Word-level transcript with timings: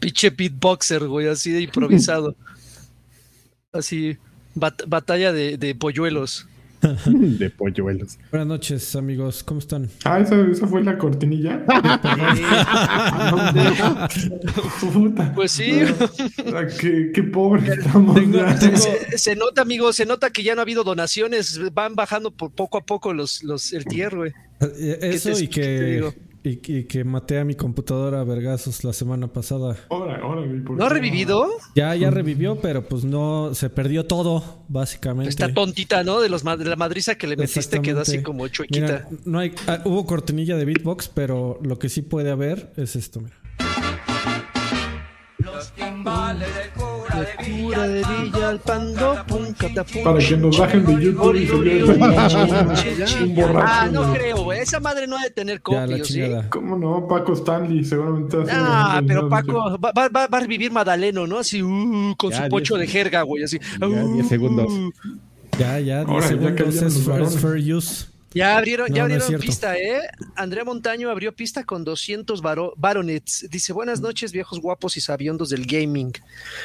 Pinche 0.00 0.30
beatboxer, 0.30 1.06
güey, 1.06 1.28
así 1.28 1.52
de 1.52 1.62
improvisado. 1.62 2.34
Así, 3.72 4.16
bat- 4.54 4.84
batalla 4.88 5.32
de, 5.32 5.56
de 5.56 5.74
polluelos. 5.74 6.46
de 7.06 7.50
polluelos. 7.50 8.18
Buenas 8.30 8.46
noches, 8.48 8.94
amigos. 8.96 9.42
¿Cómo 9.42 9.58
están? 9.60 9.88
Ah, 10.04 10.20
¿esa, 10.20 10.40
esa 10.46 10.66
fue 10.66 10.82
la 10.84 10.96
cortinilla. 10.98 11.64
Puta. 14.80 15.32
Pues 15.34 15.52
sí. 15.52 15.80
Ah, 16.54 16.66
qué, 16.80 17.10
qué 17.12 17.22
pobre 17.22 17.72
estamos. 17.74 18.14
Tengo- 18.16 18.38
ya. 18.38 18.58
tengo- 18.58 18.76
Se, 18.78 19.18
se 19.18 19.36
nota, 19.36 19.62
amigo, 19.62 19.92
se 19.92 20.06
nota 20.06 20.30
que 20.30 20.42
ya 20.42 20.54
no 20.54 20.60
ha 20.60 20.62
habido 20.62 20.84
donaciones, 20.84 21.60
van 21.72 21.94
bajando 21.94 22.30
por 22.30 22.50
poco 22.52 22.78
a 22.78 22.84
poco 22.84 23.12
los, 23.12 23.42
los, 23.42 23.72
el 23.72 23.84
tier, 23.84 24.14
güey. 24.16 24.32
Eh, 24.60 24.98
Eso 25.02 25.32
te- 25.32 25.44
y 25.44 25.48
que, 25.48 25.80
digo? 25.80 26.14
Y, 26.42 26.60
y 26.72 26.84
que 26.84 27.04
maté 27.04 27.38
a 27.38 27.44
mi 27.44 27.54
computadora 27.54 28.20
a 28.20 28.24
vergazos 28.24 28.84
la 28.84 28.92
semana 28.92 29.28
pasada. 29.28 29.76
Ahora, 29.90 30.20
ahora, 30.22 30.46
güey, 30.46 30.60
¿por 30.60 30.76
¿No 30.76 30.84
ha 30.84 30.88
revivido? 30.88 31.48
Ya, 31.74 31.94
ya 31.94 32.10
revivió, 32.10 32.60
pero 32.60 32.88
pues 32.88 33.04
no, 33.04 33.54
se 33.54 33.70
perdió 33.70 34.06
todo, 34.06 34.64
básicamente. 34.68 35.30
Está 35.30 35.52
tontita, 35.52 36.04
¿no? 36.04 36.20
De, 36.20 36.28
los, 36.28 36.44
de 36.44 36.64
la 36.64 36.76
madriza 36.76 37.16
que 37.16 37.26
le 37.26 37.36
metiste 37.36 37.80
quedó 37.80 38.00
así 38.00 38.22
como 38.22 38.46
chuequita. 38.48 38.80
Mira, 38.80 39.08
no 39.24 39.38
hay, 39.38 39.54
ah, 39.66 39.80
hubo 39.84 40.06
cortinilla 40.06 40.56
de 40.56 40.64
beatbox, 40.64 41.08
pero 41.08 41.58
lo 41.62 41.78
que 41.78 41.88
sí 41.88 42.02
puede 42.02 42.30
haber 42.30 42.72
es 42.76 42.96
esto, 42.96 43.20
mira. 43.20 43.36
Los 45.38 45.72
timbales 45.72 46.48
de 46.54 46.70
Para 50.04 50.18
que 50.18 50.36
nos 50.36 50.58
bajen 50.58 50.84
de 50.86 51.02
YouTube 51.02 51.34
y 51.36 51.46
se 51.46 51.52
un 53.24 53.34
borracho. 53.34 53.66
Ah, 53.68 53.88
no 53.90 54.12
creo, 54.12 54.44
güey. 54.44 54.60
Esa 54.60 54.80
madre 54.80 55.06
no 55.06 55.16
ha 55.16 55.22
de 55.22 55.30
tener 55.30 55.60
Ya, 55.70 55.80
la 55.80 55.86
copios, 55.86 56.08
¿sí? 56.08 56.20
¿Cómo 56.50 56.76
no? 56.76 57.06
Paco 57.08 57.32
Stanley 57.34 57.84
seguramente 57.84 58.36
Ah, 58.50 59.00
pero 59.06 59.28
Paco 59.28 59.78
va, 59.78 59.92
va- 59.96 60.08
va- 60.08 60.24
a 60.30 60.40
revivir 60.40 60.70
Madaleno, 60.72 61.26
¿no? 61.26 61.38
Así, 61.38 61.62
uh, 61.62 62.14
con 62.16 62.30
Ya, 62.30 62.44
su 62.44 62.48
pocho 62.48 62.74
diez- 62.76 62.80
de 62.80 62.86
jerga, 62.86 63.22
güey, 63.22 63.44
así. 63.44 63.58
Ya, 63.80 63.86
uh, 63.86 64.14
diez 64.14 64.28
segundos. 64.28 64.72
Ya, 65.58 65.80
ya, 65.80 66.04
10 66.04 66.08
Ahora, 66.08 66.20
ya 66.22 66.28
segundos 66.28 66.52
cayeron 66.52 66.86
es 67.26 67.38
fair 67.40 67.74
use. 67.74 68.06
Ya 68.34 68.58
abrieron, 68.58 68.90
No, 68.90 68.96
ya 68.96 69.02
abrieron 69.04 69.40
pista, 69.40 69.76
¿eh? 69.78 70.00
Andrea 70.36 70.62
Montaño 70.64 71.08
abrió 71.10 71.34
pista 71.34 71.64
con 71.64 71.82
200 71.82 72.42
varo- 72.42 72.74
baronets. 72.76 73.46
Dice, 73.50 73.72
buenas 73.72 74.00
noches, 74.02 74.32
viejos 74.32 74.60
guapos 74.60 74.96
y 74.98 75.00
sabiondos 75.00 75.48
del 75.48 75.64
gaming. 75.64 76.12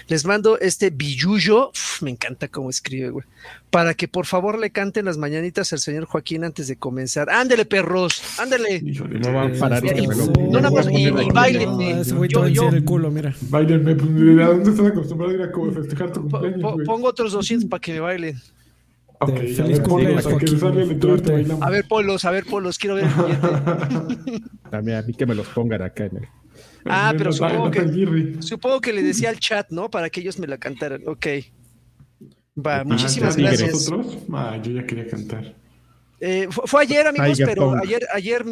Les 0.07 0.25
mando 0.25 0.59
este 0.59 0.89
billuyo. 0.89 1.69
Uf, 1.69 2.01
me 2.01 2.11
encanta 2.11 2.49
cómo 2.49 2.69
escribe, 2.69 3.09
güey. 3.11 3.25
Para 3.69 3.93
que 3.93 4.09
por 4.09 4.25
favor 4.25 4.59
le 4.59 4.71
canten 4.71 5.05
las 5.05 5.17
mañanitas 5.17 5.71
al 5.71 5.79
señor 5.79 6.03
Joaquín 6.05 6.43
antes 6.43 6.67
de 6.67 6.75
comenzar. 6.75 7.29
Ándele, 7.29 7.63
perros, 7.65 8.21
ándele. 8.39 8.81
No 8.81 9.33
van 9.33 9.55
a 9.55 9.59
parar 9.59 9.83
no, 9.83 10.59
nada 10.59 10.69
más, 10.69 10.87
y, 10.91 11.05
ese 11.05 12.13
güey 12.13 12.27
te 12.29 12.33
Yo- 12.33 12.43
a 12.43 12.49
yo- 12.49 12.63
enseñar 12.63 12.73
el 12.75 12.83
culo, 12.85 13.09
mira. 13.09 13.33
Báilenme, 13.49 13.95
pues, 13.95 14.09
¿a 14.09 14.47
dónde 14.47 14.69
estás 14.69 14.85
acostumbrado 14.87 15.31
a 15.31 15.35
ir 15.35 15.41
a 15.43 15.73
festejar 15.73 16.11
tu 16.11 16.21
cumpleaños, 16.21 16.61
pongo 16.85 17.07
otros 17.07 17.31
200 17.31 17.69
para 17.69 17.79
que 17.79 17.93
me 17.93 17.99
bailen. 18.01 18.41
A 19.23 19.27
feliz 19.37 19.57
ver, 19.57 19.83
cumpleaños, 19.83 20.25
a. 20.25 21.65
A 21.65 21.69
polos, 21.87 22.25
a 22.25 22.31
ver, 22.31 22.45
polos, 22.45 22.77
quiero 22.77 22.95
ver 22.95 23.05
el 23.05 23.11
billete. 23.11 24.43
También 24.69 24.97
a 24.97 25.01
mí 25.03 25.13
que 25.13 25.25
me 25.25 25.35
los 25.35 25.47
pongan 25.47 25.81
acá 25.81 26.05
en 26.05 26.17
el. 26.17 26.27
Ah, 26.85 27.13
pero 27.17 27.31
No, 27.31 27.37
no, 27.37 27.49
supongo 27.49 27.65
no, 27.65 27.71
que-. 27.71 27.79
Supongo 28.41 28.81
que 28.81 28.93
le 28.93 29.03
decía 29.03 29.29
al 29.29 29.39
chat, 29.39 29.69
¿no? 29.71 29.89
Para 29.89 30.09
que 30.09 30.19
ellos 30.21 30.37
me 30.39 30.47
la 30.47 30.57
cantaran. 30.57 31.01
Ok. 31.07 31.27
Va, 32.55 32.81
Ah, 32.81 32.83
muchísimas 32.83 33.35
gracias. 33.35 33.71
¿Nosotros? 33.71 34.17
Ah, 34.31 34.57
yo 34.61 34.71
ya 34.73 34.85
quería 34.85 35.07
cantar. 35.07 35.55
Eh, 36.19 36.47
fue, 36.51 36.63
fue 36.67 36.81
ayer, 36.83 37.05
amigos, 37.07 37.29
Tiger 37.31 37.47
pero 37.47 37.61
Pong. 37.71 37.79
ayer, 37.83 38.01
ayer 38.13 38.45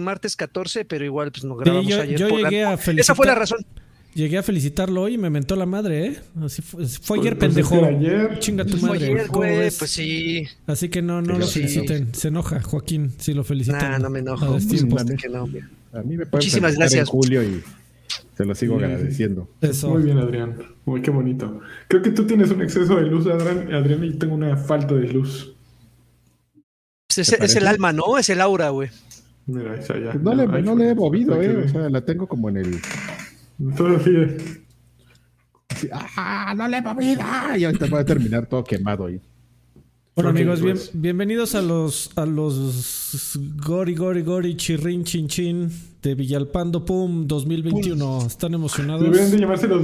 martes 0.00 0.36
14, 0.36 0.84
pero 0.84 1.04
igual 1.04 1.30
pues 1.32 1.44
nos 1.44 1.58
grabamos 1.58 1.86
yo- 1.86 2.02
ayer. 2.02 2.18
yo 2.18 2.28
por 2.28 2.40
la- 2.40 2.50
llegué 2.50 2.64
a 2.64 2.76
felicitar- 2.76 3.00
Esa 3.00 3.14
fue 3.14 3.26
la 3.26 3.34
razón. 3.34 3.64
Llegué 4.16 4.38
a 4.38 4.42
felicitarlo 4.42 5.02
hoy 5.02 5.14
y 5.14 5.18
me 5.18 5.28
mentó 5.28 5.56
la 5.56 5.66
madre, 5.66 6.06
¿eh? 6.06 6.16
Así 6.42 6.62
fue, 6.62 6.86
fue 6.86 7.18
ayer, 7.20 7.36
Pues, 7.36 7.52
pues, 7.52 7.68
pendejo. 7.68 7.84
ayer. 7.84 8.38
Chinga 8.38 8.64
tu 8.64 8.78
Fue 8.78 8.88
madre. 8.88 9.04
ayer, 9.08 9.26
¿cómo 9.26 9.38
güey, 9.40 9.70
pues 9.78 9.90
sí. 9.90 10.44
Así 10.66 10.88
que 10.88 11.02
no, 11.02 11.20
no 11.20 11.26
Pero 11.26 11.38
lo 11.40 11.46
sí. 11.46 11.60
feliciten. 11.60 12.14
Se 12.14 12.28
enoja 12.28 12.62
Joaquín 12.62 13.12
si 13.18 13.34
lo 13.34 13.44
felicitan. 13.44 13.90
Nah, 13.90 13.98
no 13.98 14.08
me 14.08 14.20
enojo. 14.20 14.46
Pues, 14.52 14.66
que 15.20 15.28
no. 15.28 15.42
A 15.92 16.02
mí 16.02 16.16
me 16.16 16.24
Muchísimas 16.32 16.76
gracias. 16.76 17.00
en 17.00 17.06
julio 17.06 17.42
y 17.42 17.62
se 18.38 18.44
lo 18.46 18.54
sigo 18.54 18.76
Sí, 18.76 18.78
sí. 18.78 18.84
agradeciendo. 18.86 19.48
Eso. 19.60 19.90
Muy 19.90 20.02
bien, 20.04 20.16
Adrián. 20.18 20.56
Muy 20.86 21.02
qué 21.02 21.10
bonito. 21.10 21.60
Creo 21.88 22.00
que 22.00 22.10
tú 22.12 22.26
tienes 22.26 22.50
un 22.50 22.62
exceso 22.62 22.96
de 22.96 23.02
luz, 23.02 23.26
Adrián, 23.26 23.70
Adrián 23.74 24.02
y 24.02 24.12
yo 24.12 24.18
tengo 24.18 24.34
una 24.34 24.56
falta 24.56 24.94
de 24.94 25.08
luz. 25.08 25.52
Pues 27.14 27.18
es, 27.30 27.38
¿Te 27.38 27.44
es 27.44 27.56
el 27.56 27.66
alma, 27.66 27.92
¿no? 27.92 28.16
Es 28.16 28.30
el 28.30 28.40
aura, 28.40 28.70
güey. 28.70 28.88
Mira, 29.46 29.74
esa 29.74 29.98
ya. 29.98 30.12
Pues 30.12 30.22
no, 30.22 30.34
le, 30.34 30.46
no 30.46 30.72
fue. 30.74 30.84
le 30.84 30.90
he 30.90 30.94
movido, 30.94 31.42
eh. 31.42 31.64
O 31.66 31.68
sea, 31.68 31.90
la 31.90 32.00
tengo 32.02 32.26
como 32.26 32.48
en 32.48 32.56
el. 32.56 32.80
Todavía. 33.76 34.36
así, 35.68 35.88
¡Ah! 35.92 36.54
¡No 36.56 36.68
le 36.68 36.78
he 36.78 36.82
movido! 36.82 37.22
Y 37.56 37.64
ahorita 37.64 37.86
va 37.86 38.00
a 38.00 38.04
terminar 38.04 38.46
todo 38.46 38.64
quemado 38.64 39.06
ahí. 39.06 39.20
Bueno, 40.14 40.30
amigos, 40.30 40.62
bien- 40.62 40.76
pues. 40.76 40.90
bienvenidos 40.94 41.54
a 41.54 41.60
los 41.60 42.10
a 42.16 42.24
los 42.24 43.38
Gori 43.62 43.94
Gori 43.94 44.22
Gori 44.22 44.56
Chirrin 44.56 45.04
Chin 45.04 45.28
Chin 45.28 45.70
de 46.00 46.14
Villalpando 46.14 46.86
Pum 46.86 47.26
2021. 47.26 48.26
¿Están 48.26 48.54
emocionados? 48.54 49.02
Deberían 49.02 49.30
de 49.30 49.38
llamarse 49.38 49.68
los, 49.68 49.82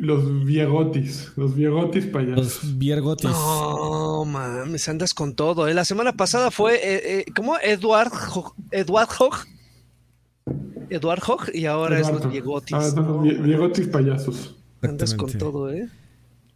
los 0.00 0.44
viegotis. 0.44 1.32
Los 1.34 1.56
viegotis 1.56 2.06
payasos. 2.06 2.62
Los 2.62 2.78
Viergotis. 2.78 3.30
No, 3.30 4.24
mames, 4.24 4.88
andas 4.88 5.12
con 5.12 5.34
todo. 5.34 5.66
¿eh? 5.66 5.74
La 5.74 5.84
semana 5.84 6.12
pasada 6.12 6.52
fue, 6.52 6.76
eh, 6.76 7.20
eh, 7.20 7.24
¿cómo? 7.34 7.56
Eduard 7.60 8.12
Hog. 8.32 8.54
Eduard 8.70 9.08
Hog. 9.18 9.34
Eduard 10.90 11.20
Hog 11.26 11.50
y 11.52 11.66
ahora 11.66 11.98
es 12.00 12.10
los 12.10 12.30
Viegotis. 12.30 12.74
Ah, 12.74 12.90
No, 12.96 13.20
viegotis 13.20 13.88
payasos. 13.88 14.54
andas 14.82 15.14
con 15.14 15.32
todo, 15.32 15.70
¿eh? 15.70 15.88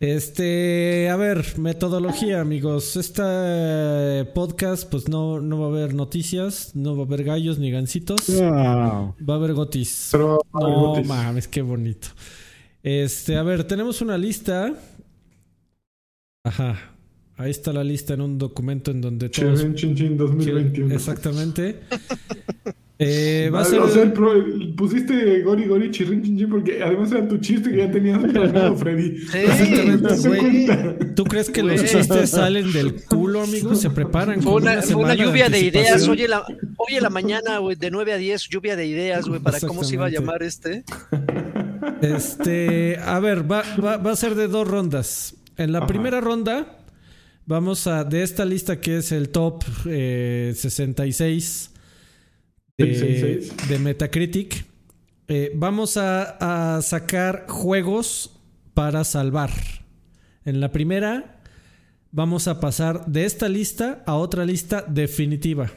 Este, 0.01 1.09
a 1.11 1.17
ver, 1.17 1.45
metodología, 1.59 2.41
amigos. 2.41 2.97
Este 2.97 4.25
podcast, 4.33 4.89
pues 4.89 5.09
no, 5.09 5.41
no 5.41 5.59
va 5.59 5.67
a 5.67 5.69
haber 5.71 5.95
noticias, 5.95 6.71
no 6.77 6.95
va 6.97 7.03
a 7.03 7.07
haber 7.07 7.25
gallos 7.25 7.59
ni 7.59 7.71
gancitos. 7.73 8.21
Ah, 8.41 9.13
Va 9.29 9.35
a 9.35 9.37
haber 9.39 9.55
gotis. 9.55 10.11
Pero 10.13 10.39
No 10.55 11.03
mames, 11.03 11.49
qué 11.49 11.63
bonito. 11.63 12.09
Este, 12.83 13.37
a 13.37 13.43
ver, 13.43 13.65
tenemos 13.65 14.01
una 14.01 14.17
lista. 14.17 14.73
Ajá. 16.45 16.79
Ahí 17.37 17.51
está 17.51 17.73
la 17.73 17.83
lista 17.85 18.15
en 18.15 18.21
un 18.21 18.39
documento 18.39 18.91
en 18.93 19.01
donde 19.01 19.29
todos. 19.29 19.59
Chirrin 19.59 19.75
Chin 19.75 19.95
Chin 19.97 20.17
2021. 20.17 20.95
Exactamente. 20.95 21.81
Eh, 23.01 23.49
va 23.55 23.61
a 23.61 23.65
ser. 23.65 23.79
O 23.79 23.89
sea, 23.89 24.03
el 24.03 24.13
pro- 24.13 24.33
el- 24.33 24.75
pusiste 24.75 25.43
Gori 25.43 25.67
Gori 25.67 25.91
Chirrin 25.93 26.21
Chin 26.23 26.37
Chin 26.37 26.49
porque 26.51 26.83
además 26.83 27.13
era 27.13 27.29
tu 27.29 27.39
chiste 27.39 27.71
que 27.71 27.77
ya 27.77 27.91
tenías 27.93 28.19
planeado, 28.25 28.77
Freddy. 28.77 29.21
¿Tú 31.15 31.25
crees 31.25 31.49
que 31.51 31.63
los 31.63 31.85
chistes 31.85 32.31
salen 32.31 32.73
del 32.73 33.05
culo, 33.05 33.43
amigos? 33.43 33.81
Se 33.81 33.91
preparan 33.91 34.43
Fue 34.43 34.53
con 34.53 34.63
una, 34.63 34.73
una, 34.73 34.83
fue 34.83 34.95
una 34.97 35.15
lluvia 35.15 35.49
de 35.49 35.61
ideas. 35.61 36.03
en 36.09 36.31
la, 36.31 36.45
hoy 36.77 36.97
en 36.97 37.03
la 37.03 37.11
mañana, 37.11 37.59
güey, 37.59 37.77
de 37.77 37.91
9 37.91 38.13
a 38.13 38.17
10, 38.17 38.49
lluvia 38.49 38.75
de 38.77 38.87
ideas, 38.87 39.29
güey, 39.29 39.41
para 39.41 39.61
cómo 39.61 39.85
se 39.85 39.95
iba 39.95 40.07
a 40.07 40.11
llamar 40.11 40.43
este. 40.43 40.85
Este, 42.03 42.99
a 42.99 43.19
ver, 43.21 43.51
va, 43.51 43.63
va- 43.83 43.97
va 43.97 44.13
a 44.13 44.17
ser 44.17 44.35
de 44.35 44.49
dos 44.49 44.67
rondas. 44.69 45.35
En 45.57 45.73
la 45.73 45.79
Ajá. 45.79 45.87
primera 45.89 46.21
ronda, 46.21 46.79
vamos 47.47 47.87
a, 47.87 48.05
de 48.05 48.23
esta 48.23 48.45
lista 48.45 48.81
que 48.81 48.99
es 48.99 49.11
el 49.13 49.31
top 49.31 49.65
eh, 49.87 50.53
66 50.55 51.71
de, 52.79 52.95
66. 52.95 53.69
de 53.69 53.79
Metacritic, 53.81 54.65
eh, 55.27 55.53
vamos 55.55 55.97
a, 55.97 56.77
a 56.77 56.83
sacar 56.83 57.47
juegos 57.49 58.39
para 58.75 59.03
salvar. 59.05 59.51
En 60.45 60.61
la 60.61 60.71
primera, 60.73 61.41
vamos 62.13 62.47
a 62.49 62.61
pasar 62.61 63.07
de 63.07 63.25
esta 63.25 63.49
lista 63.49 64.03
a 64.07 64.15
otra 64.15 64.45
lista 64.47 64.83
definitiva. 64.89 65.71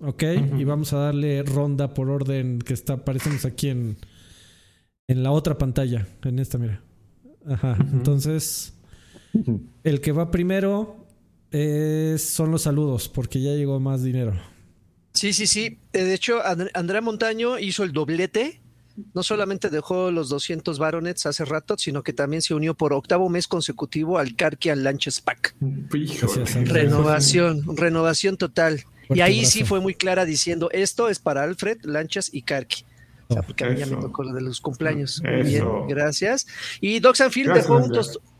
¿Ok? 0.00 0.22
Y 0.58 0.64
vamos 0.64 0.92
a 0.92 0.98
darle 0.98 1.42
ronda 1.42 1.92
por 1.92 2.08
orden 2.08 2.60
que 2.60 2.72
está, 2.72 2.94
aparecemos 2.94 3.44
aquí 3.44 3.68
en, 3.68 3.96
en 5.08 5.22
la 5.22 5.32
otra 5.32 5.58
pantalla. 5.58 6.06
En 6.24 6.38
esta, 6.38 6.56
mira. 6.56 6.80
Ajá. 7.46 7.76
Entonces, 7.92 8.74
el 9.84 10.00
que 10.00 10.12
va 10.12 10.30
primero 10.30 11.04
es- 11.50 12.22
son 12.22 12.50
los 12.52 12.62
saludos, 12.62 13.08
porque 13.08 13.40
ya 13.42 13.52
llegó 13.54 13.78
más 13.80 14.02
dinero. 14.02 14.32
Sí, 15.18 15.32
sí, 15.32 15.46
sí. 15.46 15.78
Eh, 15.92 16.04
De 16.04 16.14
hecho, 16.14 16.44
And- 16.44 16.70
Andrea 16.74 17.00
Montaño 17.00 17.58
hizo 17.58 17.82
el 17.84 17.92
doblete. 17.92 18.60
No 19.14 19.22
solamente 19.22 19.70
dejó 19.70 20.10
los 20.10 20.28
200 20.28 20.78
baronets 20.80 21.24
hace 21.26 21.44
rato, 21.44 21.76
sino 21.78 22.02
que 22.02 22.12
también 22.12 22.42
se 22.42 22.54
unió 22.54 22.74
por 22.74 22.92
octavo 22.92 23.28
mes 23.28 23.46
consecutivo 23.46 24.18
al 24.18 24.34
Karkian 24.34 24.82
Lanches 24.82 25.20
Pack. 25.20 25.54
Renovación, 26.66 27.76
renovación 27.76 28.36
total. 28.36 28.80
Fuerte 29.06 29.14
y 29.14 29.20
ahí 29.20 29.38
abrazo. 29.38 29.52
sí 29.52 29.64
fue 29.64 29.80
muy 29.80 29.94
clara 29.94 30.24
diciendo, 30.24 30.68
esto 30.72 31.08
es 31.08 31.18
para 31.20 31.44
Alfred, 31.44 31.78
Lanchas 31.84 32.28
y 32.32 32.42
Karki. 32.42 32.84
O 33.28 33.34
sea, 33.34 33.42
porque 33.42 33.64
a 33.64 33.68
mí 33.70 33.78
ya 33.78 33.86
me 33.86 33.96
tocó 33.96 34.22
lo 34.24 34.32
de 34.32 34.40
los 34.40 34.60
cumpleaños. 34.60 35.22
Muy 35.22 35.42
bien, 35.42 35.64
gracias. 35.88 36.46
Y 36.80 36.98
Doc 37.00 37.14
Sanfield 37.16 37.50
Gracias, 37.50 37.66
dejó 37.68 37.76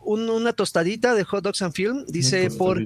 un, 0.05 0.23
un- 0.23 0.31
una 0.31 0.53
tostadita 0.53 1.15
de 1.15 1.23
Hot 1.25 1.45
Dogs 1.45 1.63
and 1.63 1.73
Film. 1.75 2.05
Dice 2.09 2.51
por. 2.51 2.83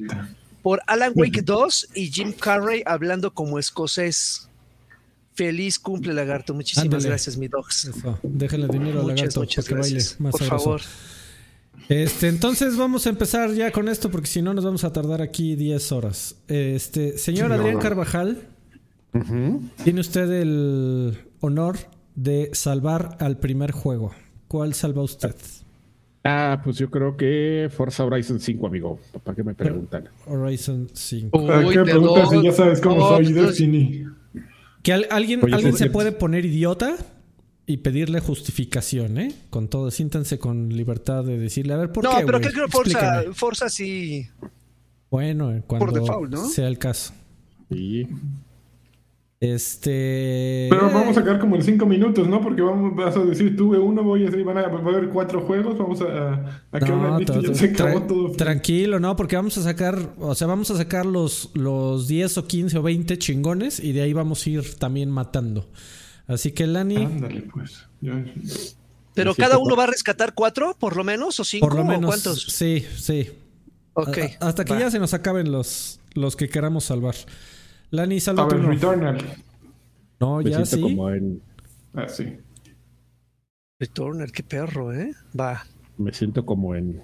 Por 0.62 0.80
Alan 0.86 1.12
Wake 1.14 1.42
2 1.42 1.88
y 1.94 2.10
Jim 2.10 2.32
Carrey 2.32 2.82
hablando 2.86 3.32
como 3.34 3.58
escocés. 3.58 4.48
Feliz 5.34 5.78
cumple, 5.78 6.12
lagarto. 6.12 6.52
Muchísimas 6.54 6.84
Ándale. 6.84 7.08
gracias, 7.08 7.36
mi 7.38 7.48
dogs. 7.48 7.86
Eso, 7.86 8.18
déjenle 8.22 8.68
dinero 8.68 9.00
al 9.00 9.06
Muchas, 9.06 9.18
lagarto 9.18 9.40
muchas 9.40 9.64
para 9.64 9.76
que 9.76 9.80
baile 9.82 10.04
más 10.18 10.32
Por 10.32 10.40
sabroso. 10.40 10.64
favor. 10.64 10.80
Este, 11.88 12.28
entonces 12.28 12.76
vamos 12.76 13.06
a 13.06 13.10
empezar 13.10 13.52
ya 13.54 13.72
con 13.72 13.88
esto 13.88 14.10
porque 14.10 14.26
si 14.28 14.40
no 14.42 14.54
nos 14.54 14.64
vamos 14.64 14.84
a 14.84 14.92
tardar 14.92 15.20
aquí 15.22 15.56
10 15.56 15.92
horas. 15.92 16.36
Este, 16.48 17.18
señor 17.18 17.48
Sí, 17.48 17.54
Adrián 17.54 17.74
no. 17.74 17.80
Carvajal, 17.80 18.48
tiene 19.82 20.00
usted 20.00 20.30
el 20.30 21.18
honor 21.40 21.78
de 22.14 22.50
salvar 22.52 23.16
al 23.20 23.38
primer 23.38 23.72
juego. 23.72 24.14
¿Cuál 24.48 24.74
salva 24.74 25.02
usted? 25.02 25.34
Ah, 26.24 26.60
pues 26.62 26.76
yo 26.78 26.88
creo 26.90 27.16
que 27.16 27.68
Forza 27.74 28.04
Horizon 28.04 28.38
5, 28.38 28.66
amigo. 28.66 29.00
¿Para 29.24 29.34
qué 29.34 29.42
me 29.42 29.54
preguntan? 29.54 30.04
Horizon 30.26 30.88
5. 30.92 31.46
¿Para 31.46 31.68
qué 31.68 31.78
me 31.78 31.84
preguntas 31.84 32.30
si 32.30 32.42
ya 32.42 32.52
sabes 32.52 32.80
cómo 32.80 32.96
No, 32.98 33.08
soy 33.16 33.32
pues, 33.32 33.46
Destiny? 33.46 34.04
Que 34.82 34.92
al- 34.92 35.08
alguien, 35.10 35.40
Oye, 35.42 35.54
alguien 35.54 35.76
se 35.76 35.90
puede 35.90 36.12
poner 36.12 36.44
idiota 36.44 36.96
y 37.66 37.78
pedirle 37.78 38.20
justificación, 38.20 39.18
¿eh? 39.18 39.32
Con 39.50 39.68
todo, 39.68 39.90
siéntanse 39.90 40.38
con 40.38 40.68
libertad 40.68 41.24
de 41.24 41.38
decirle, 41.38 41.74
a 41.74 41.76
ver, 41.78 41.90
¿por 41.92 42.04
no, 42.04 42.10
qué? 42.16 42.24
pero 42.24 42.38
güey? 42.38 42.48
que 42.48 42.54
creo 42.54 42.68
Forza, 42.68 42.98
Explícame. 43.00 43.34
Forza 43.34 43.68
sí. 43.68 44.28
Bueno, 45.10 45.52
eh, 45.52 45.62
cuando 45.66 45.92
default, 45.92 46.32
¿no? 46.32 46.48
sea 46.48 46.68
el 46.68 46.78
caso. 46.78 47.12
Sí. 47.70 48.06
Este. 49.42 50.68
Pero 50.70 50.82
vamos 50.90 51.16
a 51.16 51.20
sacar 51.20 51.40
como 51.40 51.56
en 51.56 51.62
cinco 51.64 51.84
minutos, 51.84 52.28
¿no? 52.28 52.40
Porque 52.40 52.62
vamos, 52.62 52.94
vas 52.94 53.16
a 53.16 53.24
decir, 53.24 53.56
tuve 53.56 53.76
uno, 53.76 54.04
voy 54.04 54.22
a 54.22 54.26
decir, 54.30 54.44
van 54.44 54.58
a, 54.58 54.68
va 54.68 54.78
a 54.78 54.94
haber 54.96 55.08
cuatro 55.08 55.40
juegos, 55.42 55.76
vamos 55.76 56.00
a, 56.00 56.34
a 56.70 56.78
No, 56.80 57.18
lista 57.18 57.38
y 57.38 57.42
to- 57.42 57.48
ya 57.48 57.54
se 57.54 57.72
tra- 57.72 57.86
acabó 57.90 58.02
todo. 58.06 58.30
tranquilo, 58.32 59.00
no, 59.00 59.16
porque 59.16 59.34
vamos 59.34 59.58
a 59.58 59.62
sacar, 59.62 59.98
o 60.18 60.34
sea, 60.36 60.46
vamos 60.46 60.70
a 60.70 60.76
sacar 60.76 61.06
los, 61.06 61.50
los 61.54 62.06
10 62.06 62.38
o 62.38 62.46
15 62.46 62.78
o 62.78 62.82
20 62.82 63.18
chingones 63.18 63.80
y 63.80 63.90
de 63.92 64.02
ahí 64.02 64.12
vamos 64.12 64.46
a 64.46 64.50
ir 64.50 64.74
también 64.76 65.10
matando. 65.10 65.68
Así 66.28 66.52
que 66.52 66.66
Lani, 66.68 66.96
Ándale, 67.04 67.42
pues. 67.52 67.84
Yo- 68.00 68.12
Pero 69.14 69.34
cada 69.34 69.58
uno 69.58 69.74
va 69.74 69.84
a 69.84 69.88
rescatar 69.88 70.34
cuatro, 70.34 70.76
por 70.78 70.96
lo 70.96 71.02
menos, 71.02 71.40
o 71.40 71.44
cinco, 71.44 71.66
por 71.66 71.74
lo 71.76 71.82
o 71.82 71.86
menos. 71.86 72.06
cuántos. 72.06 72.42
Sí, 72.44 72.84
sí. 72.96 73.28
Ok. 73.94 74.18
A- 74.40 74.48
hasta 74.48 74.64
que 74.64 74.72
va. 74.72 74.78
ya 74.80 74.90
se 74.92 75.00
nos 75.00 75.14
acaben 75.14 75.50
los, 75.50 75.98
los 76.14 76.36
que 76.36 76.48
queramos 76.48 76.84
salvar. 76.84 77.16
Lani, 77.92 78.16
A 78.16 78.20
sálvate 78.20 78.56
ver. 78.56 78.64
Returnal. 78.66 79.18
No, 80.18 80.38
Me 80.38 80.50
ya 80.50 80.64
siento 80.64 80.76
sí. 80.88 80.94
como 80.94 81.10
en. 81.10 81.40
Ah, 81.94 82.08
sí. 82.08 82.36
Returner, 83.78 84.30
qué 84.32 84.42
perro, 84.42 84.92
¿eh? 84.92 85.12
Va. 85.38 85.64
Me 85.98 86.12
siento 86.12 86.44
como 86.44 86.74
en. 86.74 87.02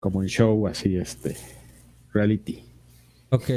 Como 0.00 0.22
en 0.22 0.28
show, 0.28 0.66
así, 0.66 0.96
este. 0.96 1.36
Reality. 2.12 2.62
Ok, 3.30 3.50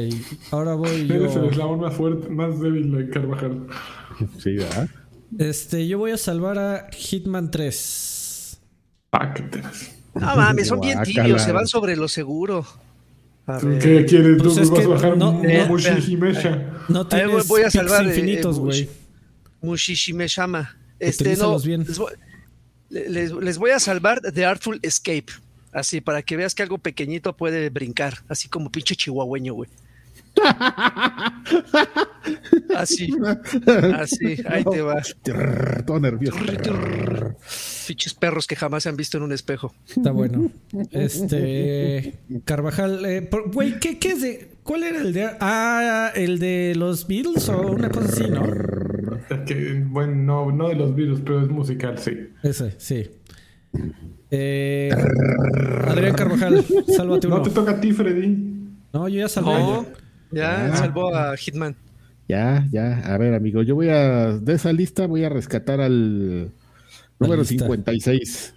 ahora 0.51 0.73
voy 0.73 0.89
Eres 1.11 1.35
el 1.35 1.43
yo. 1.43 1.49
eslabón 1.51 1.79
más 1.81 1.93
fuerte, 1.93 2.27
más 2.29 2.59
débil 2.59 2.91
de 2.91 3.09
Carvajal. 3.09 3.67
Sí, 4.37 4.55
¿verdad? 4.57 4.89
Este, 5.37 5.87
yo 5.87 5.97
voy 5.97 6.11
a 6.11 6.17
salvar 6.17 6.57
a 6.59 6.89
Hitman 6.91 7.51
3. 7.51 8.59
Páqueteras. 9.11 9.95
No 10.13 10.35
mames, 10.35 10.67
son 10.67 10.81
bien 10.81 11.01
tibios, 11.03 11.41
se 11.43 11.53
van 11.53 11.67
sobre 11.67 11.95
lo 11.95 12.07
seguro. 12.09 12.65
A 13.49 13.59
¿Tú 13.59 13.67
ver. 13.67 13.79
qué 13.79 14.05
quieres? 14.05 14.37
Pues 14.41 14.53
¿Tú 14.55 14.61
es 14.61 14.69
vas 14.69 14.79
que 14.79 14.85
a 14.85 14.89
bajar 14.89 15.17
no- 15.17 15.33
no- 15.41 15.65
Mushishimecha? 15.67 16.83
No 16.87 17.07
tienes 17.07 17.47
voy 17.47 17.63
a 17.63 17.71
salvar, 17.71 18.03
eh, 18.05 18.09
infinitos, 18.09 18.57
eh, 18.57 18.59
güey. 18.59 18.89
Mushishimeshama. 19.61 20.75
Este, 20.99 21.35
no. 21.35 21.59
Bien. 21.59 21.83
Les 21.87 21.97
voy, 21.97 22.11
les- 22.89 23.31
les 23.31 23.57
voy 23.57 23.71
a 23.71 23.79
salvar 23.79 24.21
The 24.21 24.45
Artful 24.45 24.79
Escape. 24.81 25.27
Así, 25.71 26.01
para 26.01 26.21
que 26.21 26.35
veas 26.35 26.55
que 26.55 26.63
algo 26.63 26.77
pequeñito 26.77 27.35
puede 27.37 27.69
brincar. 27.69 28.19
Así 28.27 28.47
como 28.49 28.71
pinche 28.71 28.95
chihuahueño, 28.95 29.53
güey. 29.53 29.69
Así, 32.75 33.11
así, 33.95 34.37
ahí 34.47 34.63
te 34.63 34.81
va. 34.81 35.01
Trrr, 35.21 35.83
Todo 35.85 35.99
nervioso. 35.99 36.37
Pinches 37.87 38.13
perros 38.13 38.47
que 38.47 38.55
jamás 38.55 38.83
se 38.83 38.89
han 38.89 38.95
visto 38.95 39.17
en 39.17 39.23
un 39.23 39.31
espejo. 39.31 39.73
Está 39.87 40.11
bueno. 40.11 40.51
Este. 40.91 42.19
Carvajal, 42.45 43.05
eh, 43.05 43.29
güey, 43.51 43.79
¿qué, 43.79 43.97
¿qué 43.99 44.09
es 44.09 44.21
de.? 44.21 44.51
¿Cuál 44.63 44.83
era 44.83 45.01
el 45.01 45.13
de.? 45.13 45.29
Ah, 45.39 46.11
el 46.13 46.39
de 46.39 46.73
los 46.75 47.07
Beatles 47.07 47.49
o 47.49 47.71
una 47.71 47.89
cosa 47.89 48.09
así, 48.09 48.29
¿no? 48.29 48.45
Es 49.29 49.39
que, 49.45 49.83
bueno, 49.85 50.15
no, 50.15 50.51
no 50.51 50.69
de 50.69 50.75
los 50.75 50.95
virus, 50.95 51.21
pero 51.21 51.41
es 51.41 51.49
musical, 51.49 51.97
sí. 51.97 52.29
Ese, 52.43 52.75
sí. 52.77 53.09
Eh, 54.31 54.91
Adrián 55.87 56.15
Carvajal, 56.15 56.63
sálvate 56.87 57.27
uno. 57.27 57.37
No 57.37 57.41
te 57.43 57.49
toca 57.49 57.71
a 57.71 57.81
ti, 57.81 57.91
Freddy. 57.91 58.49
No, 58.93 59.07
yo 59.07 59.19
ya 59.19 59.27
salvé. 59.29 59.51
No, 59.51 59.85
ya 60.31 60.65
Ah. 60.67 60.75
salvó 60.77 61.13
a 61.15 61.35
Hitman. 61.37 61.75
Ya, 62.27 62.67
ya. 62.71 62.99
A 63.13 63.17
ver, 63.17 63.33
amigo, 63.33 63.63
yo 63.63 63.75
voy 63.75 63.89
a. 63.89 64.33
De 64.37 64.53
esa 64.53 64.71
lista 64.71 65.07
voy 65.07 65.23
a 65.23 65.29
rescatar 65.29 65.81
al 65.81 66.51
número 67.19 67.41
lista. 67.41 67.65
56. 67.65 68.53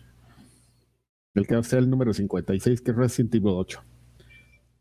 El 1.35 1.47
que 1.47 1.55
va 1.55 1.61
a 1.61 1.65
ser 1.65 1.79
el 1.79 1.89
número 1.89 2.13
56, 2.13 2.83
que 2.83 2.91
es 2.91 2.97
Resident 2.97 3.35
Evil 3.35 3.53
8. 3.55 3.83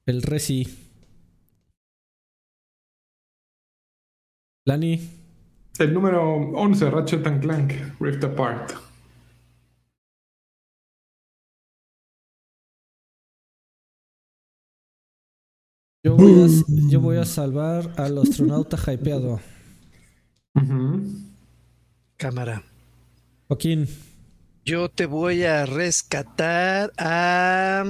El 0.05 0.21
Resi. 0.21 0.67
Lani. 4.65 4.99
El 5.79 5.93
número 5.93 6.35
11, 6.53 6.89
Ratchet 6.89 7.25
and 7.25 7.41
Clank, 7.41 7.73
Rift 7.99 8.23
Apart. 8.25 8.73
Yo 16.03 16.15
voy, 16.15 16.31
a, 16.43 16.47
yo 16.89 16.99
voy 16.99 17.17
a 17.17 17.25
salvar 17.25 17.93
al 17.97 18.17
astronauta 18.17 18.75
hypeado. 18.77 19.39
Ujú. 20.55 21.03
Cámara. 22.17 22.63
Joaquín. 23.47 23.87
Yo 24.65 24.89
te 24.89 25.05
voy 25.05 25.43
a 25.43 25.65
rescatar 25.65 26.91
a 26.97 27.83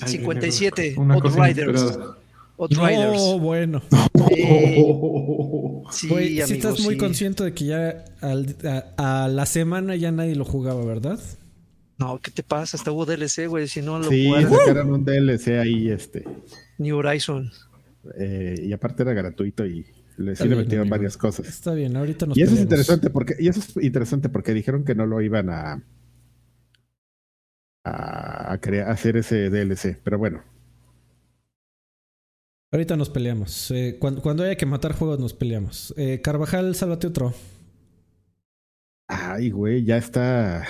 Ay, 0.00 0.08
57. 0.08 0.94
Una 0.98 1.16
Odd 1.16 1.22
cosa 1.22 1.46
Riders. 1.46 1.68
inesperada. 1.80 2.18
Odd 2.56 2.70
No, 2.72 2.86
Riders. 2.86 3.40
bueno. 3.40 3.82
Sí, 4.14 4.42
Oh, 4.88 5.84
sí, 5.92 6.08
sí 6.08 6.40
amigo, 6.40 6.56
estás 6.56 6.80
muy 6.80 6.94
sí. 6.94 6.98
consciente 6.98 7.44
de 7.44 7.52
que 7.52 7.64
ya 7.66 8.04
al- 8.22 8.56
a, 8.96 9.24
a 9.24 9.28
la 9.28 9.44
semana 9.46 9.94
ya 9.94 10.10
nadie 10.10 10.34
lo 10.36 10.44
jugaba, 10.46 10.82
¿verdad? 10.84 11.18
No, 11.98 12.18
¿qué 12.18 12.30
te 12.30 12.42
pasa? 12.42 12.76
Hasta 12.78 12.90
hubo 12.92 13.04
DLC, 13.04 13.46
güey. 13.46 13.68
Si 13.68 13.82
no 13.82 13.98
lo 13.98 14.08
Sí, 14.08 14.24
jugaras, 14.26 14.50
sacaron 14.50 14.92
un 14.92 15.04
DLC 15.04 15.58
ahí, 15.60 15.90
este. 15.90 16.24
New 16.82 16.96
Horizon. 16.96 17.50
eh, 18.18 18.56
y 18.62 18.72
aparte 18.72 19.02
era 19.02 19.12
gratuito 19.12 19.64
y 19.64 19.86
le, 20.18 20.32
Está 20.32 20.44
sí 20.44 20.50
le 20.50 20.56
metieron 20.56 20.82
amigo. 20.82 20.96
varias 20.96 21.16
cosas. 21.16 21.48
Está 21.48 21.72
bien, 21.74 21.96
ahorita 21.96 22.26
nos 22.26 22.36
Y 22.36 22.42
eso 22.42 22.50
es 22.52 22.58
peleamos. 22.58 22.72
interesante 22.72 23.10
porque, 23.10 23.36
y 23.38 23.48
eso 23.48 23.60
es 23.60 23.76
interesante 23.84 24.28
porque 24.28 24.52
dijeron 24.54 24.84
que 24.84 24.94
no 24.94 25.06
lo 25.06 25.20
iban 25.20 25.48
a 25.50 25.82
a, 27.84 28.52
a 28.52 28.60
crea- 28.60 28.88
a 28.88 28.92
hacer 28.92 29.16
ese 29.16 29.50
DLC, 29.50 29.98
pero 30.04 30.18
bueno. 30.18 30.42
Ahorita 32.72 32.96
nos 32.96 33.10
peleamos. 33.10 33.70
Eh, 33.70 33.96
cuando, 33.98 34.22
cuando 34.22 34.44
haya 34.44 34.56
que 34.56 34.66
matar 34.66 34.92
juegos 34.94 35.18
nos 35.18 35.34
peleamos. 35.34 35.92
Eh, 35.96 36.20
Carvajal, 36.22 36.74
sálvate 36.74 37.06
otro. 37.06 37.34
Ay, 39.08 39.50
güey, 39.50 39.84
ya 39.84 39.98
está, 39.98 40.64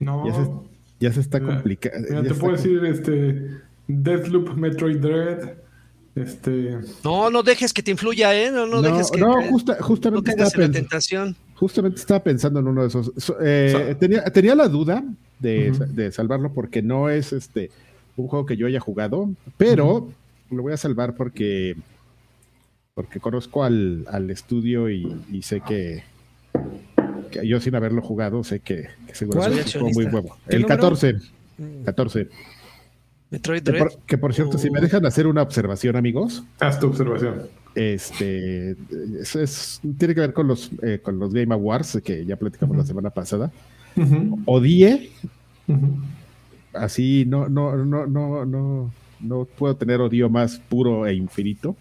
No. 0.00 0.26
ya 0.26 0.34
se, 0.34 0.50
ya 0.98 1.12
se 1.12 1.20
está 1.20 1.38
Mira, 1.38 1.54
complicando. 1.54 2.08
Mira, 2.08 2.22
te 2.24 2.34
puedo 2.34 2.56
decir, 2.56 2.84
este, 2.84 3.60
Deathloop, 3.88 4.54
Metroid 4.56 4.98
Dread, 4.98 5.54
este, 6.14 6.78
No, 7.04 7.30
no 7.30 7.42
dejes 7.42 7.72
que 7.72 7.82
te 7.82 7.90
influya, 7.90 8.34
¿eh? 8.34 8.50
No, 8.50 8.66
no, 8.66 8.76
No, 8.76 8.82
dejes 8.82 9.10
que 9.10 9.20
no, 9.20 9.42
justa- 9.50 9.76
no 9.78 9.84
justamente, 9.84 10.30
caigas 10.30 10.48
estaba 10.48 10.66
la 10.66 10.72
tentación. 10.72 11.36
justamente 11.54 12.00
estaba 12.00 12.20
pensando 12.22 12.60
en 12.60 12.68
uno 12.68 12.82
de 12.82 12.88
esos. 12.88 13.12
So- 13.18 13.36
eh, 13.42 13.88
So- 13.90 13.96
tenía, 13.98 14.24
tenía 14.24 14.54
la 14.54 14.68
duda 14.68 15.04
de, 15.38 15.72
de 15.90 16.10
salvarlo 16.12 16.52
porque 16.52 16.80
no 16.82 17.10
es 17.10 17.32
este 17.32 17.70
un 18.16 18.28
juego 18.28 18.46
que 18.46 18.56
yo 18.56 18.66
haya 18.66 18.80
jugado, 18.80 19.28
pero 19.58 20.08
lo 20.50 20.62
voy 20.62 20.72
a 20.72 20.76
salvar 20.78 21.14
porque 21.14 21.76
porque 22.94 23.20
conozco 23.20 23.62
al, 23.62 24.06
al 24.10 24.30
estudio 24.30 24.88
y, 24.88 25.06
y 25.30 25.42
sé 25.42 25.60
que, 25.60 26.02
que 27.30 27.46
yo 27.46 27.60
sin 27.60 27.74
haberlo 27.74 28.00
jugado 28.00 28.42
sé 28.42 28.60
que, 28.60 28.88
que 29.06 29.14
seguramente 29.14 29.60
es 29.68 29.74
un 29.74 29.82
juego 29.82 29.94
muy 29.94 30.04
huevo. 30.06 30.36
¿Qué 30.48 30.56
El 30.56 30.62
número? 30.62 30.80
14, 30.80 31.14
Mm, 31.58 31.84
14. 31.84 32.28
Metroid 33.36 33.62
Que 33.62 33.72
por, 33.78 33.96
que 34.06 34.18
por 34.18 34.34
cierto, 34.34 34.58
si 34.58 34.70
me 34.70 34.78
Oh. 34.78 34.82
dejan 34.82 35.04
hacer 35.06 35.26
una 35.26 35.42
observación, 35.42 35.96
amigos, 35.96 36.42
haz 36.60 36.80
tu 36.80 36.86
observación. 36.88 37.42
este 37.74 38.70
es, 39.20 39.36
es- 39.36 39.80
tiene 39.98 40.14
que 40.14 40.20
ver 40.20 40.32
con 40.32 40.46
los 40.48 40.70
eh, 40.82 41.00
con 41.02 41.18
los 41.18 41.32
Game 41.34 41.52
Awards 41.54 42.00
que 42.02 42.24
ya 42.24 42.36
platicamos 42.36 42.76
la 42.76 42.84
semana 42.84 43.10
pasada. 43.10 43.50
Ujú, 43.96 44.40
Odié, 44.46 45.10
ujú. 45.68 45.98
así 46.74 47.24
no, 47.26 47.48
no, 47.48 47.76
no, 47.76 48.06
no, 48.06 48.44
no, 48.44 48.92
no 49.20 49.44
puedo 49.44 49.76
tener 49.76 50.00
odio 50.00 50.28
más 50.30 50.58
puro 50.58 51.06
e 51.06 51.14
infinito. 51.14 51.76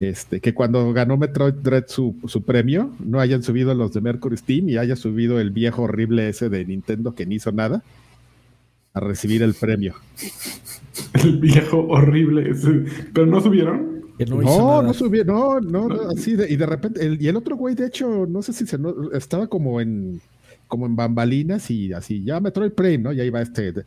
Este, 0.00 0.40
que 0.40 0.54
cuando 0.54 0.92
ganó 0.92 1.16
Metroid 1.16 1.54
Dread 1.54 1.86
su, 1.88 2.14
su 2.28 2.42
premio, 2.44 2.92
no 3.04 3.18
hayan 3.18 3.42
subido 3.42 3.74
los 3.74 3.92
de 3.92 4.00
Mercury 4.00 4.36
Steam 4.36 4.68
y 4.68 4.76
haya 4.76 4.94
subido 4.94 5.40
el 5.40 5.50
viejo 5.50 5.82
horrible 5.82 6.28
ese 6.28 6.48
de 6.48 6.64
Nintendo 6.64 7.16
que 7.16 7.26
ni 7.26 7.34
hizo 7.36 7.50
nada. 7.50 7.82
A 8.98 9.00
recibir 9.00 9.42
el 9.42 9.54
premio. 9.54 9.94
El 11.14 11.38
viejo 11.38 11.86
horrible. 11.88 12.50
ese. 12.50 12.84
Pero 13.12 13.26
no 13.26 13.40
subieron. 13.40 13.98
No, 14.28 14.40
No, 14.42 14.82
no, 14.82 14.92
subí, 14.94 15.22
no, 15.24 15.60
no, 15.60 15.86
no, 15.88 16.10
así 16.10 16.34
de, 16.34 16.50
y 16.52 16.56
de 16.56 16.66
repente, 16.66 17.06
el- 17.06 17.22
y 17.22 17.28
el 17.28 17.36
otro 17.36 17.54
güey, 17.56 17.76
de 17.76 17.86
hecho, 17.86 18.26
no 18.28 18.42
sé 18.42 18.52
si 18.52 18.66
se 18.66 18.76
no- 18.76 19.12
estaba 19.12 19.46
como 19.46 19.80
en, 19.80 20.20
como 20.66 20.86
en 20.86 20.96
bambalinas 20.96 21.70
y 21.70 21.92
así, 21.92 22.24
ya 22.24 22.40
Metroid 22.40 22.72
Prime, 22.72 22.98
¿no? 22.98 23.12
Y 23.12 23.20
ahí 23.20 23.30
va 23.30 23.42
este, 23.42 23.70
de- 23.70 23.84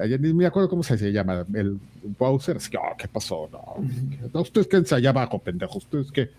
ayer 0.00 0.20
ni 0.20 0.32
me 0.32 0.46
acuerdo 0.46 0.68
cómo 0.68 0.84
se, 0.84 0.96
se 0.96 1.10
llama, 1.10 1.44
el 1.54 1.76
Bowser, 2.20 2.58
así 2.58 2.70
que, 2.70 2.76
oh, 2.76 2.94
¿qué 2.96 3.08
pasó? 3.08 3.48
No, 3.50 3.84
no 4.32 4.40
ustedes 4.42 4.68
quédense 4.68 4.94
allá 4.94 5.10
abajo, 5.10 5.40
pendejo, 5.40 5.78
ustedes 5.78 6.12
que, 6.12 6.30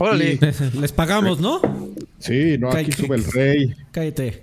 Órale. 0.00 0.40
Les 0.80 0.90
pagamos, 0.90 1.38
¿no? 1.40 1.60
sí, 2.18 2.58
no, 2.58 2.66
aquí 2.68 2.86
Cállate. 2.90 3.02
sube 3.06 3.14
el 3.14 3.24
rey, 3.24 3.74
Cállate. 3.92 4.42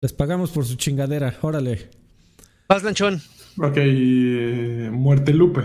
Les 0.00 0.14
pagamos 0.14 0.50
por 0.50 0.64
su 0.64 0.76
chingadera. 0.76 1.34
Órale. 1.42 1.90
Vas, 2.68 2.82
Lanchón. 2.82 3.22
Ok, 3.56 3.76
eh, 3.76 4.90
Muerte 4.92 5.32
Lupe. 5.32 5.62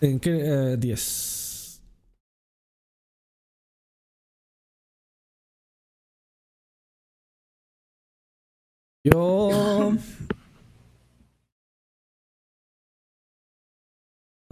¿En 0.00 0.18
qué? 0.18 0.30
Eh, 0.72 0.76
10. 0.78 1.82
Yo. 9.04 9.92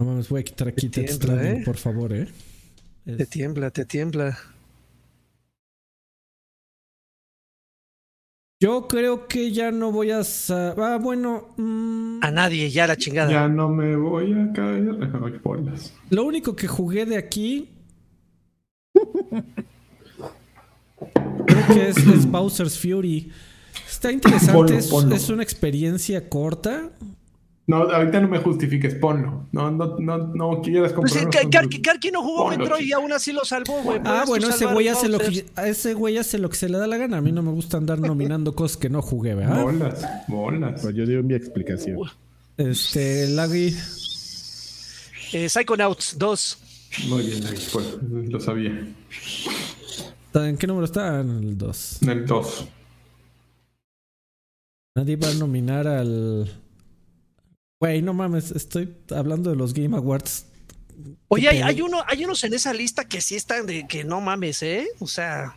No 0.01 0.05
mames, 0.05 0.29
voy 0.29 0.39
a 0.39 0.43
quitar 0.45 0.69
aquí 0.69 0.87
Te 0.87 1.03
tiembla, 1.03 1.43
¿eh? 1.43 1.61
por 1.65 1.75
favor, 1.75 2.13
eh. 2.13 2.25
Te 3.03 3.25
tiembla, 3.25 3.69
te 3.69 3.83
tiembla. 3.83 4.37
Yo 8.61 8.89
creo 8.89 9.25
que 9.27 9.53
ya 9.53 9.71
no 9.71 9.91
voy 9.93 10.11
a. 10.11 10.21
Ah, 10.49 10.99
bueno. 11.01 11.47
mm, 11.55 12.19
A 12.21 12.29
nadie, 12.31 12.69
ya 12.69 12.87
la 12.87 12.97
chingada. 12.97 13.31
Ya 13.31 13.47
no 13.47 13.69
me 13.69 13.95
voy 13.95 14.33
a 14.33 14.51
caer. 14.51 14.83
Lo 16.09 16.25
único 16.25 16.55
que 16.57 16.67
jugué 16.67 17.05
de 17.05 17.15
aquí. 17.15 17.69
Creo 21.45 21.67
que 21.67 21.87
es, 21.89 21.97
es 21.97 22.29
Bowser's 22.29 22.77
Fury. 22.77 23.31
Está 23.89 24.11
interesante, 24.11 24.53
Ponlo, 24.53 24.75
es, 24.77 24.87
ponlo. 24.87 25.15
es 25.15 25.29
una 25.29 25.43
experiencia 25.43 26.27
corta. 26.27 26.91
No, 27.69 27.83
ahorita 27.83 28.19
no 28.19 28.27
me 28.29 28.39
justifiques, 28.39 28.95
ponlo. 28.95 29.45
No, 29.51 29.69
no, 29.69 29.99
no, 29.99 30.17
no 30.17 30.59
quieras 30.63 30.91
Pues 30.91 31.13
comprar. 31.13 31.49
Kar- 31.51 31.81
Karki 31.83 32.09
no 32.09 32.23
jugó 32.23 32.45
Ponlo, 32.45 32.57
Metroid 32.57 32.83
y 32.83 32.93
aún 32.93 33.11
así 33.13 33.31
lo 33.31 33.45
salvó, 33.45 33.83
güey. 33.83 34.01
Ah, 34.05 34.23
bueno, 34.25 34.49
ese 34.49 34.65
güey, 34.65 34.87
hace 34.87 35.07
lo 35.07 35.19
que, 35.19 35.45
a 35.55 35.67
ese 35.67 35.93
güey 35.93 36.17
hace 36.17 36.39
lo 36.39 36.49
que 36.49 36.55
se 36.55 36.67
le 36.67 36.79
da 36.79 36.87
la 36.87 36.97
gana. 36.97 37.17
A 37.17 37.21
mí 37.21 37.31
no 37.31 37.43
me 37.43 37.51
gusta 37.51 37.77
andar 37.77 37.99
nominando 37.99 38.55
cosas 38.55 38.77
que 38.77 38.89
no 38.89 39.03
jugué, 39.03 39.35
¿verdad? 39.35 39.61
Bolas, 39.61 40.03
bolas. 40.27 40.81
pues 40.81 40.95
yo 40.95 41.05
digo 41.05 41.21
mi 41.21 41.35
explicación. 41.35 41.99
Este, 42.57 43.27
Lagui. 43.27 43.67
Eh, 45.33 45.47
Psychonauts 45.47 46.17
2. 46.17 46.57
Muy 47.09 47.23
bien, 47.27 47.45
ahí 47.45 47.55
fue. 47.55 47.83
Lo 48.29 48.39
sabía. 48.39 48.71
¿En 50.33 50.57
qué 50.57 50.65
número 50.65 50.85
está? 50.85 51.19
En 51.19 51.29
el 51.29 51.55
2. 51.55 52.01
En 52.01 52.09
el 52.09 52.25
2. 52.25 52.67
Nadie 54.95 55.15
va 55.17 55.29
a 55.29 55.33
nominar 55.35 55.87
al. 55.87 56.51
Güey, 57.79 58.01
no 58.01 58.13
mames, 58.13 58.51
estoy 58.51 58.93
hablando 59.15 59.49
de 59.49 59.55
los 59.55 59.73
Game 59.73 59.95
Awards. 59.95 60.45
Oye, 61.29 61.47
hay, 61.47 61.61
hay 61.61 61.81
uno, 61.81 61.99
hay 62.07 62.25
unos 62.25 62.43
en 62.43 62.53
esa 62.53 62.73
lista 62.73 63.05
que 63.05 63.21
sí 63.21 63.35
están 63.35 63.65
de 63.65 63.87
que 63.87 64.03
no 64.03 64.19
mames, 64.19 64.61
¿eh? 64.63 64.87
O 64.99 65.07
sea, 65.07 65.55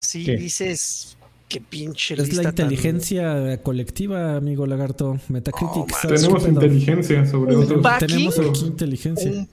sí 0.00 0.24
¿Qué? 0.24 0.36
dices 0.36 1.18
que 1.48 1.60
pinche 1.60 2.14
Es 2.14 2.20
lista 2.28 2.42
la 2.44 2.52
tan- 2.52 2.64
inteligencia 2.66 3.62
colectiva, 3.62 4.36
amigo 4.36 4.66
lagarto. 4.66 5.18
Metacritic. 5.28 5.76
Oh, 5.76 5.86
¿sabes 6.00 6.22
Tenemos 6.22 6.48
inteligencia 6.48 7.26
sobre 7.26 7.56
Un 7.56 7.64
otros. 7.64 7.82
back- 7.82 8.06
Tenemos 8.06 8.38
¿Aquí? 8.38 8.48
aquí 8.48 8.64
inteligencia. 8.64 9.30
Un 9.30 9.48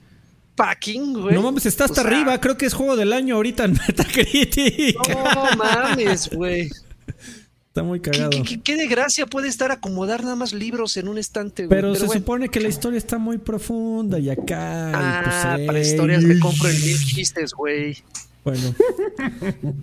packing, 0.56 1.12
güey. 1.20 1.34
No 1.34 1.42
mames, 1.42 1.66
está 1.66 1.84
hasta 1.84 2.00
O 2.00 2.04
sea, 2.04 2.10
arriba. 2.16 2.40
Creo 2.40 2.56
que 2.56 2.64
es 2.64 2.72
juego 2.72 2.96
del 2.96 3.12
año 3.12 3.34
ahorita 3.36 3.66
en 3.66 3.72
Metacritic. 3.86 4.96
No 5.10 5.56
mames, 5.58 6.30
güey. 6.30 6.70
Está 7.74 7.82
muy 7.82 7.98
¿Qué, 7.98 8.12
cagado. 8.12 8.30
qué, 8.30 8.42
qué- 8.44 8.60
qué 8.60 8.76
de 8.76 8.86
gracia 8.86 9.26
puede 9.26 9.48
estar 9.48 9.72
acomodar 9.72 10.22
nada 10.22 10.36
más 10.36 10.52
libros 10.52 10.96
en 10.96 11.08
un 11.08 11.18
estante, 11.18 11.66
güey? 11.66 11.76
Pero, 11.76 11.92
se 11.96 12.06
bueno. 12.06 12.20
supone 12.20 12.48
que 12.48 12.60
la 12.60 12.68
historia 12.68 12.98
está 12.98 13.18
muy 13.18 13.38
profunda 13.38 14.16
y 14.20 14.30
acá. 14.30 14.90
y 14.90 14.94
Ah, 14.94 15.54
pues, 15.56 15.66
para 15.66 15.78
eh, 15.80 15.82
historias 15.82 16.22
me 16.22 16.38
compro 16.38 16.68
el 16.68 16.76
mil 16.80 16.96
chistes, 17.04 17.52
güey. 17.52 17.96
Bueno. 18.44 18.74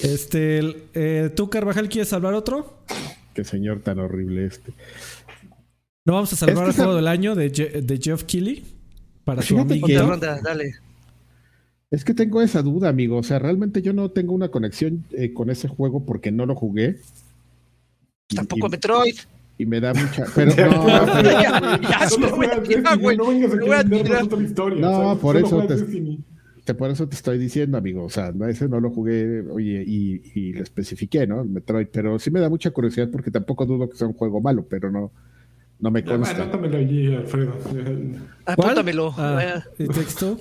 Este, 0.00 0.60
eh, 0.94 1.28
¿tú, 1.34 1.50
Carvajal, 1.50 1.88
quieres 1.90 2.08
salvar 2.08 2.32
otro? 2.34 2.78
Qué 3.34 3.44
señor 3.44 3.80
tan 3.80 3.98
horrible 3.98 4.46
este. 4.46 4.72
No 6.06 6.14
vamos 6.14 6.32
a 6.32 6.36
salvar 6.36 6.68
Es 6.68 6.76
que 6.76 6.80
el 6.80 6.86
juego 6.86 6.94
del 6.94 7.06
año 7.08 7.34
de, 7.34 7.52
Je- 7.52 7.82
de 7.82 7.98
Jeff 8.00 8.22
Keighley 8.24 8.64
para 9.24 9.42
su 9.42 9.58
amigo. 9.58 9.86
ronda, 10.06 10.40
dale. 10.42 10.76
Es 11.90 12.04
que 12.04 12.14
tengo 12.14 12.40
esa 12.40 12.62
duda, 12.62 12.88
amigo. 12.88 13.18
O 13.18 13.22
sea, 13.22 13.40
realmente 13.40 13.82
yo 13.82 13.92
no 13.92 14.10
tengo 14.10 14.32
una 14.32 14.48
conexión 14.48 15.04
eh, 15.12 15.34
con 15.34 15.50
ese 15.50 15.68
juego 15.68 16.06
porque 16.06 16.30
no 16.32 16.46
lo 16.46 16.54
jugué. 16.54 16.96
Y- 18.30 18.36
Tampoco 18.36 18.66
y- 18.66 18.70
Metroid. 18.70 19.14
Y 19.58 19.66
me 19.66 19.78
da 19.80 19.92
mucha. 19.92 20.24
Pero 20.34 20.52
no, 20.70 20.88
Ya, 21.22 21.78
ya. 21.82 22.08
No 24.80 25.18
por 25.20 25.36
eso 25.36 25.62
te- 25.66 25.76
te- 26.64 26.74
por 26.74 26.90
eso 26.90 27.08
te 27.08 27.14
estoy 27.16 27.36
diciendo, 27.38 27.76
amigo. 27.78 28.04
O 28.04 28.10
sea, 28.10 28.32
no, 28.32 28.46
ese 28.46 28.68
no 28.68 28.80
lo 28.80 28.90
jugué 28.90 29.42
oye, 29.50 29.82
y, 29.86 30.22
y 30.34 30.52
lo 30.54 30.62
especifiqué, 30.62 31.26
¿no? 31.26 31.42
El 31.42 31.48
Metroid. 31.50 31.88
Pero 31.92 32.18
sí 32.18 32.30
me 32.30 32.40
da 32.40 32.48
mucha 32.48 32.70
curiosidad 32.70 33.08
porque 33.10 33.30
tampoco 33.30 33.66
dudo 33.66 33.88
que 33.90 33.96
sea 33.96 34.06
un 34.06 34.14
juego 34.14 34.40
malo, 34.40 34.64
pero 34.68 34.90
no, 34.90 35.10
no 35.78 35.90
me 35.90 36.02
Ya, 36.02 36.08
consta. 36.16 36.36
Anótamelo 36.42 36.78
allí, 36.78 37.14
Alfredo. 37.14 37.52
¿Cuál? 37.62 38.20
Apúntamelo. 38.46 39.14
Ah, 39.18 39.62
Eh, 39.78 39.84
¿y 39.84 39.88
texto? 39.88 40.38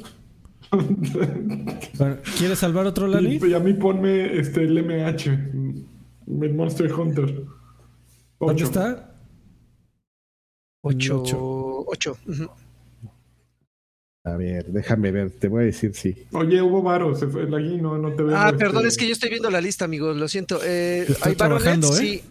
¿Quieres 2.38 2.60
salvar 2.60 2.86
otro, 2.86 3.08
Y, 3.08 3.12
Lali? 3.12 3.40
y 3.50 3.54
a 3.54 3.60
mí 3.60 3.74
ponme 3.74 4.38
este, 4.40 4.64
el 4.64 4.78
MH. 4.84 5.30
El 6.42 6.54
Monster 6.54 6.94
Hunter. 6.94 7.44
¿Dónde 8.40 8.64
Ocho. 8.64 8.66
está? 8.66 9.16
Ocho. 10.82 11.22
Ocho. 11.22 11.86
Ocho. 11.88 12.18
ujú. 12.28 12.50
A 14.26 14.36
ver, 14.38 14.66
déjame 14.68 15.12
ver. 15.12 15.32
Te 15.32 15.48
voy 15.48 15.64
a 15.64 15.66
decir 15.66 15.94
sí. 15.96 16.16
Oye, 16.34 16.62
hubo 16.62 16.82
varo, 16.82 17.16
se 17.16 17.28
fue 17.28 17.44
el 17.44 17.54
aquí, 17.54 17.82
no, 17.82 17.98
no 17.98 18.14
te 18.14 18.24
veo. 18.24 18.38
Ah, 18.38 18.48
este, 18.48 18.58
perdón, 18.60 18.86
es 18.86 18.98
que 18.98 19.08
yo 19.08 19.14
estoy 19.14 19.30
viendo 19.30 19.50
la 19.50 19.62
lista, 19.62 19.86
amigos. 19.86 20.16
Lo 20.18 20.28
siento. 20.28 20.60
Eh, 20.64 21.08
hay 21.22 21.36
trabajando, 21.36 21.88
¿eh? 21.90 21.96
sí. 21.96 22.24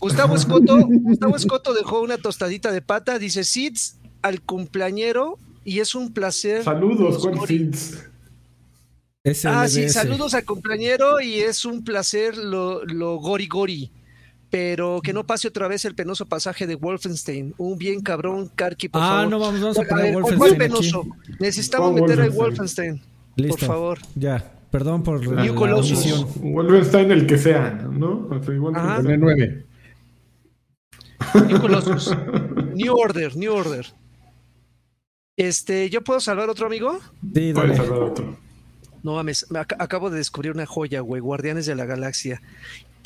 Gustavo 0.00 0.36
Escoto, 0.36 0.78
Gustavo 0.86 1.36
Escoto 1.36 1.74
dejó 1.74 2.00
una 2.02 2.18
tostadita 2.18 2.70
de 2.70 2.82
pata. 2.82 3.18
Dice 3.18 3.42
Sids 3.44 3.96
al 4.22 4.42
cumpleañero 4.42 5.38
y 5.64 5.80
es 5.80 5.94
un 5.94 6.12
placer. 6.12 6.62
Saludos, 6.62 7.18
¿cuál 7.18 7.34
Sorry. 7.36 7.46
feeds? 7.46 8.04
Ah, 9.44 9.68
sí, 9.68 9.88
saludos 9.88 10.34
al 10.34 10.44
cumpleañero 10.44 11.20
y 11.20 11.40
es 11.40 11.64
un 11.64 11.82
placer 11.82 12.36
lo, 12.36 12.84
lo 12.84 13.16
gori 13.16 13.46
gori. 13.48 13.90
Pero 14.50 15.00
que 15.02 15.12
no 15.12 15.26
pase 15.26 15.48
otra 15.48 15.68
vez 15.68 15.84
el 15.84 15.94
penoso 15.94 16.24
pasaje 16.26 16.66
de 16.66 16.74
Wolfenstein. 16.76 17.54
Un 17.58 17.76
bien 17.76 18.00
cabrón, 18.00 18.50
Karki, 18.54 18.88
por 18.88 19.02
Ah, 19.02 19.08
favor. 19.08 19.28
no, 19.30 19.38
vamos, 19.38 19.60
vamos 19.60 19.78
a 19.78 19.82
A 19.82 19.84
poner 19.86 20.04
ver, 20.04 20.12
¿cuál 20.14 20.24
Wolfenstein 20.24 20.52
aquí. 20.62 20.70
penoso? 20.72 21.06
Necesitamos 21.38 21.90
¿Cuál 21.90 22.02
meter 22.02 22.20
al 22.22 22.30
Wolfenstein? 22.30 22.90
Wolfenstein. 22.92 23.18
Listo. 23.36 23.58
Por 23.58 23.66
favor. 23.66 23.98
Ya, 24.14 24.52
perdón 24.70 25.02
por 25.02 25.24
la, 25.26 25.42
New 25.44 25.54
la. 25.66 25.74
Wolfenstein 26.40 27.10
el 27.12 27.26
que 27.26 27.36
sea, 27.38 27.70
¿no? 27.90 28.28
Igual 28.52 28.72
que- 28.74 28.80
Ajá. 28.80 28.96
Ponle 28.96 29.18
nueve. 29.18 29.64
New 31.46 31.60
Colossus. 31.60 32.16
New 32.74 32.94
Order, 32.96 33.36
New 33.36 33.52
Order. 33.52 33.86
Este, 35.36 35.88
¿yo 35.90 36.02
puedo 36.02 36.20
salvar 36.20 36.48
otro 36.48 36.66
amigo? 36.66 36.98
Sí, 37.34 37.52
Puedes 37.52 37.54
dale. 37.54 37.76
salvar 37.76 38.02
otro. 38.02 38.36
No 39.02 39.14
mames, 39.14 39.46
me 39.50 39.60
ac- 39.60 39.76
acabo 39.78 40.10
de 40.10 40.16
descubrir 40.18 40.52
una 40.52 40.66
joya, 40.66 41.00
güey. 41.00 41.20
Guardianes 41.20 41.66
de 41.66 41.74
la 41.76 41.84
Galaxia. 41.84 42.42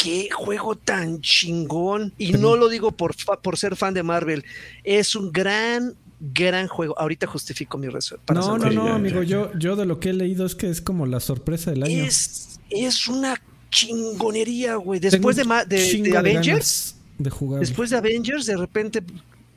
Qué 0.03 0.29
juego 0.31 0.75
tan 0.77 1.21
chingón. 1.21 2.13
Y 2.19 2.33
no 2.33 2.57
lo 2.57 2.69
digo 2.69 2.93
por, 2.93 3.15
fa- 3.15 3.41
por 3.41 3.57
ser 3.57 3.77
fan 3.77 3.95
de 3.95 4.03
Marvel. 4.03 4.45
Es 4.85 5.15
un 5.15 5.31
gran, 5.31 5.95
gran 6.21 6.67
juego. 6.69 6.99
Ahorita 6.99 7.27
justifico 7.27 7.79
mi 7.79 7.89
para 8.25 8.41
No, 8.41 8.59
no, 8.59 8.71
no, 8.71 8.93
amigo. 8.93 9.23
Yo, 9.23 9.51
yo 9.59 9.77
de 9.77 9.87
lo 9.87 10.01
que 10.01 10.11
he 10.11 10.13
leído 10.13 10.45
es 10.47 10.55
que 10.55 10.69
es 10.69 10.81
como 10.81 11.07
la 11.07 11.21
sorpresa 11.21 11.71
del 11.71 11.85
año. 11.85 12.05
Es, 12.05 12.59
es 12.71 13.07
una 13.07 13.41
chingonería, 13.71 14.77
güey. 14.77 15.01
Después 15.01 15.37
de, 15.37 15.43
Tengo 15.43 15.55
de- 15.67 16.11
de 16.11 16.17
Avengers, 16.19 16.45
ganas 16.47 16.97
De 17.19 17.31
jugar. 17.31 17.61
después 17.61 17.91
de 17.91 17.97
Avengers, 17.97 18.47
de 18.47 18.57
repente 18.57 19.03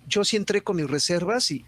yo 0.07 0.24
sí 0.24 0.38
entré 0.38 0.62
con 0.62 0.75
mis 0.77 0.89
reservas 0.89 1.50
y 1.51 1.65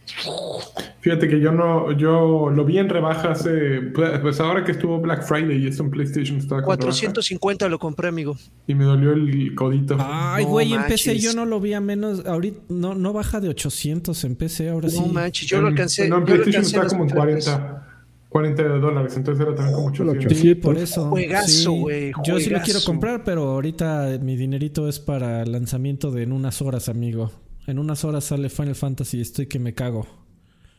Fíjate 1.01 1.27
que 1.27 1.39
yo 1.39 1.51
no, 1.51 1.91
yo 1.93 2.49
lo 2.49 2.65
vi 2.65 2.79
en 2.79 2.89
rebaja 2.89 3.31
hace, 3.31 3.81
pues 4.21 4.39
ahora 4.39 4.63
que 4.63 4.71
estuvo 4.73 4.99
Black 4.99 5.23
Friday 5.25 5.63
y 5.63 5.67
esto 5.67 5.83
en 5.83 5.89
PlayStation 5.91 6.37
estaba 6.37 6.61
con 6.63 6.71
rebaja, 6.77 6.85
450 6.87 7.69
lo 7.69 7.79
compré, 7.79 8.09
amigo. 8.09 8.35
y 8.67 8.75
me 8.75 8.83
dolió 8.83 9.13
el 9.13 9.53
codito. 9.55 9.95
Ay, 9.99 10.43
No 10.43 10.49
güey, 10.51 10.73
en 10.73 10.83
PC 10.85 11.17
yo 11.19 11.33
no 11.33 11.45
lo 11.45 11.59
vi 11.61 11.73
a 11.73 11.81
menos. 11.81 12.25
Ahorita 12.25 12.59
no, 12.69 12.93
no 12.95 13.13
baja 13.13 13.39
de 13.39 13.49
800 13.49 14.21
en 14.25 14.35
PC, 14.35 14.69
ahora 14.69 14.89
sí. 14.89 14.99
No 14.99 15.07
manches, 15.07 15.47
yo 15.47 15.57
En- 15.57 15.63
lo 15.63 15.69
alcancé. 15.69 16.09
No, 16.09 16.17
en 16.17 16.25
PlayStation 16.25 16.83
las 16.83 16.91
como 16.93 17.05
en 17.05 17.11
ofertas. 17.17 17.45
40. 17.45 17.83
40 18.29 18.63
dólares, 18.79 19.15
entonces 19.15 19.43
era 19.45 19.55
también 19.55 19.75
como 19.75 19.87
800. 19.87 20.37
Sí, 20.37 20.53
por 20.55 20.77
eso. 20.77 21.07
Juegazo, 21.09 21.47
sí. 21.47 21.79
güey, 21.79 22.11
Yo 22.25 22.37
sí 22.39 22.49
lo 22.49 22.59
quiero 22.61 22.79
comprar, 22.85 23.23
pero 23.23 23.43
ahorita 23.51 24.19
mi 24.21 24.35
dinerito 24.35 24.89
es 24.89 24.99
para 24.99 25.45
lanzamiento 25.45 26.11
de 26.11 26.23
en 26.23 26.33
unas 26.33 26.61
horas, 26.61 26.89
amigo. 26.89 27.31
En 27.67 27.77
unas 27.79 28.03
horas 28.05 28.23
sale 28.23 28.49
Final 28.49 28.75
Fantasy 28.75 29.17
y 29.17 29.21
estoy 29.21 29.45
que 29.47 29.59
me 29.59 29.73
cago. 29.73 30.07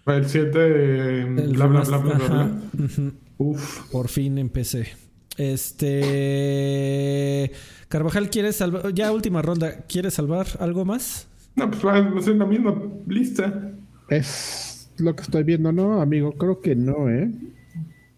El 0.06 0.26
7, 0.26 0.50
eh, 0.58 1.20
El 1.20 1.52
bla, 1.52 1.66
bla, 1.66 1.82
bla, 1.82 1.98
bla, 1.98 2.14
bla. 2.14 2.50
Uf. 3.36 3.90
Por 3.92 4.08
fin 4.08 4.38
empecé. 4.38 4.88
Este. 5.36 5.92
Carvajal, 7.88 8.30
¿quieres 8.30 8.56
salvar? 8.56 8.94
Ya 8.94 9.12
última 9.12 9.42
ronda. 9.42 9.82
¿Quieres 9.82 10.14
salvar 10.14 10.46
algo 10.60 10.86
más? 10.86 11.28
No, 11.56 11.70
pues 11.70 11.84
va 11.84 11.98
a 11.98 12.22
ser 12.22 12.36
la 12.36 12.46
misma 12.46 12.74
lista. 13.06 13.70
Es 14.08 14.90
lo 14.96 15.14
que 15.14 15.22
estoy 15.22 15.42
viendo, 15.42 15.70
¿no, 15.72 16.00
amigo? 16.00 16.32
Creo 16.32 16.62
que 16.62 16.74
no, 16.74 17.10
¿eh? 17.10 17.30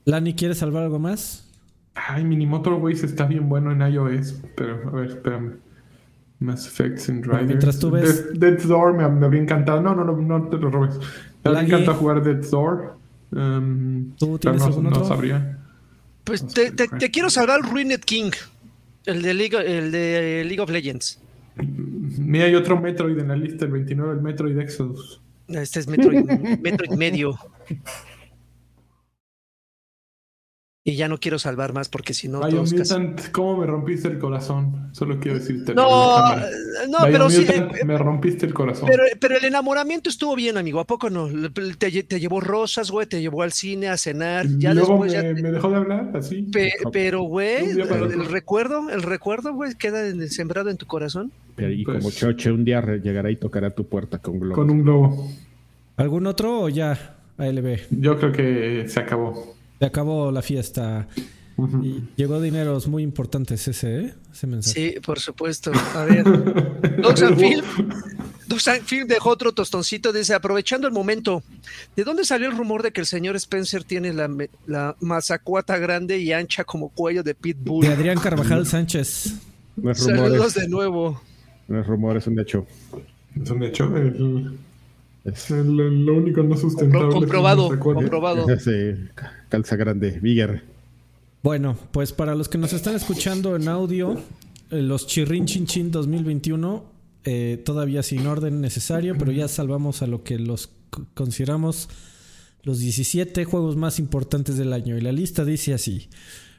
Lani, 0.05 0.35
¿quieres 0.35 0.59
salvar 0.59 0.85
algo 0.85 1.00
más? 1.00 1.50
Ay, 1.95 2.23
Mini 2.25 2.47
Motorways 2.47 3.03
está 3.03 3.27
bien 3.27 3.49
bueno 3.49 3.73
en 3.73 3.81
iOS, 3.93 4.41
pero 4.57 4.89
a 4.89 4.93
ver, 4.93 5.09
espérame. 5.11 5.57
Mass 6.40 6.66
Effects 6.66 7.09
and 7.09 7.25
Riders. 7.25 7.47
mientras 7.47 7.78
tú 7.78 7.90
ves- 7.90 8.32
Death- 8.35 8.62
Door 8.64 8.94
me, 8.94 9.09
me 9.09 9.26
habría 9.26 9.42
encantado. 9.42 9.80
No, 9.82 9.94
no, 9.94 10.04
no, 10.04 10.16
no 10.16 10.49
te 10.49 10.56
lo 10.56 10.70
robes. 10.70 10.99
Me 11.44 11.50
habría 11.50 11.62
encantado 11.66 11.97
jugar 11.99 12.23
Death's 12.25 12.50
Door. 12.50 12.97
Um, 13.32 14.12
¿Tú 14.16 14.26
pero 14.26 14.38
tienes 14.38 14.61
no, 14.62 14.66
algún 14.66 14.85
no 14.90 15.04
sabría. 15.04 15.59
Pues 16.25 16.47
te, 16.49 16.70
te- 16.73 16.88
te 16.88 17.11
quiero 17.11 17.30
salvar 17.30 17.61
Ruined 17.62 18.00
King, 18.00 18.30
el 19.06 19.23
de, 19.23 19.35
League, 19.35 19.56
el 19.56 19.92
de 19.92 20.42
League 20.44 20.61
of 20.61 20.70
Legends. 20.70 21.20
Mira, 21.56 22.47
hay 22.47 22.54
otro 22.54 22.80
Metroid 22.80 23.18
en 23.18 23.28
la 23.28 23.37
lista, 23.37 23.64
el 23.66 23.70
29, 23.73 24.12
el 24.14 24.20
Metroid 24.20 24.59
Exodus. 24.59 25.20
Este 25.49 25.80
es 25.80 25.87
Metroid, 25.88 26.25
Metroid 26.62 26.92
medio. 26.97 27.37
Y 30.90 30.97
ya 30.97 31.09
no 31.09 31.18
quiero 31.18 31.38
salvar 31.38 31.73
más 31.73 31.88
porque 31.88 32.14
si 32.14 32.28
no 32.28 32.40
todos 32.40 32.73
casi- 32.73 32.94
Biomutant, 32.94 33.30
¿cómo 33.30 33.56
me 33.59 33.66
rompiste 33.66 34.09
el 34.09 34.18
corazón? 34.18 34.88
Solo 34.92 35.18
quiero 35.20 35.38
decirte. 35.38 35.75
No, 35.75 36.35
no, 36.37 36.99
pero 37.02 37.30
sí. 37.30 37.44
Biomutant, 37.44 37.76
eh, 37.76 37.85
me 37.85 37.97
rompiste 37.99 38.47
el 38.47 38.54
corazón. 38.54 38.88
Pero, 38.90 39.02
pero 39.20 39.37
el 39.37 39.44
enamoramiento 39.44 40.11
estuvo 40.11 40.35
bien, 40.35 40.56
amigo. 40.59 40.80
¿A 40.80 40.85
poco 40.87 41.11
no? 41.11 41.28
Te, 41.78 42.02
te 42.02 42.20
llevó 42.20 42.40
rosas, 42.40 42.90
güey. 42.90 43.06
Te 43.06 43.20
llevó 43.20 43.42
al 43.42 43.52
cine 43.52 43.88
a 43.88 43.97
cenar. 43.97 44.47
Ya 44.59 44.75
Luego 44.75 44.94
después. 45.04 45.12
me, 45.12 45.23
ya 45.30 45.35
te- 45.35 45.42
me 45.42 45.52
dejó 45.52 45.70
de 45.70 45.76
hablar, 45.76 46.11
así. 46.14 46.42
pe- 46.42 46.73
pero, 46.92 47.23
güey, 47.23 47.70
el, 47.70 48.26
recuerdo, 48.26 48.90
el 48.90 49.02
recuerdo, 49.02 49.54
güey, 49.54 49.75
queda 49.75 50.06
en- 50.09 50.28
sembrado 50.30 50.70
en 50.70 50.76
tu 50.76 50.87
corazón. 50.87 51.30
Pero 51.56 51.70
y 51.73 51.85
Pues- 51.85 51.99
como 51.99 52.11
Choche 52.11 52.50
un 52.50 52.64
día 52.64 52.80
llegará 53.02 53.30
y 53.30 53.37
tocará 53.37 53.70
tu 53.70 53.87
puerta 53.87 54.18
con 54.18 54.38
globos. 54.40 54.56
Con 54.56 54.70
un 54.70 54.82
globo. 54.82 55.30
¿Algún 55.97 56.26
otro 56.26 56.62
o 56.62 56.68
ya? 56.68 57.16
ALB. 57.38 57.78
Yo 57.90 58.18
creo 58.18 58.32
que 58.32 58.85
se 58.88 59.00
acabó. 59.00 59.54
Se 59.81 59.87
acabó 59.87 60.31
la 60.31 60.43
fiesta. 60.43 61.09
Y 61.83 62.05
llegó 62.17 62.41
dineros 62.41 62.87
muy 62.87 63.03
importantes 63.03 63.67
ese, 63.69 64.01
¿eh? 64.01 64.15
Ese 64.33 64.47
mensaje. 64.47 64.93
Sí, 64.95 65.01
por 65.01 65.19
supuesto. 65.19 65.73
A 65.95 66.05
ver. 66.05 66.25
Dogs 67.03 67.23
and 67.23 67.39
Film. 67.39 67.65
Dogs 68.47 68.69
and 68.69 68.83
Film 68.85 69.07
dejó 69.09 69.29
otro 69.31 69.53
tostoncito. 69.53 70.11
Dice: 70.13 70.33
aprovechando 70.33 70.87
el 70.87 70.93
momento, 70.95 71.43
¿de 71.97 72.05
dónde 72.05 72.25
salió 72.25 72.49
el 72.49 72.57
rumor 72.57 72.83
de 72.83 72.93
que 72.93 73.01
el 73.03 73.07
señor 73.07 73.37
Spencer 73.37 73.85
tiene 73.85 74.13
la, 74.15 74.29
me- 74.29 74.49
la 74.67 74.97
mazacuata 75.01 75.77
grande 75.77 76.19
y 76.19 76.33
ancha 76.33 76.65
como 76.65 76.89
cuello 76.91 77.23
de 77.23 77.35
Pitbull? 77.35 77.85
De 77.85 77.93
Adrián 77.93 78.19
Carvajal 78.19 78.67
Sánchez. 78.67 79.35
No 79.77 79.91
es 79.91 79.99
Saludos 79.99 80.55
de 80.55 80.67
nuevo. 80.69 81.21
no 81.69 81.81
es 81.81 81.87
rumores, 81.87 82.23
es 82.25 82.29
un 82.29 82.39
hecho. 82.39 82.67
Es 83.43 83.51
un 83.51 83.63
hecho. 83.63 83.85
El, 83.97 84.59
Es, 85.25 85.50
el- 85.50 85.77
lo 86.07 86.17
único 86.17 86.43
no 86.43 86.57
sustentable. 86.57 87.09
Compro- 87.09 87.12
comprobado, 87.21 87.79
comprobado. 87.79 88.49
ese 88.53 88.97
calza 89.49 89.77
grande, 89.77 90.19
Bigger. 90.21 90.62
Bueno, 91.43 91.77
pues 91.93 92.12
para 92.12 92.35
los 92.35 92.49
que 92.49 92.59
nos 92.59 92.73
están 92.73 92.95
escuchando 92.95 93.57
en 93.57 93.69
audio, 93.69 94.15
eh, 94.71 94.83
los 94.83 95.07
Chirrin 95.07 95.47
Chin 95.47 95.67
Chin 95.67 95.91
2021, 95.91 96.85
eh, 97.25 97.62
todavía 97.64 98.03
sin 98.03 98.27
orden 98.27 98.61
necesario, 98.61 99.16
pero 99.18 99.33
ya 99.33 99.49
salvamos 99.49 100.03
a 100.03 100.07
lo 100.07 100.23
que 100.23 100.38
los 100.38 100.71
consideramos 101.14 101.88
los 102.62 102.79
17 102.79 103.44
juegos 103.44 103.77
más 103.77 103.99
importantes 103.99 104.57
del 104.59 104.73
año. 104.73 104.97
Y 104.99 105.01
la 105.01 105.12
lista 105.12 105.44
dice 105.44 105.73
así: 105.75 106.09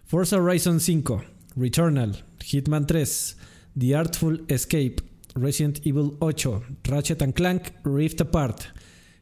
Forza 0.06 0.38
Horizon 0.38 0.80
5, 0.80 1.24
Returnal, 1.56 2.24
Hitman 2.44 2.88
3, 2.88 3.38
The 3.78 3.96
Artful 3.96 4.44
Escape, 4.48 4.96
Resident 5.36 5.80
Evil 5.86 6.18
8, 6.22 6.46
Ratchet 6.90 7.22
and 7.22 7.36
Clank, 7.36 7.72
Rift 7.84 8.22
Apart, 8.22 8.68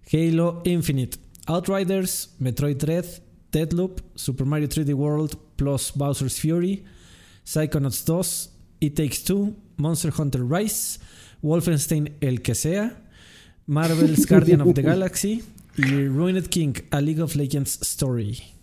Halo 0.10 0.62
Infinite, 0.66 1.18
Outriders, 1.48 2.30
Metroid 2.42 2.80
Dread, 2.80 3.06
Deadloop, 3.52 4.00
Super 4.16 4.46
Mario 4.46 4.68
3D 4.68 4.94
World 4.94 5.38
plus 5.58 5.92
Bowser's 5.92 6.40
Fury, 6.40 6.84
Psychonauts 7.46 8.06
2, 8.06 8.50
It 8.82 8.96
Takes 8.96 9.24
Two, 9.24 9.56
Monster 9.78 10.12
Hunter 10.12 10.44
Rise, 10.44 11.00
Wolfenstein 11.44 12.14
El 12.22 12.38
que 12.38 12.54
sea, 12.56 12.92
Marvel's 13.68 14.26
Guardian 14.30 14.62
of 14.62 14.74
the 14.74 14.82
Galaxy 14.82 15.44
y 15.78 16.08
Ruined 16.08 16.50
King, 16.50 16.76
A 16.92 17.02
League 17.02 17.22
of 17.22 17.36
Legends 17.36 17.80
Story. 17.88 18.59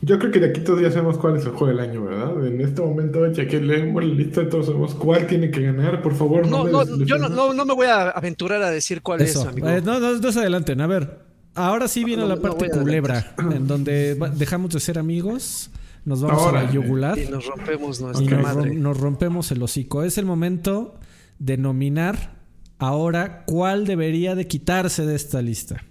Yo 0.00 0.18
creo 0.18 0.30
que 0.32 0.40
de 0.40 0.48
aquí 0.48 0.60
todos 0.62 0.80
ya 0.80 0.90
sabemos 0.90 1.18
cuál 1.18 1.36
es 1.36 1.44
el 1.44 1.50
juego 1.50 1.66
del 1.66 1.80
año, 1.80 2.02
¿verdad? 2.04 2.46
En 2.46 2.60
este 2.62 2.80
momento, 2.80 3.30
ya 3.30 3.46
que 3.46 3.60
leemos 3.60 4.02
la 4.02 4.14
lista, 4.14 4.48
todos 4.48 4.66
sabemos 4.66 4.94
cuál 4.94 5.26
tiene 5.26 5.50
que 5.50 5.60
ganar. 5.60 6.00
Por 6.00 6.14
favor, 6.14 6.46
no, 6.48 6.58
No, 6.58 6.64
me 6.64 6.72
no, 6.72 7.04
yo 7.04 7.18
no, 7.18 7.28
des- 7.28 7.36
no, 7.36 7.52
no 7.52 7.64
me 7.66 7.74
voy 7.74 7.86
a 7.86 8.08
aventurar 8.08 8.62
a 8.62 8.70
decir 8.70 9.02
cuál 9.02 9.20
es, 9.20 9.30
Eso. 9.30 9.46
amigo. 9.48 9.68
Eh, 9.68 9.82
no, 9.82 10.00
no, 10.00 10.16
no 10.18 10.32
se 10.32 10.38
adelanten. 10.40 10.80
A 10.80 10.86
ver, 10.86 11.18
ahora 11.54 11.88
sí 11.88 12.04
viene 12.04 12.22
No, 12.22 12.28
la 12.28 12.36
parte 12.36 12.70
culebra, 12.70 13.34
en 13.52 13.66
donde 13.66 14.14
dejamos 14.36 14.72
de 14.72 14.80
ser 14.80 14.98
amigos, 14.98 15.70
nos 16.06 16.22
vamos 16.22 16.40
a 16.42 16.52
la 16.52 16.58
Órale. 16.60 16.72
yugular 16.72 17.18
Y 17.18 17.28
nos 17.28 17.44
rompemos 17.46 18.00
y 18.00 18.04
nuestra 18.04 18.38
madre. 18.38 18.70
rom- 18.70 18.78
nos 18.78 18.98
rompemos 18.98 19.52
el 19.52 19.62
hocico. 19.62 20.02
Es 20.04 20.16
el 20.16 20.24
momento 20.24 20.94
de 21.38 21.58
nominar 21.58 22.38
ahora 22.78 23.44
cuál 23.44 23.84
debería 23.86 24.34
de 24.34 24.46
quitarse 24.46 25.04
de 25.04 25.14
esta 25.16 25.42
lista. 25.42 25.84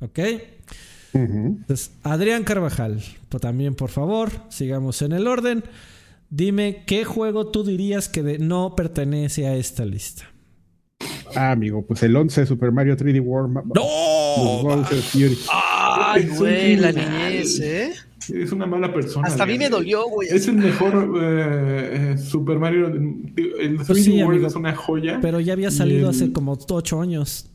¿Ok? 0.00 0.18
Entonces, 1.12 1.92
Adrián 2.02 2.44
Carvajal, 2.44 3.02
pues 3.28 3.40
también 3.40 3.74
por 3.74 3.90
favor, 3.90 4.30
sigamos 4.48 5.02
en 5.02 5.12
el 5.12 5.26
orden. 5.26 5.64
Dime 6.30 6.84
qué 6.86 7.04
juego 7.04 7.48
tú 7.48 7.64
dirías 7.64 8.08
que 8.08 8.22
de- 8.22 8.38
no 8.38 8.74
pertenece 8.76 9.46
a 9.48 9.56
esta 9.56 9.84
lista. 9.84 10.24
Ah, 11.34 11.52
amigo, 11.52 11.84
pues 11.86 12.02
el 12.02 12.14
11 12.14 12.46
Super 12.46 12.70
Mario 12.72 12.96
3D 12.96 13.20
World. 13.20 13.58
Bowser 13.74 14.98
Fury. 14.98 15.36
Ay, 15.52 16.22
Es 16.24 16.38
güey, 16.38 16.76
la 16.76 16.92
niñez, 16.92 17.60
¿eh? 17.60 17.92
Es 18.32 18.52
una 18.52 18.66
mala 18.66 18.92
persona. 18.92 19.26
Hasta 19.26 19.42
a 19.42 19.46
mí 19.46 19.58
me 19.58 19.68
dolió, 19.68 20.04
güey. 20.08 20.28
Es 20.28 20.46
el 20.46 20.56
mejor 20.56 21.18
eh, 21.20 22.12
eh, 22.14 22.18
Super 22.18 22.58
Mario. 22.58 22.86
El 22.86 23.78
3D 23.78 23.86
Pues 23.86 24.04
sí, 24.04 24.12
World 24.18 24.30
amigo. 24.34 24.46
es 24.46 24.54
una 24.54 24.74
joya. 24.76 25.18
Pero, 25.20 25.40
ya 25.40 25.52
había 25.54 25.70
salido 25.72 26.10
el- 26.10 26.14
hace 26.14 26.32
como 26.32 26.56
ocho 26.68 27.00
años. 27.00 27.49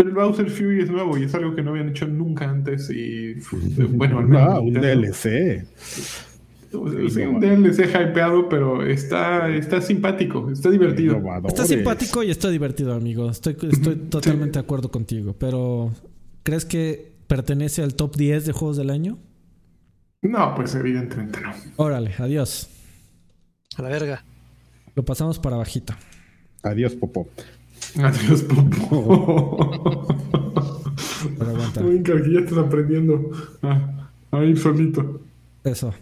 El 0.00 0.10
Bowser 0.10 0.50
Fury 0.50 0.82
es 0.82 0.90
nuevo 0.90 1.16
y 1.18 1.24
es 1.24 1.34
algo 1.34 1.54
que 1.54 1.62
no 1.62 1.70
habían 1.70 1.90
hecho 1.90 2.06
nunca 2.06 2.48
antes. 2.50 2.90
Y 2.90 3.34
bueno, 3.90 4.18
al 4.18 4.26
menos 4.26 4.54
No, 4.54 4.60
un. 4.62 4.74
DLC. 4.74 5.66
Sí, 6.70 7.22
un 7.22 7.40
DLC 7.40 7.86
hypeado, 7.88 8.48
pero 8.48 8.84
está, 8.86 9.48
está 9.48 9.80
simpático, 9.80 10.50
está 10.50 10.70
divertido. 10.70 11.16
Innovadores. 11.16 11.52
Está 11.52 11.66
simpático 11.66 12.22
y 12.22 12.30
está 12.30 12.48
divertido, 12.48 12.94
amigo. 12.94 13.28
Estoy, 13.28 13.56
estoy 13.70 13.96
totalmente 13.96 14.58
de 14.58 14.64
acuerdo 14.64 14.88
contigo. 14.90 15.34
Pero, 15.38 15.90
¿crees 16.44 16.64
que 16.64 17.10
pertenece 17.26 17.82
al 17.82 17.94
top 17.94 18.16
10 18.16 18.46
de 18.46 18.52
juegos 18.52 18.76
del 18.76 18.90
año? 18.90 19.18
No, 20.22 20.54
pues 20.54 20.74
evidentemente 20.76 21.40
no. 21.40 21.52
Órale, 21.76 22.12
adiós. 22.18 22.68
A 23.76 23.82
la 23.82 23.88
verga. 23.88 24.24
Lo 24.94 25.04
pasamos 25.04 25.38
para 25.40 25.56
bajito. 25.56 25.94
Adiós, 26.62 26.94
Popo. 26.94 27.28
Adiós, 27.98 28.42
Popo. 28.42 30.06
Pero 31.38 31.50
aguanta. 31.50 31.82
Venga, 31.82 32.14
aquí 32.16 32.32
ya 32.32 32.40
estás 32.40 32.58
aprendiendo 32.58 33.30
a, 33.62 34.08
a 34.32 34.44
ir 34.44 34.58
solito. 34.58 35.20
Eso. 35.64 35.92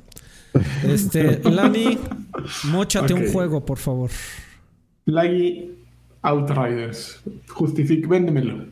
Este, 0.84 1.40
Lani, 1.50 1.98
mochate 2.64 3.14
un 3.14 3.30
juego, 3.32 3.64
por 3.64 3.78
favor. 3.78 4.10
Laggy 5.06 5.70
Outriders. 6.22 7.20
Justific, 7.48 8.06
véndemelo. 8.08 8.66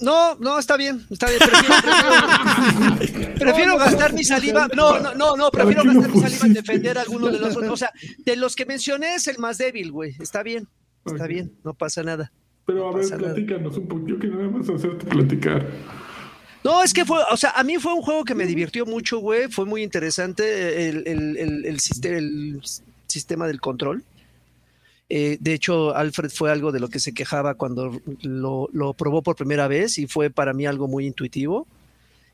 No, 0.00 0.34
no, 0.36 0.58
está 0.58 0.76
bien, 0.76 1.04
está 1.10 1.26
bien. 1.28 1.38
Prefiero, 1.38 1.74
prefiero- 2.98 3.34
prefiero 3.38 3.78
gastar 3.78 4.12
mi 4.12 4.24
saliva. 4.24 4.68
No, 4.74 4.98
no, 4.98 5.14
no, 5.14 5.36
no, 5.36 5.50
prefiero 5.50 5.82
¿Para 5.82 5.92
qué 5.92 5.98
lo 5.98 6.00
gastar 6.02 6.14
mi 6.16 6.20
saliva 6.22 6.46
en 6.46 6.52
defender 6.54 6.98
a 6.98 7.02
alguno 7.02 7.28
de 7.28 7.38
los 7.38 7.56
otros. 7.56 7.70
O 7.72 7.76
sea, 7.76 7.92
de 8.24 8.36
los 8.36 8.56
que 8.56 8.66
mencioné 8.66 9.14
es 9.14 9.28
el 9.28 9.38
más 9.38 9.58
débil, 9.58 9.92
güey. 9.92 10.16
Está 10.18 10.42
bien, 10.42 10.66
está 11.06 11.26
bien, 11.28 11.52
no 11.62 11.74
pasa 11.74 12.02
nada. 12.02 12.32
Pero 12.66 12.88
a 12.88 12.90
No 12.92 12.96
ver, 12.98 13.04
nada. 13.10 13.18
platícanos 13.18 13.76
un 13.76 13.86
poco. 13.86 14.06
Yo 14.06 14.18
que 14.18 14.28
nada 14.28 14.48
más 14.48 14.68
hacerte 14.68 15.06
platicar. 15.06 15.66
No, 16.64 16.82
es 16.84 16.92
que 16.92 17.04
fue, 17.04 17.18
o 17.30 17.36
sea, 17.36 17.50
a 17.50 17.64
mí 17.64 17.76
fue 17.78 17.92
un 17.92 18.02
juego 18.02 18.24
que 18.24 18.36
me 18.36 18.46
divirtió 18.46 18.86
mucho, 18.86 19.18
güey. 19.18 19.48
Fue 19.50 19.64
muy 19.66 19.82
interesante 19.82 20.88
el, 20.88 21.06
el- 21.08 21.36
el- 21.36 21.64
el 21.66 21.76
el 22.04 22.60
sistema 23.08 23.46
del 23.48 23.60
control. 23.60 24.04
Eh, 25.08 25.36
de 25.40 25.52
hecho, 25.54 25.94
Alfred 25.94 26.30
fue 26.30 26.50
algo 26.50 26.72
de 26.72 26.80
lo 26.80 26.88
que 26.88 27.00
se 27.00 27.12
quejaba 27.12 27.54
cuando 27.54 28.00
lo, 28.22 28.68
lo 28.72 28.92
probó 28.94 29.20
por 29.22 29.36
primera 29.36 29.68
vez 29.68 29.98
y 29.98 30.06
fue 30.06 30.30
para 30.30 30.52
mí 30.54 30.64
algo 30.64 30.86
muy 30.88 31.04
intuitivo. 31.06 31.66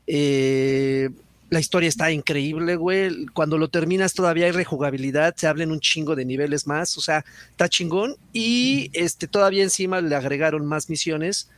Eh, 0.07 1.09
La 1.49 1.59
historia 1.59 1.89
está 1.89 2.11
increíble, 2.11 2.75
güey. 2.75 3.25
Cuando 3.33 3.57
lo 3.57 3.69
terminas 3.69 4.13
todavía 4.13 4.45
hay 4.45 4.51
rejugabilidad, 4.51 5.35
se 5.35 5.47
hablan 5.47 5.71
un 5.71 5.79
chingo 5.79 6.15
de 6.15 6.25
niveles 6.25 6.67
más, 6.67 6.97
o 6.97 7.01
sea, 7.01 7.25
está 7.49 7.67
chingón. 7.67 8.15
Y 8.33 8.91
este, 8.93 9.27
todavía 9.27 9.63
encima 9.63 9.99
le 10.01 10.15
agregaron 10.15 10.65
más 10.65 10.89
misiones 10.89 11.49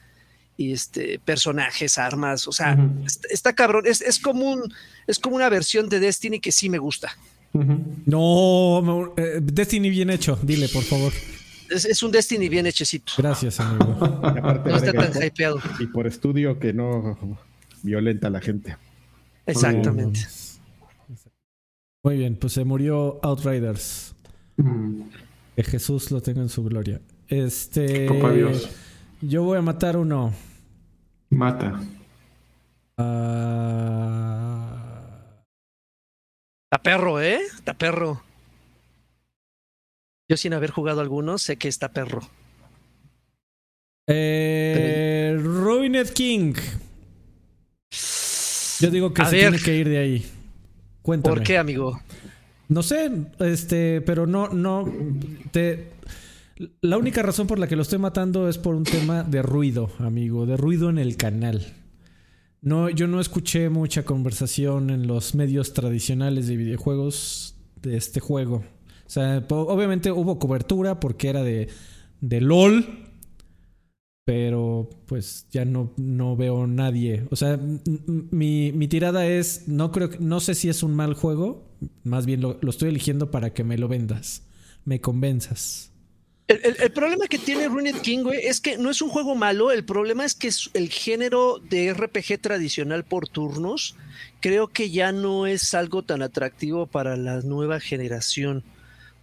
y 0.58 0.72
este, 0.72 1.20
personajes, 1.26 1.98
armas, 1.98 2.48
o 2.48 2.52
sea, 2.52 2.78
está, 3.06 3.28
está 3.30 3.54
cabrón. 3.54 3.84
Es, 3.86 4.02
es 4.02 4.20
como 4.20 4.50
un, 4.50 4.74
es 5.08 5.20
como 5.20 5.36
una 5.36 5.50
versión 5.50 5.90
de 5.90 6.00
Destiny 6.00 6.40
que 6.40 6.52
sí 6.52 6.70
me 6.70 6.78
gusta. 6.78 7.12
No, 8.06 9.14
eh, 9.18 9.40
Destiny 9.42 9.90
bien 9.90 10.10
hecho, 10.10 10.40
dile, 10.42 10.70
por 10.70 10.84
favor. 10.84 11.12
Es, 11.70 11.86
es 11.86 12.02
un 12.04 12.12
Destiny 12.12 12.48
bien 12.48 12.66
hechecito. 12.66 13.14
Gracias, 13.18 13.60
amigo. 13.60 13.98
Y 14.36 14.40
aparte 14.40 14.70
No 14.70 14.78
está 14.78 14.94
tan 14.94 15.24
hypeado. 15.24 15.60
y 15.80 15.88
por 15.88 16.08
estudio 16.08 16.60
que 16.60 16.72
no 16.74 17.18
violenta 17.84 18.28
a 18.28 18.30
la 18.30 18.40
gente. 18.40 18.78
Exactamente. 19.52 20.20
Muy 22.04 22.18
bien, 22.18 22.36
pues 22.36 22.54
se 22.54 22.64
murió 22.66 23.20
Outriders. 23.24 24.16
Mm. 24.58 25.02
Que 25.56 25.64
Jesús 25.64 26.10
lo 26.12 26.22
tenga 26.22 26.42
en 26.42 26.50
su 26.50 26.64
gloria. 26.64 27.00
Este. 27.28 28.08
Papá 28.08 28.32
Dios. 28.32 28.70
Yo 29.22 29.44
voy 29.44 29.58
a 29.58 29.62
matar 29.62 29.98
uno. 29.98 30.34
Mata. 31.30 31.80
Ah, 32.98 34.78
Está 36.66 36.82
perro, 36.84 37.22
¿eh? 37.22 37.40
Está 37.54 37.74
perro. 37.74 38.22
Yo 40.30 40.38
sin 40.38 40.54
haber 40.54 40.72
jugado 40.72 41.02
algunos, 41.02 41.42
sé 41.42 41.58
que 41.58 41.68
está 41.68 41.92
perro. 41.92 42.22
eh, 44.08 45.38
Ruined 45.42 46.10
King. 46.14 46.54
Yo 48.82 48.92
digo 48.92 49.14
que 49.14 49.22
A 49.22 49.26
se 49.26 49.36
ver. 49.38 49.50
tiene 49.52 49.64
que 49.64 49.78
ir 49.78 49.90
de 49.90 49.98
ahí. 49.98 50.26
Cuéntame. 51.02 51.36
¿Por 51.36 51.44
qué, 51.44 51.58
amigo? 51.58 52.00
No 52.68 52.84
sé, 52.84 53.12
este, 53.40 54.02
pero 54.02 54.28
no, 54.28 54.50
no. 54.50 54.92
Te. 55.52 55.92
La 56.82 56.98
única 56.98 57.24
razón 57.24 57.48
por 57.48 57.58
la 57.60 57.68
que 57.68 57.76
lo 57.76 57.82
estoy 57.82 57.98
matando 58.00 58.48
es 58.48 58.58
por 58.58 58.76
un 58.76 58.84
tema 58.84 59.24
de 59.24 59.42
ruido, 59.42 59.90
amigo, 60.00 60.46
de 60.46 60.58
ruido 60.58 60.90
en 60.90 61.00
el 61.00 61.18
canal. 61.18 61.74
No, 62.62 62.90
yo 62.92 63.08
no 63.08 63.20
escuché 63.20 63.70
mucha 63.70 64.04
conversación 64.04 64.92
en 64.92 65.08
los 65.08 65.34
medios 65.34 65.74
tradicionales 65.74 66.48
de 66.48 66.58
videojuegos 66.58 67.56
de 67.82 67.98
este 67.98 68.20
juego. 68.20 68.58
O 68.58 69.10
sea, 69.10 69.44
obviamente 69.50 70.12
hubo 70.12 70.38
cobertura 70.38 71.00
porque 71.00 71.30
era 71.30 71.42
de, 71.44 71.70
de 72.22 72.40
LOL, 72.42 72.86
pero 74.26 74.90
pues 75.08 75.48
ya 75.52 75.66
no, 75.66 75.94
no 75.98 76.36
veo 76.36 76.68
nadie. 76.68 77.26
O 77.32 77.36
sea, 77.36 77.60
mi, 78.32 78.72
mi 78.72 78.88
tirada 78.88 79.26
es, 79.28 79.68
no 79.68 79.92
creo, 79.92 80.10
no 80.20 80.40
sé 80.40 80.56
si 80.56 80.70
es 80.70 80.84
un 80.84 80.94
mal 80.96 81.14
juego, 81.14 81.68
más 82.04 82.26
bien 82.26 82.42
lo, 82.42 82.58
lo 82.62 82.70
estoy 82.70 82.90
eligiendo 82.90 83.32
para 83.32 83.54
que 83.54 83.64
me 83.64 83.78
lo 83.78 83.88
vendas, 83.88 84.44
me 84.86 85.02
convenzas. 85.02 85.92
El, 86.48 86.76
el- 86.82 86.92
problema 86.92 87.28
que 87.28 87.38
tiene 87.38 87.70
Ruined 87.70 88.02
King, 88.02 88.24
güey, 88.24 88.40
es 88.46 88.60
que 88.60 88.78
no 88.78 88.90
es 88.90 89.02
un 89.02 89.08
juego 89.08 89.36
malo. 89.36 89.72
El 89.72 89.86
problema 89.86 90.26
es 90.26 90.36
que 90.36 90.50
el 90.74 90.90
género 90.90 91.60
de 91.70 91.94
RPG 91.94 92.42
tradicional 92.42 93.06
por 93.06 93.30
turnos 93.30 93.96
creo 94.42 94.68
que 94.68 94.90
ya 94.92 95.14
no 95.14 95.48
es 95.48 95.74
algo 95.74 96.04
tan 96.04 96.22
atractivo 96.22 96.88
para 96.88 97.16
la 97.16 97.40
nueva 97.42 97.80
generación. 97.80 98.66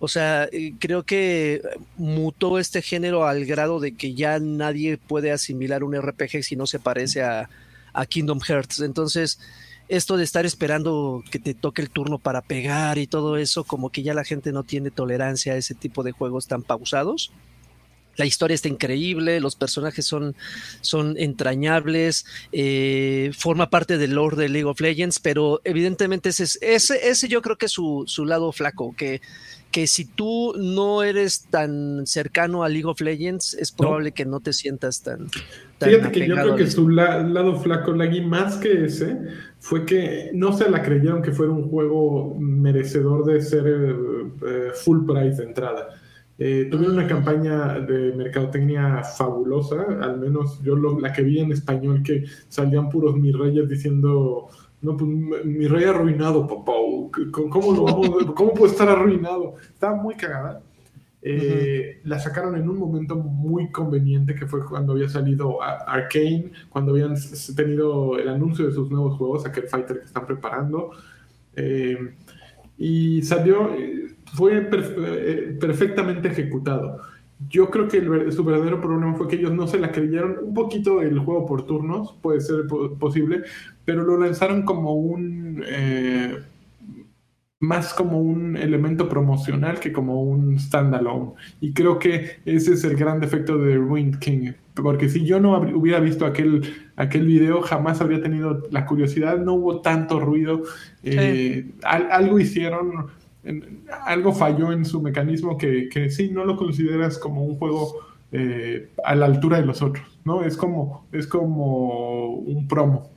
O 0.01 0.09
sea, 0.09 0.49
eh, 0.53 0.75
creo 0.79 1.05
que 1.05 1.61
mutó 1.97 2.59
este 2.59 2.83
género 2.83 3.27
al 3.27 3.45
grado 3.47 3.81
de 3.81 3.97
que 3.97 4.15
ya 4.15 4.39
nadie 4.39 4.97
puede 4.97 5.33
asimilar 5.33 5.83
un 5.85 5.97
RPG 6.01 6.43
si 6.45 6.57
no 6.57 6.67
se 6.67 6.79
parece 6.79 7.23
a, 7.23 7.51
a 7.93 8.07
Kingdom 8.07 8.41
Hearts. 8.41 8.81
Entonces, 8.81 9.41
esto 9.89 10.17
de 10.17 10.25
estar 10.25 10.47
esperando 10.47 11.25
que 11.31 11.39
te 11.41 11.55
toque 11.55 11.83
el 11.83 11.91
turno 11.91 12.19
para 12.19 12.43
pegar 12.43 12.99
y 12.99 13.07
todo 13.09 13.37
eso, 13.39 13.65
como 13.65 13.91
que 13.91 14.03
ya 14.03 14.15
la 14.15 14.25
gente 14.25 14.53
no 14.53 14.63
tiene 14.65 14.91
tolerancia 14.91 15.55
a 15.55 15.57
ese 15.57 15.75
tipo 15.75 16.03
de 16.05 16.13
juegos 16.13 16.47
tan 16.47 16.63
pausados. 16.63 17.33
La 18.17 18.27
historia 18.27 18.57
está 18.57 18.67
increíble, 18.69 19.39
los 19.41 19.55
personajes 19.55 20.05
son, 20.05 20.35
son 20.81 21.17
entrañables, 21.19 22.27
eh, 22.51 23.31
forma 23.39 23.71
parte 23.71 23.97
del 23.97 24.13
lore 24.17 24.37
de 24.37 24.49
League 24.49 24.65
of 24.69 24.81
Legends, 24.81 25.21
pero 25.21 25.61
evidentemente 25.63 26.31
ese, 26.31 26.43
es- 26.45 26.59
ese, 26.61 27.09
ese 27.09 27.29
yo 27.29 27.43
creo 27.43 27.57
que 27.57 27.67
es 27.67 27.73
su, 27.73 28.05
su 28.09 28.25
lado 28.27 28.51
flaco, 28.51 28.93
que, 28.97 29.21
que 29.71 29.87
si 29.87 30.07
tú 30.07 30.55
no 30.57 31.03
eres 31.03 31.47
tan 31.51 32.07
cercano 32.07 32.65
a 32.65 32.69
League 32.69 32.87
of 32.87 33.01
Legends, 33.01 33.55
es 33.55 33.71
probable 33.73 34.13
que 34.13 34.25
no 34.25 34.41
te 34.41 34.53
sientas 34.53 35.03
tan... 35.03 35.29
tan 35.79 35.91
Fíjate 35.91 36.13
que 36.13 36.27
yo 36.27 36.35
creo 36.37 36.57
que 36.57 36.67
su 36.71 36.89
la- 36.89 37.23
lado 37.23 37.55
flaco, 37.61 37.93
Lagui, 37.93 38.23
más 38.23 38.57
que 38.57 38.87
ese, 38.87 39.19
fue 39.61 39.85
que 39.85 40.31
no 40.33 40.53
se 40.53 40.71
la 40.71 40.83
creyeron 40.83 41.21
que 41.23 41.33
fuera 41.33 41.53
un 41.53 41.69
juego 41.69 42.35
merecedor 42.39 43.25
de 43.27 43.41
ser 43.43 43.67
eh, 43.67 43.95
eh, 44.47 44.69
full 44.75 45.05
price 45.07 45.37
de 45.43 45.45
entrada. 45.49 45.89
Eh, 46.41 46.69
tuvieron 46.71 46.97
una 46.97 47.07
campaña 47.09 47.81
de 47.81 48.13
mercadotecnia 48.15 49.03
fabulosa, 49.03 49.85
al 50.01 50.19
menos 50.21 50.63
yo 50.63 50.77
lo- 50.77 50.99
la 50.99 51.13
que 51.13 51.23
vi 51.23 51.41
en 51.41 51.53
español, 51.53 52.03
que 52.03 52.25
salían 52.49 52.89
puros 52.89 53.17
mis 53.17 53.37
reyes 53.37 53.69
diciendo, 53.69 54.49
no, 54.81 54.97
pues 54.97 55.11
mi 55.45 55.67
rey 55.67 55.85
arruinado, 55.85 56.47
papá, 56.47 56.73
¿cómo, 57.33 57.73
lo 57.73 57.83
vamos- 57.85 58.33
cómo 58.35 58.55
puede 58.55 58.73
estar 58.73 58.89
arruinado? 58.89 59.55
Estaba 59.73 59.97
muy 59.97 60.15
cagada. 60.15 60.61
Eh, 61.21 62.01
La 62.05 62.19
sacaron 62.21 62.55
en 62.57 62.69
un 62.69 62.79
momento 62.79 63.17
muy 63.17 63.71
conveniente 63.73 64.35
que 64.37 64.47
fue 64.47 64.65
cuando 64.65 64.93
había 64.93 65.09
salido 65.09 65.61
Ar- 65.61 65.85
Arcane, 65.87 66.53
cuando 66.69 66.93
habían 66.93 67.15
tenido 67.57 68.19
el 68.19 68.29
anuncio 68.29 68.67
de 68.67 68.73
sus 68.73 68.89
nuevos 68.91 69.17
juegos, 69.19 69.45
aquel 69.45 69.65
fighter 69.69 69.99
que 69.99 70.05
están 70.07 70.27
preparando. 70.27 70.91
Eh, 71.57 72.15
y 72.79 73.21
salió, 73.23 73.75
eh, 73.75 74.15
fue 74.33 74.59
eh, 74.59 75.57
perfectamente 75.61 76.29
ejecutado. 76.29 77.01
Yo 77.49 77.71
creo 77.71 77.87
que 77.89 77.99
el 77.99 78.33
su 78.33 78.45
verdadero 78.45 78.81
problema 78.81 79.15
fue 79.15 79.29
que 79.29 79.37
ellos 79.37 79.53
no 79.53 79.67
se 79.69 79.79
la 79.79 79.93
creyeron. 79.93 80.37
Un 80.43 80.55
poquito 80.55 81.01
el 81.03 81.19
juego 81.21 81.47
por 81.47 81.67
turnos, 81.67 82.15
puede 82.21 82.41
ser 82.41 82.67
po- 82.67 82.95
posible, 82.99 83.43
pero 83.85 84.03
lo 84.05 84.19
lanzaron 84.19 84.63
como 84.65 84.95
un. 84.95 85.63
eh, 85.67 86.37
más 87.61 87.93
como 87.93 88.21
un 88.21 88.57
elemento 88.57 89.09
promocional 89.09 89.81
que 89.81 89.93
como 89.93 90.23
un 90.23 90.59
standalone. 90.61 91.33
Y 91.61 91.73
creo 91.73 91.99
que 91.99 92.37
ese 92.45 92.75
es 92.75 92.85
el 92.85 92.95
gran 92.97 93.19
defecto 93.21 93.59
de 93.59 93.75
Ruined 93.77 94.19
King. 94.21 94.53
Porque 94.75 95.09
si 95.09 95.25
yo 95.25 95.41
no 95.41 95.59
hubiera 95.75 95.99
visto 95.99 96.25
aquel, 96.25 96.63
aquel 96.95 97.27
video, 97.27 97.61
jamás 97.63 98.01
habría 98.01 98.23
tenido 98.23 98.63
la 98.71 98.87
curiosidad. 98.87 99.39
No 99.39 99.55
hubo 99.55 99.81
tanto 99.81 100.21
ruido. 100.21 100.63
eh, 101.03 101.73
al- 101.83 102.11
algo 102.13 102.39
hicieron, 102.39 103.07
algo 104.07 104.33
falló 104.33 104.73
en 104.73 104.85
su 104.85 105.01
mecanismo 105.03 105.57
que, 105.59 105.89
que 105.89 106.11
sí, 106.11 106.31
no 106.31 106.45
lo 106.45 106.57
consideras 106.57 107.19
como 107.19 107.43
un 107.45 107.57
juego 107.59 107.97
eh, 108.33 108.89
a 109.05 109.15
la 109.15 109.27
altura 109.27 109.59
de 109.61 109.67
los 109.67 109.83
otros. 109.83 110.07
¿no? 110.25 110.45
Es 110.45 110.57
como, 110.57 111.07
es 111.13 111.27
como 111.27 112.35
un 112.35 112.69
promo. 112.69 113.11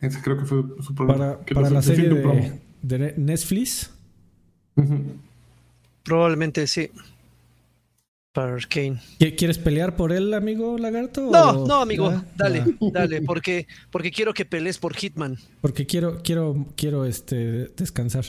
Ese 0.00 0.20
creo 0.20 0.36
que 0.38 0.44
fue 0.44 0.62
su 0.82 0.94
problema. 0.94 1.18
Para, 1.18 1.44
que 1.44 1.54
para 1.54 1.70
la 1.70 1.80
se 1.82 1.94
serie 1.96 2.10
de, 2.10 2.20
promo. 2.20 2.60
de 2.82 3.14
Netflix. 3.16 3.90
Probablemente 6.02 6.66
sí. 6.66 6.90
Para 8.32 8.54
Arcane. 8.54 8.98
¿Qui- 9.20 9.36
¿Quieres 9.36 9.58
pelear 9.58 9.94
por 9.94 10.12
él, 10.12 10.34
amigo 10.34 10.76
lagarto? 10.76 11.30
No, 11.30 11.50
o- 11.62 11.66
no, 11.68 11.82
amigo, 11.82 12.12
dale, 12.36 12.64
Ah, 12.66 12.66
dale, 12.92 13.22
porque, 13.22 13.66
porque 13.92 14.10
quiero 14.10 14.34
que 14.34 14.44
pelees 14.44 14.78
por 14.78 14.94
Hitman. 14.94 15.36
porque 15.60 15.86
quiero, 15.86 16.20
quiero, 16.22 16.66
quiero 16.76 17.04
este 17.04 17.68
descansar. 17.76 18.24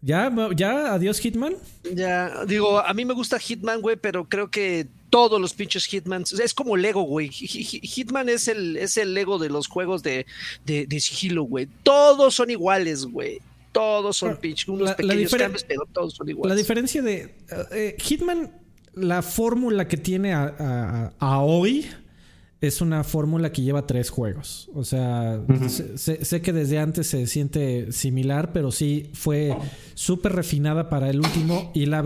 ¿Ya? 0.00 0.30
¿Ya? 0.54 0.94
¿Adiós, 0.94 1.18
Hitman? 1.18 1.54
Ya, 1.92 2.44
digo, 2.46 2.78
a 2.78 2.94
mí 2.94 3.04
me 3.04 3.14
gusta 3.14 3.38
Hitman, 3.38 3.80
güey, 3.80 3.96
pero 3.96 4.28
creo 4.28 4.50
que 4.50 4.86
todos 5.10 5.40
los 5.40 5.54
pinches 5.54 5.86
Hitmans, 5.92 6.32
es 6.38 6.54
como 6.54 6.76
Lego, 6.76 7.02
güey. 7.02 7.28
Hi- 7.28 7.46
hi- 7.64 7.80
Hitman 7.86 8.28
es 8.28 8.46
el, 8.46 8.76
es 8.76 8.96
el 8.96 9.14
Lego 9.14 9.38
de 9.38 9.48
los 9.48 9.66
juegos 9.66 10.02
de, 10.02 10.26
de, 10.66 10.86
de 10.86 11.00
sigilo, 11.00 11.42
güey. 11.44 11.66
Todos 11.82 12.34
son 12.34 12.50
iguales, 12.50 13.06
güey. 13.06 13.40
Todos 13.72 14.16
son 14.16 14.36
pinches, 14.36 14.68
unos 14.68 14.82
la- 14.82 14.90
la 14.90 14.96
pequeños 14.96 15.34
cambios, 15.34 15.64
pero 15.64 15.86
todos 15.92 16.14
son 16.14 16.26
La 16.26 16.32
iguales. 16.32 16.56
diferencia 16.58 17.02
de 17.02 17.34
eh, 17.72 17.96
Hitman, 17.98 18.52
la 18.94 19.22
fórmula 19.22 19.88
que 19.88 19.96
tiene 19.96 20.32
a, 20.32 20.54
a- 20.58 21.12
a 21.18 21.40
hoy 21.40 21.86
es 22.60 22.80
una 22.80 23.04
fórmula 23.04 23.52
que 23.52 23.62
lleva 23.62 23.86
tres 23.86 24.10
juegos. 24.10 24.68
O 24.74 24.82
sea, 24.84 25.40
sé, 25.68 25.96
sé- 25.96 26.24
sé 26.24 26.40
que 26.42 26.52
desde 26.52 26.78
antes 26.78 27.06
se 27.06 27.26
siente 27.28 27.92
similar, 27.92 28.52
pero 28.52 28.72
sí 28.72 29.10
fue 29.14 29.56
súper 29.94 30.32
refinada 30.32 30.88
para 30.88 31.08
el 31.10 31.18
último. 31.20 31.70
Y 31.74 31.86
la 31.86 32.02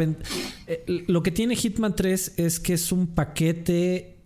eh, 0.66 0.84
lo 1.08 1.22
que 1.22 1.30
tiene 1.30 1.56
Hitman 1.56 1.96
3 1.96 2.34
es 2.36 2.60
que 2.60 2.74
es 2.74 2.92
un 2.92 3.06
paquete. 3.08 4.18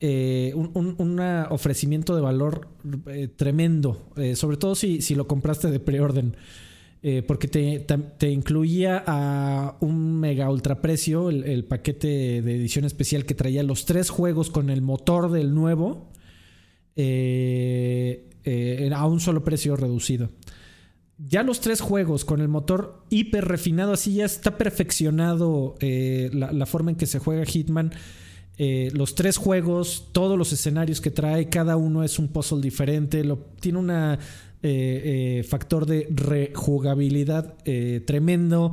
eh, 0.00 0.52
un, 0.54 0.70
un- 0.74 0.94
una 0.98 1.48
ofrecimiento 1.50 2.14
de 2.14 2.22
valor 2.22 2.68
eh, 3.08 3.26
tremendo, 3.26 4.08
sobre 4.36 4.56
todo 4.56 4.74
si, 4.76 5.02
si 5.02 5.16
lo 5.16 5.26
compraste 5.26 5.70
de 5.72 5.80
preorden. 5.80 6.36
Eh, 7.00 7.22
porque 7.22 7.46
te, 7.46 8.30
incluía 8.30 9.04
a 9.06 9.76
un 9.78 10.18
mega 10.18 10.50
ultra 10.50 10.80
precio 10.80 11.30
el, 11.30 11.64
paquete 11.64 12.42
de 12.42 12.56
edición 12.56 12.84
especial 12.84 13.24
que 13.24 13.34
traía 13.34 13.62
los 13.62 13.84
tres 13.84 14.10
juegos 14.10 14.50
con 14.50 14.68
el 14.68 14.82
motor 14.82 15.30
del 15.30 15.54
nuevo 15.54 16.10
eh, 17.00 18.28
eh, 18.42 18.90
a 18.92 19.06
un 19.06 19.20
solo 19.20 19.44
precio 19.44 19.76
reducido. 19.76 20.30
ya 21.18 21.44
los 21.44 21.60
tres 21.60 21.80
juegos 21.80 22.24
con 22.24 22.40
el 22.40 22.48
motor 22.48 23.04
hiper 23.10 23.44
refinado, 23.44 23.92
así 23.92 24.14
ya 24.14 24.24
está 24.24 24.58
perfeccionado 24.58 25.76
eh, 25.78 26.28
la, 26.32 26.66
forma 26.66 26.90
en 26.90 26.96
que 26.96 27.06
se 27.06 27.20
juega 27.20 27.44
Hitman. 27.44 27.92
Los 28.58 29.14
tres 29.14 29.36
juegos, 29.36 30.08
todos 30.10 30.36
los 30.36 30.52
escenarios 30.52 31.00
que 31.00 31.12
trae, 31.12 31.48
cada 31.48 31.76
uno 31.76 32.02
es 32.02 32.18
un 32.18 32.26
puzzle 32.26 32.60
diferente. 32.60 33.22
Lo, 33.22 33.38
tiene 33.60 33.78
un 34.62 35.44
factor 35.44 35.86
de 35.86 36.08
rejugabilidad 36.10 37.54
eh, 37.64 38.02
tremendo. 38.06 38.70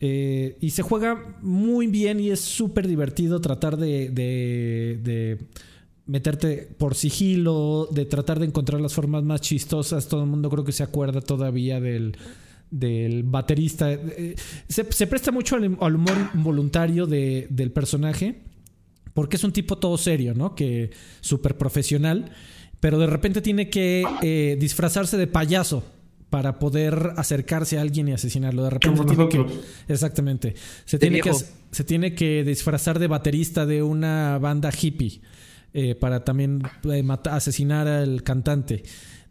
eh, 0.00 0.56
y 0.60 0.70
se 0.70 0.82
juega 0.82 1.36
muy 1.42 1.86
bien 1.86 2.18
y 2.20 2.30
es 2.30 2.40
súper 2.40 2.86
divertido 2.88 3.40
tratar 3.40 3.76
de, 3.76 4.10
de- 4.10 5.38
meterte 6.06 6.68
por 6.76 6.94
sigilo, 6.96 7.88
de 7.92 8.04
tratar 8.04 8.40
de 8.40 8.46
encontrar 8.46 8.80
las 8.80 8.92
formas 8.92 9.22
más 9.22 9.40
chistosas. 9.40 10.08
Todo 10.08 10.22
el 10.24 10.28
mundo 10.28 10.50
creo 10.50 10.64
que 10.64 10.72
se 10.72 10.82
acuerda 10.82 11.20
todavía 11.20 11.80
del, 11.80 12.16
del 12.70 13.22
baterista. 13.22 13.92
Eh, 13.92 14.34
Se, 14.68 14.84
presta 15.06 15.30
mucho 15.30 15.56
al, 15.56 15.94
humor 15.94 16.30
involuntario 16.34 17.06
de- 17.06 17.46
del 17.50 17.70
personaje. 17.70 18.40
Porque 19.14 19.36
es 19.36 19.44
un 19.44 19.52
tipo 19.52 19.76
todo 19.76 19.98
serio, 19.98 20.32
¿no? 20.34 20.54
Que 20.54 20.90
súper 21.20 21.58
profesional. 21.58 22.32
Pero 22.82 22.98
de 22.98 23.06
repente 23.06 23.40
tiene 23.40 23.70
que 23.70 24.04
eh, 24.22 24.56
disfrazarse 24.58 25.16
de 25.16 25.28
payaso 25.28 25.84
para 26.30 26.58
poder 26.58 27.12
acercarse 27.16 27.78
a 27.78 27.80
alguien 27.82 28.08
y 28.08 28.12
asesinarlo. 28.12 28.64
De 28.64 28.70
repente 28.70 29.00
tiene 29.06 29.28
que-. 29.28 29.92
Exactamente. 29.92 30.54
Se 30.84 30.98
tiene, 30.98 31.20
que, 31.20 31.30
se 31.70 31.84
tiene 31.84 32.14
que 32.16 32.42
disfrazar 32.42 32.98
de 32.98 33.06
baterista 33.06 33.66
de 33.66 33.84
una 33.84 34.38
banda 34.38 34.70
hippie 34.72 35.20
eh, 35.74 35.94
para 35.94 36.24
también 36.24 36.60
eh, 36.90 37.04
mata- 37.04 37.36
asesinar 37.36 37.86
al 37.86 38.24
cantante. 38.24 38.82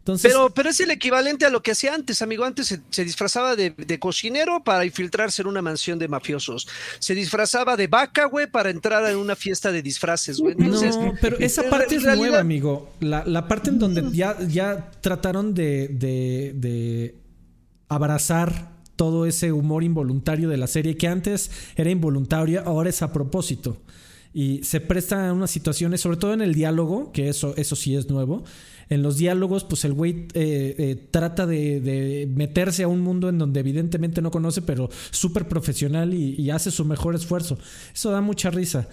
Entonces, 0.02 0.32
Pero, 0.32 0.50
pero 0.50 0.68
es 0.70 0.80
el 0.80 0.90
equivalente 0.90 1.44
a 1.46 1.50
lo 1.50 1.62
que 1.62 1.70
hacía 1.70 1.94
antes, 1.94 2.22
amigo. 2.22 2.44
Antes 2.44 2.66
se, 2.66 2.80
se 2.90 3.04
disfrazaba 3.04 3.54
de, 3.54 3.70
de 3.70 3.98
cocinero 4.00 4.64
para 4.64 4.84
infiltrarse 4.84 5.42
en 5.42 5.48
una 5.48 5.62
mansión 5.62 6.00
de 6.00 6.08
mafiosos. 6.08 6.66
Se 6.98 7.14
disfrazaba 7.14 7.76
de 7.76 7.86
vaca, 7.86 8.24
güey, 8.24 8.48
para 8.50 8.70
entrar 8.70 9.08
en 9.08 9.16
una 9.16 9.36
fiesta 9.36 9.70
de 9.70 9.80
disfraces, 9.80 10.38
güey. 10.40 10.56
Entonces, 10.58 10.96
no, 10.96 11.12
pero 11.20 11.38
esa 11.38 11.70
parte 11.70 11.94
es 11.94 12.02
realidad- 12.02 12.26
nueva, 12.26 12.40
amigo. 12.40 12.92
La, 12.98 13.24
la 13.24 13.46
parte 13.46 13.70
en 13.70 13.78
donde 13.78 14.04
ya, 14.12 14.36
ya 14.48 14.90
trataron 15.00 15.54
de, 15.54 15.86
de- 15.86 16.52
de 16.56 17.14
abrazar 17.88 18.72
todo 18.96 19.26
ese 19.26 19.52
humor 19.52 19.84
involuntario 19.84 20.48
de 20.48 20.56
la 20.56 20.66
serie 20.66 20.96
que 20.96 21.08
antes 21.08 21.50
era 21.76 21.90
involuntario, 21.90 22.62
ahora 22.66 22.90
es 22.90 23.02
a 23.02 23.12
propósito. 23.12 23.76
Y 24.34 24.62
se 24.64 24.80
presta 24.80 25.28
a 25.28 25.32
unas 25.32 25.50
situaciones, 25.50 26.00
sobre 26.00 26.16
todo 26.16 26.32
en 26.32 26.40
el 26.40 26.54
diálogo, 26.54 27.12
que 27.12 27.28
eso, 27.28 27.54
eso 27.56 27.76
sí 27.76 27.94
es 27.94 28.08
nuevo. 28.08 28.44
En 28.88 29.02
los 29.02 29.16
diálogos, 29.16 29.64
pues 29.64 29.84
el 29.84 29.92
güey 29.94 30.26
eh, 30.34 30.74
eh, 30.78 31.08
trata 31.10 31.46
de, 31.46 31.80
de 31.80 32.28
meterse 32.34 32.82
a 32.82 32.88
un 32.88 33.00
mundo 33.00 33.28
en 33.28 33.38
donde 33.38 33.60
evidentemente 33.60 34.20
no 34.22 34.30
conoce, 34.30 34.62
pero 34.62 34.88
súper 35.10 35.48
profesional 35.48 36.12
y, 36.14 36.34
y 36.40 36.50
hace 36.50 36.70
su 36.70 36.84
mejor 36.84 37.14
esfuerzo. 37.14 37.58
Eso 37.94 38.10
da 38.10 38.20
mucha 38.20 38.50
risa. 38.50 38.88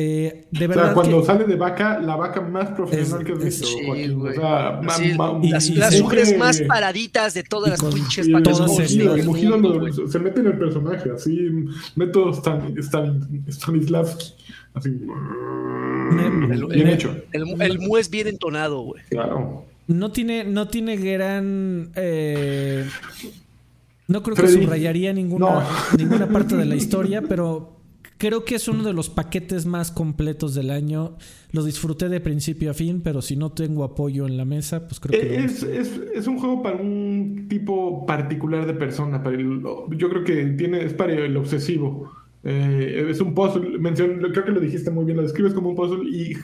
Eh, 0.00 0.46
de 0.52 0.66
O 0.66 0.68
verdad 0.68 0.84
sea, 0.84 0.94
cuando 0.94 1.20
que- 1.22 1.26
sale 1.26 1.44
de 1.44 1.56
vaca, 1.56 1.98
la 1.98 2.14
vaca 2.14 2.40
más 2.40 2.68
profesional 2.70 3.20
Es- 3.22 3.26
que 3.26 3.32
has 3.32 3.44
visto, 3.44 3.66
Sí. 3.66 4.10
O 4.12 4.32
sea, 4.32 4.80
ma- 4.80 4.94
Sí, 4.94 5.12
ma- 5.16 5.40
y- 5.42 5.48
las 5.50 5.68
y 5.70 5.74
las 5.74 6.00
mujeres 6.00 6.26
mujer, 6.26 6.38
más 6.38 6.60
paraditas 6.68 7.34
de 7.34 7.42
todas 7.42 7.70
las 7.82 7.94
pinches 7.94 8.28
el 8.28 8.32
Mugido, 9.24 9.60
güey. 9.80 9.92
se 10.08 10.18
mete 10.20 10.38
en 10.40 10.46
el 10.46 10.58
personaje, 10.58 11.10
así, 11.10 11.48
método 11.96 12.30
Stan, 12.30 12.72
Stan, 12.78 13.28
Stanislavski, 13.48 14.34
así, 14.74 14.90
Bien 16.68 16.88
hecho, 16.88 17.16
El, 17.32 17.60
el 17.60 17.78
mu 17.78 17.96
es 17.96 18.10
bien 18.10 18.26
entonado, 18.28 18.80
güey. 18.80 19.02
claro. 19.10 19.64
No 19.86 20.12
tiene, 20.12 20.44
no 20.44 20.68
tiene 20.68 20.96
gran. 20.98 21.90
eh, 21.96 22.84
no 24.06 24.22
creo 24.22 24.36
que 24.36 24.48
subrayaría 24.48 25.12
ninguna, 25.12 25.46
No. 25.50 25.62
ninguna 25.98 26.28
parte 26.28 26.56
de 26.56 26.64
la 26.66 26.76
historia, 26.76 27.22
pero 27.22 27.76
creo 28.18 28.44
que 28.44 28.54
es 28.56 28.68
uno 28.68 28.82
de 28.84 28.92
los 28.92 29.08
paquetes 29.10 29.64
más 29.66 29.90
completos 29.90 30.54
del 30.54 30.70
año. 30.70 31.16
Lo 31.52 31.62
disfruté 31.64 32.08
de 32.10 32.20
principio 32.20 32.70
a 32.70 32.74
fin, 32.74 33.00
pero 33.02 33.22
si 33.22 33.36
no 33.36 33.52
tengo 33.52 33.82
apoyo 33.84 34.26
en 34.26 34.36
la 34.36 34.44
mesa, 34.44 34.86
pues 34.86 35.00
creo 35.00 35.18
que. 35.18 35.36
Es, 35.44 35.62
es, 35.62 35.98
es 36.14 36.26
un 36.26 36.38
juego 36.38 36.62
para 36.62 36.76
un 36.76 37.46
tipo 37.48 38.04
particular 38.04 38.66
de 38.66 38.74
persona. 38.74 39.22
Para 39.22 39.36
el- 39.36 39.62
yo 39.96 40.10
creo 40.10 40.24
que 40.24 40.44
tiene, 40.48 40.84
es 40.84 40.92
para 40.92 41.12
el 41.14 41.34
obsesivo. 41.36 42.12
Eh, 42.44 43.06
es 43.10 43.20
un 43.20 43.34
puzzle. 43.34 43.78
Menciono, 43.78 44.28
creo 44.32 44.44
que 44.44 44.52
lo 44.52 44.60
dijiste 44.60 44.90
muy 44.90 45.04
bien. 45.04 45.16
Lo 45.16 45.22
describes 45.22 45.54
como 45.54 45.70
un 45.70 45.76
puzzle 45.76 46.08
y 46.08 46.34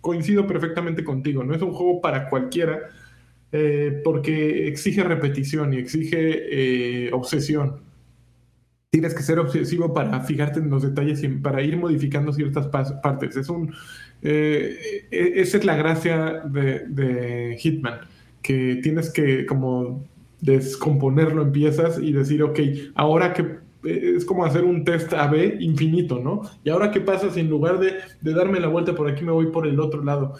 coincido 0.00 0.46
perfectamente 0.46 1.04
contigo. 1.04 1.44
No 1.44 1.54
es 1.54 1.62
un 1.62 1.72
juego 1.72 2.00
para 2.00 2.28
cualquiera 2.28 2.80
eh, 3.52 4.00
porque 4.02 4.66
exige 4.68 5.04
repetición 5.04 5.72
y 5.74 5.78
exige 5.78 7.06
eh, 7.06 7.12
obsesión. 7.12 7.76
Tienes 8.90 9.14
que 9.14 9.22
ser 9.22 9.38
obsesivo 9.38 9.94
para 9.94 10.20
fijarte 10.20 10.60
en 10.60 10.68
los 10.68 10.82
detalles 10.82 11.22
y 11.22 11.28
para 11.28 11.62
ir 11.62 11.76
modificando 11.78 12.32
ciertas 12.32 12.66
partes. 12.66 13.36
Es 13.36 13.48
un, 13.48 13.74
eh, 14.22 15.06
e- 15.10 15.32
esa 15.36 15.56
es 15.58 15.64
la 15.64 15.76
gracia 15.76 16.42
de, 16.44 16.80
de 16.88 17.56
Hitman, 17.58 18.00
que 18.42 18.80
tienes 18.82 19.10
que 19.10 19.46
como 19.46 20.04
descomponerlo 20.40 21.42
en 21.42 21.52
piezas 21.52 21.98
y 22.02 22.12
decir, 22.12 22.42
ok, 22.42 22.58
ahora 22.94 23.32
que 23.32 23.60
es 23.84 24.24
como 24.24 24.44
hacer 24.44 24.64
un 24.64 24.84
test 24.84 25.12
AB 25.12 25.60
infinito, 25.60 26.18
¿no? 26.18 26.42
Y 26.64 26.70
ahora 26.70 26.90
qué 26.90 27.00
pasa 27.00 27.30
si 27.30 27.40
en 27.40 27.50
lugar 27.50 27.78
de, 27.78 27.94
de 28.20 28.34
darme 28.34 28.60
la 28.60 28.68
vuelta 28.68 28.94
por 28.94 29.08
aquí 29.08 29.24
me 29.24 29.32
voy 29.32 29.46
por 29.46 29.66
el 29.66 29.80
otro 29.80 30.02
lado. 30.04 30.34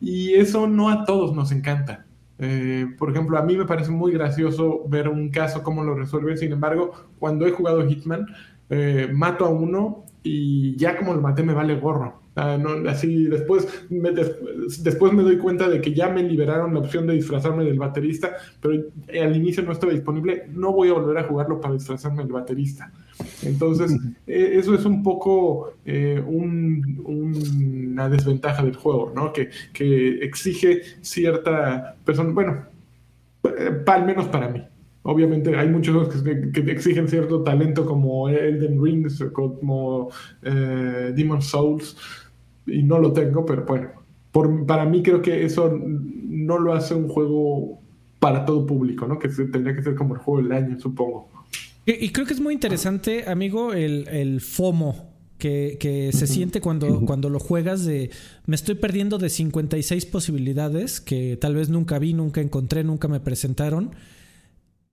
Y 0.00 0.34
eso 0.34 0.66
no 0.66 0.90
a 0.90 1.04
todos 1.04 1.34
nos 1.34 1.52
encanta. 1.52 2.06
Eh, 2.38 2.86
por 2.98 3.10
ejemplo, 3.10 3.38
a 3.38 3.42
mí 3.42 3.56
me 3.56 3.64
parece 3.64 3.90
muy 3.90 4.12
gracioso 4.12 4.82
ver 4.88 5.08
un 5.08 5.30
caso, 5.30 5.62
cómo 5.62 5.84
lo 5.84 5.94
resuelve. 5.94 6.36
Sin 6.36 6.52
embargo, 6.52 6.92
cuando 7.18 7.46
he 7.46 7.50
jugado 7.50 7.86
Hitman, 7.86 8.26
eh, 8.68 9.08
mato 9.12 9.46
a 9.46 9.48
uno 9.48 10.04
y 10.22 10.76
ya 10.76 10.96
como 10.96 11.14
lo 11.14 11.20
maté 11.20 11.42
me 11.42 11.54
vale 11.54 11.76
gorro. 11.76 12.20
Ah, 12.38 12.58
no, 12.60 12.86
así 12.90 13.24
después 13.28 13.66
me, 13.88 14.10
des- 14.12 14.36
después 14.84 15.10
me 15.14 15.22
doy 15.22 15.38
cuenta 15.38 15.70
de 15.70 15.80
que 15.80 15.94
ya 15.94 16.10
me 16.10 16.22
liberaron 16.22 16.74
la 16.74 16.80
opción 16.80 17.06
de 17.06 17.14
disfrazarme 17.14 17.64
del 17.64 17.78
baterista, 17.78 18.36
pero 18.60 18.84
al 19.24 19.34
inicio 19.36 19.62
no 19.62 19.72
estaba 19.72 19.92
disponible. 19.94 20.44
No 20.52 20.70
voy 20.72 20.90
a 20.90 20.92
volver 20.92 21.16
a 21.16 21.24
jugarlo 21.24 21.60
para 21.62 21.72
disfrazarme 21.72 22.22
del 22.24 22.32
baterista. 22.32 22.92
Entonces, 23.42 23.96
eh, 24.26 24.50
eso 24.54 24.74
es 24.74 24.84
un 24.84 25.02
poco 25.02 25.72
eh, 25.86 26.22
un- 26.26 27.00
una 27.06 28.08
desventaja 28.10 28.62
del 28.62 28.76
juego, 28.76 29.12
¿no? 29.14 29.32
Que, 29.32 29.48
que 29.72 30.18
exige 30.22 30.82
cierta 31.00 31.96
persona, 32.04 32.32
bueno, 32.32 32.66
pa- 33.84 33.94
al 33.94 34.06
menos 34.06 34.26
para 34.28 34.48
mí. 34.48 34.62
Obviamente 35.02 35.54
hay 35.56 35.68
muchos 35.68 35.94
juegos 35.94 36.22
que, 36.22 36.50
que 36.50 36.70
exigen 36.72 37.06
cierto 37.08 37.42
talento 37.44 37.86
como 37.86 38.28
Elden 38.28 38.82
Ring, 38.82 39.06
como 39.32 40.10
eh, 40.42 41.12
Demon 41.14 41.40
Souls, 41.42 41.96
y 42.66 42.82
no 42.82 42.98
lo 42.98 43.12
tengo, 43.12 43.44
pero 43.46 43.64
bueno, 43.64 43.88
por, 44.32 44.66
para 44.66 44.84
mí 44.84 45.02
creo 45.02 45.22
que 45.22 45.44
eso 45.44 45.72
no 45.82 46.58
lo 46.58 46.74
hace 46.74 46.94
un 46.94 47.08
juego 47.08 47.80
para 48.20 48.44
todo 48.44 48.66
público, 48.66 49.06
¿no? 49.06 49.18
Que 49.18 49.30
se- 49.30 49.46
tendría 49.46 49.74
que 49.76 49.82
ser 49.82 49.94
como 49.94 50.14
el 50.14 50.20
juego 50.20 50.42
del 50.42 50.52
año, 50.52 50.78
supongo. 50.80 51.28
Y, 51.86 51.92
y 52.06 52.08
creo 52.10 52.26
que 52.26 52.34
es 52.34 52.40
muy 52.40 52.52
interesante, 52.54 53.28
amigo, 53.28 53.72
el, 53.72 54.08
el 54.08 54.40
FOMO 54.40 55.12
que, 55.38 55.76
que 55.78 56.12
se 56.12 56.26
siente 56.26 56.60
cuando, 56.62 57.00
cuando 57.02 57.28
lo 57.28 57.38
juegas 57.38 57.84
de 57.84 58.10
me 58.46 58.56
estoy 58.56 58.74
perdiendo 58.74 59.18
de 59.18 59.28
56 59.28 60.06
posibilidades 60.06 61.00
que 61.00 61.36
tal 61.36 61.54
vez 61.54 61.68
nunca 61.68 61.98
vi, 61.98 62.14
nunca 62.14 62.40
encontré, 62.40 62.84
nunca 62.84 63.06
me 63.06 63.20
presentaron. 63.20 63.90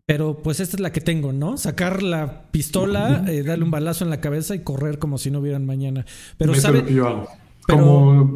Pero 0.06 0.38
pues 0.44 0.60
esta 0.60 0.76
es 0.76 0.82
la 0.82 0.92
que 0.92 1.00
tengo, 1.00 1.32
¿no? 1.32 1.56
Sacar 1.58 2.04
la 2.04 2.52
pistola, 2.52 3.24
eh, 3.30 3.42
darle 3.42 3.64
un 3.64 3.72
balazo 3.72 4.04
en 4.04 4.10
la 4.10 4.20
cabeza 4.20 4.54
y 4.54 4.60
correr 4.60 5.00
como 5.00 5.18
si 5.18 5.32
no 5.32 5.40
hubieran 5.40 5.66
mañana. 5.66 6.06
Pero 6.38 6.54
sabe, 6.56 6.84
pero- 7.67 7.80
Como 7.80 8.36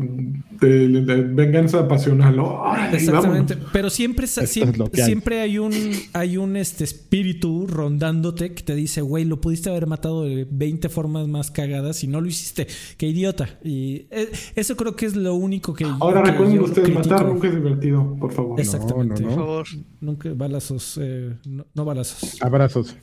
de, 0.60 0.88
de 0.88 1.22
venganza 1.22 1.88
pasional. 1.88 2.40
¡Órale, 2.40 2.98
Exactamente, 2.98 3.54
vámonos! 3.54 3.72
pero 3.74 3.90
siempre, 3.92 4.26
siempre, 4.26 4.84
hay. 4.96 5.04
siempre 5.04 5.40
hay 5.42 5.58
un 5.60 5.72
hay 6.14 6.38
un 6.38 6.56
este 6.56 6.84
espíritu 6.84 7.68
rondándote 7.68 8.54
que 8.54 8.64
te 8.64 8.74
dice, 8.74 9.02
güey, 9.02 9.24
lo 9.26 9.40
pudiste 9.40 9.70
haber 9.70 9.86
matado 9.86 10.24
de 10.24 10.48
20 10.50 10.90
formas 10.90 11.28
más 11.28 11.52
cagadas 11.52 12.04
y 12.04 12.08
no 12.08 12.22
lo 12.22 12.28
hiciste. 12.28 12.66
Qué 12.98 13.08
idiota. 13.08 13.60
Y 13.64 14.08
eh, 14.10 14.32
eso 14.56 14.76
creo 14.76 14.96
que 14.96 15.06
es 15.06 15.16
lo 15.16 15.36
único 15.36 15.74
que 15.76 15.86
Ahora 16.00 16.24
que 16.24 16.32
recuerden 16.32 16.56
yo 16.56 16.64
ustedes, 16.64 16.90
critico. 16.90 17.10
matar 17.10 17.28
nunca 17.28 17.48
es 17.50 17.56
divertido, 17.56 18.16
por 18.20 18.32
favor. 18.32 18.60
Exactamente. 18.60 19.22
No, 19.22 19.28
Por 19.30 19.38
no, 19.38 19.46
favor. 19.46 19.66
Nunca 20.02 20.30
balazos, 20.34 20.98
eh, 21.00 21.36
no, 21.46 21.68
no 21.76 21.86
balazos. 21.86 22.42
Abrazos. 22.42 22.96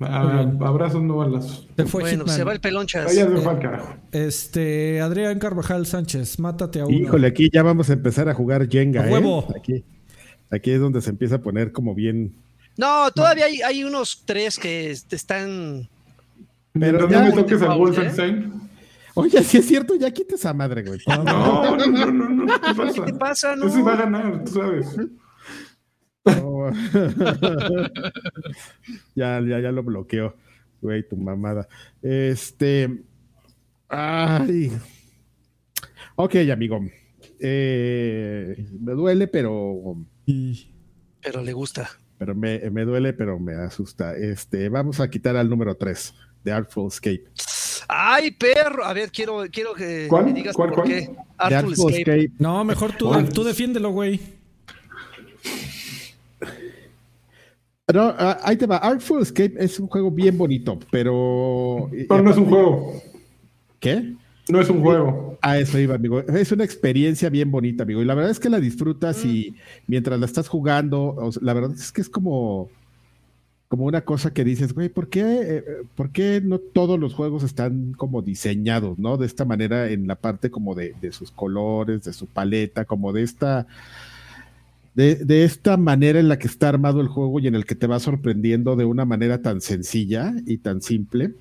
Ah, 0.00 0.44
abrazos, 0.60 1.02
no 1.02 1.16
balazos. 1.16 1.68
Fue 1.86 2.02
Bueno, 2.02 2.24
Hitman. 2.24 2.36
se 2.36 2.44
va 2.44 2.52
el 2.52 2.60
pelonchas. 2.60 3.06
Vaya 3.06 3.26
se 3.28 3.36
fue 3.36 3.52
al 3.52 3.58
carajo. 3.58 3.94
Este, 4.12 5.00
Adrián 5.00 5.38
Carvajal 5.38 5.86
Sánchez, 5.86 6.38
mátate 6.38 6.80
a 6.80 6.86
uno. 6.86 6.96
Híjole, 6.96 7.26
aquí 7.28 7.48
ya 7.52 7.62
vamos 7.62 7.88
a 7.88 7.94
empezar 7.94 8.28
a 8.28 8.34
jugar 8.34 8.68
Jenga, 8.68 9.02
A 9.02 9.08
¿eh? 9.08 9.12
huevo. 9.12 9.46
Aquí, 9.58 9.84
aquí 10.50 10.70
es 10.72 10.80
donde 10.80 11.00
se 11.00 11.10
empieza 11.10 11.36
a 11.36 11.38
poner 11.40 11.72
como 11.72 11.94
bien. 11.94 12.34
No, 12.76 13.10
todavía 13.10 13.46
hay, 13.46 13.62
hay 13.62 13.84
unos 13.84 14.22
tres 14.26 14.58
que 14.58 14.90
est- 14.90 15.10
están. 15.14 15.88
Pero 16.74 17.08
ya- 17.08 17.20
no 17.20 17.34
me 17.34 17.42
toques 17.42 17.62
al 17.62 17.72
¿eh? 17.72 17.78
Wolfenstein. 17.78 18.52
Oye, 19.14 19.42
sí 19.42 19.56
es 19.56 19.66
cierto, 19.66 19.94
ya 19.94 20.10
quita 20.10 20.34
esa 20.34 20.52
madre, 20.52 20.82
güey. 20.82 21.00
No, 21.06 21.24
no, 21.24 21.76
no, 21.86 22.06
no, 22.12 22.28
no. 22.28 22.46
¿Qué 22.46 22.52
¿Qué 22.92 23.00
te 23.00 23.14
pasa? 23.14 23.18
pasa? 23.18 23.56
No. 23.56 23.66
Ese 23.66 23.80
va 23.82 23.94
a 23.94 23.96
ganar, 23.96 24.44
tú 24.44 24.52
sabes. 24.52 24.94
Ya, 29.14 29.40
ya, 29.40 29.60
ya 29.60 29.72
lo 29.72 29.82
bloqueó. 29.82 30.34
Güey, 30.80 31.08
tu 31.08 31.16
mamada. 31.16 31.68
Este. 32.02 33.02
Ay. 33.88 34.72
Ok, 36.16 36.36
amigo. 36.52 36.80
Eh, 37.40 38.66
me 38.80 38.92
duele, 38.92 39.28
pero. 39.28 39.96
Pero 41.22 41.42
le 41.42 41.52
gusta. 41.52 41.88
Pero 42.18 42.34
me, 42.34 42.58
me 42.70 42.84
duele, 42.84 43.12
pero 43.12 43.38
me 43.38 43.54
asusta. 43.54 44.16
Este, 44.16 44.68
vamos 44.68 45.00
a 45.00 45.10
quitar 45.10 45.36
al 45.36 45.48
número 45.48 45.76
3 45.76 46.14
de 46.44 46.52
Artful 46.52 46.88
Escape. 46.88 47.24
Ay, 47.88 48.30
perro. 48.32 48.84
A 48.84 48.92
ver, 48.92 49.10
quiero, 49.10 49.44
quiero 49.50 49.74
que 49.74 50.06
¿Cuál? 50.08 50.26
me 50.26 50.32
digas 50.32 50.54
¿Cuál, 50.54 50.70
por 50.70 50.84
cuál? 50.84 50.88
qué. 50.88 51.10
Artful 51.36 51.72
Artful 51.72 51.92
Escape. 51.92 52.20
Escape. 52.24 52.32
No, 52.38 52.64
mejor 52.64 52.92
tú, 52.96 53.10
tú 53.32 53.44
defiéndelo, 53.44 53.90
güey. 53.90 54.20
No, 57.94 58.12
ah, 58.18 58.38
ahí 58.42 58.56
te 58.56 58.66
va. 58.66 58.78
Artful 58.78 59.22
Escape 59.22 59.54
es 59.58 59.78
un 59.78 59.86
juego 59.86 60.10
bien 60.10 60.36
bonito, 60.36 60.78
pero. 60.90 61.88
Pero 62.08 62.22
no 62.22 62.30
es 62.30 62.36
un 62.36 62.46
juego. 62.46 62.92
¿Qué? 63.78 64.14
No 64.48 64.60
es 64.60 64.68
un 64.68 64.80
juego. 64.82 65.38
A 65.40 65.58
eso 65.58 65.78
iba, 65.78 65.94
amigo. 65.94 66.20
Es 66.20 66.50
una 66.50 66.64
experiencia 66.64 67.28
bien 67.30 67.50
bonita, 67.50 67.84
amigo. 67.84 68.02
Y 68.02 68.04
la 68.04 68.14
verdad 68.14 68.30
es 68.32 68.40
que 68.40 68.48
la 68.50 68.58
disfrutas 68.60 69.24
y 69.24 69.52
Mm. 69.52 69.54
mientras 69.86 70.18
la 70.18 70.26
estás 70.26 70.48
jugando, 70.48 71.14
o 71.16 71.30
sea, 71.32 71.42
la 71.44 71.52
verdad 71.54 71.72
es 71.74 71.92
que 71.92 72.00
es 72.00 72.08
como, 72.08 72.70
como 73.68 73.84
una 73.84 74.00
cosa 74.04 74.32
que 74.32 74.44
dices, 74.44 74.72
güey, 74.72 74.88
¿por 74.88 75.08
qué, 75.08 75.22
eh, 75.24 75.64
¿por 75.94 76.10
qué 76.10 76.40
no 76.44 76.58
todos 76.58 76.98
los 76.98 77.14
juegos 77.14 77.42
están 77.44 77.92
como 77.92 78.22
diseñados, 78.22 78.98
¿no? 78.98 79.16
De 79.16 79.26
esta 79.26 79.44
manera 79.44 79.90
en 79.90 80.06
la 80.08 80.16
parte 80.16 80.50
como 80.50 80.74
de, 80.74 80.94
de 81.00 81.12
sus 81.12 81.30
colores, 81.30 82.02
de 82.04 82.12
su 82.12 82.26
paleta, 82.26 82.84
como 82.84 83.12
de 83.12 83.22
esta... 83.22 83.66
De, 84.96 85.16
de 85.16 85.44
esta 85.44 85.76
manera 85.76 86.18
en 86.18 86.28
la 86.28 86.38
que 86.38 86.48
está 86.48 86.68
armado 86.68 87.00
el 87.00 87.08
juego 87.08 87.38
y 87.38 87.46
en 87.46 87.54
el 87.54 87.66
que 87.66 87.74
te 87.76 87.86
va 87.86 88.00
sorprendiendo 88.00 88.76
de 88.76 88.84
una 88.84 89.04
manera 89.04 89.42
tan 89.42 89.60
sencilla 89.60 90.32
y 90.46 90.58
tan 90.58 90.82
simple 90.82 91.34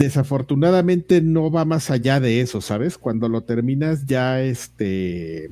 desafortunadamente 0.00 1.20
no 1.20 1.50
va 1.50 1.66
más 1.66 1.90
allá 1.90 2.20
de 2.20 2.40
eso, 2.40 2.62
¿sabes? 2.62 2.96
Cuando 2.96 3.28
lo 3.28 3.42
terminas 3.42 4.06
ya 4.06 4.40
este 4.40 5.50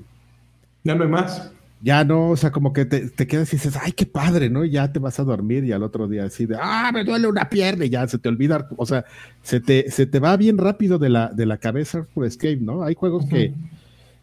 Ya 0.84 0.94
no 0.94 1.04
hay 1.04 1.10
más. 1.10 1.52
ya 1.80 2.02
no, 2.04 2.30
o 2.30 2.36
sea, 2.36 2.50
como 2.50 2.72
que 2.72 2.86
te, 2.86 3.10
te 3.10 3.26
quedas 3.26 3.52
y 3.52 3.56
dices, 3.56 3.76
ay, 3.80 3.92
qué 3.92 4.06
padre, 4.06 4.48
¿no? 4.50 4.64
Y 4.64 4.70
ya 4.70 4.90
te 4.92 4.98
vas 4.98 5.20
a 5.20 5.24
dormir 5.24 5.64
y 5.64 5.72
al 5.72 5.82
otro 5.82 6.08
día 6.08 6.24
así 6.24 6.46
de, 6.46 6.56
ah, 6.60 6.90
me 6.92 7.04
duele 7.04 7.28
una 7.28 7.48
pierna 7.50 7.84
y 7.84 7.90
ya 7.90 8.08
se 8.08 8.18
te 8.18 8.28
olvida, 8.28 8.66
o 8.76 8.86
sea, 8.86 9.04
se 9.42 9.60
te, 9.60 9.90
se 9.90 10.06
te 10.06 10.18
va 10.18 10.36
bien 10.38 10.58
rápido 10.58 10.98
de 10.98 11.10
la, 11.10 11.28
de 11.28 11.46
la 11.46 11.58
cabeza 11.58 12.06
por 12.14 12.24
Escape, 12.24 12.58
¿no? 12.60 12.82
Hay 12.82 12.94
juegos 12.94 13.26
que, 13.26 13.54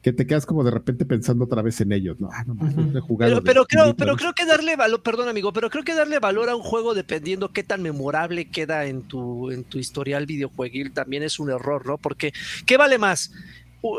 que 0.05 0.13
te 0.13 0.27
quedas 0.27 0.45
como 0.45 0.63
de 0.63 0.69
repente 0.69 1.03
pensando 1.03 1.45
otra 1.45 1.63
vez 1.63 1.81
en 1.81 1.91
ellos, 1.91 2.19
¿no? 2.19 2.29
Ah, 2.31 2.43
no, 2.45 2.53
más, 2.53 2.71
Ujú. 2.75 2.95
he 2.95 3.01
jugado 3.01 3.41
Pero, 3.41 3.65
creo, 3.65 3.95
pero 3.95 4.11
¿no? 4.11 4.17
creo 4.19 4.33
que 4.33 4.45
darle 4.45 4.75
valor, 4.75 5.01
perdón 5.01 5.29
amigo, 5.29 5.51
pero 5.51 5.71
creo 5.71 5.83
que 5.83 5.95
darle 5.95 6.19
valor 6.19 6.47
a 6.47 6.55
un 6.55 6.61
juego 6.61 6.93
dependiendo 6.93 7.49
qué 7.51 7.63
tan 7.63 7.81
memorable 7.81 8.45
queda 8.51 8.85
en 8.85 9.01
tu, 9.01 9.49
en 9.49 9.63
tu 9.63 9.79
historial 9.79 10.27
videojueguil 10.27 10.93
también 10.93 11.23
es 11.23 11.39
un 11.39 11.49
error, 11.49 11.87
¿no? 11.87 11.97
Porque, 11.97 12.33
¿qué 12.67 12.77
vale 12.77 12.99
más? 12.99 13.31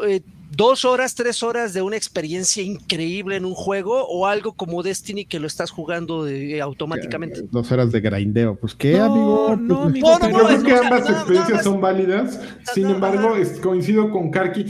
Eh, 0.06 0.20
¿Dos 0.48 0.84
horas, 0.84 1.16
tres 1.16 1.42
horas 1.42 1.74
de 1.74 1.82
una 1.82 1.96
experiencia 1.96 2.62
increíble 2.62 3.34
en 3.34 3.44
un 3.44 3.54
juego 3.54 4.06
o 4.06 4.28
algo 4.28 4.52
como 4.52 4.84
Destiny 4.84 5.24
que 5.24 5.40
lo 5.40 5.48
estás 5.48 5.72
jugando 5.72 6.22
de- 6.22 6.60
automáticamente? 6.62 7.40
Dos 7.50 7.72
horas 7.72 7.90
de 7.90 8.00
grindeo, 8.00 8.54
pues 8.54 8.76
qué, 8.76 8.92
No, 8.92 9.04
amigo. 9.06 9.56
no, 9.60 9.76
Pues, 9.80 9.88
amigo, 9.90 10.08
No, 10.20 10.28
no, 10.28 10.28
creo 10.46 10.50
es- 10.50 10.62
que 10.62 10.72
ambas 10.76 11.10
experiencias 11.10 11.64
son 11.64 11.80
válidas. 11.80 12.38
Sin 12.72 12.84
no, 12.84 12.90
embargo, 12.94 13.34
coincido 13.60 14.08
con 14.12 14.30
Karki. 14.30 14.66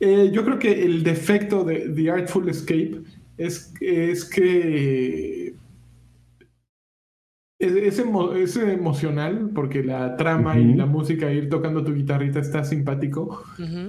Eh, 0.00 0.30
yo 0.32 0.44
creo 0.44 0.58
que 0.58 0.82
el 0.84 1.02
defecto 1.02 1.62
de 1.64 1.90
The 1.94 2.10
Artful 2.10 2.48
Escape 2.48 3.02
es, 3.36 3.72
es 3.80 4.24
que 4.24 5.54
es, 7.58 7.72
es 7.72 8.00
emo- 8.04 8.34
es 8.34 8.56
emocional 8.56 9.50
porque 9.54 9.82
la 9.84 10.16
trama 10.16 10.58
y 10.58 10.74
la 10.74 10.86
música, 10.86 11.30
ir 11.30 11.50
tocando 11.50 11.84
tu 11.84 11.92
guitarrita 11.94 12.40
está 12.40 12.64
simpático, 12.64 13.42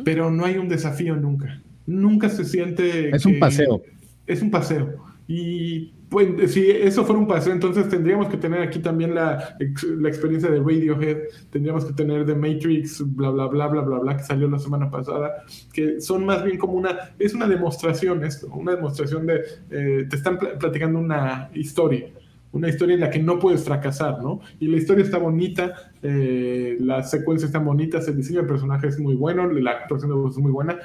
pero 0.04 0.30
no 0.30 0.44
hay 0.46 0.58
un 0.58 0.68
desafío 0.68 1.16
nunca. 1.16 1.62
Nunca 1.88 2.30
se 2.30 2.44
siente. 2.46 3.10
Es 3.16 3.26
un 3.26 3.40
paseo. 3.40 3.82
Es 4.28 4.42
un 4.42 4.52
paseo. 4.52 4.96
Y 5.34 5.94
pues, 6.10 6.52
si 6.52 6.70
eso 6.70 7.06
fuera 7.06 7.18
un 7.22 7.26
paseo, 7.28 7.54
entonces 7.54 7.88
tendríamos 7.88 8.28
que 8.28 8.36
tener 8.36 8.62
aquí 8.62 8.80
también 8.80 9.16
la, 9.16 9.56
la 9.98 10.10
experiencia 10.10 10.52
de 10.52 10.60
Radiohead, 10.60 11.20
tendríamos 11.50 11.86
que 11.86 11.94
tener 11.94 12.26
The 12.26 12.36
Matrix, 12.36 13.02
bla, 13.16 13.30
bla, 13.30 13.48
bla, 13.48 13.68
bla, 13.68 13.82
bla, 13.82 14.00
bla, 14.00 14.18
que 14.18 14.24
salió 14.24 14.50
la 14.50 14.60
semana 14.60 14.92
pasada, 14.92 15.46
que 15.72 16.02
son 16.02 16.26
más 16.26 16.44
bien 16.44 16.58
como 16.58 16.74
una, 16.74 17.14
es 17.18 17.34
una 17.34 17.48
demostración 17.48 18.26
esto, 18.26 18.48
una 18.48 18.76
demostración 18.76 19.26
de, 19.26 19.40
eh, 19.70 20.06
te 20.10 20.18
están 20.18 20.38
pl- 20.38 20.58
platicando 20.60 21.00
una 21.00 21.50
historia, 21.54 22.08
una 22.52 22.68
historia 22.68 22.96
en 22.96 23.00
la 23.00 23.10
que 23.10 23.20
no 23.20 23.40
puedes 23.40 23.64
fracasar, 23.64 24.22
¿no? 24.22 24.42
Y 24.60 24.68
la 24.68 24.76
historia 24.76 25.06
está 25.06 25.18
bonita, 25.18 25.94
eh, 26.04 26.76
las 26.82 27.10
secuencias 27.10 27.48
están 27.52 27.64
bonitas, 27.64 28.06
el 28.10 28.18
diseño 28.18 28.40
del 28.40 28.50
personaje 28.50 28.88
es 28.88 29.00
muy 29.00 29.16
bueno, 29.16 29.48
la 29.50 29.72
actuación 29.72 30.12
de 30.12 30.18
voz 30.18 30.34
es 30.36 30.44
muy 30.44 30.52
buena, 30.52 30.78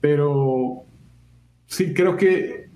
pero 0.00 0.86
sí 1.66 1.94
creo 1.94 2.16
que 2.16 2.71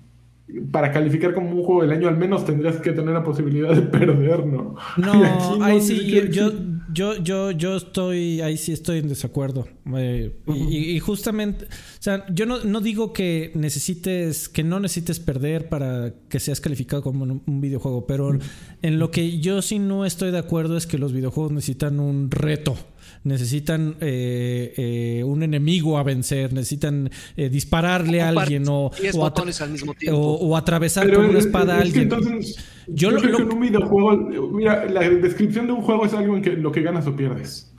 para 0.71 0.91
calificar 0.91 1.33
como 1.33 1.51
un 1.51 1.63
juego 1.63 1.81
del 1.81 1.91
año 1.91 2.07
al 2.07 2.17
menos 2.17 2.45
tendrías 2.45 2.77
que 2.77 2.93
tener 2.93 3.13
la 3.13 3.23
posibilidad 3.23 3.73
de 3.73 3.81
perder, 3.97 4.45
¿no? 4.45 4.75
No, 4.97 5.23
ahí 5.63 5.81
sí, 5.81 6.09
yo, 6.09 6.19
existe. 6.21 6.66
Yo, 6.93 7.15
yo, 7.21 7.51
yo 7.51 7.75
estoy, 7.77 8.41
ahí 8.41 8.57
sí 8.57 8.71
estoy 8.71 8.99
en 8.99 9.07
desacuerdo. 9.09 9.67
Eh, 9.95 10.37
y- 10.47 10.77
y, 10.77 10.95
y 10.95 10.99
justamente, 10.99 11.65
o 11.65 12.01
sea, 12.01 12.25
yo 12.33 12.45
no, 12.45 12.63
no 12.63 12.81
digo 12.81 13.13
que 13.13 13.51
necesites, 13.55 14.49
que 14.49 14.63
no 14.63 14.79
necesites 14.79 15.19
perder 15.19 15.69
para 15.69 16.13
que 16.29 16.39
seas 16.39 16.59
calificado 16.61 17.01
como 17.03 17.23
un, 17.23 17.41
un 17.45 17.61
videojuego, 17.61 18.05
pero 18.07 18.37
en 18.81 18.99
lo 18.99 19.11
que 19.11 19.39
yo 19.39 19.61
sí 19.61 19.79
no 19.79 20.05
estoy 20.05 20.31
de 20.31 20.37
acuerdo 20.39 20.77
es 20.77 20.87
que 20.87 20.97
los 20.97 21.13
videojuegos 21.13 21.51
necesitan 21.51 21.99
un 21.99 22.29
reto. 22.31 22.75
Necesitan 23.23 23.95
eh, 23.99 24.73
eh, 24.77 25.23
un 25.23 25.41
enemigo 25.43 25.97
a 25.97 26.03
vencer, 26.03 26.53
necesitan 26.53 27.09
eh, 27.35 27.49
dispararle 27.49 28.21
a 28.21 28.29
alguien 28.29 28.65
o, 28.69 28.91
10 28.99 29.15
o 29.15 29.17
atra- 29.19 29.21
botones 29.21 29.61
al 29.61 29.71
mismo 29.71 29.93
tiempo. 29.93 30.17
o- 30.19 30.47
o 30.47 30.57
atravesar 30.57 31.05
Pero 31.05 31.17
con 31.21 31.29
una 31.29 31.39
es- 31.39 31.45
espada 31.45 31.75
a 31.75 31.77
es 31.79 31.83
alguien. 31.85 32.03
entonces, 32.03 32.55
Yo 32.87 33.09
yo, 33.09 33.11
lo- 33.11 33.19
creo 33.21 33.31
lo- 33.31 33.37
que 33.37 33.43
en 33.43 33.53
un 33.53 33.59
videojuego, 33.59 34.49
mira, 34.51 34.85
la 34.89 35.01
descripción 35.09 35.67
de 35.67 35.73
un 35.73 35.81
juego 35.81 36.05
es 36.05 36.13
algo 36.13 36.35
en 36.37 36.41
que 36.41 36.51
lo 36.53 36.71
que 36.71 36.81
ganas 36.81 37.05
o 37.07 37.15
pierdes. 37.15 37.73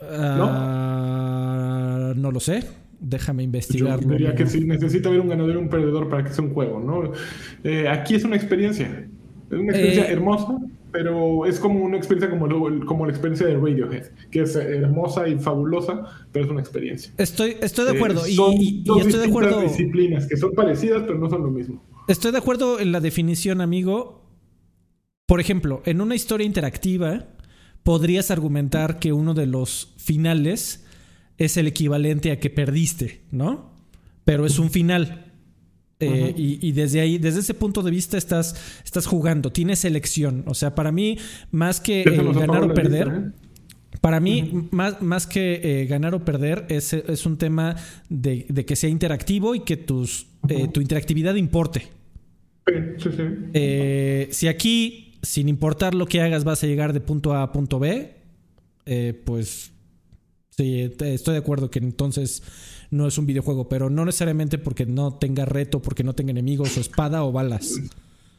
Ah, 0.00 2.12
¿No? 2.16 2.30
lo 2.30 2.40
sé. 2.40 2.64
Déjame 3.00 3.42
Yo 3.42 3.46
investigarlo. 3.46 4.08
diría 4.08 4.34
que 4.34 4.46
sí, 4.46 4.60
necesita 4.64 5.08
haber 5.08 5.20
un 5.20 5.28
ganador 5.28 5.54
y 5.54 5.58
un 5.58 5.68
perdedor 5.68 6.08
para 6.08 6.24
que 6.24 6.32
sea 6.32 6.44
un 6.44 6.54
juego, 6.54 6.78
¿no? 6.80 7.12
Eh, 7.64 7.88
aquí 7.88 8.14
es 8.14 8.24
una 8.24 8.36
experiencia. 8.36 9.08
Es 9.50 9.58
una 9.58 9.72
experiencia 9.72 10.08
Eh, 10.08 10.12
hermosa, 10.12 10.56
pero 10.92 11.46
es 11.46 11.58
como 11.58 11.84
una 11.84 11.96
experiencia 11.96 12.30
como, 12.30 12.46
lo- 12.46 12.86
como 12.86 13.06
la 13.06 13.10
experiencia 13.12 13.46
de 13.46 13.54
Radiohead, 13.56 14.04
que 14.30 14.42
es 14.42 14.54
hermosa 14.54 15.26
y 15.28 15.36
fabulosa, 15.38 16.04
pero 16.30 16.44
es 16.44 16.50
una 16.50 16.60
experiencia. 16.60 17.12
Estoy, 17.18 17.56
estoy 17.60 17.86
de 17.86 17.90
acuerdo. 17.96 18.24
Eh, 18.24 18.30
y, 18.30 18.34
son 18.36 18.52
y- 18.52 18.68
y 18.80 18.84
dos 18.84 19.04
estoy 19.06 19.20
de 19.20 19.26
acuerdo. 19.26 19.60
disciplinas 19.62 20.26
que 20.28 20.36
son 20.36 20.52
parecidas, 20.52 21.02
pero 21.02 21.18
no 21.18 21.28
son 21.28 21.42
lo 21.42 21.50
mismo. 21.50 21.82
Estoy 22.08 22.30
de 22.32 22.38
acuerdo 22.38 22.78
en 22.78 22.92
la 22.92 23.00
definición, 23.00 23.60
amigo. 23.60 24.21
Por 25.32 25.40
ejemplo, 25.40 25.82
en 25.86 26.02
una 26.02 26.14
historia 26.14 26.46
interactiva, 26.46 27.24
podrías 27.84 28.30
argumentar 28.30 28.98
que 28.98 29.14
uno 29.14 29.32
de 29.32 29.46
los 29.46 29.94
finales 29.96 30.84
es 31.38 31.56
el 31.56 31.66
equivalente 31.68 32.32
a 32.32 32.38
que 32.38 32.50
perdiste, 32.50 33.22
¿no? 33.30 33.72
Pero 34.26 34.44
es 34.44 34.58
un 34.58 34.68
final. 34.68 35.32
Eh, 36.00 36.34
y, 36.36 36.58
y 36.68 36.72
desde 36.72 37.00
ahí, 37.00 37.16
desde 37.16 37.40
ese 37.40 37.54
punto 37.54 37.82
de 37.82 37.90
vista, 37.90 38.18
estás, 38.18 38.56
estás 38.84 39.06
jugando, 39.06 39.50
tienes 39.50 39.86
elección. 39.86 40.44
O 40.48 40.52
sea, 40.52 40.74
para 40.74 40.92
mí, 40.92 41.16
más 41.50 41.80
que 41.80 42.04
nos 42.04 42.36
ganar 42.36 42.64
o 42.64 42.74
perder, 42.74 43.08
¿eh? 43.08 43.30
Para 44.02 44.20
mí, 44.20 44.68
más, 44.70 45.00
más 45.00 45.26
que 45.26 45.60
eh, 45.64 45.86
ganar 45.86 46.14
o 46.14 46.26
perder, 46.26 46.66
es, 46.68 46.92
es 46.92 47.24
un 47.24 47.38
tema 47.38 47.76
de, 48.10 48.44
de 48.50 48.66
que 48.66 48.76
sea 48.76 48.90
interactivo 48.90 49.54
y 49.54 49.60
que 49.60 49.78
tus, 49.78 50.26
eh, 50.50 50.68
tu 50.68 50.82
interactividad 50.82 51.36
importe. 51.36 51.88
Sí, 52.66 52.74
sí, 52.98 53.08
sí. 53.16 53.22
Eh, 53.54 54.28
si 54.30 54.48
aquí, 54.48 55.08
sin 55.22 55.48
importar 55.48 55.94
lo 55.94 56.06
que 56.06 56.20
hagas, 56.20 56.44
vas 56.44 56.62
a 56.62 56.66
llegar 56.66 56.92
de 56.92 57.00
punto 57.00 57.32
A 57.32 57.42
a 57.42 57.52
punto 57.52 57.78
B, 57.78 58.14
eh, 58.84 59.22
pues 59.24 59.72
sí, 60.50 60.92
estoy 60.98 61.34
de 61.34 61.38
acuerdo 61.38 61.70
que 61.70 61.78
entonces 61.78 62.42
no 62.90 63.06
es 63.06 63.16
un 63.16 63.26
videojuego, 63.26 63.68
pero 63.68 63.88
no 63.88 64.04
necesariamente 64.04 64.58
porque 64.58 64.84
no 64.84 65.14
tenga 65.14 65.44
reto, 65.44 65.80
porque 65.80 66.04
no 66.04 66.14
tenga 66.14 66.32
enemigos 66.32 66.76
o 66.76 66.80
espada 66.80 67.24
o 67.24 67.32
balas. 67.32 67.80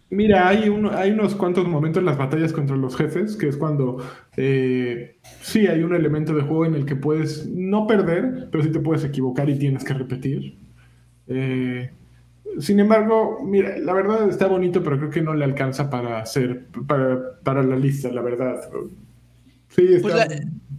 Mira, 0.10 0.48
hay, 0.48 0.70
uno, 0.70 0.92
hay 0.92 1.10
unos 1.10 1.34
cuantos 1.34 1.68
momentos 1.68 2.02
en 2.02 2.06
las 2.06 2.20
batallas 2.20 2.54
contra 2.54 2.76
los 2.76 2.96
jefes, 2.96 3.36
que 3.36 3.48
es 3.48 3.58
cuando 3.58 3.98
eh, 4.38 5.18
sí 5.42 5.66
hay 5.66 5.82
un 5.82 5.96
elemento 5.96 6.36
de 6.36 6.44
juego 6.44 6.66
en 6.66 6.76
el 6.76 6.86
que 6.86 6.96
puedes 6.96 7.48
no 7.48 7.88
perder, 7.88 8.50
pero 8.52 8.64
sí 8.64 8.70
te 8.70 8.80
puedes 8.80 9.04
equivocar 9.04 9.50
y 9.50 9.58
tienes 9.58 9.84
que 9.84 9.94
repetir. 9.96 10.60
Eh, 11.28 11.90
sin 12.60 12.80
embargo, 12.80 13.39
mira, 13.43 13.78
la 13.78 13.93
verdad 13.93 14.30
está 14.30 14.47
bonito, 14.47 14.84
pero 14.84 14.97
creo 14.97 15.10
que 15.10 15.22
no 15.22 15.34
le 15.34 15.45
alcanza 15.45 15.89
para 15.89 16.20
hacer, 16.20 16.66
para, 16.88 17.39
para 17.43 17.64
la 17.64 17.76
lista, 17.76 18.10
la 18.10 18.22
verdad. 18.22 18.62
Sí, 19.70 19.86
está, 19.93 20.01
Pues 20.01 20.14
la- 20.16 20.28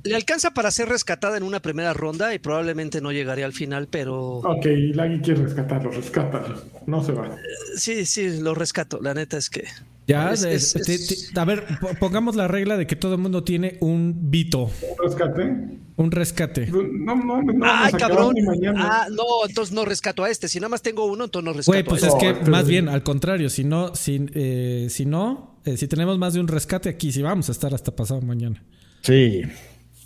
Le 0.05 0.15
alcanza 0.15 0.51
para 0.53 0.71
ser 0.71 0.89
rescatada 0.89 1.37
en 1.37 1.43
una 1.43 1.61
primera 1.61 1.93
ronda 1.95 2.35
y 2.35 2.39
probablemente 2.39 3.01
no 3.01 3.11
llegaría 3.11 3.47
al 3.47 3.53
final, 3.55 3.89
pero 3.91 4.19
Ok, 4.39 4.67
Lagui 4.95 5.21
quiere 5.21 5.43
rescatarlo, 5.43 5.91
rescátalo. 5.91 6.61
No 6.87 7.03
se 7.03 7.13
va. 7.13 7.35
sí, 7.77 8.05
sí, 8.07 8.41
lo 8.41 8.55
rescato. 8.55 8.99
La 9.01 9.15
neta 9.15 9.37
es 9.39 9.49
que 9.51 9.65
Ya, 10.07 10.33
Es- 10.33 10.43
de- 10.43 10.55
es- 10.55 10.73
te- 10.75 10.95
es- 10.95 11.33
te- 11.33 11.41
a 11.41 11.45
ver, 11.47 11.65
po- 11.81 11.95
pongamos 11.99 12.37
la 12.37 12.47
regla 12.47 12.77
de 12.77 12.87
que 12.87 12.95
todo 12.95 13.15
el 13.15 13.21
mundo 13.21 13.43
tiene 13.43 13.79
un 13.81 14.31
Vito, 14.31 14.65
¿Un 14.65 14.71
rescate? 15.03 15.57
un 15.97 16.11
rescate. 16.11 16.67
No, 16.67 17.15
no, 17.17 17.43
no. 17.43 17.65
Ay, 17.67 17.93
cabrón. 17.95 18.35
Ah, 18.77 19.07
no, 19.11 19.25
entonces 19.49 19.75
no 19.75 19.85
rescato 19.87 20.23
a 20.25 20.29
este. 20.31 20.49
Si 20.49 20.59
nada 20.61 20.69
más 20.69 20.83
tengo 20.83 21.07
uno, 21.07 21.25
entonces 21.25 21.45
no 21.47 21.53
rescato 21.55 21.71
Güey, 21.73 21.81
a 21.83 21.85
pues 21.87 22.03
este. 22.03 22.31
es 22.31 22.39
que 22.45 22.51
más 22.51 22.69
bien 22.69 22.89
al 22.91 23.03
contrario, 23.03 23.49
si 23.49 23.65
no, 23.65 23.95
si, 23.95 24.27
eh, 24.35 24.89
si 24.91 25.07
no, 25.07 25.59
eh, 25.65 25.79
si 25.79 25.89
tenemos 25.89 26.19
más 26.19 26.35
de 26.35 26.41
un 26.41 26.49
rescate 26.49 26.91
aquí, 26.91 27.11
sí 27.11 27.23
vamos 27.23 27.49
a 27.49 27.53
estar 27.53 27.73
hasta 27.75 27.95
pasado 27.97 28.21
mañana. 28.21 28.63
Sí, 29.03 29.41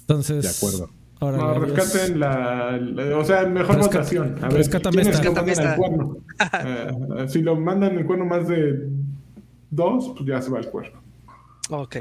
Entonces, 0.01 0.43
De 0.45 0.49
acuerdo. 0.49 0.91
órale, 1.21 1.43
No, 1.43 1.59
rescaten 1.75 2.21
la, 2.21 2.79
la- 2.79 3.17
O 3.19 3.25
sea, 3.25 3.45
mejor 3.47 3.77
Resca- 3.77 3.81
votación. 3.87 4.37
A 4.41 4.49
ver, 4.49 4.59
rescátame 4.59 5.03
¿quiénes 5.03 5.17
esta. 5.17 5.29
Rescátame 5.45 5.77
cuerno? 5.77 6.17
Eh, 7.19 7.29
si 7.29 7.43
lo 7.43 7.57
mandan 7.57 7.99
el 7.99 8.07
cuerno 8.07 8.25
más 8.25 8.47
de 8.49 8.89
dos, 9.71 10.13
pues 10.17 10.27
ya 10.29 10.41
se 10.43 10.51
va 10.51 10.59
al 10.59 10.71
cuerno. 10.71 11.03
Ok. 11.71 11.97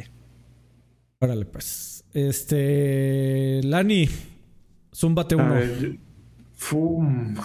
Órale, 1.19 1.45
pues. 1.45 2.03
Este. 2.13 3.61
Lani, 3.63 4.07
zúmbate 4.93 5.35
uno. 5.35 5.53
ver, 5.53 5.79
yo- 5.79 5.89
Fum. 6.53 7.35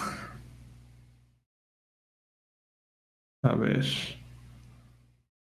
A 3.43 3.55
ver. 3.55 3.85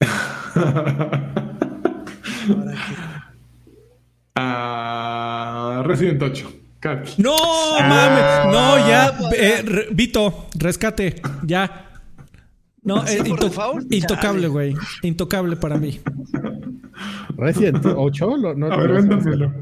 Ah, 4.36 5.82
Resident 5.86 6.22
8. 6.22 6.52
Karki. 6.80 7.22
¡No, 7.22 7.34
mames! 7.80 8.52
No, 8.52 8.78
ya. 8.88 9.18
eh, 9.34 9.62
re- 9.64 9.86
Vito, 9.92 10.48
rescate. 10.58 11.22
Ya. 11.42 11.84
No, 12.85 12.97
¿Así 12.99 13.14
eh, 13.16 13.18
por 13.20 13.28
into- 13.28 13.45
default? 13.49 13.93
intocable, 13.93 14.49
güey. 14.49 14.74
Intocable 15.03 15.57
para 15.57 15.78
mí. 15.78 15.99
Resident 17.37 17.85
8. 17.87 18.37
lo- 18.37 18.55
no, 18.55 18.66
A 18.66 18.76
ver, 18.76 18.91
no- 18.91 18.95
véndamelo. 18.95 19.53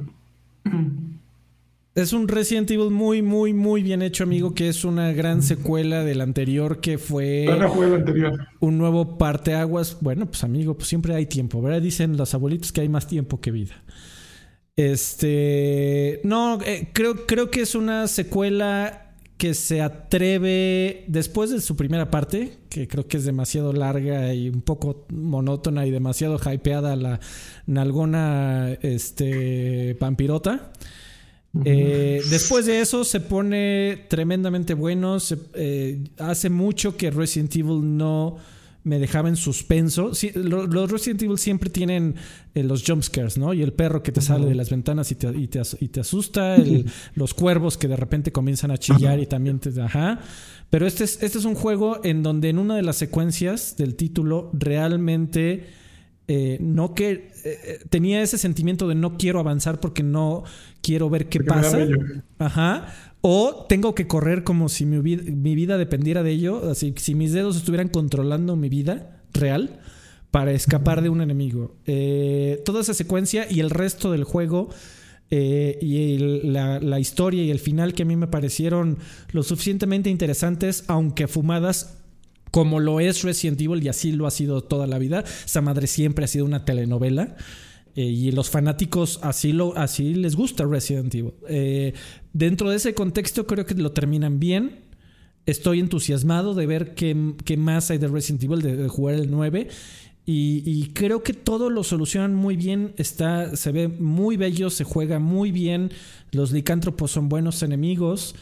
Es 1.94 2.14
un 2.14 2.26
Resident 2.26 2.70
Evil 2.70 2.90
muy, 2.90 3.20
muy, 3.20 3.52
muy 3.52 3.82
bien 3.82 4.00
hecho, 4.00 4.24
amigo, 4.24 4.54
que 4.54 4.68
es 4.68 4.82
una 4.84 5.12
gran 5.12 5.42
secuela 5.42 6.04
del 6.04 6.22
anterior 6.22 6.80
que 6.80 6.96
fue 6.96 7.44
no 7.46 7.82
anterior. 7.94 8.48
un 8.60 8.78
nuevo 8.78 9.18
parteaguas. 9.18 9.98
Bueno, 10.00 10.24
pues 10.26 10.42
amigo, 10.42 10.74
pues 10.74 10.88
siempre 10.88 11.14
hay 11.14 11.26
tiempo, 11.26 11.60
¿verdad? 11.60 11.82
Dicen 11.82 12.16
los 12.16 12.32
abuelitos 12.32 12.72
que 12.72 12.80
hay 12.80 12.88
más 12.88 13.06
tiempo 13.06 13.40
que 13.42 13.50
vida. 13.50 13.74
Este, 14.74 16.20
no, 16.24 16.58
eh, 16.64 16.88
creo, 16.94 17.26
creo 17.26 17.50
que 17.50 17.60
es 17.60 17.74
una 17.74 18.06
secuela 18.08 19.01
que 19.42 19.54
se 19.54 19.80
atreve 19.82 21.02
después 21.08 21.50
de 21.50 21.60
su 21.60 21.74
primera 21.74 22.12
parte, 22.12 22.58
que 22.68 22.86
creo 22.86 23.08
que 23.08 23.16
es 23.16 23.24
demasiado 23.24 23.72
larga 23.72 24.32
y 24.32 24.48
un 24.48 24.62
poco 24.62 25.04
monótona 25.12 25.84
y 25.84 25.90
demasiado 25.90 26.38
hypeada 26.38 26.94
la 26.94 27.18
nalgona 27.66 28.72
este 28.82 29.96
vampirota. 29.98 30.70
Eh, 31.64 32.22
después 32.30 32.66
de 32.66 32.80
eso 32.82 33.02
se 33.04 33.18
pone 33.18 34.06
tremendamente 34.08 34.74
bueno. 34.74 35.18
se- 35.18 35.38
eh, 35.54 36.04
hace 36.18 36.48
mucho 36.48 36.96
que 36.96 37.10
Resident 37.10 37.56
Evil 37.56 37.96
no 37.96 38.36
me 38.84 38.98
dejaba 38.98 39.28
en 39.28 39.36
suspenso. 39.36 40.14
Sí, 40.14 40.30
lo- 40.34 40.66
los 40.66 40.90
Resident 40.90 41.22
Evil 41.22 41.38
siempre 41.38 41.70
tienen 41.70 42.16
eh, 42.54 42.62
los 42.64 42.82
jumpscares, 42.84 43.38
¿no? 43.38 43.54
Y 43.54 43.62
el 43.62 43.72
perro 43.72 44.02
que 44.02 44.10
te 44.12 44.20
sale 44.20 44.46
de 44.46 44.54
las 44.54 44.70
ventanas 44.70 45.10
y 45.12 45.14
te, 45.14 45.28
y 45.36 45.46
te 45.48 45.60
y 45.80 45.88
te 45.88 46.00
asusta. 46.00 46.56
el- 46.56 46.86
los 47.14 47.32
cuervos 47.34 47.78
que 47.78 47.88
de 47.88 47.96
repente 47.96 48.32
comienzan 48.32 48.70
a 48.72 48.78
chillar 48.78 49.20
y 49.20 49.26
también 49.26 49.58
te... 49.60 49.80
Ajá. 49.80 50.20
Pero 50.70 50.86
este 50.86 51.04
es, 51.04 51.22
este 51.22 51.38
es 51.38 51.44
un 51.44 51.54
juego 51.54 52.00
en 52.02 52.22
donde 52.22 52.48
en 52.48 52.58
una 52.58 52.74
de 52.76 52.82
las 52.82 52.96
secuencias 52.96 53.76
del 53.76 53.94
título 53.94 54.50
realmente 54.54 55.66
eh, 56.28 56.56
no 56.60 56.94
que 56.94 57.10
eh, 57.10 57.30
eh, 57.44 57.78
tenía 57.90 58.22
ese 58.22 58.38
sentimiento 58.38 58.88
de 58.88 58.94
no 58.94 59.18
quiero 59.18 59.38
avanzar 59.40 59.80
porque 59.80 60.02
no 60.02 60.44
quiero 60.80 61.10
ver 61.10 61.28
qué 61.28 61.40
Porque 61.40 61.60
pasa. 61.60 61.86
Ajá. 62.38 62.94
O 63.24 63.66
tengo 63.68 63.94
que 63.94 64.06
correr 64.08 64.42
como 64.42 64.68
si 64.68 64.84
mi, 64.84 64.98
vi- 64.98 65.30
mi 65.32 65.54
vida 65.54 65.78
dependiera 65.78 66.22
de 66.22 66.32
ello. 66.32 66.70
Así 66.70 66.92
si 66.96 67.14
mis 67.14 67.32
dedos 67.32 67.56
estuvieran 67.56 67.88
controlando 67.88 68.56
mi 68.56 68.68
vida 68.68 69.22
real 69.32 69.80
para 70.30 70.52
escapar 70.52 71.02
de 71.02 71.08
un 71.08 71.20
enemigo. 71.20 71.76
Eh, 71.86 72.60
toda 72.64 72.80
esa 72.80 72.94
secuencia 72.94 73.46
y 73.50 73.60
el 73.60 73.70
resto 73.70 74.10
del 74.10 74.24
juego. 74.24 74.68
eh, 75.34 75.78
y 75.80 76.14
el- 76.16 76.52
la, 76.52 76.78
la 76.78 77.00
historia 77.00 77.42
y 77.42 77.50
el 77.50 77.58
final 77.58 77.94
que 77.94 78.02
a 78.02 78.06
mí 78.06 78.16
me 78.16 78.26
parecieron 78.26 78.98
lo 79.30 79.42
suficientemente 79.42 80.10
interesantes, 80.10 80.84
aunque 80.88 81.26
fumadas, 81.26 81.96
como 82.50 82.80
lo 82.80 83.00
es 83.00 83.22
Resident 83.22 83.58
Evil 83.62 83.82
y 83.82 83.88
así 83.88 84.12
lo 84.12 84.26
ha 84.26 84.30
sido 84.30 84.60
toda 84.62 84.86
la 84.86 84.98
vida. 84.98 85.24
Esa 85.46 85.62
madre 85.62 85.86
siempre 85.86 86.26
ha 86.26 86.28
sido 86.28 86.44
una 86.44 86.66
telenovela. 86.66 87.36
eh, 87.94 88.02
y 88.04 88.30
los 88.32 88.48
fanáticos 88.50 89.20
así, 89.22 89.52
lo, 89.52 89.74
así 89.76 90.14
les 90.14 90.34
gusta 90.36 90.64
Resident 90.66 91.14
Evil. 91.14 91.32
Eh, 91.48 91.92
dentro 92.32 92.70
de 92.70 92.76
ese 92.76 92.94
contexto 92.94 93.46
creo 93.46 93.66
que 93.66 93.74
lo 93.74 93.92
terminan 93.92 94.40
bien. 94.40 94.80
Estoy 95.44 95.80
entusiasmado 95.80 96.54
de 96.54 96.66
ver 96.66 96.94
qué, 96.94 97.56
más 97.56 97.90
hay 97.90 97.98
de 97.98 98.08
Resident 98.08 98.44
Evil, 98.44 98.62
de, 98.62 98.88
jugar 98.88 99.16
el 99.16 99.30
9. 99.30 99.68
Y, 100.24 100.62
y 100.64 100.92
creo 100.92 101.24
que 101.24 101.32
todo 101.32 101.68
lo 101.68 101.82
solucionan 101.82 102.34
muy 102.34 102.56
bien. 102.56 102.94
Está, 102.96 103.56
se 103.56 103.72
ve 103.72 103.88
muy 103.88 104.36
bello, 104.36 104.70
se 104.70 104.84
juega 104.84 105.18
muy 105.18 105.50
bien. 105.50 105.90
Los 106.30 106.52
licántropos 106.52 107.10
son 107.10 107.28
buenos 107.28 107.62
enemigos. 107.62 108.36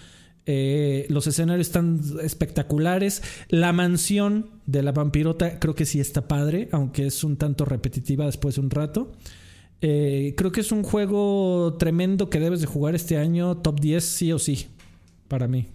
Eh, 0.47 1.07
los 1.11 1.27
escenarios 1.27 1.69
están 1.69 2.01
espectaculares. 2.23 3.23
La 3.49 3.73
mansión 3.73 4.51
de 4.67 4.83
la 4.83 4.93
vampirota 4.93 5.59
creo 5.59 5.75
que 5.75 5.87
sí 5.87 6.01
está 6.01 6.27
padre, 6.27 6.69
aunque 6.73 7.07
es 7.07 7.23
un 7.25 7.37
tanto 7.37 7.65
repetitiva 7.65 8.27
después 8.27 8.57
de 8.57 8.63
un 8.63 8.71
rato. 8.71 9.13
Eh, 9.83 10.35
creo 10.37 10.53
que 10.53 10.61
es 10.61 10.73
un 10.73 10.83
juego 10.83 11.77
tremendo 11.79 12.29
que 12.29 12.39
debes 12.41 12.61
de 12.61 12.67
jugar 12.67 12.95
este 12.95 13.17
año, 13.17 13.57
top 13.59 13.81
10 13.81 14.05
sí 14.05 14.33
o 14.33 14.39
sí, 14.39 14.67
para 15.29 15.49
mí. 15.49 15.69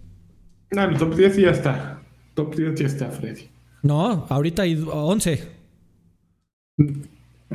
No, 0.70 0.84
el 0.84 0.96
top 0.98 1.14
10 1.16 1.36
ya 1.36 1.50
está. 1.50 2.02
Top 2.34 2.54
10 2.54 2.74
ya 2.78 2.86
está, 2.86 3.08
Freddy. 3.10 3.48
No, 3.82 4.26
ahorita 4.28 4.62
hay 4.62 4.80
11. 4.90 5.56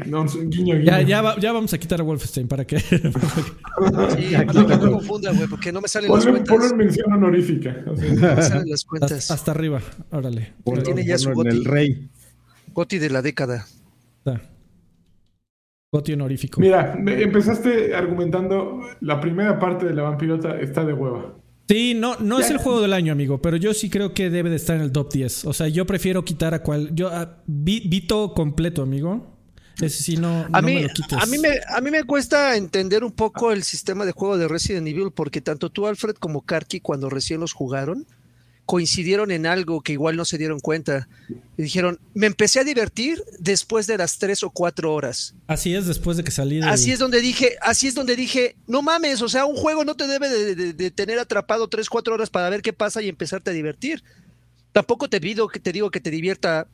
No, 0.06 0.26
guiño, 0.26 0.76
guiño. 0.78 0.80
Ya, 0.84 1.02
ya, 1.02 1.22
va- 1.22 1.38
ya 1.39 1.52
vamos 1.52 1.74
a 1.74 1.78
quitar 1.78 1.99
a 1.99 2.04
Wolfenstein 2.04 2.47
para 2.47 2.66
que... 2.66 2.80
Sí, 2.80 4.32
no 4.54 4.68
me 4.68 4.80
confunda, 4.80 5.32
güey, 5.34 5.47
porque 5.47 5.72
no 5.72 5.82
me 5.82 5.88
salen 5.88 6.12
las 6.12 6.24
Ponle, 6.26 6.39
ponle 6.41 6.47
cuentas. 6.49 6.72
en 6.72 6.78
mención 6.78 7.14
honorífica. 7.14 7.84
O 7.88 7.95
sea, 7.95 8.10
No 8.14 8.36
me 8.36 8.41
salen 8.43 8.70
las 8.70 8.80
hasta, 8.80 8.88
cuentas. 8.89 9.32
hasta 9.32 9.52
arriba, 9.52 9.82
órale. 10.12 10.54
Ponlo- 10.64 10.84
tiene 10.84 11.06
ya 11.06 11.18
su 11.18 11.30
en 11.32 11.47
el 11.47 11.58
goti. 11.60 11.64
rey. 11.70 12.10
Goti 12.74 12.99
de 12.99 13.10
la 13.10 13.22
década. 13.22 13.66
Está. 14.20 14.41
Goti 15.93 16.13
honorífico. 16.13 16.61
Mira, 16.61 16.95
me- 16.97 17.21
empezaste 17.21 17.93
argumentando 17.93 18.79
la 19.01 19.19
primera 19.19 19.59
parte 19.59 19.85
de 19.85 19.93
la 19.93 20.03
vampirota 20.03 20.57
está 20.61 20.85
de 20.85 20.93
hueva. 20.93 21.35
Sí, 21.67 21.93
no, 21.95 22.15
no 22.19 22.39
es 22.39 22.49
el 22.49 22.57
juego 22.57 22.79
del 22.81 22.93
año, 22.93 23.11
amigo, 23.11 23.41
pero 23.41 23.57
yo 23.57 23.73
sí 23.73 23.89
creo 23.89 24.13
que 24.13 24.29
debe 24.29 24.49
de 24.49 24.55
estar 24.55 24.77
en 24.77 24.83
el 24.83 24.91
top 24.93 25.11
10. 25.11 25.45
O 25.45 25.53
sea, 25.53 25.67
yo 25.67 25.85
prefiero 25.85 26.23
quitar 26.23 26.53
a 26.53 26.63
cual. 26.63 26.91
Yo, 26.95 27.09
a, 27.09 27.41
Vi- 27.45 27.83
Vito 27.89 28.33
completo, 28.33 28.81
amigo. 28.83 29.35
Ese 29.81 30.01
sí 30.03 30.15
no, 30.17 30.45
A 30.53 30.61
no 30.61 30.67
mí, 30.67 30.75
me 30.75 30.83
lo 30.83 30.89
quites. 30.89 31.17
a, 31.21 31.25
mí 31.25 31.37
me, 31.37 31.49
a 31.67 31.81
mí 31.81 31.91
me 31.91 32.03
cuesta 32.05 32.55
entender 32.55 33.03
un 33.03 33.11
poco 33.11 33.51
el 33.51 33.63
sistema 33.63 34.05
de 34.05 34.11
juego 34.13 34.37
de 34.37 34.47
Resident 34.47 34.87
Evil 34.87 35.11
porque 35.13 35.41
tanto 35.41 35.69
tú, 35.71 35.87
Alfred, 35.87 36.15
como 36.15 36.41
Karki, 36.45 36.79
cuando 36.79 37.09
recién 37.09 37.39
los 37.41 37.51
jugaron, 37.53 38.05
coincidieron 38.72 39.32
en 39.32 39.45
algo 39.45 39.82
que 39.82 39.91
igual 39.91 40.15
no 40.15 40.24
se 40.24 40.38
dieron 40.38 40.61
cuenta. 40.61 41.09
Y 41.57 41.63
dijeron, 41.63 41.99
me 42.13 42.26
empecé 42.28 42.61
a 42.61 42.63
divertir 42.63 43.22
después 43.38 43.86
de 43.86 43.97
las 43.97 44.17
tres 44.17 44.43
o 44.43 44.49
cuatro 44.49 44.93
horas. 44.93 45.36
Así 45.47 45.76
es 45.76 45.88
después 45.88 46.15
de 46.15 46.24
que 46.24 46.32
salí 46.32 46.55
del- 46.55 46.69
Así 46.69 46.89
es 46.93 46.97
donde 46.97 47.19
dije, 47.19 47.57
así 47.61 47.88
es 47.88 47.95
donde 47.95 48.15
dije, 48.15 48.55
no 48.67 48.82
mames, 48.82 49.22
o 49.22 49.28
sea, 49.28 49.43
un 49.45 49.57
juego 49.57 49.84
no 49.84 49.95
te 49.95 50.07
debe 50.07 50.30
de, 50.30 50.55
de- 50.55 50.72
de 50.74 50.89
tener 50.89 51.19
atrapado 51.19 51.67
tres, 51.67 51.89
cuatro 51.89 52.13
horas 52.13 52.30
para 52.30 52.49
ver 52.49 52.61
qué 52.61 52.72
pasa 52.72 53.01
y 53.01 53.09
empezarte 53.09 53.49
a 53.49 53.53
divertir. 53.53 54.01
Tampoco 54.72 55.09
te 55.09 55.19
pido 55.19 55.49
que 55.49 55.59
te 55.59 55.74
digo 55.74 55.91
que 55.91 55.99
te 55.99 56.09
divierta 56.09 56.65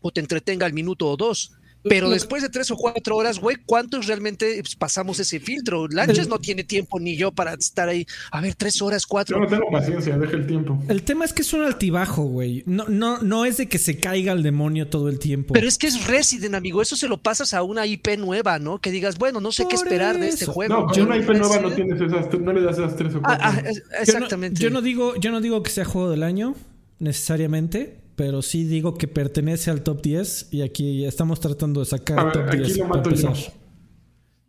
o 0.00 0.12
te 0.12 0.20
entretenga 0.20 0.64
al 0.64 0.72
minuto 0.72 1.08
o 1.08 1.16
dos. 1.16 1.50
Pero 1.84 2.10
después 2.10 2.42
de 2.42 2.48
tres 2.48 2.70
o 2.70 2.76
cuatro 2.76 3.16
horas, 3.16 3.38
güey, 3.40 3.56
¿cuántos 3.66 4.06
realmente 4.06 4.56
pues, 4.60 4.76
pasamos 4.76 5.18
ese 5.18 5.40
filtro? 5.40 5.88
Lanchas 5.88 6.28
no 6.28 6.38
tiene 6.38 6.62
tiempo 6.64 7.00
ni 7.00 7.16
yo 7.16 7.32
para 7.32 7.54
estar 7.54 7.88
ahí. 7.88 8.06
A 8.30 8.40
ver, 8.40 8.54
tres 8.54 8.80
horas, 8.82 9.02
Yo 9.02 9.08
cuatro. 9.08 9.40
no 9.40 9.46
tengo 9.48 9.70
paciencia, 9.70 10.16
deja 10.16 10.36
el 10.36 10.46
tiempo. 10.46 10.80
El 10.88 11.02
tema 11.02 11.24
es 11.24 11.32
que 11.32 11.42
es 11.42 11.52
un 11.52 11.62
altibajo, 11.62 12.22
güey. 12.22 12.62
No, 12.66 12.86
no, 12.88 13.18
no 13.22 13.44
es 13.44 13.56
de 13.56 13.68
que 13.68 13.78
se 13.78 13.98
caiga 13.98 14.32
el 14.32 14.42
demonio 14.42 14.86
todo 14.88 15.08
el 15.08 15.18
tiempo. 15.18 15.54
Pero 15.54 15.66
es 15.66 15.76
que 15.78 15.88
es 15.88 16.06
Resident, 16.06 16.54
amigo. 16.54 16.82
Eso 16.82 16.94
se 16.96 17.08
lo 17.08 17.18
pasas 17.20 17.52
a 17.54 17.62
una 17.62 17.84
IP 17.86 18.16
nueva, 18.18 18.58
¿no? 18.58 18.78
Que 18.78 18.90
digas, 18.90 19.18
bueno, 19.18 19.40
no 19.40 19.50
sé 19.52 19.66
qué 19.68 19.74
esperar 19.74 20.18
de 20.18 20.28
este 20.28 20.46
juego. 20.46 20.74
No, 20.74 20.86
con 20.86 20.94
Yo 20.94 21.04
una 21.04 21.16
IP 21.16 21.30
nueva 21.30 21.58
no 21.60 21.72
tienes 21.72 22.00
esas, 22.00 22.32
no 22.40 22.52
le 22.52 22.62
das 22.62 22.78
esas 22.78 22.94
tres 22.96 23.14
o 23.14 23.18
Ah, 23.24 23.38
cuatro. 23.38 23.44
ah, 23.48 23.62
es- 23.68 23.76
Yo 23.76 23.82
no- 23.90 23.98
exactamente. 24.02 24.62
Yo 24.62 24.70
no, 24.70 24.82
digo, 24.82 25.16
yo 25.16 25.30
no 25.32 25.40
digo 25.40 25.62
que 25.62 25.70
sea 25.70 25.84
juego 25.84 26.10
del 26.10 26.22
año, 26.22 26.54
necesariamente, 27.00 27.96
pero 28.16 28.42
sí 28.42 28.64
digo 28.64 28.94
que 28.96 29.08
pertenece 29.08 29.70
al 29.70 29.82
top 29.82 30.02
10 30.02 30.48
y 30.52 30.62
aquí 30.62 31.04
estamos 31.04 31.40
tratando 31.40 31.80
de 31.80 31.86
sacar 31.86 32.18
A 32.18 32.22
el 32.22 32.26
ver, 32.28 32.34
top 32.34 32.48
aquí 32.48 32.56
10 32.58 32.78
lo 32.78 32.84
para 32.88 32.96
mato 32.96 33.10
yo. 33.10 33.28
empezar. 33.28 33.52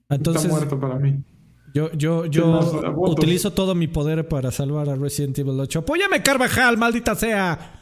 Entonces, 0.09 0.43
Está 0.45 0.55
muerto 0.55 0.79
para 0.79 0.99
mí. 0.99 1.23
Yo, 1.73 1.91
yo, 1.93 2.25
yo 2.27 2.93
utilizo 2.97 3.51
todo 3.53 3.73
mi 3.73 3.87
poder 3.87 4.27
para 4.27 4.51
salvar 4.51 4.89
a 4.89 4.95
Resident 4.95 5.39
Evil 5.39 5.59
8. 5.59 5.79
¡Apóyame, 5.79 6.21
Carvajal, 6.21 6.77
maldita 6.77 7.15
sea! 7.15 7.79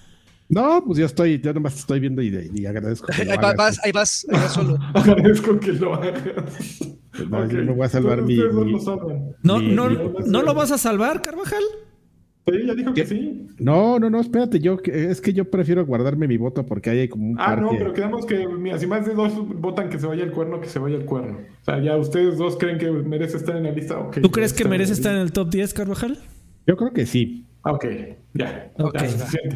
No, 0.47 0.84
pues 0.86 0.97
yo 0.99 1.05
estoy, 1.05 1.39
yo 1.41 1.53
nomás 1.53 1.77
estoy 1.77 1.99
viendo 1.99 2.21
y, 2.21 2.51
y 2.55 2.65
agradezco. 2.65 3.07
que 3.07 3.25
lo 3.25 3.32
Ahí 3.32 3.38
va- 3.38 3.49
hagas. 3.49 3.57
vas, 3.57 3.79
ahí 3.86 3.91
vas, 3.91 4.27
ahí 4.32 4.39
vas 4.39 4.53
solo. 4.53 4.77
Agradezco 4.93 5.59
que 5.59 5.73
lo 5.73 5.93
hagas. 5.95 6.13
No, 7.29 7.45
yo 7.49 7.59
Ok. 7.59 7.65
no 7.65 7.73
voy 7.75 7.86
a 7.86 7.89
salvar 7.89 8.21
mi- 8.21 8.36
mi-. 8.38 8.77
¿No, 9.43 9.61
no, 9.61 9.89
ni- 9.89 9.97
¿no 10.27 10.41
lo 10.41 10.53
vas 10.53 10.71
a 10.71 10.77
salvar, 10.77 11.21
Carvajal? 11.21 11.63
Sí, 12.48 12.66
ya 12.66 12.74
dijo 12.74 12.94
que 12.94 13.06
sí. 13.06 13.48
No, 13.60 14.00
no, 14.00 14.10
no, 14.10 14.20
espérate, 14.20 14.60
yo 14.60 14.78
que- 14.78 15.12
es 15.12 15.22
que 15.22 15.32
yo 15.34 15.50
prefiero 15.50 15.86
guardarme 15.86 16.28
mi 16.28 16.38
voto 16.38 16.66
porque 16.66 16.89
ahí 16.89 17.00
hay 17.00 17.08
como 17.08 17.28
un 17.30 17.36
Ah, 17.39 17.56
no, 17.56 17.70
que- 17.70 17.78
pero 17.78 17.94
quedamos 17.94 18.26
que, 18.26 18.48
mira, 18.48 18.80
si 18.80 18.88
más 18.88 19.06
de 19.06 19.14
dos 19.14 19.34
votan 19.60 19.89
que 19.89 20.00
se 20.00 20.08
vaya 20.08 20.24
el 20.24 20.32
cuerno, 20.32 20.60
que 20.60 20.68
se 20.68 20.80
vaya 20.80 20.96
el 20.98 21.06
cuerno. 21.06 21.38
O 21.62 21.64
sea, 21.66 21.80
ya 21.82 21.96
ustedes 21.98 22.38
dos 22.38 22.58
creen 22.58 22.80
que 22.80 22.89
merece 22.89 23.38
estar 23.38 23.56
en 23.56 23.64
la 23.64 23.72
lista. 23.72 24.00
Ok, 24.00 24.20
¿Tú 24.22 24.32
crees 24.32 24.54
que 24.54 24.66
merece 24.66 24.94
estar 24.94 25.14
en 25.14 25.22
el 25.22 25.32
top 25.32 25.50
10, 25.52 25.74
Carvajal? 25.74 26.18
Yo 26.66 26.76
creo 26.78 26.92
que 26.94 27.06
sí. 27.06 27.46
Ah, 27.64 27.74
Ok, 27.74 27.86
ya. 28.34 28.72
Ok, 28.80 28.94
ya, 28.96 29.02
va. 29.04 29.08
suficiente. 29.10 29.56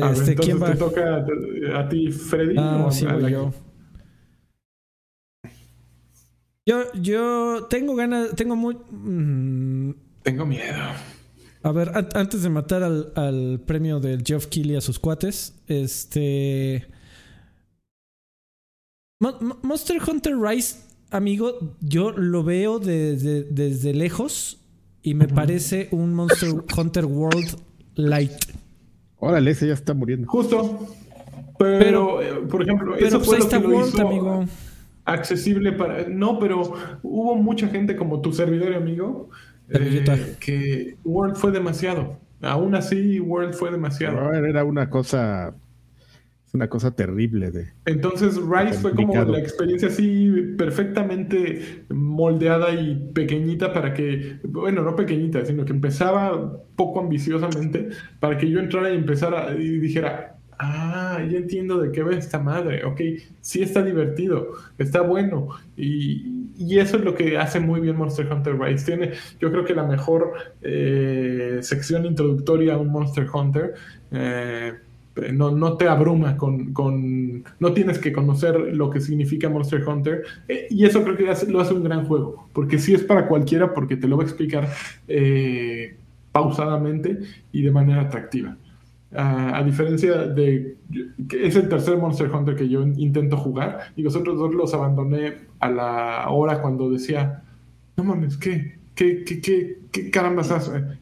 A 0.00 0.08
ver, 0.08 0.12
Este, 0.16 0.30
entonces 0.32 0.54
¿quién 0.54 0.62
va? 0.62 0.72
te 0.72 0.76
toca 0.78 1.26
a, 1.74 1.80
a 1.80 1.88
ti, 1.90 2.10
Freddy. 2.10 2.54
Ah, 2.58 2.84
o 2.86 2.90
sí, 2.90 3.04
a 3.06 3.12
voy 3.14 3.30
yo. 3.30 3.52
Yo, 6.66 6.92
yo 6.94 7.66
tengo 7.68 7.94
ganas, 7.94 8.34
tengo 8.34 8.56
muy... 8.56 8.76
mm, 8.90 9.90
Tengo 10.22 10.46
miedo. 10.46 10.78
A 11.64 11.72
ver, 11.72 11.88
an- 11.96 12.08
antes 12.14 12.42
de 12.42 12.50
matar 12.50 12.82
al, 12.82 13.12
al 13.16 13.60
premio 13.66 13.98
del 13.98 14.22
Geoff 14.22 14.46
Keighley 14.46 14.76
a 14.76 14.80
sus 14.80 14.98
cuates, 14.98 15.54
este... 15.66 16.86
Mo- 19.20 19.38
Mo- 19.40 19.58
Monster 19.62 19.98
Hunter 20.06 20.36
Rise, 20.38 20.76
amigo, 21.10 21.76
yo 21.80 22.10
lo 22.12 22.42
veo 22.44 22.78
de- 22.78 23.16
de- 23.16 23.44
desde 23.44 23.94
lejos 23.94 24.60
y 25.02 25.14
me 25.14 25.28
parece 25.28 25.88
un 25.92 26.14
Monster 26.14 26.50
Hunter 26.76 27.04
World 27.06 27.56
Light. 27.94 28.32
Órale, 29.18 29.50
ese 29.52 29.66
ya 29.68 29.74
está 29.74 29.94
muriendo. 29.94 30.26
Justo. 30.28 30.86
Pero, 31.58 32.18
Pero- 32.18 32.22
eh, 32.22 32.46
por 32.48 32.62
ejemplo, 32.62 32.92
Pero 32.94 33.06
eso 33.06 33.18
pues 33.18 33.26
fue 33.28 33.36
ahí 33.36 33.42
lo 33.42 33.48
que 33.48 33.58
lo 33.68 33.68
World, 33.76 33.94
hizo 33.94 34.06
amigo. 34.08 34.44
accesible 35.04 35.72
para... 35.72 36.08
No, 36.08 36.38
pero 36.38 36.74
hubo 37.02 37.36
mucha 37.36 37.68
gente 37.68 37.96
como 37.96 38.20
tu 38.20 38.32
servidor 38.32 38.72
y 38.72 38.74
amigo 38.74 39.30
eh, 39.70 40.36
que 40.40 40.96
World 41.04 41.36
fue 41.36 41.52
demasiado. 41.52 42.18
Aún 42.42 42.74
así, 42.74 43.20
World 43.20 43.54
fue 43.54 43.70
demasiado. 43.70 44.32
Era 44.32 44.64
una 44.64 44.90
cosa, 44.90 45.54
es 46.46 46.54
una 46.54 46.68
cosa 46.68 46.90
terrible 46.90 47.50
de. 47.50 47.68
Entonces 47.86 48.36
Rise 48.36 48.78
fue 48.78 48.94
como 48.94 49.14
la 49.24 49.38
experiencia 49.38 49.88
así 49.88 50.54
perfectamente 50.58 51.84
moldeada 51.88 52.72
y 52.72 52.96
pequeñita 53.14 53.72
para 53.72 53.94
que, 53.94 54.38
bueno, 54.44 54.82
no 54.82 54.94
pequeñita, 54.94 55.44
sino 55.44 55.64
que 55.64 55.72
empezaba 55.72 56.60
poco 56.76 57.00
ambiciosamente 57.00 57.88
para 58.20 58.36
que 58.36 58.50
yo 58.50 58.60
entrara 58.60 58.92
y 58.92 58.96
empezara 58.96 59.54
y 59.56 59.78
dijera, 59.78 60.36
ah, 60.58 61.22
ya 61.30 61.38
entiendo 61.38 61.78
de 61.78 61.92
qué 61.92 62.02
va 62.02 62.14
esta 62.14 62.38
madre, 62.38 62.84
ok, 62.84 63.00
sí 63.40 63.62
está 63.62 63.82
divertido, 63.82 64.52
está 64.78 65.00
bueno 65.00 65.48
y, 65.76 66.43
y 66.56 66.78
eso 66.78 66.96
es 66.98 67.04
lo 67.04 67.14
que 67.14 67.36
hace 67.38 67.60
muy 67.60 67.80
bien 67.80 67.96
Monster 67.96 68.30
Hunter 68.32 68.58
Rise. 68.58 68.84
Tiene, 68.86 69.12
yo 69.40 69.50
creo 69.50 69.64
que 69.64 69.74
la 69.74 69.84
mejor 69.84 70.32
eh, 70.62 71.58
sección 71.62 72.04
introductoria 72.06 72.74
a 72.74 72.78
un 72.78 72.88
Monster 72.90 73.26
Hunter. 73.32 73.74
eh, 74.12 74.74
no, 75.32 75.52
no 75.52 75.76
te 75.76 75.86
abruma 75.88 76.36
con, 76.36 76.72
con- 76.72 77.44
No 77.60 77.72
tienes 77.72 77.98
que 78.00 78.12
conocer 78.12 78.56
lo 78.74 78.90
que 78.90 79.00
significa 79.00 79.48
Monster 79.48 79.86
Hunter. 79.88 80.22
eh, 80.48 80.66
y 80.70 80.84
eso 80.84 81.02
creo 81.04 81.16
que 81.16 81.24
lo 81.48 81.60
hace 81.60 81.74
un 81.74 81.84
gran 81.84 82.04
juego. 82.06 82.48
Porque 82.52 82.78
sí 82.78 82.94
es 82.94 83.02
para 83.04 83.28
cualquiera, 83.28 83.72
porque 83.74 83.96
te 83.96 84.08
lo 84.08 84.16
va 84.16 84.22
a 84.24 84.26
explicar 84.26 84.68
eh, 85.08 85.96
pausadamente 86.32 87.18
y 87.52 87.62
de 87.62 87.70
manera 87.70 88.02
atractiva. 88.02 88.56
Ah, 89.14 89.58
a 89.58 89.62
diferencia 89.62 90.26
de. 90.26 90.76
que 91.28 91.46
es 91.46 91.54
el 91.56 91.68
tercer 91.68 91.96
Monster 91.98 92.30
Hunter 92.30 92.56
que 92.56 92.68
yo 92.68 92.82
intento 92.82 93.36
jugar. 93.36 93.92
Y 93.96 94.02
los 94.02 94.16
otros 94.16 94.38
dos 94.38 94.54
los 94.54 94.74
abandoné 94.74 95.34
a 95.60 95.70
la 95.70 96.28
hora 96.30 96.60
cuando 96.60 96.90
decía. 96.90 97.42
No 97.96 98.04
mames, 98.04 98.36
¿qué? 98.36 98.78
¿Qué, 98.94 99.24
qué, 99.24 99.40
qué, 99.40 99.78
qué 99.90 100.10
carambas 100.10 100.52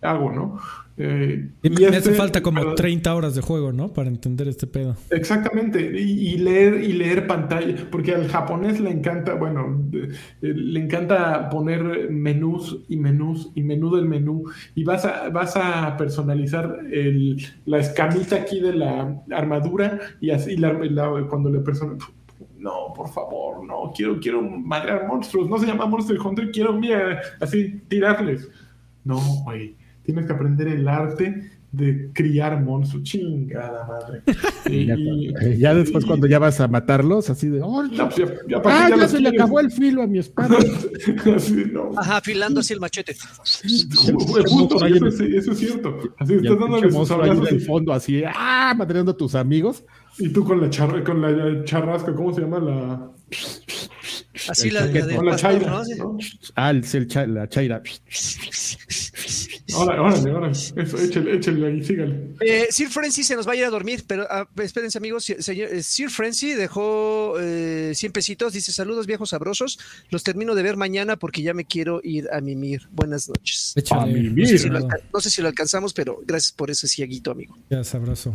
hago, 0.00 0.32
no? 0.32 0.58
Eh, 1.04 1.48
Y 1.64 1.70
me, 1.70 1.74
y 1.74 1.78
me 1.80 1.86
hace 1.88 1.96
este, 1.98 2.12
falta 2.12 2.42
como 2.42 2.60
perdón, 2.60 2.74
30 2.76 3.14
horas 3.14 3.34
de 3.34 3.40
juego, 3.42 3.72
¿no? 3.72 3.92
Para 3.92 4.08
entender 4.08 4.46
este 4.46 4.68
pedo. 4.68 4.94
Exactamente, 5.10 5.80
y, 6.00 6.28
y 6.34 6.38
leer 6.38 6.84
y 6.84 6.92
leer 6.92 7.26
pantalla, 7.26 7.74
porque 7.90 8.14
al 8.14 8.28
japonés 8.28 8.78
le 8.78 8.90
encanta, 8.90 9.34
bueno, 9.34 9.82
eh, 9.92 10.08
le 10.54 10.78
encanta 10.80 11.48
poner 11.50 12.08
menús 12.10 12.84
y 12.88 12.96
menús 12.96 13.50
y 13.56 13.62
menú 13.64 13.96
del 13.96 14.06
menú, 14.06 14.44
y 14.76 14.84
vas 14.84 15.04
a, 15.04 15.28
vas 15.30 15.56
a 15.56 15.96
personalizar 15.96 16.78
el- 16.92 17.36
la 17.66 17.78
escamita 17.78 18.36
aquí 18.36 18.60
de 18.60 18.74
la 18.74 19.22
armadura 19.32 19.98
y 20.20 20.30
así 20.30 20.56
la- 20.56 20.72
la- 20.74 21.26
cuando 21.28 21.50
le 21.50 21.58
personalizas. 21.60 22.10
No, 22.58 22.92
por 22.94 23.08
favor, 23.08 23.66
no, 23.66 23.90
quiero, 23.92 24.20
quiero 24.20 24.40
madrear 24.40 25.08
monstruos, 25.08 25.48
no 25.50 25.58
se 25.58 25.66
llama 25.66 25.86
Monster 25.86 26.16
Hunter, 26.20 26.52
quiero, 26.52 26.72
mira, 26.72 27.20
así 27.40 27.80
tirarles. 27.88 28.48
No, 29.04 29.18
güey, 29.42 29.74
tienes 30.02 30.26
que 30.26 30.32
aprender 30.32 30.68
el 30.68 30.86
arte 30.88 31.50
de 31.72 32.10
criar 32.12 32.60
monstruos, 32.62 33.02
chingada 33.04 33.86
madre. 33.86 34.22
Y- 34.70 34.86
Ya, 34.86 34.94
y- 34.96 35.58
ya 35.58 35.74
después 35.74 36.04
y- 36.04 36.06
cuando 36.06 36.26
ya 36.26 36.38
vas 36.38 36.60
a 36.60 36.68
matarlos, 36.68 37.30
así 37.30 37.48
de, 37.48 37.62
"Oh, 37.62 37.82
No, 37.82 38.08
pues 38.10 38.16
ya, 38.28 38.34
ya 38.48 38.60
para 38.62 38.86
ah, 38.86 38.88
ya 38.90 38.96
los 38.96 39.10
se 39.10 39.20
le 39.20 39.30
acabó 39.30 39.58
el 39.58 39.70
filo 39.70 40.02
a 40.02 40.06
mi 40.06 40.18
espada. 40.18 40.56
Así 41.36 41.64
no. 41.72 41.90
Ajá, 41.96 42.18
afilando 42.18 42.60
así 42.60 42.74
el 42.74 42.80
machete. 42.80 43.16
Ahí 44.82 44.92
eso, 44.96 45.06
es, 45.08 45.20
eso 45.20 45.52
es 45.52 45.58
cierto. 45.58 45.98
Así 46.18 46.34
estás 46.34 46.58
dándole 46.58 46.90
sus 46.92 47.10
abrazos 47.10 47.44
del 47.48 47.60
fondo, 47.62 47.92
así, 47.92 48.22
ah, 48.26 48.74
madreando 48.76 49.12
a 49.12 49.16
tus 49.16 49.34
amigos. 49.34 49.84
y 50.18 50.28
tú 50.28 50.44
con 50.44 50.60
la 50.60 50.68
charra, 50.68 51.02
con 51.02 51.22
la 51.22 51.64
charrasca, 51.64 52.14
¿cómo 52.14 52.32
se 52.34 52.42
llama? 52.42 52.58
La, 52.60 53.10
Así 54.48 54.68
El 54.68 54.74
la, 54.74 54.80
la 54.86 54.86
del 54.86 55.08
la 55.08 55.30
pastor, 55.32 55.36
chaira, 55.40 55.70
¿no? 55.98 56.18
Ah, 56.54 56.70
el, 56.70 56.84
el 56.92 57.06
cha- 57.08 57.26
la 57.26 57.48
chaira. 57.48 57.82
Órale, 59.74 60.00
órale, 60.00 60.30
órale. 60.32 60.52
Échale, 61.06 61.36
échale 61.36 61.66
ahí, 61.66 61.82
sígale. 61.84 62.34
Eh, 62.40 62.66
Sir 62.70 62.88
Frenzy 62.88 63.22
se 63.24 63.36
nos 63.36 63.46
va 63.48 63.52
a 63.52 63.56
ir 63.56 63.64
a 63.64 63.70
dormir, 63.70 64.04
pero 64.06 64.26
ah, 64.28 64.46
espérense 64.62 64.98
amigos, 64.98 65.24
señor, 65.24 65.68
eh, 65.72 65.82
Sir 65.82 66.10
Frenzy 66.10 66.52
dejó 66.54 67.34
eh, 67.40 67.92
100 67.94 68.12
pesitos, 68.12 68.52
dice 68.52 68.72
saludos 68.72 69.06
viejos 69.06 69.30
sabrosos, 69.30 69.78
los 70.10 70.22
termino 70.24 70.54
de 70.54 70.62
ver 70.62 70.76
mañana 70.76 71.16
porque 71.16 71.42
ya 71.42 71.54
me 71.54 71.64
quiero 71.64 72.00
ir 72.02 72.28
a 72.32 72.40
mimir. 72.40 72.88
Buenas 72.90 73.28
noches. 73.28 73.72
Échale. 73.76 74.02
A 74.02 74.06
mí 74.06 74.22
No 74.30 74.46
sé, 74.46 74.58
si 74.58 74.68
lo, 74.68 74.80
Mira. 74.80 74.94
alca- 74.94 75.06
no 75.12 75.20
sé 75.20 75.30
si 75.30 75.40
lo 75.42 75.48
alcanzamos, 75.48 75.92
pero 75.94 76.20
gracias 76.26 76.52
por 76.52 76.70
ese 76.70 76.86
cieguito, 76.88 77.30
amigo. 77.30 77.56
Ya, 77.70 77.82
sabroso. 77.84 78.34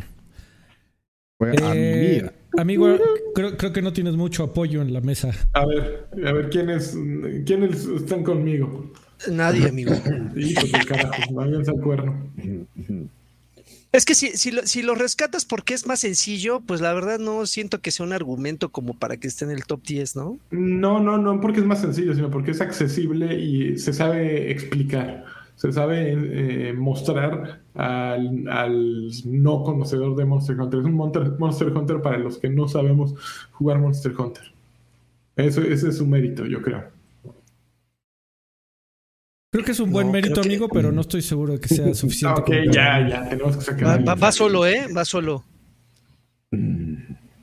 Fue 1.37 1.51
a 1.51 1.73
Eh, 1.75 2.21
mí. 2.23 2.29
Amigo, 2.57 2.97
creo, 3.33 3.57
creo 3.57 3.73
que 3.73 3.81
no 3.81 3.93
tienes 3.93 4.15
mucho 4.15 4.43
apoyo 4.43 4.81
en 4.81 4.93
la 4.93 5.01
mesa. 5.01 5.31
A 5.53 5.65
ver, 5.65 6.07
a 6.25 6.31
ver, 6.31 6.49
¿quiénes, 6.49 6.97
quiénes 7.45 7.85
están 7.85 8.23
conmigo? 8.23 8.91
Nadie, 9.29 9.67
amigo. 9.67 9.93
Hijos 10.35 10.71
de 10.71 10.85
carajo, 10.85 11.33
váyanse 11.33 11.71
al 11.71 11.81
cuerno. 11.81 12.29
Es 13.91 14.05
que 14.05 14.15
si, 14.15 14.29
si, 14.37 14.51
lo, 14.51 14.65
si 14.67 14.83
lo 14.83 14.95
rescatas 14.95 15.45
porque 15.45 15.73
es 15.73 15.87
más 15.87 16.01
sencillo, 16.01 16.59
pues 16.59 16.81
la 16.81 16.93
verdad 16.93 17.19
no 17.19 17.45
siento 17.45 17.79
que 17.79 17.91
sea 17.91 18.05
un 18.05 18.13
argumento 18.13 18.69
como 18.69 18.93
para 18.93 19.17
que 19.17 19.27
esté 19.27 19.45
en 19.45 19.51
el 19.51 19.65
top 19.65 19.81
10, 19.83 20.15
¿no? 20.17 20.37
No, 20.51 20.99
no, 20.99 21.17
no 21.17 21.39
porque 21.39 21.61
es 21.61 21.65
más 21.65 21.81
sencillo, 21.81 22.13
sino 22.13 22.29
porque 22.29 22.51
es 22.51 22.61
accesible 22.61 23.39
y 23.39 23.77
se 23.79 23.93
sabe 23.93 24.51
explicar, 24.51 25.23
se 25.57 25.71
sabe 25.73 26.69
eh, 26.69 26.73
mostrar 26.73 27.61
al, 27.73 28.47
al 28.47 29.09
no 29.25 29.63
conocedor 29.63 30.15
de 30.15 30.23
Monster 30.23 30.57
Hunter. 30.59 30.79
Es 30.79 30.85
un 30.85 30.93
Monster, 30.93 31.31
Monster 31.37 31.67
Hunter 31.75 32.01
para 32.01 32.17
los 32.17 32.37
que 32.37 32.49
no 32.49 32.67
sabemos 32.69 33.15
jugar 33.51 33.79
Monster 33.79 34.13
Hunter. 34.17 34.43
Eso, 35.35 35.61
ese 35.61 35.89
es 35.89 35.97
su 35.97 36.07
mérito, 36.07 36.45
yo 36.45 36.61
creo. 36.61 36.85
Creo 39.51 39.65
que 39.65 39.71
es 39.71 39.79
un 39.79 39.91
buen 39.91 40.07
No, 40.07 40.13
mérito, 40.13 40.41
que- 40.41 40.47
amigo, 40.47 40.69
pero 40.69 40.91
no 40.91 41.01
estoy 41.01 41.21
seguro 41.21 41.53
de 41.53 41.59
que 41.59 41.67
sea 41.69 41.93
suficiente. 41.95 42.39
Ok, 42.41 42.49
ya, 42.71 43.07
ya, 43.07 43.27
tenemos 43.29 43.57
que 43.57 43.63
sacar. 43.63 44.07
Va, 44.23 44.31
solo, 44.31 44.65
¿eh? 44.65 44.87
Va 44.95 45.05
solo. 45.05 45.43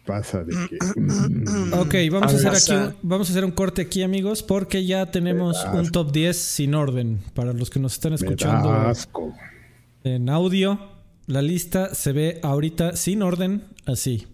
Pasa 0.06 0.44
de 0.44 0.52
que. 0.68 0.78
Ok, 1.78 1.94
vamos 2.12 2.32
a, 2.32 2.36
hacer 2.36 2.74
aquí, 2.74 2.84
un- 2.88 2.96
vamos 3.02 3.28
a 3.28 3.32
hacer 3.32 3.44
un 3.44 3.52
corte 3.52 3.82
aquí, 3.82 4.02
amigos, 4.02 4.42
porque 4.42 4.84
ya 4.84 5.10
tenemos 5.10 5.56
un 5.72 5.90
top 5.90 6.12
10 6.12 6.36
sin 6.36 6.74
orden. 6.74 7.20
Para 7.34 7.52
los 7.52 7.70
que 7.70 7.80
nos 7.80 7.94
están 7.94 8.12
escuchando 8.12 8.70
asco. 8.72 9.34
en 10.04 10.28
audio, 10.28 10.78
la 11.26 11.40
lista 11.42 11.94
se 11.94 12.12
ve 12.12 12.38
ahorita 12.42 12.96
sin 12.96 13.22
orden, 13.22 13.64
así. 13.86 14.26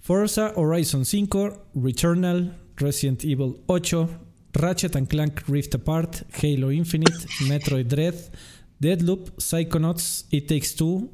Forza 0.00 0.52
Horizon 0.56 1.04
5, 1.04 1.66
Returnal, 1.74 2.58
Resident 2.76 3.22
Evil 3.24 3.56
8, 3.66 4.08
Ratchet 4.54 4.96
and 4.96 5.08
Clank 5.08 5.42
Rift 5.48 5.74
Apart, 5.74 6.22
Halo 6.42 6.72
Infinite, 6.72 7.14
Metroid 7.48 7.86
Dread, 7.86 8.14
Deadloop, 8.80 9.30
Psychonauts, 9.38 10.26
It 10.30 10.48
Takes 10.48 10.74
Two 10.74 11.10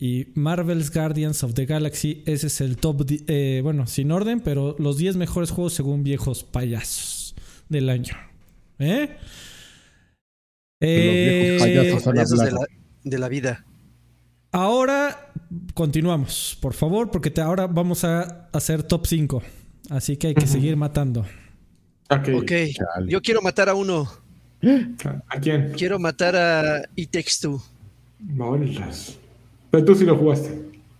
y 0.00 0.28
Marvel's 0.34 0.92
Guardians 0.92 1.42
of 1.44 1.54
the 1.54 1.66
Galaxy. 1.66 2.22
Ese 2.26 2.46
es 2.48 2.60
el 2.60 2.76
top, 2.76 3.04
eh, 3.26 3.60
bueno, 3.62 3.86
sin 3.86 4.12
orden, 4.12 4.40
pero 4.40 4.76
los 4.78 4.96
10 4.98 5.16
mejores 5.16 5.50
juegos 5.50 5.72
según 5.74 6.02
viejos 6.04 6.44
payasos 6.44 7.34
del 7.68 7.88
año. 7.88 8.14
¿Eh? 8.78 9.16
Eh, 10.80 11.58
viejos 11.58 11.62
payasos 11.62 12.06
han 12.06 12.14
Payasos 12.14 12.38
de 12.40 12.52
la, 12.52 12.60
de 13.04 13.18
la 13.18 13.28
vida. 13.28 13.64
ahora 14.52 15.32
continuamos, 15.74 16.56
por 16.60 16.74
favor, 16.74 17.10
porque 17.10 17.30
te- 17.30 17.40
ahora 17.40 17.66
vamos 17.66 18.04
a 18.04 18.48
hacer 18.52 18.82
top 18.82 19.06
5. 19.06 19.42
Así 19.90 20.16
que 20.16 20.28
hay 20.28 20.34
que 20.34 20.46
seguir 20.46 20.76
matando. 20.76 21.20
Ok. 22.10 22.28
Ok, 22.42 22.46
Chale. 22.72 23.10
yo 23.10 23.20
quiero 23.22 23.40
matar 23.42 23.68
a 23.68 23.74
uno. 23.74 24.08
¿A 25.28 25.40
quién? 25.40 25.72
Quiero 25.76 25.98
matar 25.98 26.36
a 26.36 26.82
It 26.94 27.10
Takes 27.10 27.32
Two. 27.40 27.62
Bolas. 28.18 29.18
Pero 29.70 29.84
tú 29.84 29.94
sí 29.94 30.04
lo 30.04 30.16
jugaste. 30.16 30.50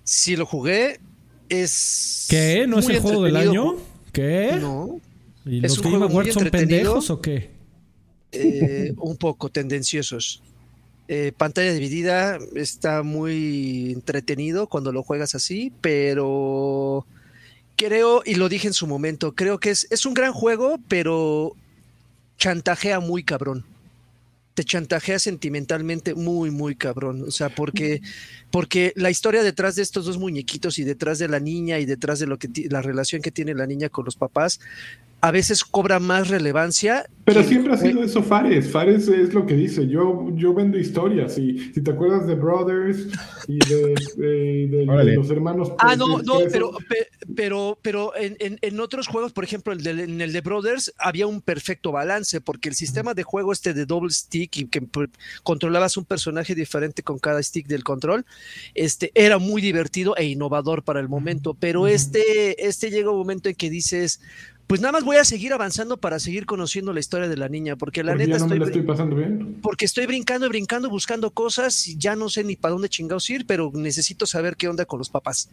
Si 0.04 0.36
lo 0.36 0.46
jugué, 0.46 1.00
es. 1.48 2.26
¿Qué? 2.28 2.66
¿No 2.66 2.78
es 2.78 2.86
muy 2.86 2.94
el 2.96 3.00
juego 3.02 3.22
del 3.24 3.36
entretenido. 3.36 3.70
año? 3.72 3.80
¿Qué? 4.12 4.58
No, 4.60 5.00
¿Y 5.44 5.58
Es 5.64 5.76
los 5.76 5.78
un 5.78 5.84
Game 5.84 5.96
juego 5.98 6.08
muy 6.12 6.14
Awards 6.22 6.34
son 6.34 6.50
pendejos 6.50 7.10
o 7.10 7.20
qué? 7.20 7.50
eh, 8.32 8.92
un 8.98 9.16
poco 9.16 9.48
tendenciosos. 9.48 10.42
Eh, 11.08 11.32
pantalla 11.36 11.72
dividida 11.72 12.38
está 12.54 13.02
muy 13.02 13.92
entretenido 13.92 14.66
cuando 14.66 14.92
lo 14.92 15.02
juegas 15.02 15.34
así, 15.34 15.72
pero 15.80 17.06
creo, 17.76 18.22
y 18.26 18.34
lo 18.34 18.50
dije 18.50 18.66
en 18.68 18.74
su 18.74 18.86
momento, 18.86 19.34
creo 19.34 19.58
que 19.58 19.70
es, 19.70 19.86
es 19.90 20.04
un 20.04 20.12
gran 20.12 20.34
juego, 20.34 20.78
pero 20.88 21.54
chantajea 22.36 23.00
muy 23.00 23.22
cabrón. 23.24 23.64
Te 24.59 24.64
chantajea 24.64 25.20
sentimentalmente 25.20 26.16
muy, 26.16 26.50
muy 26.50 26.74
cabrón. 26.74 27.22
O 27.22 27.30
sea, 27.30 27.48
porque, 27.48 28.02
porque 28.50 28.92
la 28.96 29.09
historia 29.09 29.44
detrás 29.44 29.76
de 29.76 29.82
estos 29.82 30.04
dos 30.04 30.18
muñequitos 30.18 30.80
y 30.80 30.82
detrás 30.82 31.20
de 31.20 31.28
la 31.28 31.38
niña 31.38 31.78
y 31.78 31.84
detrás 31.86 32.18
de 32.18 32.26
lo 32.26 32.40
que 32.40 32.48
ti- 32.48 32.68
la 32.68 32.82
relación 32.82 33.22
que 33.22 33.30
tiene 33.30 33.54
la 33.54 33.68
niña 33.68 33.88
con 33.88 34.04
los 34.04 34.16
papás, 34.16 34.59
a 35.20 35.30
veces 35.30 35.62
cobra 35.64 36.00
más 36.00 36.26
relevancia. 36.26 37.06
Pero 37.24 37.42
que- 37.42 37.46
siempre 37.48 37.72
ha 37.74 37.76
sido 37.76 38.02
eso 38.02 38.20
Fares. 38.22 38.68
Fares 38.70 39.06
es 39.06 39.32
lo 39.32 39.46
que 39.46 39.54
dice. 39.54 39.86
Yo, 39.86 40.28
yo 40.34 40.52
vendo 40.54 40.76
historias. 40.78 41.38
Y 41.38 41.70
si 41.72 41.80
te 41.80 41.90
acuerdas 41.92 42.26
de 42.26 42.34
Brothers 42.34 43.06
y 43.46 43.59
de, 43.59 43.94
de- 44.16 44.66
de- 44.86 45.14
los 45.14 45.30
hermanos. 45.30 45.72
Ah, 45.78 45.94
no, 45.96 46.20
no, 46.22 46.38
pero, 46.50 46.72
pe- 46.88 47.07
pero, 47.34 47.78
pero 47.82 48.16
en, 48.16 48.36
en- 48.40 48.58
en 48.62 48.80
otros 48.80 49.06
juegos, 49.06 49.32
por 49.32 49.44
ejemplo, 49.44 49.72
el 49.72 49.82
de- 49.82 49.90
en 50.04 50.20
el 50.20 50.32
de 50.32 50.40
Brothers, 50.40 50.92
había 50.98 51.26
un 51.26 51.40
perfecto 51.40 51.92
balance, 51.92 52.40
porque 52.40 52.68
el 52.68 52.74
sistema 52.74 53.14
de 53.14 53.22
juego 53.22 53.52
este 53.52 53.74
de 53.74 53.86
double 53.86 54.10
stick 54.10 54.56
y 54.56 54.66
que 54.66 54.80
p- 54.82 55.08
controlabas 55.42 55.96
un 55.96 56.04
personaje 56.04 56.54
diferente 56.54 57.02
con 57.02 57.18
cada 57.18 57.42
stick 57.42 57.66
del 57.66 57.84
control, 57.84 58.24
este 58.74 59.10
era 59.14 59.38
muy 59.38 59.60
divertido 59.62 60.16
e 60.16 60.24
innovador 60.26 60.82
para 60.82 61.00
el 61.00 61.08
momento. 61.08 61.54
Pero 61.54 61.86
este, 61.88 62.66
este 62.66 62.90
llega 62.90 63.10
un 63.10 63.18
momento 63.18 63.48
en 63.48 63.54
que 63.54 63.70
dices. 63.70 64.20
Pues 64.66 64.82
nada 64.82 64.92
más 64.92 65.02
voy 65.02 65.16
a 65.16 65.24
seguir 65.24 65.54
avanzando 65.54 65.96
para 65.96 66.18
seguir 66.18 66.44
conociendo 66.44 66.92
la 66.92 67.00
historia 67.00 67.26
de 67.26 67.38
la 67.38 67.48
niña, 67.48 67.76
porque 67.76 68.04
la 68.04 68.12
porque 68.12 68.26
neta 68.26 68.36
no 68.38 68.44
estoy, 68.44 68.58
la 68.58 68.66
estoy 68.66 68.82
pasando 68.82 69.16
bien. 69.16 69.56
porque 69.62 69.86
estoy 69.86 70.04
brincando 70.04 70.44
y 70.44 70.50
brincando 70.50 70.90
buscando 70.90 71.30
cosas 71.30 71.88
y 71.88 71.96
ya 71.96 72.14
no 72.16 72.28
sé 72.28 72.44
ni 72.44 72.54
para 72.54 72.72
dónde 72.72 72.90
chingados 72.90 73.30
ir, 73.30 73.46
pero 73.46 73.70
necesito 73.72 74.26
saber 74.26 74.56
qué 74.56 74.68
onda 74.68 74.84
con 74.84 74.98
los 74.98 75.08
papás. 75.08 75.48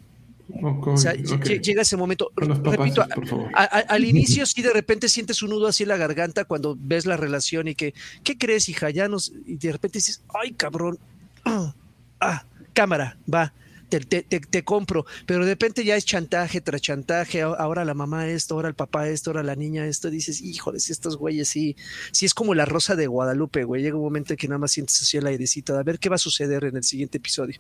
O 0.94 0.98
sea, 0.98 1.14
llega 1.14 1.82
ese 1.82 1.98
momento. 1.98 2.32
Repito, 2.36 3.02
a- 3.02 3.08
por 3.08 3.28
favor. 3.28 3.50
a- 3.56 3.64
a- 3.64 3.80
al 3.80 4.06
inicio 4.06 4.46
sí 4.46 4.62
de 4.62 4.72
repente 4.74 5.10
sientes 5.10 5.42
un 5.42 5.50
nudo 5.50 5.68
así 5.68 5.84
en 5.84 5.90
la 5.90 5.98
garganta 5.98 6.46
cuando 6.46 6.78
ves 6.80 7.06
la 7.06 7.18
relación 7.18 7.68
y 7.68 7.76
que, 7.76 7.94
¿qué 8.24 8.38
crees, 8.38 8.70
hija? 8.70 8.90
Ya 8.90 9.08
nos... 9.08 9.34
Y 9.46 9.58
de 9.58 9.72
repente 9.72 9.98
dices, 10.00 10.22
ay, 10.34 10.52
cabrón. 10.54 11.00
Ah, 12.22 12.46
cámara, 12.74 13.18
va. 13.32 13.54
Te, 13.90 14.00
te- 14.00 14.24
te- 14.24 14.40
te 14.40 14.64
compro, 14.64 15.06
pero 15.28 15.46
de 15.46 15.52
repente 15.52 15.84
ya 15.84 15.96
es 15.96 16.06
chantaje 16.06 16.60
tras 16.62 16.82
chantaje, 16.82 17.42
ahora 17.42 17.86
la 17.86 17.94
mamá 17.94 18.28
esto, 18.28 18.56
ahora 18.56 18.70
el 18.70 18.74
papá 18.74 19.08
esto, 19.10 19.30
ahora 19.30 19.44
la 19.44 19.56
niña 19.56 19.86
esto, 19.86 20.10
dices, 20.10 20.42
híjoles, 20.42 20.90
estos 20.90 21.18
güeyes 21.18 21.48
sí, 21.50 21.76
sí 22.12 22.26
es 22.26 22.34
como 22.34 22.56
la 22.56 22.66
rosa 22.66 22.96
de 22.96 23.06
Guadalupe, 23.06 23.64
güey, 23.64 23.84
llega 23.84 23.96
un 23.98 24.02
momento 24.04 24.34
en 24.34 24.38
que 24.38 24.48
nada 24.48 24.58
más 24.58 24.72
sientes 24.72 25.00
así 25.02 25.18
el 25.18 25.28
airecito, 25.28 25.78
a 25.78 25.84
ver 25.84 26.00
qué 26.00 26.10
va 26.10 26.16
a 26.16 26.18
suceder 26.18 26.64
en 26.64 26.78
el 26.78 26.84
siguiente 26.84 27.18
episodio. 27.20 27.60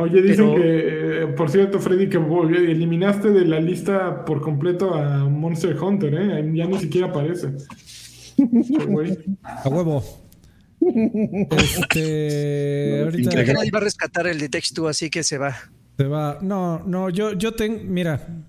Oye, 0.00 0.22
dicen 0.22 0.50
pero- 0.52 0.54
que, 0.62 1.22
eh, 1.22 1.26
por 1.36 1.50
cierto, 1.50 1.78
Freddy, 1.80 2.08
que 2.08 2.16
eliminaste 2.18 3.30
de 3.30 3.44
la 3.44 3.60
lista 3.60 4.24
por 4.24 4.40
completo 4.40 4.94
a 4.94 5.28
Monster 5.28 5.76
Hunter, 5.80 6.14
¿eh? 6.14 6.52
Ya 6.54 6.66
ni 6.66 6.78
siquiera 6.78 7.08
aparece. 7.08 7.48
A 9.64 9.68
huevo. 9.68 10.02
Este. 11.50 13.00
ahorita 13.04 13.30
Integra- 13.30 13.54
Nadie 13.54 13.70
va 13.70 13.78
a 13.78 13.82
rescatar 13.82 14.26
el 14.26 14.38
de 14.38 14.48
Text 14.48 14.78
así 14.88 15.10
que 15.10 15.22
se 15.22 15.38
va. 15.38 15.56
se 15.96 16.04
va. 16.04 16.38
No, 16.42 16.80
no, 16.86 17.10
yo, 17.10 17.32
yo 17.32 17.52
tengo. 17.54 17.80
Mira. 17.84 18.44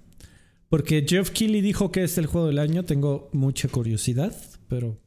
Porque 0.70 1.04
Jeff 1.08 1.32
Keighley 1.32 1.62
dijo 1.62 1.92
que 1.92 2.04
es 2.04 2.18
el 2.20 2.28
juego 2.28 2.46
del 2.48 2.60
año. 2.60 2.86
Tengo 2.86 3.30
mucha 3.34 3.68
curiosidad, 3.70 4.36
pero 4.68 5.00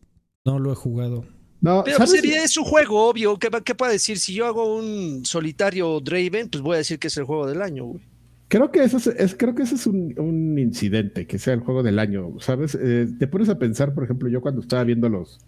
no 0.44 0.58
lo 0.58 0.72
he 0.72 0.74
jugado. 0.74 1.24
No, 1.62 1.82
Pero 1.84 1.96
pues, 1.96 2.10
¿sabes? 2.10 2.20
sería- 2.22 2.44
es 2.44 2.56
un 2.58 2.64
juego, 2.64 3.08
obvio. 3.08 3.38
¿Qué, 3.38 3.48
¿Qué 3.64 3.74
puedo 3.74 3.90
decir? 3.90 4.18
Si 4.18 4.34
yo 4.34 4.44
hago 4.46 4.76
un 4.76 5.24
solitario 5.24 6.00
Draven, 6.00 6.50
pues 6.50 6.60
voy 6.62 6.74
a 6.74 6.78
decir 6.78 6.98
que 6.98 7.06
es 7.08 7.16
el 7.16 7.24
juego 7.24 7.46
del 7.46 7.62
año, 7.62 7.84
güey. 7.86 8.02
Creo 8.48 8.70
que 8.70 8.82
eso 8.84 8.98
es, 8.98 9.06
es- 9.06 9.34
creo 9.34 9.54
que 9.54 9.62
ese 9.62 9.76
es 9.76 9.86
un, 9.86 10.12
un 10.18 10.58
incidente, 10.58 11.26
que 11.26 11.38
sea 11.38 11.54
el 11.54 11.60
juego 11.60 11.82
del 11.82 11.98
año, 11.98 12.34
¿sabes? 12.40 12.76
Eh, 12.78 13.06
te 13.18 13.26
pones 13.26 13.48
a 13.48 13.58
pensar, 13.58 13.94
por 13.94 14.04
ejemplo, 14.04 14.28
yo 14.28 14.42
cuando 14.42 14.60
estaba 14.60 14.84
viendo 14.84 15.08
los, 15.08 15.38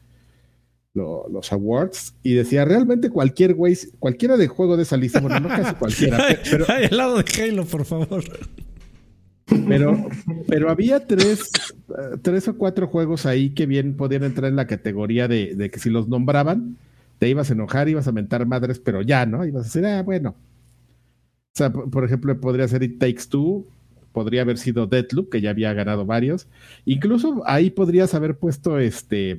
lo- 0.94 1.28
los 1.28 1.52
awards 1.52 2.14
y 2.22 2.34
decía, 2.34 2.64
realmente 2.64 3.10
cualquier 3.10 3.54
güey, 3.54 3.76
cualquiera 3.98 4.36
de 4.36 4.46
juego 4.48 4.76
de 4.76 4.84
esa 4.84 4.96
lista, 4.96 5.20
bueno, 5.20 5.40
no 5.40 5.48
casi 5.48 5.74
cualquiera, 5.74 6.16
pe- 6.28 6.38
pero, 6.48 6.64
Ay, 6.68 6.84
al 6.90 6.96
lado 6.96 7.16
de 7.22 7.42
Halo, 7.42 7.64
por 7.66 7.84
favor. 7.84 8.22
Pero, 9.46 10.08
pero 10.48 10.70
había 10.70 11.06
tres, 11.06 11.50
tres 12.22 12.48
o 12.48 12.56
cuatro 12.56 12.86
juegos 12.86 13.26
ahí 13.26 13.50
que 13.50 13.66
bien 13.66 13.96
podían 13.96 14.24
entrar 14.24 14.48
en 14.48 14.56
la 14.56 14.66
categoría 14.66 15.28
de, 15.28 15.70
que 15.70 15.78
si 15.78 15.90
los 15.90 16.08
nombraban, 16.08 16.76
te 17.18 17.28
ibas 17.28 17.50
a 17.50 17.52
enojar, 17.52 17.88
ibas 17.88 18.08
a 18.08 18.12
mentar 18.12 18.46
madres, 18.46 18.78
pero 18.78 19.02
ya, 19.02 19.26
¿no? 19.26 19.44
Ibas 19.44 19.62
a 19.62 19.64
decir, 19.64 19.86
ah, 19.86 20.02
bueno. 20.02 20.34
O 21.54 21.56
sea, 21.56 21.72
por 21.72 22.04
ejemplo, 22.04 22.38
podría 22.40 22.66
ser 22.66 22.82
It 22.82 22.98
Takes 22.98 23.26
Two, 23.28 23.66
podría 24.12 24.42
haber 24.42 24.58
sido 24.58 24.86
Deathloop, 24.86 25.30
que 25.30 25.40
ya 25.40 25.50
había 25.50 25.72
ganado 25.72 26.06
varios. 26.06 26.48
Incluso 26.84 27.42
ahí 27.46 27.70
podrías 27.70 28.14
haber 28.14 28.36
puesto 28.36 28.78
este. 28.78 29.38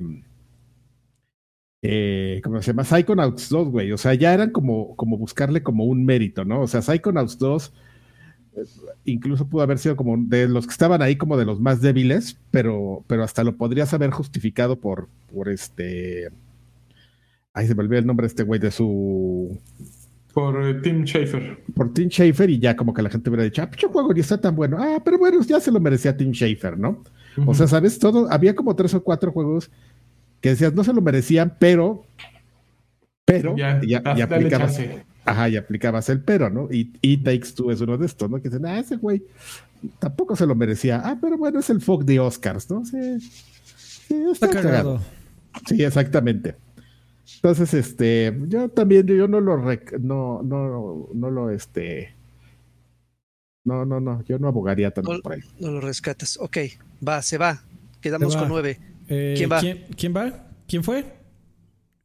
Eh, 1.82 2.40
¿Cómo 2.42 2.62
se 2.62 2.68
llama? 2.68 2.84
Psychonauts 2.84 3.48
2, 3.48 3.68
güey. 3.68 3.92
O 3.92 3.98
sea, 3.98 4.14
ya 4.14 4.32
eran 4.32 4.50
como, 4.50 4.96
como 4.96 5.18
buscarle 5.18 5.62
como 5.62 5.84
un 5.84 6.04
mérito, 6.04 6.44
¿no? 6.44 6.62
O 6.62 6.66
sea, 6.66 6.80
Psychonauts 6.82 7.38
2 7.38 7.68
eh, 7.68 7.72
incluso 9.04 9.48
pudo 9.48 9.62
haber 9.62 9.78
sido 9.78 9.96
como 9.96 10.16
de 10.18 10.48
los 10.48 10.66
que 10.66 10.72
estaban 10.72 11.02
ahí 11.02 11.16
como 11.16 11.36
de 11.36 11.44
los 11.44 11.60
más 11.60 11.80
débiles, 11.80 12.38
pero, 12.50 13.04
pero 13.06 13.22
hasta 13.22 13.44
lo 13.44 13.56
podrías 13.56 13.92
haber 13.94 14.10
justificado 14.10 14.78
por, 14.78 15.08
por 15.32 15.48
este. 15.48 16.30
Ahí 17.52 17.66
se 17.66 17.74
me 17.74 17.82
olvidó 17.82 17.98
el 17.98 18.06
nombre 18.06 18.24
de 18.24 18.28
este 18.28 18.42
güey 18.42 18.60
de 18.60 18.70
su 18.70 19.58
Por 20.34 20.62
eh, 20.62 20.74
Tim 20.82 21.04
Schafer. 21.04 21.58
por 21.74 21.92
Tim 21.94 22.08
Schafer 22.08 22.50
y 22.50 22.58
ya 22.58 22.76
como 22.76 22.92
que 22.92 23.02
la 23.02 23.08
gente 23.10 23.30
hubiera 23.30 23.44
dicho, 23.44 23.62
ah, 23.62 23.70
pinche 23.70 23.86
juego 23.86 24.12
ni 24.12 24.20
está 24.20 24.38
tan 24.38 24.54
bueno. 24.54 24.76
Ah, 24.78 25.00
pero 25.04 25.18
bueno, 25.18 25.40
ya 25.42 25.60
se 25.60 25.72
lo 25.72 25.80
merecía 25.80 26.16
Tim 26.16 26.32
Schafer, 26.32 26.78
¿no? 26.78 27.02
O 27.46 27.54
sea, 27.54 27.66
¿sabes? 27.66 27.98
Todo, 27.98 28.30
había 28.30 28.54
como 28.54 28.74
tres 28.74 28.94
o 28.94 29.02
cuatro 29.02 29.30
juegos 29.30 29.70
que 30.40 30.50
decías, 30.50 30.72
no 30.74 30.84
se 30.84 30.92
lo 30.92 31.02
merecían, 31.02 31.54
pero, 31.58 32.04
pero, 33.24 33.56
ya, 33.56 33.80
ya, 33.82 34.02
ya 34.14 34.48
chance. 34.48 35.04
Ajá, 35.26 35.48
y 35.48 35.56
aplicabas 35.56 36.08
el 36.08 36.20
pero, 36.20 36.48
¿no? 36.50 36.68
Y, 36.72 36.92
y 37.02 37.18
Takes 37.18 37.52
Two 37.54 37.70
es 37.70 37.80
uno 37.80 37.98
de 37.98 38.06
estos, 38.06 38.30
¿no? 38.30 38.36
Que 38.40 38.48
dicen, 38.48 38.64
ah, 38.66 38.78
ese 38.78 38.96
güey 38.96 39.22
tampoco 39.98 40.34
se 40.36 40.46
lo 40.46 40.54
merecía. 40.54 41.02
Ah, 41.04 41.18
pero 41.20 41.36
bueno, 41.36 41.60
es 41.60 41.68
el 41.70 41.80
folk 41.80 42.04
de 42.04 42.18
Oscars, 42.20 42.70
¿no? 42.70 42.84
Sí, 42.84 43.20
sí 43.20 44.14
está, 44.32 44.46
Está 44.46 44.50
cagado. 44.50 44.70
cagado. 44.96 45.00
Sí, 45.66 45.82
exactamente. 45.84 46.54
Entonces, 47.36 47.74
este, 47.74 48.36
yo 48.48 48.68
también, 48.68 49.06
yo 49.06 49.26
no 49.28 49.40
lo, 49.40 49.56
rec- 49.56 49.98
no, 49.98 50.42
no, 50.42 51.08
no 51.12 51.30
lo, 51.30 51.50
este, 51.50 52.14
no, 53.64 53.84
no, 53.84 53.98
no, 54.00 54.22
yo 54.24 54.38
no 54.38 54.48
abogaría 54.48 54.90
tanto 54.92 55.12
No- 55.12 55.20
por 55.20 55.32
ahí. 55.32 55.40
No 55.58 55.70
lo 55.72 55.80
rescatas. 55.80 56.38
Ok, 56.40 56.58
va, 57.06 57.20
se 57.22 57.36
va. 57.38 57.60
Quedamos 58.00 58.32
Se 58.32 58.36
va. 58.38 58.42
con 58.44 58.50
nueve. 58.50 58.78
Eh, 59.08 59.34
¿Quién 59.36 59.50
va? 59.50 59.60
¿quién, 59.60 59.84
quién 59.96 60.14
va? 60.16 60.46
¿Quién 60.68 60.84
fue? 60.84 61.00
Eh, 61.00 61.04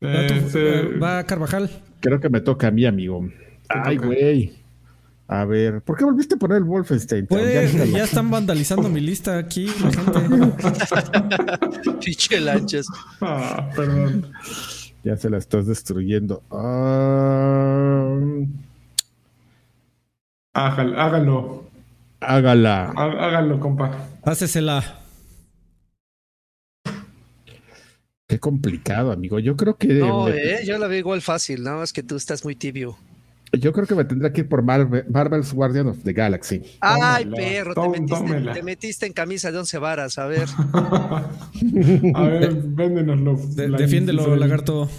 Ah, 0.01 0.27
tú- 0.27 0.49
se- 0.49 0.79
eh, 0.79 0.97
va 0.97 1.23
Carvajal. 1.25 1.69
Creo 2.01 2.19
que 2.19 2.29
me 2.29 2.41
toca 2.41 2.67
a 2.67 2.71
mí, 2.71 2.85
amigo. 2.85 3.25
Ay, 3.69 3.95
toca. 3.95 4.07
güey. 4.07 4.53
A 5.27 5.45
ver, 5.45 5.81
¿por 5.81 5.95
qué 5.97 6.03
volviste 6.03 6.35
a 6.35 6.37
poner 6.37 6.57
el 6.57 6.65
Wolfenstein? 6.65 7.25
Pues, 7.25 7.73
Ya, 7.73 7.85
ya 7.85 8.03
están 8.03 8.29
vandalizando 8.29 8.89
mi 8.89 8.99
lista 8.99 9.37
aquí, 9.37 9.67
la 9.81 9.91
gente. 9.93 10.19
Lanchas. 12.41 12.85
Ah, 13.21 13.69
perdón. 13.73 14.25
ya 15.05 15.15
se 15.15 15.29
la 15.29 15.37
estás 15.37 15.67
destruyendo. 15.67 16.43
Ah, 16.51 18.17
Hágalo, 20.53 20.99
hágalo, 20.99 21.63
hágala. 22.19 22.93
há- 22.97 23.25
hágalo, 23.27 23.59
compa. 23.61 23.91
Hácesela. 24.23 24.99
Qué 28.31 28.39
complicado, 28.39 29.11
amigo. 29.11 29.39
Yo 29.39 29.57
creo 29.57 29.75
que 29.75 29.87
No, 29.87 30.23
me- 30.27 30.31
eh, 30.37 30.59
yo 30.65 30.77
la 30.77 30.87
veo 30.87 30.99
igual 30.99 31.21
fácil, 31.21 31.63
nada 31.63 31.75
más 31.77 31.91
que 31.91 32.01
tú 32.01 32.15
estás 32.15 32.45
muy 32.45 32.55
tibio. 32.55 32.97
yo 33.51 33.73
creo 33.73 33.85
que 33.85 33.93
me 33.95 34.05
tendría 34.05 34.31
que 34.31 34.39
ir 34.41 34.47
por 34.47 34.63
Marvel- 34.63 35.03
Marvel's 35.09 35.51
Guardian 35.53 35.87
of 35.87 35.97
the 36.05 36.13
Galaxy. 36.13 36.61
Ay, 36.79 37.25
Tómela, 37.25 37.35
perro, 37.35 37.73
tó- 37.73 37.91
te 37.91 37.99
metiste, 37.99 38.53
te 38.53 38.63
metiste 38.63 39.05
en 39.07 39.11
camisa 39.11 39.51
de 39.51 39.57
once 39.57 39.77
varas, 39.77 40.17
a 40.17 40.27
ver. 40.27 40.47
A 42.15 42.23
ver, 42.23 42.53
véndenoslo. 42.55 43.35
De- 43.53 43.67
la- 43.67 43.77
defiéndelo, 43.77 44.33
lagarto. 44.37 44.89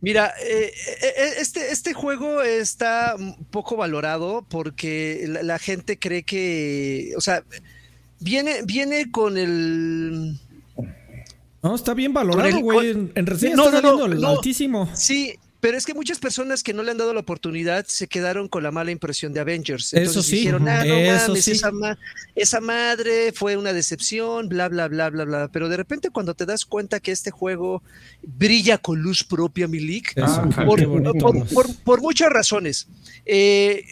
Mira, 0.00 0.32
eh, 0.44 0.72
eh, 1.02 1.12
este, 1.40 1.70
este 1.70 1.92
juego 1.94 2.42
está 2.42 3.14
poco 3.52 3.76
valorado 3.76 4.44
porque 4.48 5.24
la, 5.28 5.44
la 5.44 5.58
gente 5.60 5.96
cree 5.98 6.24
que, 6.24 7.12
o 7.16 7.20
sea, 7.20 7.44
viene, 8.20 8.62
viene 8.64 9.10
con 9.12 9.38
el... 9.38 10.38
No, 11.68 11.74
está 11.74 11.92
bien 11.94 12.12
valorado, 12.14 12.60
güey. 12.60 12.92
con- 12.94 13.12
En, 13.14 13.26
en 13.28 13.56
No, 13.56 13.64
está 13.66 13.80
no, 13.82 13.92
no, 13.92 13.98
saliendo 13.98 14.16
no. 14.16 14.28
altísimo. 14.28 14.88
Sí, 14.94 15.34
pero 15.60 15.76
es 15.76 15.84
que 15.84 15.92
muchas 15.92 16.18
personas 16.18 16.62
que 16.62 16.72
no 16.72 16.82
le 16.82 16.92
han 16.92 16.98
dado 16.98 17.12
la 17.12 17.20
oportunidad 17.20 17.84
se 17.88 18.06
quedaron 18.06 18.48
con 18.48 18.62
la 18.62 18.70
mala 18.70 18.90
impresión 18.92 19.32
de 19.32 19.40
Avengers. 19.40 19.92
Eso 19.92 19.96
Entonces 19.98 20.26
sí, 20.26 20.36
dijeron, 20.36 20.68
ah, 20.68 20.84
no 20.84 20.94
eso 20.94 21.28
mames, 21.28 21.44
sí. 21.44 21.50
esa, 21.50 21.70
ma- 21.72 21.98
esa 22.36 22.60
madre 22.60 23.32
fue 23.34 23.56
una 23.56 23.72
decepción, 23.72 24.48
bla, 24.48 24.68
bla, 24.68 24.88
bla, 24.88 25.10
bla, 25.10 25.24
bla. 25.24 25.48
Pero 25.52 25.68
de 25.68 25.76
repente 25.76 26.10
cuando 26.10 26.34
te 26.34 26.46
das 26.46 26.64
cuenta 26.64 27.00
que 27.00 27.10
este 27.12 27.30
juego 27.32 27.82
brilla 28.22 28.78
con 28.78 29.00
luz 29.02 29.24
propia, 29.24 29.66
Milik, 29.68 30.12
Eso, 30.16 30.24
Ah, 30.26 30.64
por, 30.64 30.82
por- 31.18 31.48
por- 31.48 31.74
por 31.84 32.00
muchas 32.02 32.30
razones. 32.30 32.86
Eh, 33.26 33.84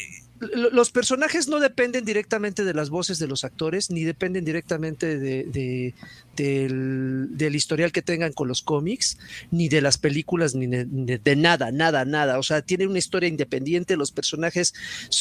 los 0.72 0.90
personajes 0.90 1.48
no 1.48 1.60
dependen 1.60 2.04
directamente 2.04 2.64
de 2.64 2.74
las 2.74 2.90
voces 2.90 3.18
de 3.18 3.26
los 3.26 3.44
actores, 3.44 3.90
ni 3.90 4.04
dependen 4.04 4.44
directamente 4.44 5.18
de, 5.18 5.44
de- 5.44 5.94
del, 6.36 7.28
del 7.36 7.54
historial 7.56 7.92
que 7.92 8.02
tengan 8.02 8.32
con 8.32 8.46
los 8.48 8.60
cómics, 8.62 9.16
ni 9.50 9.68
de 9.68 9.80
las 9.80 9.96
películas, 9.98 10.54
ni 10.54 10.66
de, 10.66 11.36
nada, 11.36 11.72
nada, 11.72 12.04
nada. 12.04 12.38
O 12.38 12.42
sea, 12.42 12.60
tienen 12.62 12.88
una 12.90 12.98
historia 12.98 13.28
independiente, 13.28 13.96
los 13.96 14.12
personajes 14.12 14.74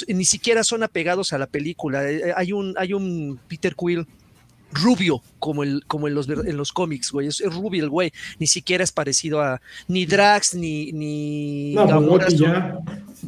ni 0.07 0.26
siquiera 0.26 0.63
son 0.63 0.84
apegados 0.84 1.32
a 1.34 1.38
la 1.38 1.47
película. 1.47 2.09
Eh, 2.09 2.34
Hay 2.36 2.51
un, 2.51 2.76
hay 2.78 2.93
un 2.93 3.39
Peter 3.47 3.76
Quill 3.76 4.05
rubio 4.74 5.22
como 5.39 5.63
el 5.63 5.86
como 5.88 6.09
en 6.09 6.16
los 6.16 6.28
en 6.28 6.57
los 6.57 6.74
cómics, 6.74 7.11
güey, 7.11 7.28
es, 7.28 7.39
rubio 7.45 7.84
el 7.84 7.89
güey, 7.89 8.11
ni 8.39 8.47
siquiera 8.47 8.84
es 8.84 8.91
parecido 8.91 9.41
a 9.41 9.61
ni 9.88 10.05
Drax 10.05 10.53
ni 10.55 10.91
ni 10.91 11.74
No, 11.76 11.84
pues 11.84 11.93
Gamora 11.93 12.28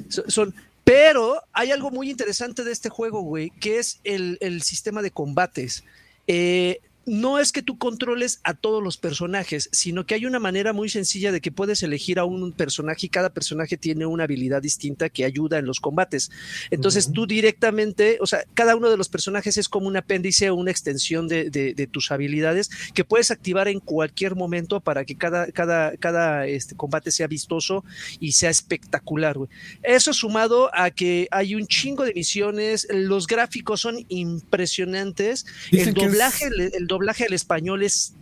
son, 0.10 0.26
son- 0.28 0.56
pero 0.88 1.44
hay 1.52 1.72
algo 1.72 1.92
muy 1.92 2.10
interesante 2.10 2.64
de 2.64 2.72
este 2.72 2.88
juego, 2.88 3.20
güey, 3.20 3.50
que 3.60 3.78
es 3.78 4.00
el, 4.06 4.38
el 4.40 4.62
sistema 4.62 5.02
de 5.02 5.12
combates. 5.12 5.84
Eh, 6.28 6.80
no 7.08 7.40
es 7.40 7.52
que 7.52 7.62
tú 7.64 7.78
controles 7.78 8.42
a 8.44 8.54
todos 8.54 8.84
los 8.84 8.98
personajes, 8.98 9.70
sino 9.72 10.06
que 10.06 10.14
hay 10.14 10.26
una 10.26 10.40
manera 10.40 10.74
muy 10.74 10.90
sencilla 10.90 11.32
de 11.32 11.42
que 11.42 11.52
puedes 11.52 11.82
elegir 11.82 12.20
a 12.20 12.26
un 12.26 12.52
personaje 12.52 13.06
y 13.06 13.10
cada 13.10 13.30
personaje 13.34 13.78
tiene 13.78 14.06
una 14.06 14.26
habilidad 14.26 14.62
distinta 14.62 15.08
que 15.10 15.24
ayuda 15.26 15.58
en 15.58 15.66
los 15.66 15.80
combates. 15.80 16.30
Entonces 16.70 17.12
tú 17.14 17.26
directamente, 17.26 18.18
o 18.20 18.28
sea, 18.28 18.44
cada 18.54 18.76
uno 18.76 18.90
de 18.90 18.98
los 18.98 19.08
personajes 19.08 19.56
es 19.56 19.70
como 19.70 19.88
un 19.88 19.96
apéndice 19.96 20.50
o 20.50 20.56
una 20.56 20.70
extensión 20.70 21.30
de, 21.30 21.50
de- 21.50 21.74
de 21.74 21.88
tus 21.88 22.12
habilidades 22.12 22.70
que 22.94 23.06
puedes 23.06 23.32
activar 23.32 23.70
en 23.70 23.80
cualquier 23.80 24.36
momento 24.36 24.82
para 24.82 25.06
que 25.06 25.16
cada, 25.16 25.50
cada, 25.54 25.96
cada 25.96 26.46
este, 26.46 26.76
combate 26.76 27.12
sea 27.12 27.28
vistoso 27.28 27.86
y 28.20 28.34
sea 28.34 28.50
espectacular, 28.50 29.38
güey. 29.38 29.50
Eso 29.82 30.12
sumado 30.14 30.70
a 30.74 30.92
que 30.92 31.30
hay 31.32 31.56
un 31.56 31.68
chingo 31.68 32.04
de 32.04 32.14
misiones, 32.14 32.86
los 32.92 33.28
gráficos 33.28 33.80
son 33.80 34.06
impresionantes, 34.10 35.46
Dicen 35.72 35.90
el 35.96 35.98
es- 36.04 36.12
doblaje, 36.12 36.46
el, 36.48 36.60
el 36.74 36.88
doblaje 36.88 36.97
al 37.26 37.34
español 37.34 37.84
es 37.84 38.14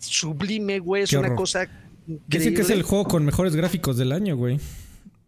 sublime, 0.00 0.78
güey, 0.78 1.02
es 1.04 1.10
Qué 1.10 1.18
una 1.18 1.28
horror. 1.28 1.38
cosa 1.38 1.68
Dicen 2.26 2.54
que 2.54 2.62
es 2.62 2.70
el 2.70 2.82
juego 2.82 3.04
con 3.04 3.24
mejores 3.24 3.54
gráficos 3.54 3.96
del 3.96 4.10
año, 4.12 4.36
güey. 4.36 4.58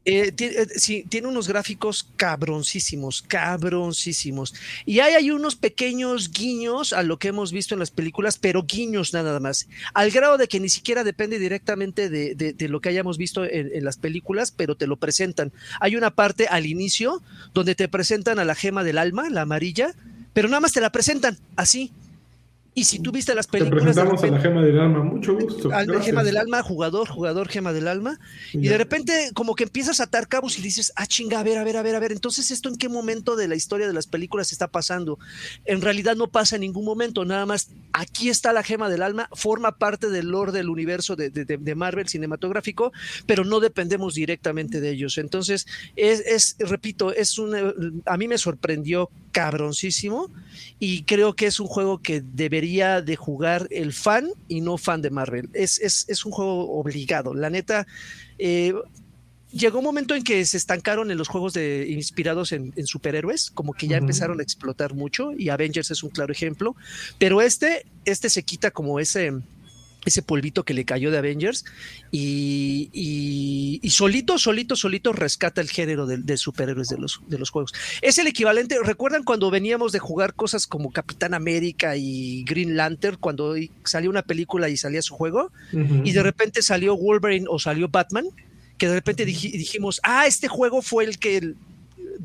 Eh, 0.05 0.33
eh, 0.37 0.67
sí, 0.75 1.05
tiene 1.09 1.29
unos 1.29 1.47
gráficos 1.47 2.09
cabroncísimos, 2.17 3.23
cabroncísimos. 3.23 4.53
Y 4.85 4.99
hay, 4.99 5.15
hay 5.15 5.31
unos 5.31 5.55
pequeños 5.55 6.33
guiños 6.33 6.93
a 6.93 7.05
lo 7.05 7.19
que 7.21 7.29
hemos 7.29 7.53
visto 7.53 7.75
en 7.75 7.79
las 7.79 7.93
películas, 7.93 8.37
pero 8.37 8.65
guiños 8.65 9.13
nada 9.13 9.39
más. 9.39 9.69
Al 9.95 10.11
grado 10.11 10.39
de 10.39 10.49
que 10.49 10.59
ni 10.59 10.69
siquiera 10.69 11.05
depende 11.05 11.39
directamente 11.39 12.09
de, 12.11 12.35
de- 12.35 12.53
de 12.53 12.69
lo 12.69 12.81
que 12.81 12.89
hayamos 12.89 13.17
visto 13.17 13.45
en, 13.45 13.71
en 13.73 13.85
las 13.85 13.97
películas, 13.97 14.51
pero 14.51 14.75
te 14.77 14.89
lo 14.89 14.97
presentan. 14.97 15.53
Hay 15.79 15.95
una 15.95 16.11
parte 16.11 16.49
al 16.49 16.67
inicio 16.67 17.23
donde 17.55 17.77
te 17.77 17.87
presentan 17.89 18.41
a 18.41 18.45
la 18.45 18.57
gema 18.57 18.83
del 18.83 18.99
alma, 18.99 19.31
la 19.31 19.43
amarilla, 19.43 19.95
pero 20.33 20.49
nada 20.49 20.61
más 20.61 20.73
te 20.73 20.81
la 20.81 20.91
presentan 20.91 21.39
así. 21.55 21.93
Y 22.75 22.85
si 22.85 23.01
tú 23.01 23.13
viste 23.13 23.35
las 23.35 23.47
Te 23.49 23.59
películas... 23.59 23.85
de 23.85 24.03
presentamos 24.03 24.23
a 24.25 24.27
la 24.29 24.41
gema 24.41 24.63
del 24.63 24.81
alma, 24.81 25.05
mucho 25.05 25.35
gusto. 25.35 25.71
al- 25.75 25.85
Gracias. 25.85 26.07
gema 26.07 26.25
del 26.25 26.39
alma, 26.39 26.63
jugador, 26.63 27.07
jugador, 27.07 27.49
gema 27.49 27.75
del 27.75 27.87
alma. 27.87 28.19
Y 28.55 28.67
de 28.69 28.79
repente 28.79 29.31
como 29.35 29.55
que 29.55 29.65
empiezas 29.65 30.01
a 30.01 30.05
atar 30.05 30.27
cabos 30.27 30.59
y 30.59 30.63
dices, 30.63 30.91
ah, 30.97 31.07
chinga, 31.07 31.41
a 31.41 31.43
ver, 31.43 31.59
a 31.59 31.65
ver, 31.65 31.77
a 31.77 31.83
ver, 31.83 31.95
a 31.95 31.99
ver, 31.99 32.13
entonces 32.13 32.51
esto 32.51 32.71
en 32.71 32.77
qué 32.77 32.89
momento 32.89 33.37
de 33.37 33.47
la 33.47 33.57
historia 33.57 33.87
de 33.87 33.93
las 33.93 34.07
películas 34.07 34.53
está 34.53 34.69
pasando. 34.69 35.19
En 35.67 35.83
realidad 35.83 36.17
no 36.17 36.29
pasa 36.29 36.55
en 36.57 36.63
ningún 36.63 36.87
momento, 36.87 37.27
nada 37.27 37.45
más 37.45 37.69
aquí 37.93 38.31
está 38.31 38.55
la 38.55 38.63
gema 38.63 38.89
del 38.89 39.03
alma, 39.03 39.29
forma 39.33 39.73
parte 39.77 40.09
del 40.09 40.29
lore 40.29 40.53
del 40.53 40.71
universo 40.71 41.15
de, 41.15 41.29
de- 41.29 41.45
de- 41.45 41.59
de 41.59 41.75
Marvel 41.75 42.09
cinematográfico, 42.09 42.91
pero 43.27 43.45
no 43.45 43.61
dependemos 43.61 44.15
directamente 44.15 44.81
de 44.81 44.91
ellos. 44.93 45.19
Entonces, 45.19 45.67
es, 45.95 46.21
es 46.21 46.57
repito, 46.59 47.13
es 47.13 47.39
una, 47.39 47.75
a 48.07 48.17
mí 48.17 48.29
me 48.29 48.39
sorprendió 48.39 49.11
cabroncísimo 49.33 50.31
y 50.79 51.03
creo 51.05 51.35
que 51.35 51.47
es 51.47 51.59
un 51.59 51.67
juego 51.67 51.99
que 51.99 52.21
debería 52.21 53.01
de 53.01 53.17
jugar 53.17 53.67
el 53.71 53.93
fan 53.93 54.29
y 54.49 54.61
no 54.61 54.79
fan 54.79 55.03
de 55.03 55.11
Marvel. 55.11 55.49
Es, 55.55 55.81
es, 55.81 56.05
es 56.09 56.25
un 56.25 56.33
juego 56.33 56.71
obligado. 56.79 57.35
La 57.35 57.51
neta, 57.51 57.87
eh, 58.39 58.75
llegó 59.51 59.79
un 59.79 59.85
momento 59.85 60.15
en 60.15 60.25
que 60.25 60.45
se 60.45 60.57
estancaron 60.57 61.11
en 61.11 61.19
los 61.19 61.29
juegos 61.29 61.53
de, 61.53 61.87
inspirados 61.89 62.53
en, 62.53 62.73
en 62.77 62.87
superhéroes, 62.87 63.51
como 63.51 63.73
que 63.73 63.87
ya 63.87 63.97
empezaron 63.97 64.41
a 64.41 64.43
explotar 64.43 64.95
mucho 64.95 65.33
y 65.33 65.49
Avengers 65.49 65.91
es 65.91 66.03
un 66.03 66.11
claro 66.11 66.33
ejemplo, 66.33 66.75
pero 67.19 67.43
este, 67.43 67.87
este 68.05 68.31
se 68.31 68.43
quita 68.43 68.71
como 68.71 68.99
ese 68.99 69.33
ese 70.05 70.23
polvito 70.23 70.65
que 70.65 70.75
le 70.75 70.85
cayó 70.85 71.11
de 71.11 71.19
Avengers 71.19 71.65
y, 72.11 72.91
y- 72.93 73.81
y 73.83 73.91
solito, 73.91 74.39
solito, 74.39 74.77
solito 74.77 75.13
rescata 75.13 75.61
el 75.61 75.71
género 75.71 76.07
de, 76.07 76.19
de 76.19 76.37
superhéroes 76.37 76.89
de 76.89 76.99
los, 76.99 77.21
de 77.29 77.39
los 77.39 77.51
juegos. 77.51 77.73
Es 78.01 78.19
el 78.19 78.27
equivalente, 78.27 78.77
¿recuerdan 78.83 79.23
cuando 79.25 79.51
veníamos 79.51 79.93
de 79.93 79.99
jugar 79.99 80.35
cosas 80.35 80.67
como 80.67 80.91
Capitán 80.91 81.35
América 81.35 81.97
y 81.97 82.45
Green 82.45 82.77
Lantern, 82.77 83.17
cuando 83.19 83.55
salió 83.85 84.11
una 84.11 84.23
película 84.23 84.69
y 84.69 84.77
salía 84.77 85.03
su 85.03 85.15
juego? 85.15 85.53
Y 86.05 86.13
de 86.13 86.23
repente 86.23 86.63
salió 86.63 86.97
Wolverine 86.97 87.47
o 87.49 87.59
salió 87.59 87.89
Batman, 87.89 88.27
que 88.79 88.89
de 88.89 88.95
repente 88.95 89.27
dij- 89.27 89.53
dijimos, 89.53 90.01
ah, 90.03 90.27
este 90.27 90.49
juego 90.49 90.83
fue 90.83 91.05
el 91.05 91.19
que 91.19 91.37
el- 91.39 91.57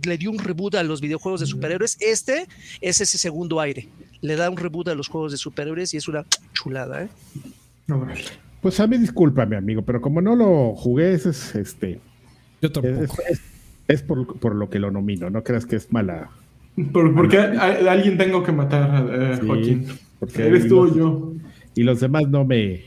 le 0.03 0.17
dio 0.17 0.29
un 0.31 0.39
reboot 0.39 0.75
a 0.75 0.83
los 0.83 1.01
videojuegos 1.01 1.39
de 1.41 1.47
superhéroes, 1.47 1.97
este 1.99 2.47
es 2.81 3.01
ese 3.01 3.17
segundo 3.17 3.59
aire, 3.59 3.87
le 4.21 4.35
da 4.35 4.49
un 4.49 4.57
reboot 4.57 4.87
a 4.89 4.95
los 4.95 5.07
juegos 5.07 5.31
de 5.31 5.37
superhéroes 5.37 5.93
y 5.93 5.97
es 5.97 6.07
una 6.07 6.25
chulada, 6.53 7.03
¿eh? 7.03 7.09
No. 7.87 8.05
Pues 8.61 8.79
a 8.79 8.87
mí 8.87 8.97
discúlpame, 8.97 9.55
amigo, 9.55 9.81
pero 9.83 10.01
como 10.01 10.21
no 10.21 10.35
lo 10.35 10.75
jugué, 10.75 11.13
ese 11.13 11.29
es 11.29 11.55
este. 11.55 11.99
Yo 12.61 12.67
Es, 12.67 12.73
tampoco. 12.73 13.21
es- 13.29 13.41
es 13.87 14.01
por, 14.03 14.37
por 14.39 14.55
lo 14.55 14.69
que 14.69 14.79
lo 14.79 14.91
nomino, 14.91 15.29
no 15.29 15.43
creas 15.43 15.65
que 15.65 15.77
es 15.77 15.91
mala. 15.93 16.29
Por- 16.91 17.15
porque 17.15 17.37
a, 17.37 17.61
a 17.61 17.91
alguien 17.91 18.17
tengo 18.17 18.43
que 18.43 18.51
matar, 18.51 19.07
eh, 19.11 19.37
Sí, 19.39 19.47
Joaquín. 19.47 19.87
porque 20.19 20.47
Eres 20.47 20.67
tú 20.67 20.79
o 20.81 20.93
yo. 20.95 21.33
Y 21.75 21.83
los 21.83 21.99
demás 22.01 22.27
no 22.27 22.43
me. 22.43 22.81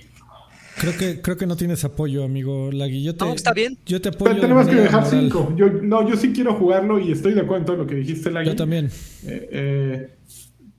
Creo 0.80 0.96
que, 0.98 1.20
creo 1.20 1.36
que 1.36 1.46
no 1.46 1.56
tienes 1.56 1.84
apoyo, 1.84 2.24
amigo 2.24 2.70
Lagui. 2.72 3.02
Yo 3.02 3.14
te, 3.14 3.24
No, 3.24 3.32
está 3.34 3.52
bien. 3.52 3.76
Yo 3.86 4.00
te 4.00 4.08
apoyo. 4.10 4.24
Pero 4.24 4.34
de 4.36 4.40
tenemos 4.42 4.66
que 4.68 4.74
dejar 4.76 5.04
moral. 5.04 5.20
cinco. 5.22 5.54
Yo, 5.56 5.68
no, 5.70 6.08
yo 6.08 6.16
sí 6.16 6.32
quiero 6.32 6.54
jugarlo 6.54 6.98
y 6.98 7.12
estoy 7.12 7.34
de 7.34 7.40
acuerdo 7.40 7.58
en 7.58 7.64
todo 7.66 7.76
lo 7.76 7.86
que 7.86 7.94
dijiste, 7.96 8.30
Lagui. 8.30 8.48
Yo 8.50 8.56
también. 8.56 8.86
Eh, 9.24 9.48
eh, 9.52 10.08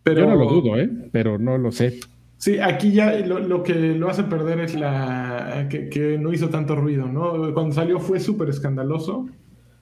pero 0.04 0.22
Yo 0.22 0.28
no 0.28 0.36
lo 0.36 0.50
dudo, 0.50 0.80
¿eh? 0.80 0.90
Pero 1.12 1.38
no 1.38 1.58
lo 1.58 1.72
sé. 1.72 2.00
Sí, 2.42 2.58
aquí 2.58 2.92
ya 2.92 3.12
lo, 3.20 3.38
lo 3.39 3.62
que 3.62 3.76
lo 3.76 4.10
hace 4.10 4.24
perder 4.24 4.62
es 4.62 4.74
la 4.74 5.68
que, 5.70 5.89
que 5.89 6.18
no 6.18 6.34
hizo 6.34 6.50
tanto 6.50 6.76
ruido, 6.76 7.06
¿no? 7.08 7.54
Cuando 7.54 7.76
salió 7.76 8.00
fue 8.00 8.20
súper 8.20 8.50
escandaloso 8.50 9.28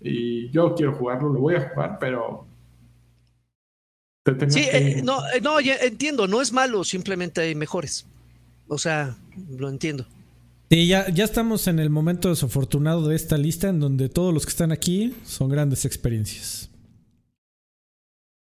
y 0.02 0.50
yo 0.52 0.76
quiero 0.76 0.94
jugarlo, 0.94 1.30
lo 1.32 1.40
voy 1.40 1.56
a 1.56 1.70
jugar, 1.70 1.98
pero 2.02 2.46
te 4.26 4.50
Sí, 4.50 4.62
que- 4.70 4.78
eh, 4.78 5.02
no, 5.02 5.20
eh, 5.34 5.40
no, 5.42 5.62
ya 5.62 5.76
entiendo, 5.78 6.28
no 6.28 6.42
es 6.42 6.52
malo, 6.52 6.84
simplemente 6.84 7.40
hay 7.40 7.56
mejores. 7.56 8.06
O 8.68 8.78
sea, 8.78 9.16
lo 9.58 9.70
entiendo. 9.70 10.06
Sí, 10.70 10.86
ya, 10.86 11.08
ya 11.10 11.24
estamos 11.24 11.66
en 11.68 11.80
el 11.80 11.90
momento 11.90 12.28
desafortunado 12.28 13.08
de 13.08 13.16
esta 13.16 13.38
lista 13.38 13.70
en 13.70 13.80
donde 13.80 14.10
todos 14.10 14.34
los 14.34 14.46
que 14.46 14.50
están 14.52 14.74
aquí 14.74 15.16
son 15.24 15.48
grandes 15.50 15.86
experiencias. 15.86 16.70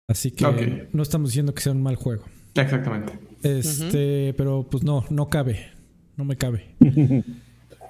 Así 0.10 0.32
que 0.32 0.90
no 0.92 1.04
estamos 1.04 1.30
diciendo 1.30 1.54
que 1.54 1.62
sea 1.62 1.72
un 1.72 1.84
mal 1.84 1.96
juego. 1.96 2.24
Exactamente. 2.56 3.14
Este, 3.44 4.34
pero 4.38 4.68
pues 4.70 4.84
no, 4.84 5.06
no 5.10 5.30
cabe. 5.30 5.68
No 6.16 6.26
me 6.26 6.36
cabe. 6.36 6.76
eh, 6.82 7.24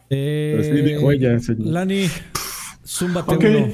Pero 0.59 0.63
sí 0.63 0.81
dijo 0.81 1.11
ella, 1.11 1.39
señor. 1.39 1.67
Lani, 1.67 2.07
zúmbate 2.85 3.35
Ok. 3.35 3.43
uno. 3.49 3.67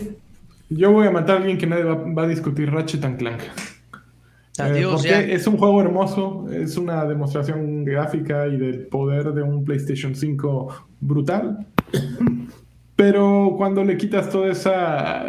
Yo 0.69 0.91
voy 0.91 1.07
a 1.07 1.11
matar 1.11 1.37
a 1.37 1.39
alguien 1.39 1.57
que 1.57 1.67
nadie 1.67 1.83
va, 1.83 1.95
va 1.95 2.23
a 2.23 2.27
discutir 2.27 2.71
Ratchet 2.71 3.03
and 3.05 3.17
Clank. 3.17 3.41
Eh, 3.41 4.61
Adiós, 4.61 4.93
porque 4.93 5.09
ya. 5.09 5.21
es 5.21 5.47
un 5.47 5.57
juego 5.57 5.81
hermoso, 5.81 6.47
es 6.51 6.77
una 6.77 7.05
demostración 7.05 7.83
gráfica 7.85 8.47
y 8.47 8.57
del 8.57 8.85
poder 8.87 9.33
de 9.33 9.41
un 9.41 9.63
PlayStation 9.65 10.15
5 10.15 10.87
brutal. 11.01 11.65
Pero 12.95 13.55
cuando 13.57 13.83
le 13.83 13.97
quitas 13.97 14.29
toda 14.29 14.51
esa... 14.51 15.25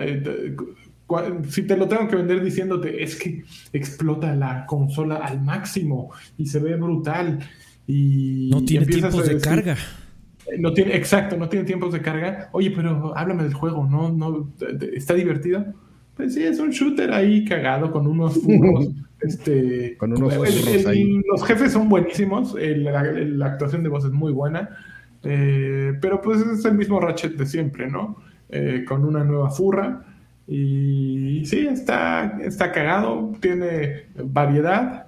eh, 1.11 1.33
si 1.49 1.63
te 1.67 1.77
lo 1.77 1.87
tengo 1.89 2.09
que 2.09 2.17
vender 2.17 2.43
diciéndote, 2.43 3.03
es 3.03 3.17
que 3.17 3.45
explota 3.73 4.35
la 4.35 4.67
consola 4.67 5.17
al 5.17 5.43
máximo 5.43 6.11
y 6.39 6.47
se 6.47 6.59
ve 6.61 6.77
brutal. 6.77 7.39
Y 7.87 8.49
No 8.53 8.65
tiene 8.65 8.87
tiempos 8.87 9.15
a 9.21 9.23
de 9.23 9.35
decir- 9.35 9.41
carga. 9.43 9.77
No 10.59 10.73
tiene, 10.75 10.95
exacto, 10.97 11.37
no 11.39 11.49
tiene 11.49 11.65
tiempos 11.65 11.93
de 11.93 12.01
carga. 12.03 12.49
Oye, 12.53 12.71
pero 12.71 13.17
háblame 13.17 13.45
del 13.45 13.55
juego, 13.55 13.87
¿no? 13.87 14.11
no 14.13 14.53
¿Está 14.95 15.15
divertido? 15.15 15.65
Pues 16.17 16.35
sí, 16.35 16.43
es 16.45 16.59
un 16.61 16.71
shooter 16.71 17.13
ahí 17.13 17.45
cagado 17.45 17.91
con 17.91 18.07
unos 18.07 18.35
furros. 18.41 18.89
este, 19.21 19.97
Con 19.97 20.13
unos 20.13 20.35
el- 20.35 20.81
el- 20.81 20.87
ahí. 20.87 21.21
Los 21.31 21.45
jefes 21.45 21.73
son 21.73 21.89
buenísimos, 21.89 22.55
el- 22.59 22.85
la, 22.85 23.03
la 23.03 23.47
actuación 23.47 23.83
de 23.83 23.89
voz 23.89 24.05
es 24.05 24.13
muy 24.13 24.33
buena, 24.33 24.69
eh, 25.23 25.95
pero 26.01 26.21
pues 26.21 26.41
es 26.43 26.65
el 26.67 26.75
mismo 26.75 27.01
Ratchet 27.01 27.37
de 27.37 27.47
siempre, 27.47 27.91
¿no? 27.91 28.17
Eh, 28.51 28.85
con 28.87 29.05
una 29.05 29.25
nueva 29.25 29.51
furra. 29.51 30.05
Y 30.47 31.42
sí, 31.47 31.66
está, 31.66 32.38
está 32.42 32.70
cagado, 32.72 33.32
tiene 33.40 34.07
variedad, 34.22 35.07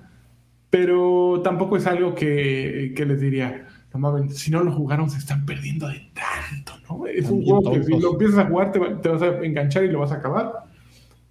pero 0.70 1.40
tampoco 1.44 1.76
es 1.76 1.86
algo 1.86 2.14
que, 2.14 2.92
que 2.96 3.04
les 3.04 3.20
diría, 3.20 3.66
no 3.92 4.00
mames, 4.00 4.38
si 4.38 4.50
no 4.50 4.62
lo 4.64 4.72
jugaron 4.72 5.10
se 5.10 5.18
están 5.18 5.44
perdiendo 5.44 5.88
de 5.88 6.10
tanto, 6.14 6.72
¿no? 6.88 7.06
Es 7.06 7.24
un 7.26 7.44
También 7.44 7.56
juego 7.56 7.72
que 7.72 7.84
si 7.84 7.90
tontos. 7.92 8.02
lo 8.02 8.12
empiezas 8.12 8.38
a 8.38 8.48
jugar 8.48 8.72
te, 8.72 8.78
va- 8.78 9.00
te 9.00 9.08
vas 9.08 9.22
a 9.22 9.26
enganchar 9.44 9.84
y 9.84 9.88
lo 9.90 10.00
vas 10.00 10.12
a 10.12 10.16
acabar, 10.16 10.52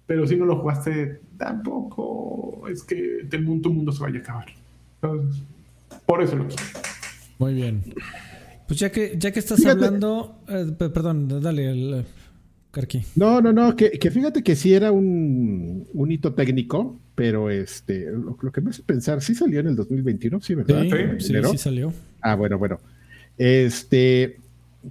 pero 0.06 0.26
si 0.26 0.36
no 0.36 0.44
lo 0.46 0.56
jugaste 0.60 1.20
tampoco 1.36 2.66
es 2.68 2.82
que 2.84 3.26
tu 3.30 3.72
mundo 3.72 3.92
se 3.92 4.02
vaya 4.02 4.18
a 4.18 4.22
acabar. 4.22 4.46
Entonces, 5.02 5.42
por 6.06 6.22
eso 6.22 6.36
lo 6.36 6.46
quiero. 6.46 6.62
Muy 7.38 7.54
bien. 7.54 7.82
Pues 8.66 8.80
ya 8.80 8.90
que, 8.90 9.14
ya 9.18 9.30
que 9.30 9.38
estás 9.38 9.58
Fíjate. 9.58 9.84
hablando. 9.84 10.40
eh, 10.48 10.66
pe- 10.76 10.88
perdón, 10.90 11.40
dale, 11.40 11.70
el, 11.70 12.04
Karki. 12.76 13.02
No, 13.16 13.40
no, 13.40 13.52
no, 13.52 13.74
que, 13.74 13.92
que 13.92 14.10
fíjate 14.10 14.42
que 14.42 14.54
sí 14.54 14.74
era 14.74 14.92
un, 14.92 15.86
un 15.94 16.12
hito 16.12 16.34
técnico, 16.34 16.98
pero 17.14 17.48
este, 17.50 18.10
lo, 18.10 18.36
lo 18.40 18.52
que 18.52 18.60
me 18.60 18.70
hace 18.70 18.82
pensar, 18.82 19.22
sí 19.22 19.34
salió 19.34 19.60
en 19.60 19.68
el 19.68 19.76
2021, 19.76 20.40
sí, 20.42 20.54
¿verdad? 20.54 20.82
Sí, 20.82 20.90
¿En 20.94 21.20
sí, 21.20 21.34
sí 21.52 21.58
salió. 21.58 21.92
Ah, 22.20 22.34
bueno, 22.34 22.58
bueno. 22.58 22.78
Este, 23.38 24.38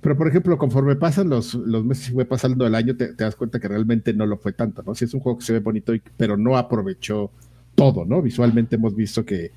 pero 0.02 0.18
por 0.18 0.28
ejemplo, 0.28 0.58
conforme 0.58 0.96
pasan 0.96 1.30
los, 1.30 1.54
los 1.54 1.86
meses 1.86 2.10
y 2.10 2.14
fue 2.14 2.26
pasando 2.26 2.66
el 2.66 2.76
año, 2.76 2.96
te, 2.96 3.14
te 3.14 3.24
das 3.24 3.36
cuenta 3.36 3.60
que 3.60 3.68
realmente 3.68 4.14
no 4.14 4.26
lo 4.26 4.38
fue 4.38 4.54
tanto, 4.54 4.84
¿no? 4.84 4.96
Sí 4.96 5.06
es 5.06 5.14
un 5.14 5.20
juego 5.20 5.38
que 5.40 5.46
se 5.46 5.54
ve 5.54 5.60
bonito, 5.60 5.94
y- 5.94 6.02
pero 6.18 6.38
no 6.38 6.58
aprovechó 6.58 7.32
todo, 7.76 8.06
¿no? 8.06 8.22
Visualmente 8.22 8.76
hemos 8.78 8.96
visto 8.96 9.26
que, 9.26 9.52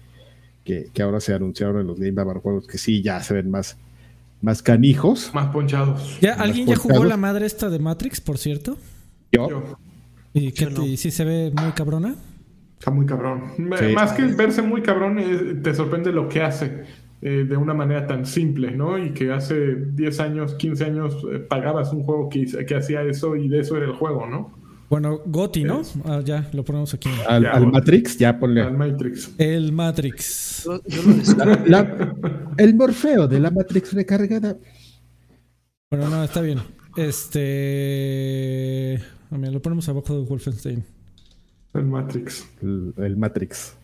que, 0.64 0.88
que 0.92 1.02
ahora 1.02 1.20
se 1.20 1.32
anunciaron 1.34 1.80
en 1.80 1.86
los 1.86 1.98
Game 1.98 2.20
Awards 2.20 2.42
juegos 2.42 2.66
que 2.66 2.78
sí 2.78 3.02
ya 3.02 3.22
se 3.22 3.34
ven 3.34 3.50
más, 3.50 3.76
más 4.40 4.62
canijos. 4.62 5.30
Más 5.34 5.48
ponchados. 5.48 6.18
¿Ya, 6.20 6.36
Más 6.36 6.40
¿Alguien 6.40 6.66
ya 6.66 6.76
jugó 6.76 7.04
la 7.04 7.16
madre 7.16 7.46
esta 7.46 7.68
de 7.70 7.78
Matrix, 7.78 8.20
por 8.20 8.38
cierto? 8.38 8.76
Yo. 9.32 9.76
¿Y 10.34 10.52
qué 10.52 10.66
no. 10.66 10.84
sí 10.96 11.10
se 11.10 11.24
ve 11.24 11.52
muy 11.54 11.72
cabrona? 11.72 12.14
Está 12.78 12.90
muy 12.90 13.06
cabrón. 13.06 13.52
Sí. 13.56 13.92
Más 13.94 14.12
que 14.12 14.22
verse 14.24 14.62
muy 14.62 14.82
cabrón, 14.82 15.18
es- 15.18 15.62
te 15.62 15.74
sorprende 15.74 16.12
lo 16.12 16.28
que 16.28 16.42
hace 16.42 16.84
eh, 17.20 17.44
de 17.48 17.56
una 17.56 17.74
manera 17.74 18.06
tan 18.06 18.24
simple, 18.24 18.70
¿no? 18.70 18.96
Y 18.96 19.10
que 19.10 19.32
hace 19.32 19.74
10 19.74 20.20
años, 20.20 20.54
15 20.54 20.84
años 20.84 21.16
eh, 21.32 21.40
pagabas 21.40 21.92
un 21.92 22.04
juego 22.04 22.28
que, 22.28 22.46
que 22.64 22.74
hacía 22.76 23.02
eso 23.02 23.34
y 23.34 23.48
de 23.48 23.58
eso 23.60 23.76
era 23.76 23.86
el 23.86 23.92
juego, 23.92 24.26
¿no? 24.28 24.57
Bueno, 24.88 25.20
Goti, 25.26 25.64
¿no? 25.64 25.82
Ah, 26.04 26.22
ya, 26.24 26.48
lo 26.54 26.64
ponemos 26.64 26.94
aquí. 26.94 27.10
al, 27.28 27.42
Ya, 27.42 27.50
al. 27.52 27.66
Matrix, 27.66 28.16
ya 28.16 28.38
ponle. 28.38 28.62
Al 28.62 28.76
Matrix. 28.76 29.30
El 29.36 29.72
Matrix. 29.72 30.62
Yo, 30.64 30.80
yo 30.86 31.02
lo 31.02 31.14
descargo. 31.14 31.66
La- 31.66 32.14
el 32.56 32.74
morfeo 32.74 33.28
de 33.28 33.38
la 33.40 33.50
Matrix 33.50 33.92
recargada. 33.92 34.56
Bueno, 35.90 36.08
no, 36.08 36.24
está 36.24 36.40
bien. 36.40 36.58
Este. 36.96 38.98
a 39.30 39.38
mí, 39.38 39.50
lo 39.50 39.60
ponemos 39.60 39.88
abajo 39.88 40.18
de 40.18 40.24
Wolfenstein. 40.26 40.84
El 41.74 41.84
Matrix. 41.84 42.46
El, 42.62 42.94
el 42.96 43.16
Matrix. 43.16 43.74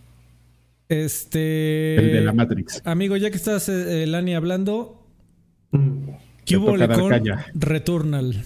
Este. 0.89 1.97
El 1.97 2.13
de 2.13 2.21
la 2.23 2.33
Matrix. 2.33 2.83
Amigo, 2.85 3.17
ya 3.17 3.31
que 3.31 3.37
estás, 3.37 3.69
eh, 3.69 4.03
eh, 4.03 4.07
Lani, 4.07 4.35
hablando, 4.35 5.01
Mm. 5.71 6.09
¿qué 6.45 6.57
hubo 6.57 6.67
con. 6.77 7.13
Returnal? 7.55 8.43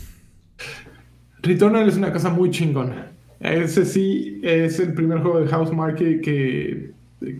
Returnal 1.48 1.88
es 1.88 1.96
una 1.96 2.12
cosa 2.12 2.28
muy 2.28 2.50
chingona. 2.50 3.10
Ese 3.40 3.86
sí 3.86 4.38
es 4.42 4.78
el 4.80 4.92
primer 4.92 5.20
juego 5.20 5.40
de 5.40 5.48
Housemarque 5.48 6.20
que, 6.20 6.90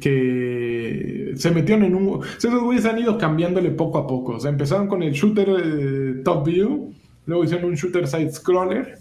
que 0.01 1.33
se 1.37 1.51
metieron 1.51 1.85
en 1.85 1.95
un... 1.95 2.21
Esos 2.25 2.63
güeyes 2.63 2.87
han 2.87 2.99
ido 2.99 3.19
cambiándole 3.19 3.71
poco 3.71 3.99
a 3.99 4.07
poco. 4.07 4.37
O 4.37 4.41
sea, 4.41 4.51
empezaron 4.51 4.89
con 4.89 5.03
el 5.03 5.13
shooter 5.13 5.49
eh, 5.51 6.23
top 6.25 6.47
view, 6.47 6.95
luego 7.27 7.45
hicieron 7.45 7.69
un 7.69 7.75
shooter 7.75 8.07
side 8.07 8.33
scroller, 8.33 8.99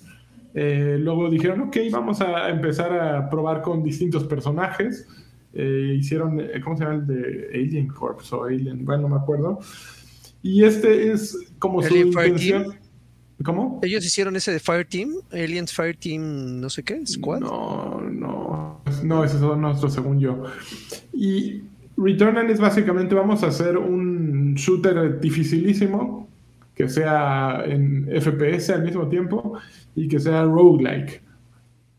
eh, 0.53 0.97
luego 0.99 1.30
dijeron, 1.30 1.62
ok, 1.62 1.78
vamos 1.89 2.20
a 2.20 2.49
empezar 2.49 2.91
a 2.93 3.30
probar 3.30 3.62
con 3.62 3.84
distintos 3.84 4.26
personajes. 4.26 5.08
Eh, 5.53 5.95
hicieron, 5.97 6.41
¿cómo 6.64 6.76
se 6.76 6.84
llama 6.84 6.95
el 6.95 7.08
de 7.08 7.49
Alien 7.53 7.88
Corps 7.88 8.34
o 8.34 8.43
Alien? 8.43 8.84
Bueno, 8.84 9.03
no 9.03 9.16
me 9.16 9.22
acuerdo. 9.22 9.60
Y 10.43 10.66
este 10.66 11.12
es 11.14 11.53
como 11.60 11.82
su 11.82 11.95
intención... 11.95 12.86
¿Cómo? 13.43 13.79
Ellos 13.83 14.03
hicieron 14.03 14.35
ese 14.35 14.51
de 14.51 14.59
Fireteam, 14.59 15.11
Aliens 15.31 15.71
Fireteam, 15.71 16.59
no 16.59 16.69
sé 16.69 16.83
qué, 16.83 17.05
Squad. 17.05 17.41
No, 17.41 18.01
no, 18.01 18.81
no, 19.03 19.23
ese 19.23 19.35
es 19.35 19.41
nuestro 19.41 19.89
según 19.89 20.19
yo. 20.19 20.43
Y 21.13 21.61
Returnal 21.97 22.49
es 22.49 22.59
básicamente 22.59 23.13
vamos 23.13 23.43
a 23.43 23.47
hacer 23.47 23.77
un 23.77 24.55
shooter 24.55 25.19
dificilísimo 25.19 26.27
que 26.73 26.88
sea 26.88 27.63
en 27.65 28.07
FPS 28.21 28.69
al 28.71 28.83
mismo 28.83 29.07
tiempo 29.07 29.57
y 29.95 30.07
que 30.07 30.19
sea 30.19 30.43
roguelike. 30.43 31.21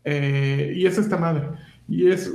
Eh, 0.05 0.73
y 0.75 0.85
es 0.85 0.97
esta 0.97 1.17
madre. 1.17 1.49
Y 1.87 2.07
es 2.07 2.33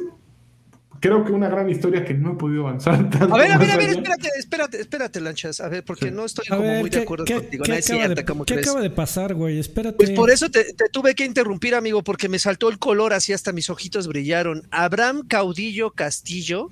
creo 1.07 1.23
que 1.23 1.33
una 1.33 1.51
gran 1.51 1.69
historia 1.69 2.03
que 2.03 2.15
no 2.15 2.33
he 2.33 2.35
podido 2.37 2.67
avanzar 2.67 2.97
tanto. 3.11 3.35
A 3.35 3.37
ver, 3.39 3.53
a 3.53 3.59
ver, 3.59 3.71
a 3.73 3.77
ver, 3.77 3.91
espérate, 3.91 4.29
espérate, 4.39 4.81
espérate, 4.81 5.21
Lanchas. 5.21 5.61
A 5.61 5.69
ver, 5.69 5.85
porque 5.85 6.07
Sí. 6.07 6.11
no 6.13 6.25
estoy 6.25 6.47
A 6.51 6.57
como 6.57 6.67
ver, 6.67 6.81
muy 6.81 6.89
de 6.89 6.97
¿qué, 6.97 7.03
acuerdo 7.03 7.25
qué- 7.27 7.35
contigo. 7.35 7.65
qué 7.65 7.73
No 7.73 7.77
es 7.77 7.87
acaba, 7.87 8.01
cierto, 8.01 8.15
de, 8.21 8.25
¿cómo 8.25 8.45
qué 8.47 8.55
crees? 8.55 8.67
acaba 8.69 8.83
de 8.83 8.89
pasar, 8.91 9.35
güey? 9.35 9.59
Espérate. 9.59 9.97
Pues 9.99 10.11
por 10.13 10.31
eso 10.31 10.49
te, 10.51 10.65
te 10.73 10.89
tuve 10.91 11.15
que 11.15 11.27
interrumpir, 11.27 11.75
amigo, 11.75 12.03
porque 12.03 12.31
me 12.31 12.39
saltó 12.39 12.71
el 12.71 12.79
color 12.79 13.13
así 13.13 13.35
hasta 13.35 13.53
mis 13.53 13.69
ojitos 13.69 14.09
brillaron. 14.09 14.67
Abraham 14.71 15.27
Caudillo 15.29 15.91
Castillo 15.91 16.71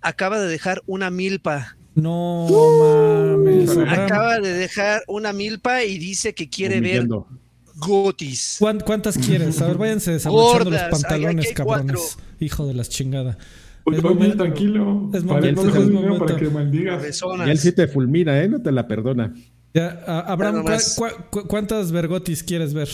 acaba 0.00 0.40
de 0.40 0.48
dejar 0.48 0.82
una 0.86 1.10
milpa. 1.10 1.76
No 1.94 2.46
mames. 2.48 3.68
Uh, 3.68 3.80
Abraham. 3.80 4.00
Acaba 4.00 4.38
de 4.38 4.52
dejar 4.54 5.02
una 5.08 5.32
milpa 5.34 5.82
y 5.84 5.98
dice 5.98 6.32
que 6.34 6.48
quiere 6.48 6.78
Humillando. 6.78 7.26
ver 7.28 7.38
Gotis. 7.80 8.56
¿Cuán- 8.58 8.80
¿Cuántas 8.80 9.16
quieres? 9.18 9.60
A 9.62 9.68
ver, 9.68 9.76
váyanse 9.78 10.10
desabrochando 10.12 10.70
los 10.70 10.82
pantalones, 10.82 11.46
hay 11.46 11.54
cuatro. 11.54 11.86
cabrones. 11.86 12.18
Hijo 12.40 12.66
de 12.66 12.74
las 12.74 12.88
chingada. 12.88 13.38
Oye, 13.88 13.98
Es 13.98 14.04
oye, 14.04 14.14
momento- 14.14 14.36
tranquilo. 14.36 15.10
es 15.12 15.22
Para- 15.24 15.40
no 15.52 15.62
dejes 15.62 15.80
es 15.82 15.88
dinero 15.88 16.02
momento. 16.08 16.26
para 16.26 16.36
que 16.38 16.48
maldigas. 16.50 17.22
Y 17.46 17.50
él 17.50 17.58
sí 17.58 17.72
te 17.72 17.86
fulmina, 17.88 18.42
¿eh? 18.42 18.48
No 18.48 18.60
te 18.62 18.72
la 18.72 18.86
perdona. 18.86 19.34
Ya, 19.74 20.02
a- 20.06 20.20
Abraham, 20.32 20.54
Ya 20.56 20.62
nomás. 20.62 20.94
¿cuá- 20.96 21.10
cuá- 21.30 21.42
cu- 21.42 21.48
¿cuántas 21.48 21.92
Vergotis 21.92 22.42
quieres 22.42 22.72
ver? 22.74 22.88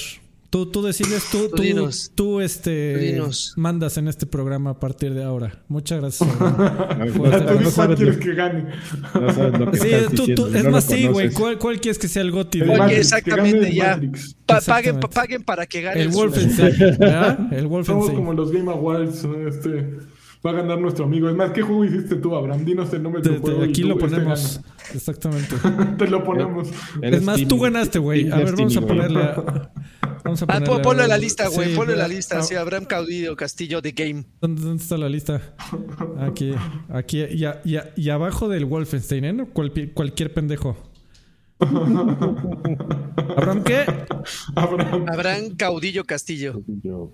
Tú, 0.50 0.66
tú 0.66 0.82
decides, 0.82 1.24
tú, 1.32 1.48
Tú 1.48 1.56
tú, 1.56 1.90
tú, 2.14 2.40
este, 2.40 2.96
dinos. 2.96 3.54
mandas 3.56 3.96
en 3.98 4.06
este 4.06 4.24
programa 4.24 4.70
a 4.70 4.78
partir 4.78 5.12
de 5.12 5.24
ahora. 5.24 5.64
Muchas 5.66 5.98
gracias. 6.00 6.30
No, 6.38 6.48
no- 6.48 7.46
tú 7.46 7.60
no 7.60 7.70
sabes 7.70 7.96
quieres 7.96 8.16
lo- 8.18 8.22
que 8.22 8.34
gane. 8.34 8.66
no 9.14 9.32
sabes 9.32 9.58
lo 9.60 9.70
que 9.72 9.78
sí, 9.78 9.88
estás 9.90 10.10
tú, 10.10 10.16
tú- 10.16 10.22
diciendo, 10.26 10.46
es 10.46 10.54
no 10.54 10.62
lo 10.62 10.70
más, 10.70 10.84
sí, 10.84 11.06
güey. 11.08 11.30
¿Cuál, 11.32 11.58
cuál 11.58 11.80
quieres 11.80 11.98
que 11.98 12.06
sea 12.06 12.22
el 12.22 12.30
Goti? 12.30 12.60
El 12.60 12.70
exactamente, 12.92 13.68
el 13.68 13.74
ya. 13.74 14.00
Pa- 14.46 14.60
paguen, 14.60 15.00
pa- 15.00 15.10
paguen 15.10 15.42
para 15.42 15.66
que 15.66 15.80
gane 15.82 16.00
El 16.02 16.12
su- 16.12 16.18
Wolfenstein. 16.18 16.74
El 17.50 17.62
Somos 17.62 17.70
Wolfenstein. 17.70 18.14
como 18.16 18.32
los 18.34 18.52
Game 18.52 18.70
Awards. 18.70 19.26
Este, 19.48 19.96
va 20.44 20.50
a 20.50 20.54
ganar 20.54 20.78
nuestro 20.78 21.04
amigo. 21.06 21.28
Es 21.28 21.34
más, 21.36 21.50
¿qué 21.52 21.62
juego 21.62 21.84
hiciste 21.84 22.16
tú, 22.16 22.34
Abraham? 22.34 22.64
Dinos 22.64 22.92
el 22.92 23.02
nombre 23.02 23.22
de 23.22 23.30
Te- 23.30 23.36
tu 23.36 23.42
te- 23.42 23.50
juego. 23.52 23.64
y 23.66 23.68
aquí 23.70 23.82
tú, 23.82 23.88
lo 23.88 23.94
este, 23.94 24.08
ponemos. 24.08 24.60
Exactamente. 24.94 25.54
Te 25.98 26.06
lo 26.08 26.22
ponemos. 26.24 26.68
Eres 27.00 27.20
Es 27.20 27.24
más, 27.26 27.36
Team- 27.36 27.48
tú 27.48 27.58
ganaste, 27.60 27.98
güey. 27.98 28.30
A 28.30 28.36
ver, 28.36 28.54
vamos 28.56 28.76
a 28.76 28.80
ponerle. 28.80 29.20
a- 29.22 29.70
Vamos 30.24 30.40
a 30.40 30.44
Ah, 30.44 30.46
ponerle 30.46 30.66
pon- 30.68 30.78
a- 30.80 30.82
ponlo 30.82 31.02
en 31.02 31.08
la 31.10 31.18
lista, 31.18 31.48
güey. 31.48 31.68
Sí, 31.70 31.76
ponlo 31.76 31.92
en 31.92 31.98
la 31.98 32.08
lista. 32.08 32.38
Ah, 32.38 32.42
Sí, 32.42 32.54
Abraham 32.54 32.86
Caudillo 32.86 33.36
Castillo 33.36 33.82
de 33.82 33.92
Game. 33.92 34.24
¿Dónde, 34.40 34.62
dónde 34.62 34.82
está 34.82 34.96
la 34.96 35.10
lista? 35.10 35.54
Aquí, 36.18 36.54
aquí 36.88 37.24
y, 37.24 37.44
a- 37.44 37.60
y 37.62 37.76
a- 37.76 37.92
y 37.94 38.08
abajo 38.08 38.48
del 38.48 38.64
Wolfenstein, 38.64 39.24
¿eh? 39.26 39.46
Cual- 39.52 39.72
cualquier 39.92 40.32
pendejo. 40.32 40.76
¿Abraham 43.36 43.62
qué? 43.64 43.84
Abraham. 44.54 45.04
Abraham 45.08 45.56
Caudillo 45.56 46.04
Castillo. 46.04 46.62
Yo- 46.82 47.12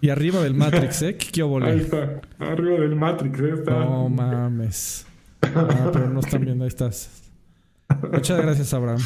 Y 0.00 0.10
arriba 0.10 0.40
del 0.42 0.54
Matrix, 0.54 1.02
¿eh? 1.02 1.16
¿Qué, 1.16 1.28
qué 1.32 1.42
Ahí 1.42 1.80
está. 1.80 2.20
Arriba 2.38 2.80
del 2.80 2.94
Matrix. 2.96 3.40
eh, 3.40 3.50
Está. 3.54 3.72
No 3.84 4.08
mames. 4.08 5.06
Ah, 5.42 5.90
pero 5.92 6.08
no 6.10 6.20
están 6.20 6.44
viendo, 6.44 6.64
ahí 6.64 6.68
estás. 6.68 7.22
Muchas 8.12 8.38
gracias, 8.40 8.72
Abraham. 8.74 9.00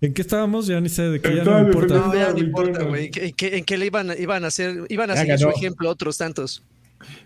¿En 0.00 0.14
qué 0.14 0.22
estábamos? 0.22 0.66
Ya 0.66 0.80
ni 0.80 0.88
sé 0.88 1.02
de 1.02 1.20
qué, 1.20 1.36
ya 1.36 1.44
no 1.44 1.60
importa. 1.60 1.94
No, 1.98 2.14
ya 2.14 2.32
no 2.32 2.38
importa, 2.38 2.84
güey. 2.84 3.06
¿En 3.06 3.10
qué- 3.12 3.26
¿En 3.26 3.34
qué, 3.34 3.56
en 3.58 3.64
qué 3.64 3.78
le 3.78 3.86
iban, 3.86 4.10
a- 4.10 4.16
iban 4.16 4.44
a 4.44 4.48
hacer? 4.48 4.84
Iban 4.88 5.10
a 5.10 5.14
Ya 5.14 5.20
seguir 5.20 5.38
su 5.38 5.48
ejemplo 5.48 5.90
otros 5.90 6.16
tantos. 6.18 6.62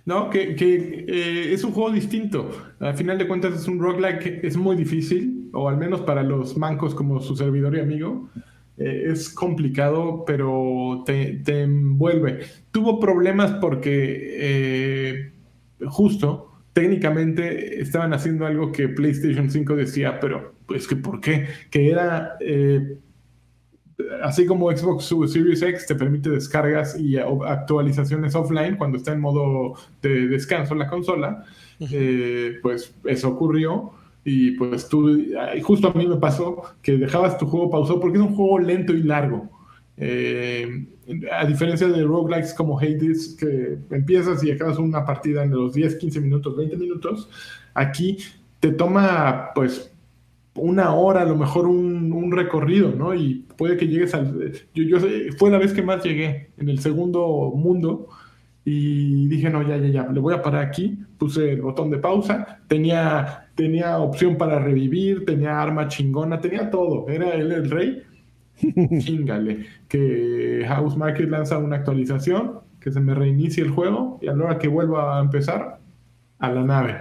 No, 0.05 0.31
que, 0.31 0.55
que, 0.55 1.05
eh, 1.09 1.53
es 1.53 1.65
un 1.65 1.73
juego 1.73 1.91
distinto. 1.91 2.51
Al 2.81 2.95
final 2.95 3.19
de 3.19 3.27
cuentas 3.27 3.55
es 3.55 3.67
un 3.67 3.81
roguelike 3.81 4.41
que 4.41 4.47
es 4.47 4.57
muy 4.57 4.77
difícil, 4.77 5.51
o 5.53 5.69
al 5.69 5.77
menos 5.79 6.01
para 6.03 6.23
los 6.23 6.57
mancos 6.57 6.95
como 6.95 7.21
su 7.21 7.35
servidor 7.37 7.77
y 7.77 7.81
amigo. 7.81 8.29
Eh, 8.77 9.11
es 9.13 9.29
complicado, 9.29 10.25
pero 10.27 11.03
te, 11.07 11.41
te 11.45 11.63
envuelve. 11.63 12.41
Tuvo 12.71 12.99
problemas 12.99 13.53
porque 13.61 14.37
eh, 14.39 15.33
justo 15.87 16.51
técnicamente 16.73 17.81
estaban 17.81 18.13
haciendo 18.13 18.47
algo 18.47 18.73
que 18.73 18.89
PlayStation 18.89 19.51
5 19.51 19.77
decía, 19.77 20.19
pero 20.21 20.55
pues 20.67 20.89
que 20.89 20.97
por 20.97 21.21
qué, 21.21 21.47
que 21.71 21.91
era 21.91 22.37
eh, 22.41 22.99
así 24.23 24.47
como 24.47 24.71
Xbox 24.71 25.13
Series 25.33 25.63
X 25.63 25.87
te 25.87 25.95
permite 25.95 26.31
descargas 26.31 26.99
y 26.99 27.17
actualizaciones 27.17 28.35
offline 28.35 28.77
cuando 28.77 28.99
está 28.99 29.13
en 29.13 29.21
modo 29.21 29.75
de 30.03 30.29
descanso 30.29 30.75
la 30.75 30.89
consola, 30.89 31.45
eh, 31.81 32.59
pues 32.63 32.95
eso 33.05 33.29
ocurrió. 33.31 33.93
Y 34.25 34.53
pues 34.53 34.89
tú, 34.89 35.23
justo 35.63 35.89
a 35.89 35.93
mí 35.93 36.07
me 36.07 36.17
pasó 36.17 36.63
que 36.81 36.97
dejabas 36.97 37.37
tu 37.37 37.47
juego 37.47 37.71
pausado 37.71 38.01
porque 38.01 38.19
es 38.19 38.25
un 38.25 38.35
juego 38.35 38.59
lento 38.59 38.95
y 38.95 39.03
largo. 39.03 39.51
Eh, 39.97 40.87
a 41.31 41.45
diferencia 41.45 41.87
de 41.87 42.03
roguelikes 42.03 42.55
como 42.57 42.79
Hades, 42.79 43.37
que 43.39 43.79
empiezas 43.91 44.43
y 44.43 44.51
acabas 44.51 44.79
una 44.79 45.05
partida 45.05 45.45
en 45.45 45.51
los 45.51 45.75
10, 45.75 45.97
15 45.97 46.21
minutos, 46.21 46.57
20 46.57 46.77
minutos, 46.77 47.29
aquí 47.75 48.19
te 48.61 48.73
toma 48.73 49.51
pues 49.55 49.93
una 50.55 50.95
hora, 50.95 51.23
a 51.23 51.27
lo 51.27 51.37
mejor 51.37 51.67
un, 51.67 52.13
un 52.13 52.33
recorrido, 52.33 52.93
¿no? 52.93 53.15
Y 53.15 53.45
puede 53.57 53.77
que 53.77 53.89
llegues 53.89 54.15
al... 54.15 54.53
Yo, 54.75 54.85
yo, 54.85 54.99
fue 55.37 55.51
la 55.51 55.59
vez 55.59 55.73
que 55.73 55.83
más 55.83 56.03
llegué 56.03 56.51
en 56.57 56.69
el 56.69 56.79
segundo 56.79 57.53
mundo 57.55 58.09
y 58.65 59.29
dije, 59.29 59.51
no, 59.51 59.63
ya, 59.63 59.77
ya, 59.77 59.89
ya, 59.89 60.09
le 60.11 60.21
voy 60.21 60.35
a 60.35 60.43
parar 60.43 60.63
aquí, 60.63 60.99
puse 61.19 61.53
el 61.53 61.63
botón 61.63 61.91
de 61.91 61.99
pausa, 61.99 62.61
tenía, 62.67 63.49
tenía 63.55 63.99
opción 63.99 64.37
para 64.39 64.59
revivir, 64.59 65.25
tenía 65.27 65.61
arma 65.61 65.89
chingona, 65.89 66.41
tenía 66.41 66.71
todo, 66.71 67.07
era 67.09 67.35
él 67.35 67.53
el 67.53 67.71
rey. 67.71 68.03
Chingale, 69.01 69.67
que 69.89 70.65
House 70.67 70.97
Market 70.97 71.29
lanza 71.29 71.59
una 71.59 71.77
actualización, 71.77 72.61
que 72.81 72.93
se 72.93 73.01
me 73.01 73.15
reinicie 73.15 73.63
el 73.63 73.71
juego 73.71 74.19
y 74.23 74.29
a 74.29 74.35
la 74.35 74.45
hora 74.45 74.59
que 74.59 74.69
vuelva 74.69 75.19
a 75.19 75.23
empezar, 75.23 75.81
a 76.39 76.51
la 76.51 76.63
nave. 76.63 76.97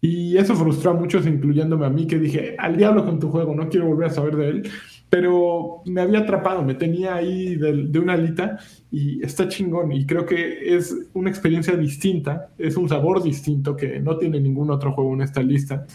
Y 0.00 0.36
eso 0.36 0.54
frustró 0.54 0.90
a 0.90 0.94
muchos, 0.94 1.26
incluyéndome 1.26 1.86
a 1.86 1.90
mí, 1.90 2.06
que 2.06 2.18
dije, 2.18 2.56
al 2.58 2.76
diablo 2.76 3.04
con 3.04 3.20
tu 3.20 3.30
juego, 3.30 3.54
no 3.54 3.68
quiero 3.68 3.86
volver 3.86 4.08
a 4.08 4.10
saber 4.10 4.36
de 4.36 4.48
él. 4.48 4.70
Pero 5.12 5.82
me 5.84 6.00
había 6.00 6.20
atrapado, 6.20 6.62
me 6.62 6.74
tenía 6.74 7.16
ahí 7.16 7.56
de, 7.56 7.98
una 7.98 8.14
alita 8.14 8.58
y 8.90 9.22
está 9.22 9.46
chingón. 9.46 9.92
Y 9.92 10.06
creo 10.06 10.24
que 10.24 10.74
es 10.74 10.96
una 11.12 11.28
experiencia 11.28 11.76
distinta, 11.76 12.48
es 12.56 12.78
un 12.78 12.88
sabor 12.88 13.22
distinto 13.22 13.76
que 13.76 14.00
no 14.00 14.16
tiene 14.16 14.40
ningún 14.40 14.70
otro 14.70 14.92
juego 14.92 15.12
en 15.12 15.20
esta 15.20 15.42
lista. 15.42 15.86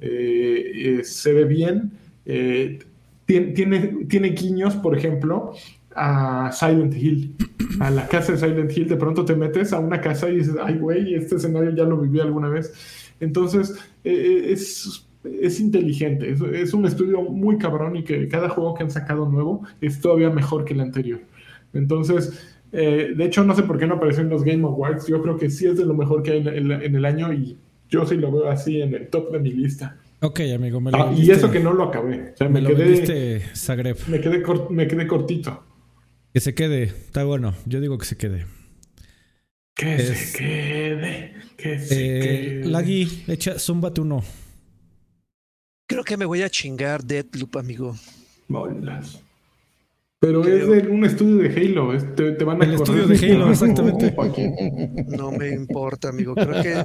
Eh, 0.00 0.72
eh, 0.98 1.04
se 1.04 1.32
ve 1.32 1.44
bien. 1.44 1.92
Eh, 2.24 2.80
tiene, 3.24 3.52
tiene, 3.52 3.78
tiene 4.08 4.30
guiños, 4.30 4.74
por 4.74 4.98
ejemplo, 4.98 5.52
a 5.94 6.50
Silent 6.52 6.96
Hill, 6.96 7.36
a 7.78 7.90
la 7.92 8.08
casa 8.08 8.32
de 8.32 8.38
Silent 8.38 8.76
Hill. 8.76 8.88
De 8.88 8.96
pronto 8.96 9.24
te 9.24 9.36
metes 9.36 9.72
a 9.72 9.78
una 9.78 10.00
casa 10.00 10.28
y 10.28 10.38
dices, 10.38 10.56
ay, 10.60 10.76
güey, 10.78 11.14
este 11.14 11.36
escenario 11.36 11.70
ya 11.70 11.84
lo 11.84 11.98
viví 11.98 12.18
alguna 12.18 12.48
vez 12.48 12.72
entonces, 13.20 13.74
eh, 14.04 14.12
eh, 14.12 14.52
es, 14.52 15.06
es, 15.40 15.60
inteligente, 15.60 16.30
es, 16.30 16.74
un 16.74 16.86
estudio 16.86 17.22
muy 17.22 17.58
cabrón 17.58 17.96
y 17.96 18.04
que 18.04 18.28
cada 18.28 18.48
juego 18.48 18.74
que 18.74 18.84
han 18.84 18.90
sacado 18.90 19.28
nuevo 19.28 19.62
es 19.80 20.00
todavía 20.00 20.30
mejor 20.30 20.64
que 20.64 20.74
el 20.74 20.80
anterior. 20.80 21.20
Entonces, 21.72 22.56
eh, 22.72 23.12
de 23.16 23.24
hecho, 23.24 23.44
no 23.44 23.54
sé 23.54 23.62
por 23.62 23.78
qué 23.78 23.86
no 23.86 23.94
apareció 23.94 24.22
en 24.22 24.30
los 24.30 24.44
Game 24.44 24.64
Awards. 24.64 25.06
Yo 25.06 25.22
creo 25.22 25.36
que 25.36 25.50
sí 25.50 25.66
es 25.66 25.76
de 25.76 25.84
lo 25.84 25.94
mejor 25.94 26.22
que 26.22 26.32
hay 26.32 26.38
en, 26.46 26.96
el 26.96 27.04
año 27.04 27.32
y 27.32 27.58
yo 27.88 28.06
sí 28.06 28.16
lo 28.16 28.32
veo 28.32 28.48
así 28.50 28.80
en 28.80 28.94
el 28.94 29.08
top 29.08 29.32
de 29.32 29.38
mi 29.38 29.50
lista. 29.50 29.96
Ok, 30.20 30.40
amigo, 30.54 30.80
me 30.80 30.90
lo 30.90 30.98
ah, 30.98 31.12
Y 31.16 31.30
eso 31.30 31.50
que 31.50 31.60
no 31.60 31.72
lo 31.72 31.84
acabé. 31.84 32.32
O 32.32 32.36
sea, 32.36 32.48
me, 32.48 32.62
quedé. 32.62 33.40
Zagreb. 33.54 33.96
Me 34.08 34.20
quedé, 34.20 34.42
me 34.70 34.88
quedé 34.88 35.06
cortito. 35.06 35.62
Que 36.32 36.40
se 36.40 36.54
quede, 36.54 36.84
está 36.84 37.24
bueno. 37.24 37.54
Yo 37.66 37.80
digo 37.80 37.98
que 37.98 38.06
se 38.06 38.16
quede. 38.16 38.46
Que 39.74 39.98
se 39.98 40.38
quede, 40.38 41.34
que 41.58 41.78
se 41.78 42.16
eh, 42.16 42.20
quede. 42.20 42.64
Lagui, 42.64 43.24
echa, 43.28 43.58
zúmbate 43.58 44.00
uno. 44.00 44.22
Creo 45.86 46.02
que 46.02 46.16
me 46.16 46.24
voy 46.24 46.42
a 46.42 46.50
chingar 46.50 47.04
Deadloop, 47.04 47.56
amigo. 47.56 47.96
Bolas. 48.48 49.20
Pero 50.18 50.42
es 50.44 50.66
de 50.66 50.88
un 50.88 51.04
estudio 51.04 51.36
de 51.36 51.48
Halo, 51.50 51.96
te, 52.14 52.32
te 52.32 52.44
van 52.44 52.60
a 52.60 52.64
El 52.64 52.74
estudio 52.74 53.06
de 53.06 53.16
Halo, 53.16 53.50
exactamente. 53.50 54.16
No 55.08 55.30
me 55.30 55.50
importa, 55.50 56.08
amigo. 56.08 56.34
Creo 56.34 56.62
que 56.62 56.84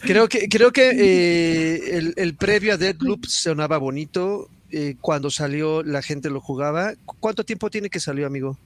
creo 0.00 0.28
que, 0.28 0.48
creo 0.48 0.72
que 0.72 0.90
eh, 0.90 1.98
el, 1.98 2.14
el, 2.16 2.34
previo 2.34 2.74
a 2.74 2.76
Deadloop 2.76 3.26
sonaba 3.26 3.78
bonito. 3.78 4.48
Eh, 4.70 4.96
cuando 5.00 5.30
salió, 5.30 5.82
la 5.82 6.00
gente 6.00 6.30
lo 6.30 6.40
jugaba. 6.40 6.94
¿Cuánto 7.04 7.44
tiempo 7.44 7.68
tiene 7.70 7.90
que 7.90 8.00
salió, 8.00 8.26
amigo? 8.26 8.58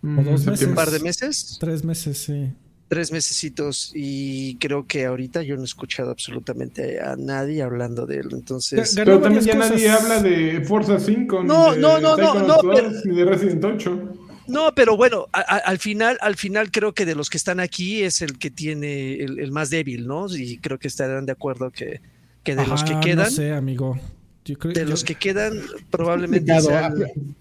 dos 0.00 0.46
meses. 0.46 0.68
¿Un 0.68 0.74
par 0.76 0.90
de 0.92 1.00
meses? 1.00 1.58
Tres 1.60 1.84
meses, 1.84 2.16
sí 2.18 2.52
tres 2.88 3.12
mesecitos 3.12 3.92
y 3.94 4.56
creo 4.56 4.86
que 4.86 5.04
ahorita 5.04 5.42
yo 5.42 5.56
no 5.56 5.62
he 5.62 5.66
escuchado 5.66 6.10
absolutamente 6.10 7.00
a 7.00 7.16
nadie 7.16 7.62
hablando 7.62 8.06
de 8.06 8.16
él. 8.16 8.28
Entonces, 8.32 8.94
pero 8.96 9.20
también 9.20 9.44
ya 9.44 9.54
nadie 9.54 9.90
habla 9.90 10.22
de 10.22 10.62
Forza 10.62 10.98
5 10.98 11.44
no, 11.44 11.74
ni 11.74 11.80
no, 11.80 12.00
no, 12.00 12.16
no, 12.16 12.34
no, 12.42 12.62
ni 13.04 13.14
de 13.14 13.24
Resident 13.24 13.64
8. 13.64 14.14
No, 14.48 14.74
pero 14.74 14.96
bueno, 14.96 15.26
al 15.32 15.78
final, 15.78 16.16
al 16.22 16.36
final 16.36 16.70
creo 16.70 16.94
que 16.94 17.04
de 17.04 17.14
los 17.14 17.28
que 17.28 17.36
están 17.36 17.60
aquí 17.60 18.02
es 18.02 18.22
el 18.22 18.38
que 18.38 18.50
tiene 18.50 19.16
el, 19.16 19.52
más 19.52 19.68
débil, 19.68 20.06
¿no? 20.06 20.26
Y 20.34 20.56
creo 20.56 20.78
que 20.78 20.88
estarán 20.88 21.26
de 21.26 21.32
acuerdo 21.32 21.70
que, 21.70 22.00
que 22.42 22.56
de 22.56 22.66
los 22.66 22.82
que 22.82 22.98
quedan. 23.00 23.26
No 23.26 23.30
sé, 23.30 23.52
amigo. 23.52 24.00
de 24.46 24.86
los 24.86 25.04
que 25.04 25.16
quedan, 25.16 25.52
probablemente. 25.90 26.50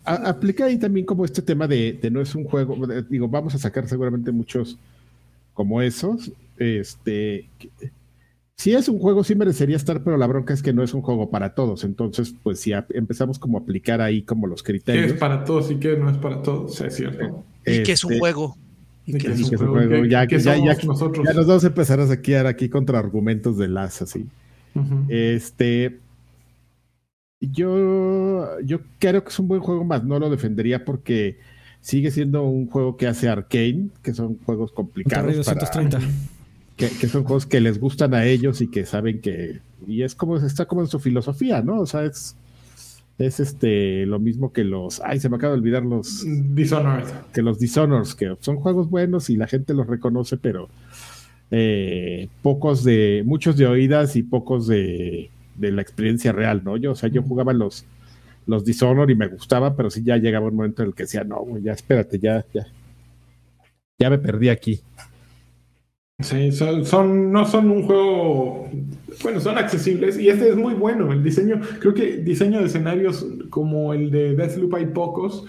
aplica 0.04 0.66
ahí 0.66 0.78
también 0.78 1.06
como 1.06 1.24
este 1.24 1.41
tema 1.41 1.66
de, 1.66 1.93
de 1.93 2.12
no 2.12 2.20
es 2.20 2.36
un 2.36 2.43
juego. 2.43 2.76
Digo, 3.10 3.30
vamos 3.30 3.56
a 3.56 3.58
sacar 3.58 3.88
seguramente 3.88 4.34
muchos 4.34 4.78
como 5.58 5.82
esos, 5.82 6.32
este, 6.60 7.49
si 8.58 8.76
es 8.76 8.88
un 8.88 8.99
juego, 8.99 9.24
sí 9.24 9.34
merecería 9.34 9.76
estar, 9.76 10.03
pero 10.03 10.16
la 10.16 10.28
bronca 10.28 10.53
es 10.53 10.62
que 10.62 10.72
no 10.72 10.84
es 10.84 10.93
un 10.93 11.01
juego 11.01 11.32
para 11.32 11.55
todos. 11.55 11.84
Entonces, 11.84 12.36
pues 12.43 12.60
si 12.60 12.74
empezamos 12.93 13.39
como 13.39 13.58
a 13.58 13.62
aplicar 13.62 13.99
ahí 13.99 14.22
como 14.22 14.45
los 14.45 14.62
criterios. 14.62 15.08
¿Qué 15.08 15.14
es 15.14 15.20
para 15.20 15.43
todos 15.43 15.72
y 15.72 15.78
qué 15.78 15.97
no 15.97 16.12
es 16.12 16.18
para 16.18 16.43
todos? 16.43 16.80
Es 16.80 16.95
cierto. 16.95 17.43
y 17.66 17.82
que 17.82 17.91
es 17.91 18.03
un 18.03 18.12
este, 18.12 18.20
juego. 18.20 18.55
Y 19.08 19.18
que 19.18 19.32
es 19.32 19.51
un 19.51 19.58
juego. 19.58 20.05
Ya, 20.05 20.28
que 20.28 20.38
ya, 20.38 20.55
ya, 20.58 20.78
nosotros? 20.86 21.26
ya, 21.28 21.34
nos 21.34 21.47
vamos 21.47 21.64
a 21.64 21.68
empezar 21.68 21.99
a 22.01 22.05
saquear 22.05 22.45
aquí 22.45 22.70
contra 22.70 22.99
argumentos 22.99 23.58
de 23.58 23.68
las 23.68 24.03
así. 24.03 24.28
Este. 25.10 25.97
Yo, 27.41 28.60
yo 28.62 28.82
creo 28.99 29.24
que 29.24 29.30
es 29.30 29.39
un 29.39 29.47
buen 29.47 29.62
juego, 29.62 29.84
más 29.84 30.03
no 30.03 30.20
lo 30.20 30.30
defendería 30.30 30.86
porque 30.86 31.39
sigue 31.82 32.11
siendo 32.11 32.43
un 32.43 32.67
juego 32.67 32.97
que 32.97 33.07
hace 33.07 33.30
Arkane, 33.30 33.89
que 34.03 34.13
son 34.13 34.38
juegos 34.45 34.71
complicados. 34.71 35.45
Para, 35.45 35.89
que, 36.75 36.89
que, 36.89 37.07
son 37.07 37.23
juegos 37.23 37.45
que 37.45 37.59
les 37.59 37.80
gustan 37.80 38.13
a 38.13 38.25
ellos 38.25 38.61
y 38.61 38.69
que 38.69 38.86
saben 38.86 39.21
que. 39.21 39.59
Y 39.88 40.03
es 40.03 40.15
como, 40.15 40.38
está 40.38 40.65
como 40.65 40.82
en 40.82 40.88
su 40.88 40.99
filosofía, 40.99 41.61
¿no? 41.61 41.82
O 41.82 41.86
sea, 41.86 42.05
es. 42.05 42.36
Es 43.17 43.39
este 43.39 44.05
lo 44.05 44.19
mismo 44.19 44.53
que 44.53 44.63
los. 44.63 45.01
Ay, 45.03 45.19
se 45.19 45.28
me 45.28 45.38
acaba 45.38 45.53
de 45.53 45.59
olvidar 45.59 45.84
los. 45.84 46.23
Dishonored. 46.53 47.07
Que 47.34 47.41
los 47.41 47.57
Dishonored, 47.57 48.07
que 48.09 48.36
son 48.41 48.57
juegos 48.57 48.91
buenos 48.91 49.32
y 49.32 49.38
la 49.38 49.47
gente 49.47 49.73
los 49.73 49.88
reconoce, 49.88 50.38
pero. 50.38 50.69
Eh, 51.49 52.28
pocos 52.43 52.84
de. 52.84 53.23
Muchos 53.25 53.57
de 53.57 53.65
oídas 53.65 54.15
y 54.15 54.21
pocos 54.21 54.67
de, 54.67 55.32
de 55.55 55.71
la 55.71 55.82
experiencia 55.82 56.32
real, 56.32 56.61
¿no? 56.63 56.78
Yo, 56.78 56.91
o 56.91 56.95
sea, 56.95 57.09
yo 57.09 57.23
jugaba 57.23 57.53
los 57.53 57.86
los 58.48 58.66
Dishonor 58.66 59.12
y 59.12 59.16
me 59.16 59.28
gustaba, 59.28 59.76
pero 59.76 59.89
sí 59.89 60.04
ya 60.04 60.18
llegaba 60.18 60.48
un 60.48 60.56
momento 60.56 60.82
en 60.82 60.89
el 60.89 60.95
que 60.95 61.04
decía, 61.04 61.24
no, 61.24 61.45
ya 61.60 61.74
espérate, 61.74 62.18
ya, 62.18 62.43
ya, 62.54 62.66
ya 64.00 64.10
me 64.10 64.18
perdí 64.18 64.50
aquí. 64.50 64.82
Sí, 66.20 66.52
son, 66.52 67.32
no 67.32 67.45
son 67.45 67.70
un 67.70 67.84
juego, 67.84 68.68
bueno, 69.22 69.39
son 69.39 69.60
accesibles 69.60 70.18
y 70.18 70.30
este 70.30 70.50
es 70.50 70.56
muy 70.56 70.74
bueno, 70.74 71.14
el 71.14 71.24
diseño, 71.24 71.62
creo 71.80 71.93
que 71.93 72.18
diseño 72.18 72.60
de 72.60 72.66
escenarios 72.66 73.24
como 73.52 73.93
el 73.93 74.10
de 74.10 74.36
Deathloop 74.36 74.74
hay 74.74 74.88
pocos, 74.88 75.45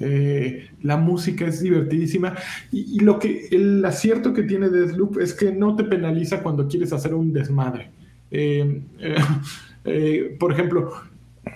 eh, 0.00 0.68
la 0.82 0.96
música 0.96 1.46
es 1.46 1.60
divertidísima 1.60 2.34
y, 2.72 2.98
lo 3.00 3.20
que 3.20 3.48
el 3.52 3.84
acierto 3.84 4.32
que 4.32 4.42
tiene 4.42 4.68
Deathloop 4.68 5.18
es 5.20 5.32
que 5.32 5.52
no 5.52 5.76
te 5.76 5.84
penaliza 5.84 6.42
cuando 6.42 6.66
quieres 6.66 6.92
hacer 6.92 7.14
un 7.14 7.32
desmadre. 7.32 7.90
Eh, 8.32 8.80
eh, 9.84 10.36
por 10.40 10.52
ejemplo, 10.52 10.92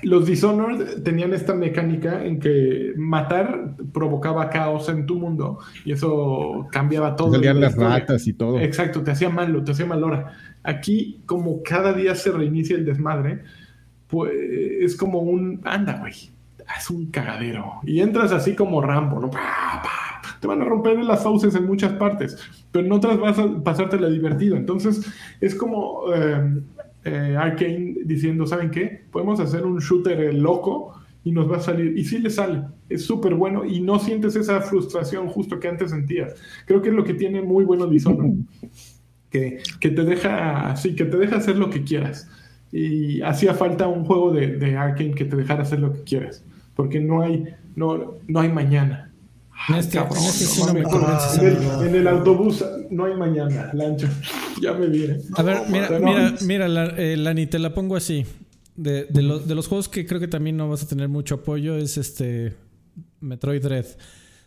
los 0.05 0.27
Dishonored 0.27 1.03
tenían 1.03 1.33
esta 1.33 1.55
mecánica 1.55 2.25
en 2.25 2.39
que 2.39 2.93
matar 2.97 3.75
provocaba 3.93 4.51
caos 4.51 4.89
en 4.89 5.07
tu 5.07 5.19
mundo 5.19 5.59
y 5.85 5.93
eso 5.93 6.67
cambiaba 6.71 7.17
todo. 7.17 7.33
Salían 7.33 7.61
las 7.61 7.77
ratas 7.77 8.27
y 8.27 8.35
todo. 8.35 8.61
Exacto, 8.61 9.03
te 9.03 9.11
hacía 9.11 9.31
malo, 9.31 9.65
te 9.65 9.73
hacía 9.73 9.87
mal 9.87 10.05
hora. 10.05 10.33
Aquí, 10.63 11.23
como 11.27 11.63
cada 11.63 11.93
día 11.93 12.15
se 12.15 12.31
reinicia 12.31 12.77
el 12.77 12.85
desmadre, 12.85 13.43
pues 14.09 14.33
es 14.81 14.97
como 14.97 15.21
un, 15.21 15.61
anda, 15.65 15.99
güey, 15.99 16.15
es 16.79 16.91
un 16.91 17.07
cagadero. 17.11 17.81
Y 17.85 18.01
entras 18.01 18.33
así 18.33 18.55
como 18.55 18.81
Rambo, 18.81 19.21
¿no? 19.21 19.31
Te 20.41 20.47
van 20.47 20.63
a 20.63 20.65
romper 20.65 20.99
las 20.99 21.23
fauces 21.23 21.55
en 21.55 21.67
muchas 21.67 21.93
partes, 21.93 22.39
pero 22.71 22.85
en 22.85 22.93
otras 22.93 23.19
vas 23.19 23.39
a 23.39 23.63
pasártela 23.63 24.09
divertido. 24.09 24.57
Entonces, 24.57 25.11
es 25.41 25.55
como... 25.55 26.13
Eh, 26.15 26.63
eh, 27.05 27.37
Arkane 27.39 27.97
diciendo, 28.05 28.47
¿saben 28.47 28.71
qué? 28.71 29.05
Podemos 29.11 29.41
hacer 29.41 29.65
un 29.65 29.79
shooter 29.79 30.35
loco 30.35 30.95
y 31.25 31.33
nos 31.33 31.51
va 31.51 31.57
a 31.57 31.61
salir. 31.61 31.97
Y 31.97 32.05
sí 32.05 32.19
le 32.19 32.31
sale, 32.31 32.63
es 32.89 33.05
súper 33.05 33.35
bueno 33.35 33.65
y 33.65 33.81
no 33.81 33.99
sientes 33.99 34.37
esa 34.37 34.61
frustración 34.61 35.29
justo 35.29 35.59
que 35.59 35.69
antes 35.69 35.91
sentías. 35.91 36.35
Creo 36.67 36.83
que 36.83 36.91
es 36.91 36.95
lo 36.95 37.05
que 37.05 37.15
tiene 37.15 37.43
muy 37.43 37.65
bueno 37.65 37.87
Dishonored. 37.87 38.35
que, 39.31 39.59
que 39.81 39.91
te 39.91 40.05
deja 40.05 40.71
así, 40.71 40.95
que 40.95 41.05
te 41.05 41.17
deja 41.17 41.37
hacer 41.37 41.57
lo 41.57 41.71
que 41.71 41.83
quieras. 41.83 42.31
Y 42.71 43.21
hacía 43.23 43.55
falta 43.55 43.87
un 43.87 44.05
juego 44.05 44.33
de, 44.33 44.59
de 44.59 44.77
Arkane 44.77 45.15
que 45.15 45.25
te 45.25 45.37
dejara 45.37 45.63
hacer 45.63 45.81
lo 45.81 45.93
que 45.93 46.03
quieras, 46.03 46.45
porque 46.75 47.01
no 47.01 47.23
hay, 47.23 47.55
no, 47.77 48.15
no 48.27 48.41
hay 48.41 48.51
mañana. 48.51 49.13
En 49.69 49.75
este, 49.77 49.97
Cabrón, 49.99 50.19
en 50.19 50.25
este 50.25 50.45
sí 50.45 50.61
no 50.61 50.67
no 50.67 50.75
me 50.75 50.83
mames. 50.83 50.99
convences, 51.01 51.39
en, 51.39 51.57
amigo. 51.57 51.81
el, 51.83 51.89
en 51.89 51.95
el 51.95 52.09
autobús 52.09 52.65
no 52.91 53.05
hay 53.07 53.15
mañana, 53.15 53.71
Lancho. 53.73 54.09
ya 54.61 54.73
me 54.75 54.87
vi. 54.89 55.05
¿eh? 55.05 55.21
A 55.37 55.43
ver, 55.43 55.63
mira, 55.69 55.99
No, 55.99 56.07
mira, 56.07 56.35
mira, 56.43 56.69
la, 56.69 56.87
eh, 56.97 57.17
Lani, 57.17 57.47
te 57.47 57.59
la 57.59 57.73
pongo 57.73 57.97
así. 57.97 58.27
De, 58.77 59.05
de, 59.05 59.23
los- 59.23 59.47
de 59.47 59.55
los 59.55 59.69
juegos 59.69 59.89
que 59.89 60.05
creo 60.05 60.19
que 60.21 60.27
también 60.29 60.57
no 60.57 60.69
vas 60.69 60.83
a 60.83 60.89
tener 60.89 61.09
mucho 61.09 61.37
apoyo 61.37 61.77
es 61.77 61.97
este 61.97 62.55
Metroid 63.21 63.63
Dread. 63.63 63.87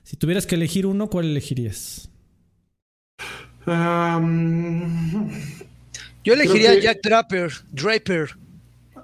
Si 0.03 0.17
tuvieras 0.17 0.45
que 0.45 0.55
elegir 0.55 0.85
uno, 0.85 1.09
¿cuál 1.09 1.25
elegirías? 1.25 2.09
Yo 6.23 6.33
elegiría 6.33 6.75
que- 6.75 6.81
Jack 6.81 6.99
Draper, 7.03 7.51
Draper, 7.71 8.29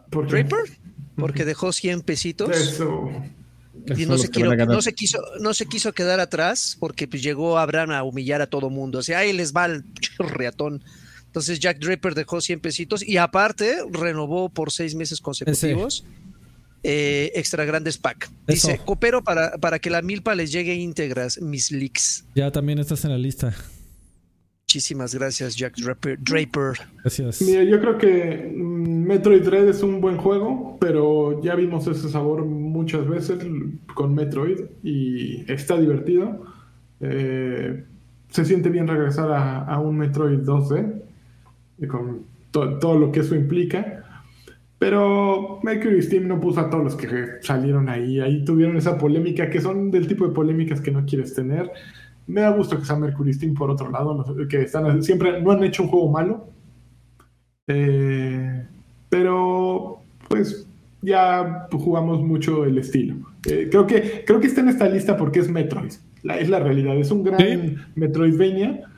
¿por 0.10 0.28
qué? 0.28 0.44
Draper, 0.44 0.60
porque 1.16 1.46
dejó 1.46 1.72
100 1.72 2.02
pesitos 2.02 2.50
Eso. 2.56 3.10
Y 3.86 4.06
se, 4.18 4.30
quiero- 4.30 4.56
no, 4.66 4.82
se 4.82 4.94
quiso, 4.94 5.20
no 5.40 5.54
se 5.54 5.66
quiso 5.66 5.92
quedar 5.94 6.20
atrás 6.20 6.78
porque 6.80 7.08
pues, 7.08 7.22
llegó 7.22 7.58
Abraham 7.58 7.92
a 7.92 8.04
humillar 8.04 8.42
a 8.42 8.48
todo 8.48 8.70
mundo. 8.70 9.00
O 9.00 9.04
sea, 9.04 9.20
ahí 9.20 9.34
les 9.34 9.54
va 9.54 9.66
el 9.66 9.84
reatón. 10.20 10.84
Entonces 11.26 11.60
Jack 11.60 11.80
Draper 11.80 12.14
dejó 12.14 12.40
100 12.42 12.60
pesitos 12.60 13.02
y 13.08 13.18
aparte 13.18 13.78
renovó 13.92 14.50
por 14.50 14.72
seis 14.72 14.94
meses 14.94 15.20
consecutivos 15.20 16.06
eh, 16.84 17.32
extra 17.36 17.66
grandes 17.66 17.98
pack. 17.98 18.30
Dice, 18.48 18.74
Eso. 18.74 18.86
coopero 18.86 19.24
para, 19.24 19.58
para 19.58 19.80
que 19.80 19.90
la 19.90 20.02
milpa 20.02 20.36
les 20.36 20.52
llegue 20.52 20.76
íntegras, 20.76 21.42
mis 21.42 21.72
leaks. 21.72 22.26
Ya 22.36 22.52
también 22.52 22.78
estás 22.80 23.04
en 23.06 23.12
la 23.12 23.18
lista. 23.18 23.54
Muchísimas 24.68 25.14
gracias, 25.16 25.56
Jack 25.56 25.76
Draper. 25.78 26.18
Draper. 26.20 26.74
Gracias. 27.02 27.42
Mira, 27.42 27.64
yo 27.64 27.80
creo 27.80 27.98
que 27.98 28.52
mm, 28.56 28.93
Metroid 29.06 29.44
Dread 29.44 29.68
es 29.68 29.84
un 29.84 30.02
buen 30.02 30.18
juego, 30.18 30.78
pero 30.80 31.42
ya 31.42 31.56
vimos 31.56 31.88
ese 31.88 32.10
sabor 32.10 32.46
muchas 32.46 33.08
veces 33.08 33.46
con 33.94 34.14
Metroid 34.16 34.60
y 34.84 35.50
está 35.52 35.78
divertido. 35.80 36.44
Eh, 37.00 37.86
se 38.30 38.46
siente 38.46 38.70
bien 38.70 38.88
regresar 38.88 39.32
a, 39.32 39.80
un 39.80 39.98
Metroid 39.98 40.40
2D 40.40 41.02
y 41.80 41.88
con 41.88 42.26
to- 42.52 42.80
todo 42.80 42.98
lo 42.98 43.12
que 43.12 43.20
eso 43.22 43.36
implica. 43.36 44.00
Pero 44.80 45.60
Mercury 45.64 46.02
Steam 46.02 46.28
no 46.28 46.40
puso 46.42 46.60
a 46.60 46.70
todos 46.70 46.84
los 46.84 46.96
que 46.96 47.08
salieron 47.42 47.88
ahí. 47.90 48.20
Ahí 48.20 48.44
tuvieron 48.44 48.76
esa 48.76 48.98
polémica, 48.98 49.50
que 49.50 49.62
son 49.62 49.92
del 49.92 50.08
tipo 50.08 50.28
de 50.28 50.34
polémicas 50.34 50.82
que 50.82 50.92
no 50.92 51.06
quieres 51.06 51.34
tener. 51.34 51.72
Me 52.28 52.42
da 52.42 52.50
gusto 52.52 52.78
que 52.78 52.86
sea 52.86 52.96
Mercury 52.98 53.34
Steam 53.34 53.54
por 53.54 53.70
otro 53.72 53.90
lado, 53.90 54.26
que 54.50 54.62
están 54.64 55.02
siempre 55.04 55.42
no 55.42 55.52
han 55.52 55.64
hecho 55.64 55.84
un 55.84 55.90
juego 55.90 56.12
malo. 56.12 56.48
Eh, 57.68 58.66
pero 59.14 60.00
pues 60.28 60.66
ya 61.04 61.68
jugamos 61.72 62.24
mucho 62.24 62.66
el 62.66 62.80
estilo. 62.80 63.16
Eh, 63.48 63.68
creo, 63.70 63.86
que, 63.86 64.24
creo 64.26 64.40
que 64.40 64.48
está 64.48 64.62
en 64.62 64.70
esta 64.70 64.90
lista 64.90 65.16
porque 65.18 65.40
es 65.40 65.50
Metroid. 65.52 65.92
La, 66.24 66.40
es 66.40 66.50
la 66.50 66.60
realidad. 66.60 66.98
Es 66.98 67.12
un 67.12 67.24
gran 67.24 67.40
Sí. 67.40 67.76
Metroidvania, 67.94 68.90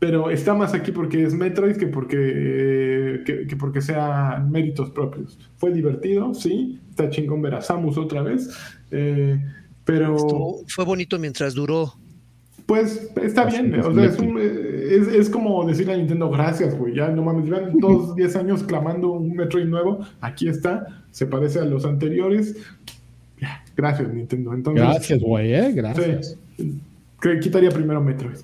pero 0.00 0.28
está 0.28 0.54
más 0.54 0.74
aquí 0.74 0.90
porque 0.90 1.22
es 1.22 1.34
Metroid 1.34 1.76
que 1.76 1.86
porque, 1.86 3.22
que, 3.24 3.46
que 3.46 3.56
porque 3.56 3.80
sea 3.80 4.44
méritos 4.50 4.90
propios. 4.90 5.38
Fue 5.56 5.72
divertido, 5.72 6.34
sí. 6.34 6.80
Está 6.90 7.08
chingón 7.08 7.40
ver 7.40 7.54
a 7.54 7.60
Samus 7.60 7.96
otra 7.96 8.22
vez. 8.22 8.50
eh, 8.90 9.38
pero 9.84 10.16
fue 10.66 10.84
bonito 10.84 11.16
mientras 11.20 11.54
duró. 11.54 11.94
Pues 12.70 13.10
está 13.20 13.46
bien, 13.46 13.74
o 13.80 13.92
sea, 13.92 14.04
es, 14.04 14.16
un- 14.20 14.38
es, 14.38 15.08
es 15.08 15.28
como 15.28 15.66
decirle 15.66 15.94
a 15.94 15.96
Nintendo 15.96 16.30
gracias, 16.30 16.78
güey, 16.78 16.94
ya 16.94 17.08
no 17.08 17.20
mames, 17.22 17.46
llevan 17.46 17.76
todos 17.80 18.14
10 18.14 18.36
años 18.36 18.62
clamando 18.62 19.10
un 19.10 19.34
Metroid 19.34 19.64
nuevo, 19.66 20.06
aquí 20.20 20.46
está, 20.48 21.02
se 21.10 21.26
parece 21.26 21.58
a 21.58 21.64
los 21.64 21.84
anteriores, 21.84 22.54
Ya, 23.40 23.64
gracias 23.76 24.08
Nintendo, 24.14 24.54
entonces, 24.54 24.84
Gracias, 24.84 25.20
güey, 25.20 25.52
eh. 25.52 25.72
Gracias. 25.72 26.36
sí, 26.56 26.80
quitaría 27.42 27.70
primero 27.70 28.00
Metroid. 28.00 28.36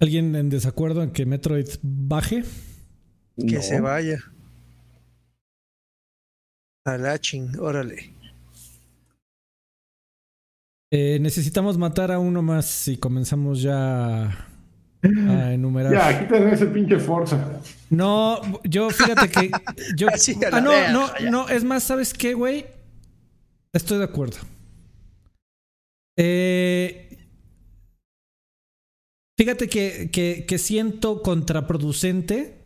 ¿Alguien 0.00 0.34
en 0.36 0.50
desacuerdo 0.50 1.02
en 1.02 1.10
que 1.12 1.24
Metroid 1.24 1.68
baje? 1.82 2.44
Que 3.38 3.54
No. 3.56 3.62
se 3.62 3.80
vaya. 3.80 4.18
A 6.84 6.98
la 6.98 7.18
ching, 7.18 7.58
órale. 7.58 8.12
Eh, 10.96 11.18
necesitamos 11.18 11.76
matar 11.76 12.12
a 12.12 12.20
uno 12.20 12.40
más 12.40 12.86
y 12.86 12.96
comenzamos 12.96 13.60
ya 13.60 14.26
a 15.02 15.52
enumerar. 15.52 15.92
Ya, 15.92 16.20
quítame 16.20 16.52
ese 16.52 16.66
pinche 16.66 17.00
Forza. 17.00 17.60
No, 17.90 18.40
yo 18.62 18.90
fíjate 18.90 19.28
que 19.28 19.50
yo 19.96 20.06
ah, 20.52 20.60
no, 20.60 20.70
no, 20.92 21.18
ya. 21.18 21.30
no, 21.32 21.48
es 21.48 21.64
más, 21.64 21.82
¿sabes 21.82 22.14
qué, 22.14 22.34
güey? 22.34 22.66
Estoy 23.72 23.98
de 23.98 24.04
acuerdo. 24.04 24.36
Eh, 26.16 27.26
fíjate 29.36 29.68
que, 29.68 30.10
que, 30.12 30.44
que 30.46 30.58
siento 30.58 31.22
contraproducente 31.22 32.62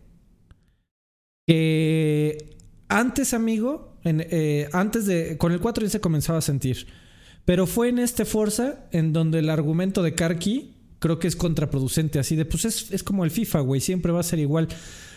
que 1.47 2.59
antes, 2.91 3.33
amigo, 3.33 3.97
en, 4.05 4.21
eh, 4.29 4.69
antes 4.75 5.07
de. 5.07 5.39
Con 5.39 5.53
el 5.53 5.61
4 5.61 5.85
ya 5.85 5.91
se 5.93 6.01
comenzaba 6.03 6.41
a 6.41 6.43
sentir. 6.43 7.08
Pero 7.49 7.67
fue 7.67 7.89
en 7.89 7.99
este 7.99 8.27
Forza 8.27 8.85
en 8.93 9.15
donde 9.15 9.39
el 9.39 9.49
argumento 9.49 10.03
de 10.03 10.13
Karki 10.15 10.75
creo 10.99 11.19
que 11.19 11.29
es 11.29 11.35
contraproducente. 11.35 12.19
Así 12.19 12.37
de, 12.37 12.45
pues 12.45 12.67
es, 12.67 12.91
es 12.93 13.03
como 13.03 13.25
el 13.25 13.31
FIFA, 13.31 13.61
güey, 13.61 13.81
siempre 13.81 14.13
va 14.13 14.21
a 14.21 14.23
ser 14.23 14.39
igual. 14.39 14.69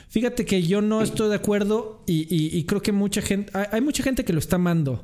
Fíjate 0.08 0.46
que 0.46 0.64
yo 0.64 0.82
no 0.82 1.02
estoy 1.02 1.28
de 1.28 1.36
acuerdo 1.36 2.04
y, 2.08 2.34
y- 2.34 2.58
y 2.58 2.64
creo 2.64 2.82
que 2.82 2.94
mucha 2.94 3.22
gente, 3.22 3.52
hay, 3.54 3.66
hay 3.74 3.82
mucha 3.82 4.02
gente 4.02 4.24
que 4.24 4.32
lo 4.32 4.40
está 4.40 4.56
amando. 4.56 5.04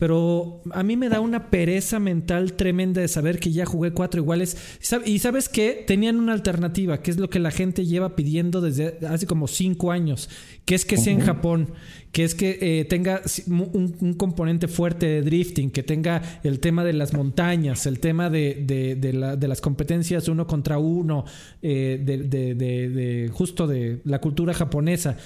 Pero 0.00 0.62
a 0.72 0.82
mí 0.82 0.96
me 0.96 1.10
da 1.10 1.20
una 1.20 1.50
pereza 1.50 2.00
mental 2.00 2.54
tremenda 2.54 3.02
de 3.02 3.06
saber 3.06 3.38
que 3.38 3.52
ya 3.52 3.66
jugué 3.66 3.92
cuatro 3.92 4.20
iguales. 4.20 4.56
Y 4.80 4.84
sab- 4.84 5.02
Y 5.06 5.18
sabes 5.18 5.48
qué? 5.50 5.84
Tenían 5.86 6.16
una 6.16 6.32
alternativa, 6.32 7.02
que 7.02 7.10
es 7.10 7.18
lo 7.18 7.28
que 7.28 7.38
la 7.38 7.50
gente 7.50 7.84
lleva 7.84 8.16
pidiendo 8.16 8.62
desde 8.62 8.96
hace 9.06 9.26
como 9.26 9.46
cinco 9.46 9.92
años, 9.92 10.30
que 10.64 10.74
es 10.74 10.86
que 10.86 10.96
sea 10.96 11.12
en 11.12 11.20
Japón, 11.20 11.74
que 12.12 12.24
es 12.24 12.34
que 12.34 12.58
eh, 12.62 12.86
tenga 12.86 13.20
un, 13.46 13.94
un 14.00 14.14
componente 14.14 14.68
fuerte 14.68 15.04
de 15.06 15.20
drifting, 15.22 15.70
que 15.70 15.82
tenga 15.82 16.22
el 16.42 16.60
tema 16.60 16.82
de 16.82 16.94
las 16.94 17.12
montañas, 17.12 17.84
el 17.84 18.00
tema 18.00 18.30
de, 18.30 18.64
de- 18.66 18.94
de 18.96 19.12
la- 19.12 19.36
de 19.36 19.48
las 19.48 19.60
competencias 19.60 20.26
uno 20.28 20.46
contra 20.46 20.78
uno, 20.78 21.26
eh, 21.60 22.00
de- 22.02 23.28
justo 23.32 23.66
de 23.66 24.00
la 24.04 24.18
cultura 24.20 24.54
japonesa. 24.54 25.18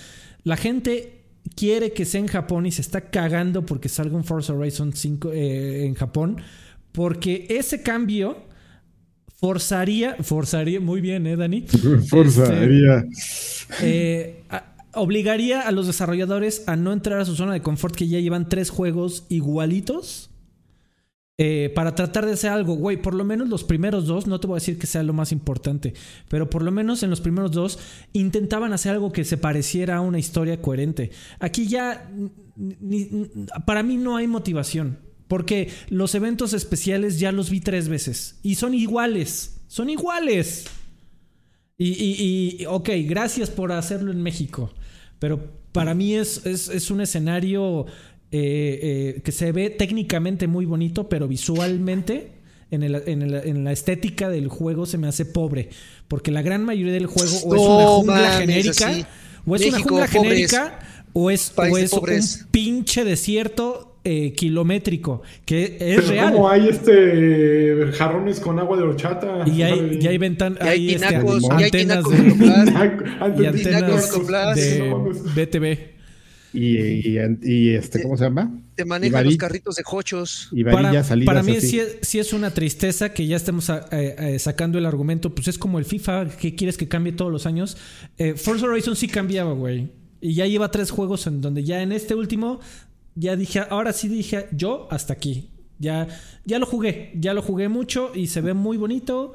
La 0.43 0.57
gente 0.57 1.24
quiere 1.57 1.93
que 1.93 2.05
sea 2.05 2.21
en 2.21 2.27
Japón 2.29 2.67
y 2.67 2.73
se 2.73 2.81
está 2.83 3.03
cagando 3.11 3.65
porque 3.67 3.89
salga 3.89 4.17
un 4.17 4.25
Forza 4.25 4.53
Horizon 4.55 4.93
5 4.93 5.33
eh, 5.33 5.87
en 5.87 5.95
Japón, 5.95 6.37
porque 6.93 7.47
ese 7.51 7.83
cambio 7.83 8.39
forzaría, 9.37 10.17
forzaría, 10.23 10.81
muy 10.81 11.01
bien, 11.01 11.27
¿eh, 11.27 11.37
Dani? 11.37 11.67
Este, 12.47 12.65
haría- 12.65 13.05
Eh, 13.83 14.43
a- 14.51 14.65
obligaría 14.95 15.63
a 15.63 15.73
los 15.73 15.87
desarrolladores 15.87 16.63
a 16.67 16.77
no 16.77 16.93
entrar 16.93 17.21
a 17.21 17.25
su 17.25 17.35
zona 17.35 17.53
de 17.53 17.61
confort 17.63 17.95
que 17.97 18.07
ya 18.09 18.21
llevan 18.21 18.49
tres 18.49 18.71
juegos 18.71 19.25
igualitos. 19.29 20.31
Eh, 21.37 21.73
para 21.75 21.95
tratar 21.97 22.27
de 22.27 22.33
hacer 22.33 22.51
algo, 22.51 22.75
güey, 22.77 22.97
por 23.03 23.13
lo 23.15 23.25
menos 23.25 23.49
los 23.49 23.65
primeros 23.65 24.07
dos, 24.07 24.27
no 24.29 24.39
te 24.39 24.47
voy 24.47 24.55
a 24.55 24.61
decir 24.61 24.79
que 24.79 24.87
sea 24.87 25.03
lo 25.03 25.13
más 25.13 25.33
importante, 25.33 25.93
pero 26.29 26.49
por 26.49 26.63
lo 26.63 26.71
menos 26.71 27.03
en 27.03 27.11
los 27.11 27.21
primeros 27.21 27.51
dos 27.51 27.79
intentaban 28.13 28.73
hacer 28.73 28.93
algo 28.93 29.11
que 29.11 29.25
se 29.25 29.37
pareciera 29.37 29.97
a 29.97 30.01
una 30.01 30.19
historia 30.21 30.63
coherente. 30.63 31.11
Aquí 31.41 31.67
ya, 31.67 32.09
para 33.67 33.83
mí 33.83 33.97
no 33.97 34.17
hay 34.17 34.27
motivación, 34.27 34.99
porque 35.29 35.71
los 35.89 36.15
eventos 36.15 36.53
especiales 36.53 37.19
ya 37.19 37.33
los 37.33 37.51
vi 37.51 37.61
tres 37.61 37.89
veces 37.89 38.39
y 38.43 38.55
son 38.57 38.75
iguales, 38.75 39.61
son 39.67 39.91
iguales. 39.91 40.67
Y, 41.77 41.89
y- 41.89 42.57
y, 42.63 42.67
ok, 42.67 42.91
gracias 43.07 43.51
por 43.51 43.73
hacerlo 43.73 44.13
en 44.13 44.23
México. 44.23 44.73
Pero 45.19 45.51
para 45.73 45.93
mí 45.95 46.15
es, 46.15 46.47
es, 46.47 46.69
es 46.69 46.91
un 46.93 47.01
escenario 47.01 47.87
eh, 48.37 49.15
eh, 49.17 49.21
que 49.23 49.31
se 49.31 49.53
ve 49.53 49.71
técnicamente 49.71 50.49
muy 50.49 50.65
bonito, 50.65 51.09
pero 51.09 51.29
visualmente, 51.29 52.33
en, 52.73 52.83
el- 52.83 53.03
en 53.07 53.23
el- 53.23 53.35
en 53.47 53.63
la 53.63 53.71
estética 53.71 54.29
del 54.29 54.49
juego, 54.49 54.87
se 54.87 54.99
me 54.99 55.07
hace 55.07 55.25
pobre. 55.25 55.69
Porque 56.09 56.33
la 56.33 56.43
gran 56.43 56.65
mayoría 56.65 56.93
del 56.93 57.07
juego 57.07 57.31
o 57.45 57.55
es 57.55 57.61
una 57.63 57.87
jungla 57.87 58.31
genérica, 58.41 58.91
o 59.47 59.55
es 59.57 59.67
una 59.67 59.79
jungla 59.79 60.07
pobres. 60.07 60.11
genérica, 60.51 60.79
o 61.13 61.31
es, 61.31 61.53
o 61.57 61.63
un 61.63 62.49
pinche 62.51 63.05
desierto 63.05 63.93
eh, 64.07 64.33
kilométrico, 64.33 65.23
que 65.47 65.77
es 65.81 65.97
Pero 65.97 66.09
real. 66.09 66.33
como 66.33 66.49
hay 66.51 66.69
este 66.69 67.93
jarrones 67.93 68.41
con 68.41 68.59
agua 68.59 68.77
de 68.77 68.83
horchata. 68.83 69.45
Y 69.47 69.63
hay, 69.63 69.99
y 70.03 70.07
hay 70.09 70.19
ventan- 70.19 70.59
Y 70.61 70.67
hay 70.67 70.69
hay, 70.69 70.95
este, 70.95 71.07
antenas 71.07 72.05
de- 72.05 72.17
y 73.43 73.47
antenas 73.47 74.57
de. 74.57 74.91
BTV. 75.37 75.94
Y, 76.55 76.79
y, 76.79 77.19
y 77.43 77.71
este, 77.75 78.03
¿cómo 78.03 78.17
se 78.17 78.25
llama? 78.25 78.61
Te 78.77 78.85
maneja 78.85 79.23
los 79.23 79.37
carritos 79.37 79.75
de 79.77 79.83
jochos. 79.83 80.49
Y 80.53 80.63
Para, 80.65 80.91
para 81.25 81.43
mí 81.43 81.61
sí, 81.61 81.81
es- 81.81 81.99
sí 82.03 82.19
es 82.19 82.33
una 82.33 82.53
tristeza 82.53 83.13
que 83.13 83.27
ya 83.27 83.37
estemos 83.37 83.71
a- 83.71 83.87
eh, 83.91 84.15
eh, 84.19 84.39
sacando 84.39 84.79
el 84.79 84.87
argumento. 84.87 85.35
Pues 85.35 85.49
es 85.49 85.59
como 85.59 85.79
el 85.79 85.85
FIFA 85.85 86.29
que 86.29 86.55
quieres 86.55 86.77
que 86.79 86.89
cambie 86.89 87.13
todos 87.13 87.31
los 87.33 87.47
años. 87.47 87.77
Eh, 88.19 88.35
Forza 88.35 88.67
Horizon 88.67 88.97
sí 88.97 89.09
cambiaba, 89.09 89.53
güey. 89.53 89.91
Y 90.21 90.35
ya 90.35 90.47
lleva 90.47 90.71
tres 90.71 90.91
juegos 90.91 91.27
en 91.27 91.41
donde 91.41 91.65
ya 91.65 91.83
en 91.83 91.93
este 91.93 92.15
último 92.15 92.61
ya 93.15 93.37
dije, 93.37 93.61
ahora 93.69 93.93
sí 93.93 94.09
dije 94.09 94.47
yo 94.53 94.89
hasta 94.91 95.13
aquí. 95.13 95.51
Ya, 95.79 96.07
ya 96.45 96.59
lo 96.61 96.67
jugué, 96.67 97.13
ya 97.19 97.35
lo 97.35 97.43
jugué 97.43 97.69
mucho 97.69 98.13
y 98.15 98.29
se 98.29 98.41
ve 98.41 98.55
muy 98.55 98.77
bonito. 98.77 99.35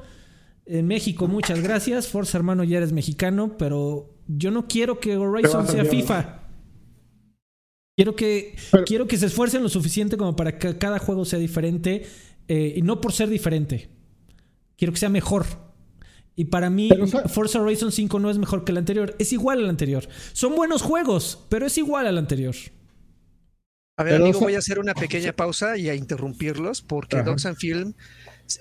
En 0.66 0.86
México, 0.86 1.26
muchas 1.28 1.62
gracias. 1.62 2.08
Forza, 2.08 2.38
hermano, 2.38 2.64
ya 2.64 2.78
eres 2.78 2.92
mexicano, 2.92 3.56
pero 3.58 4.14
yo 4.26 4.50
no 4.50 4.66
quiero 4.68 5.00
que 5.00 5.16
Horizon 5.16 5.66
sea. 5.66 5.84
FIFA. 5.84 6.39
Quiero 8.00 8.16
que, 8.16 8.56
Pero- 8.70 8.84
quiero 8.84 9.06
que 9.06 9.18
se 9.18 9.26
esfuercen 9.26 9.62
lo 9.62 9.68
suficiente 9.68 10.16
como 10.16 10.34
para 10.34 10.58
que 10.58 10.78
cada 10.78 10.98
juego 10.98 11.26
sea 11.26 11.38
diferente 11.38 12.06
eh, 12.48 12.72
y 12.76 12.80
no 12.80 12.98
por 13.02 13.12
ser 13.12 13.28
diferente. 13.28 13.90
Quiero 14.78 14.94
que 14.94 14.98
sea 14.98 15.10
mejor. 15.10 15.44
Y 16.34 16.46
para 16.46 16.70
mí, 16.70 16.88
Pero, 16.88 17.04
o 17.04 17.06
sea- 17.06 17.28
Forza 17.28 17.60
Horizon 17.60 17.92
5 17.92 18.18
no 18.18 18.30
es 18.30 18.38
mejor 18.38 18.64
que 18.64 18.72
el 18.72 18.78
anterior, 18.78 19.14
es 19.18 19.34
igual 19.34 19.58
al 19.58 19.68
anterior. 19.68 20.08
Son 20.32 20.54
buenos 20.56 20.80
juegos, 20.80 21.44
pero 21.50 21.66
es 21.66 21.76
igual 21.76 22.06
al 22.06 22.16
anterior. 22.16 22.54
A 23.98 24.02
ver, 24.04 24.14
Pero, 24.14 24.24
amigo, 24.24 24.38
o 24.38 24.40
sea- 24.40 24.46
voy 24.46 24.54
a 24.54 24.58
hacer 24.60 24.78
una 24.78 24.94
pequeña 24.94 25.34
pausa 25.34 25.76
y 25.76 25.90
a 25.90 25.94
interrumpirlos 25.94 26.80
porque 26.80 27.16
Ajá. 27.16 27.24
Doxan 27.26 27.56
Film 27.56 27.92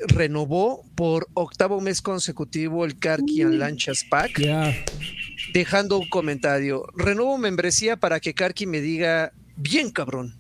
renovó 0.08 0.86
por 0.96 1.28
octavo 1.34 1.82
mes 1.82 2.02
consecutivo 2.02 2.86
el 2.86 3.00
Karki 3.00 3.42
and 3.42 3.56
Lanchas 3.56 4.04
Pack, 4.10 4.40
dejando 5.54 5.98
un 5.98 6.10
comentario. 6.10 6.86
Renovo 6.96 7.38
membresía 7.38 7.98
para 7.98 8.20
que 8.20 8.34
Karki 8.34 8.66
me 8.66 8.82
diga, 8.82 9.32
bien 9.56 9.90
cabrón. 9.92 10.36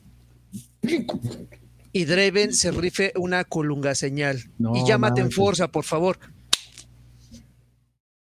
Y 1.91 2.05
Draven 2.05 2.53
se 2.53 2.71
rife 2.71 3.13
una 3.15 3.43
colunga 3.43 3.95
señal. 3.95 4.43
No 4.57 4.75
y 4.75 4.85
llámate 4.85 5.21
en. 5.21 5.31
Forza, 5.31 5.67
por 5.69 5.83
favor. 5.85 6.19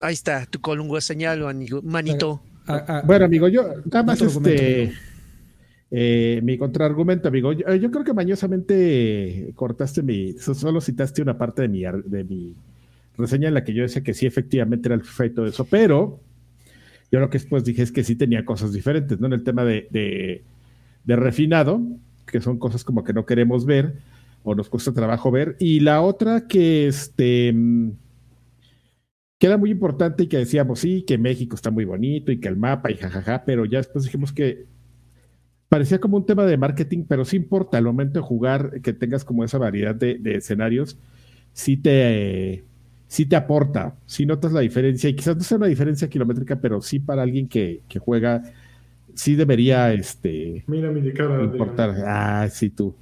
Ahí 0.00 0.12
está, 0.14 0.44
tu 0.46 0.60
colunga 0.60 1.00
señal, 1.00 1.46
amigo- 1.48 1.80
manito. 1.82 2.42
Ah, 2.66 2.84
ah, 2.88 3.02
Bueno, 3.06 3.24
amigo, 3.24 3.48
yo 3.48 3.62
nada 3.86 4.02
más 4.02 4.20
este. 4.20 4.92
Eh, 5.96 6.40
mi 6.42 6.58
contraargumento, 6.58 7.28
amigo. 7.28 7.52
Yo, 7.52 7.72
yo 7.76 7.90
creo 7.92 8.02
que 8.04 8.12
mañosamente 8.14 9.52
cortaste 9.54 10.02
mi. 10.02 10.32
so- 10.34 10.54
Solo 10.54 10.80
citaste 10.80 11.22
una 11.22 11.38
parte 11.38 11.62
de 11.68 12.24
mi, 12.24 12.54
reseña 13.16 13.48
en 13.48 13.54
la 13.54 13.62
que 13.64 13.74
yo 13.74 13.82
decía 13.84 14.02
que 14.02 14.12
sí, 14.14 14.26
efectivamente 14.26 14.88
era 14.88 14.96
el 14.96 15.04
FIFA 15.04 15.26
y 15.26 15.30
todo 15.30 15.46
eso, 15.46 15.64
pero 15.66 16.20
yo 17.12 17.20
lo 17.20 17.30
que 17.30 17.38
después 17.38 17.64
dije 17.64 17.82
es 17.82 17.92
que 17.92 18.02
sí 18.04 18.16
tenía 18.16 18.44
cosas 18.44 18.72
diferentes, 18.72 19.20
¿no? 19.20 19.26
En 19.28 19.34
el 19.34 19.44
tema 19.44 19.64
de, 19.64 19.86
de, 19.90 21.16
refinado, 21.16 21.80
que 22.26 22.40
son 22.40 22.58
cosas 22.58 22.82
como 22.84 23.04
que 23.04 23.12
no 23.12 23.24
queremos 23.26 23.64
ver 23.66 23.94
o 24.42 24.54
nos 24.54 24.68
cuesta 24.68 24.92
trabajo 24.92 25.30
ver. 25.30 25.56
Y 25.60 25.80
la 25.80 26.02
otra 26.02 26.46
que 26.48 26.88
este. 26.88 27.54
que 29.38 29.46
era 29.46 29.56
muy 29.58 29.70
importante 29.70 30.24
y 30.24 30.26
que 30.28 30.38
decíamos, 30.38 30.80
sí, 30.80 31.02
que 31.06 31.18
México 31.18 31.54
está 31.56 31.70
muy 31.70 31.84
bonito 31.84 32.32
y 32.32 32.40
que 32.40 32.48
el 32.48 32.56
mapa 32.56 32.90
y 32.90 32.96
jajaja, 32.96 33.44
pero 33.44 33.64
ya 33.64 33.78
después 33.78 34.04
dijimos 34.04 34.32
que 34.32 34.66
parecía 35.68 35.98
como 35.98 36.16
un 36.16 36.26
tema 36.26 36.44
de 36.44 36.56
marketing, 36.56 37.04
pero 37.08 37.24
sí 37.24 37.36
importa 37.36 37.78
al 37.78 37.84
momento 37.84 38.20
de 38.20 38.24
jugar 38.24 38.80
que 38.82 38.92
tengas 38.92 39.24
como 39.24 39.44
esa 39.44 39.58
variedad 39.58 39.94
de, 39.94 40.18
de 40.18 40.36
escenarios, 40.36 40.98
sí 41.52 41.76
te, 41.76 42.52
eh, 42.52 42.64
sí 43.06 43.26
te 43.26 43.36
aporta, 43.36 43.96
sí 44.06 44.26
notas 44.26 44.52
la 44.52 44.60
diferencia 44.60 45.08
y 45.08 45.14
quizás 45.14 45.36
no 45.36 45.42
sea 45.42 45.56
una 45.56 45.66
diferencia 45.66 46.08
kilométrica, 46.08 46.56
pero 46.56 46.80
sí 46.80 46.98
para 46.98 47.22
alguien 47.22 47.48
que, 47.48 47.82
que 47.88 47.98
juega, 47.98 48.42
sí 49.14 49.36
debería 49.36 49.92
este, 49.92 50.64
Mira 50.66 50.90
mi 50.90 51.12
cara. 51.12 51.42
Importar. 51.42 51.94
Ah, 52.06 52.48
sí, 52.50 52.70
tú. 52.70 52.94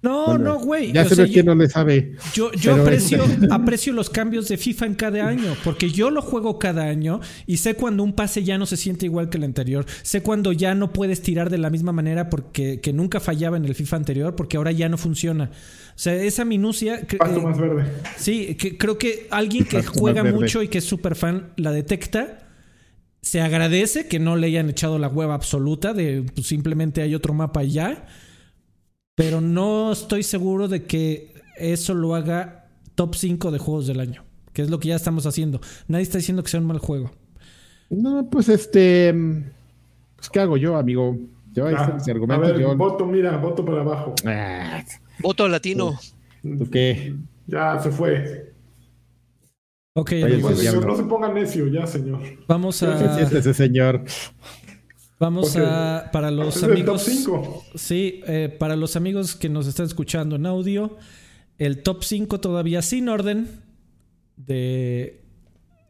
No, 0.00 0.26
Bueno, 0.26 0.44
no, 0.44 0.58
güey. 0.60 0.92
Ya 0.92 1.02
O 1.02 1.08
se 1.08 1.16
sea, 1.16 1.24
ve 1.24 1.30
yo- 1.30 1.34
que 1.34 1.42
no 1.42 1.54
le 1.56 1.68
sabe. 1.68 2.14
Yo, 2.32 2.52
yo 2.52 2.76
aprecio, 2.76 3.20
este- 3.24 3.48
aprecio 3.50 3.92
los 3.92 4.08
cambios 4.10 4.46
de 4.46 4.56
FIFA 4.56 4.86
en 4.86 4.94
cada 4.94 5.26
año, 5.26 5.56
porque 5.64 5.90
yo 5.90 6.10
lo 6.10 6.22
juego 6.22 6.56
cada 6.60 6.84
año 6.84 7.18
y 7.46 7.56
sé 7.56 7.74
cuando 7.74 8.04
un 8.04 8.12
pase 8.12 8.44
ya 8.44 8.58
no 8.58 8.66
se 8.66 8.76
siente 8.76 9.06
igual 9.06 9.28
que 9.28 9.38
el 9.38 9.44
anterior. 9.44 9.86
Sé 10.02 10.22
cuando 10.22 10.52
ya 10.52 10.76
no 10.76 10.92
puedes 10.92 11.20
tirar 11.20 11.50
de 11.50 11.58
la 11.58 11.68
misma 11.68 11.90
manera 11.90 12.30
porque 12.30 12.80
que 12.80 12.92
nunca 12.92 13.18
fallaba 13.18 13.56
en 13.56 13.64
el 13.64 13.74
FIFA 13.74 13.96
anterior, 13.96 14.36
porque 14.36 14.56
ahora 14.56 14.70
ya 14.70 14.88
no 14.88 14.98
funciona. 14.98 15.50
O 15.52 15.98
sea, 15.98 16.14
esa 16.14 16.44
minucia. 16.44 17.00
Pasto 17.18 17.40
eh, 17.40 17.42
más 17.42 17.58
verde. 17.58 17.84
Sí, 18.16 18.54
que 18.54 18.78
creo 18.78 18.98
que 18.98 19.26
alguien 19.30 19.64
que 19.64 19.78
Pasto 19.78 19.98
juega 19.98 20.22
mucho 20.22 20.62
y 20.62 20.68
que 20.68 20.78
es 20.78 20.84
súper 20.84 21.16
fan 21.16 21.48
la 21.56 21.72
detecta. 21.72 22.46
Se 23.20 23.40
agradece 23.40 24.06
que 24.06 24.20
no 24.20 24.36
le 24.36 24.46
hayan 24.46 24.70
echado 24.70 24.96
la 25.00 25.08
hueva 25.08 25.34
absoluta 25.34 25.92
de 25.92 26.24
pues, 26.36 26.46
simplemente 26.46 27.02
hay 27.02 27.16
otro 27.16 27.34
mapa 27.34 27.64
y 27.64 27.72
ya. 27.72 28.06
Pero 29.18 29.42
no 29.42 29.92
estoy 29.92 30.22
seguro 30.22 30.66
de 30.68 30.84
que 30.84 31.34
eso 31.56 31.92
lo 31.92 32.14
haga 32.14 32.68
top 32.94 33.14
5 33.16 33.50
de 33.50 33.58
juegos 33.58 33.86
del 33.86 34.00
año. 34.00 34.24
Que 34.54 34.62
es 34.62 34.70
lo 34.70 34.78
que 34.80 34.88
ya 34.88 34.96
estamos 34.96 35.26
haciendo. 35.26 35.60
Nadie 35.88 36.04
está 36.04 36.16
diciendo 36.18 36.42
que 36.42 36.48
sea 36.48 36.60
un 36.60 36.66
mal 36.66 36.78
juego. 36.78 37.10
No, 37.90 38.28
pues 38.30 38.48
este, 38.48 39.12
mm, 39.12 39.42
pues 40.16 40.30
¿qué 40.30 40.40
hago 40.40 40.56
yo, 40.56 40.76
amigo? 40.76 41.16
Yo 41.52 41.66
ahí 41.66 41.74
Ah, 41.76 41.92
mis 41.94 42.06
a 42.08 42.10
argumentos. 42.12 42.46
ver, 42.48 42.60
yo- 42.60 42.76
voto, 42.76 43.04
mira, 43.06 43.36
voto 43.38 43.64
para 43.64 43.80
abajo. 43.82 44.14
Ah, 44.24 44.84
Voto 45.20 45.48
latino. 45.48 45.98
¿Tú 46.42 46.70
qué? 46.70 47.14
Ya 47.48 47.78
se 47.80 47.90
fue. 47.90 48.52
Ok, 49.94 50.12
amigos, 50.12 50.52
Pues, 50.54 50.74
no 50.86 50.94
se 50.96 51.02
ponga 51.04 51.32
necio, 51.32 51.66
ya, 51.66 51.84
señor. 51.86 52.20
vamos 52.46 52.78
¿Qué 52.78 52.86
a. 52.86 53.14
siente 53.16 53.38
ese 53.38 53.52
señor? 53.52 54.04
Vamos 55.20 55.56
a. 55.56 56.10
Para 56.12 56.30
los 56.30 56.56
Es 56.56 56.62
el 56.62 56.68
top 56.70 56.96
amigos. 56.96 57.02
5. 57.02 57.64
Sí, 57.74 58.20
eh, 58.26 58.54
para 58.56 58.76
los 58.76 58.94
amigos 58.96 59.34
que 59.34 59.48
nos 59.48 59.66
están 59.66 59.86
escuchando 59.86 60.36
en 60.36 60.46
audio, 60.46 60.96
el 61.58 61.82
top 61.82 62.04
5 62.04 62.38
todavía 62.40 62.82
sin 62.82 63.08
orden 63.08 63.48
de 64.36 65.22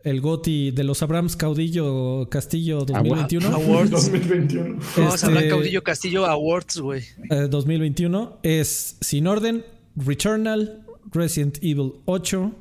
el 0.05 0.21
GOTI 0.23 0.71
de 0.71 0.85
los 0.85 1.03
Abrams 1.03 1.37
Caudillo 1.37 2.29
Castillo 2.31 2.85
2021. 2.87 3.49
Awards. 3.49 3.91
2021. 4.11 4.79
Vamos 4.97 5.15
Este- 5.15 5.27
a 5.27 5.29
hablar 5.29 5.49
Caudillo 5.49 5.83
Castillo 5.83 6.25
Awards, 6.27 6.79
güey. 6.81 7.03
eh, 7.31 7.49
2021 7.51 8.39
es 8.43 8.97
sin 9.01 9.27
orden 9.27 9.65
Returnal, 9.97 10.85
Resident 11.13 11.59
Evil 11.63 11.93
8, 12.07 12.53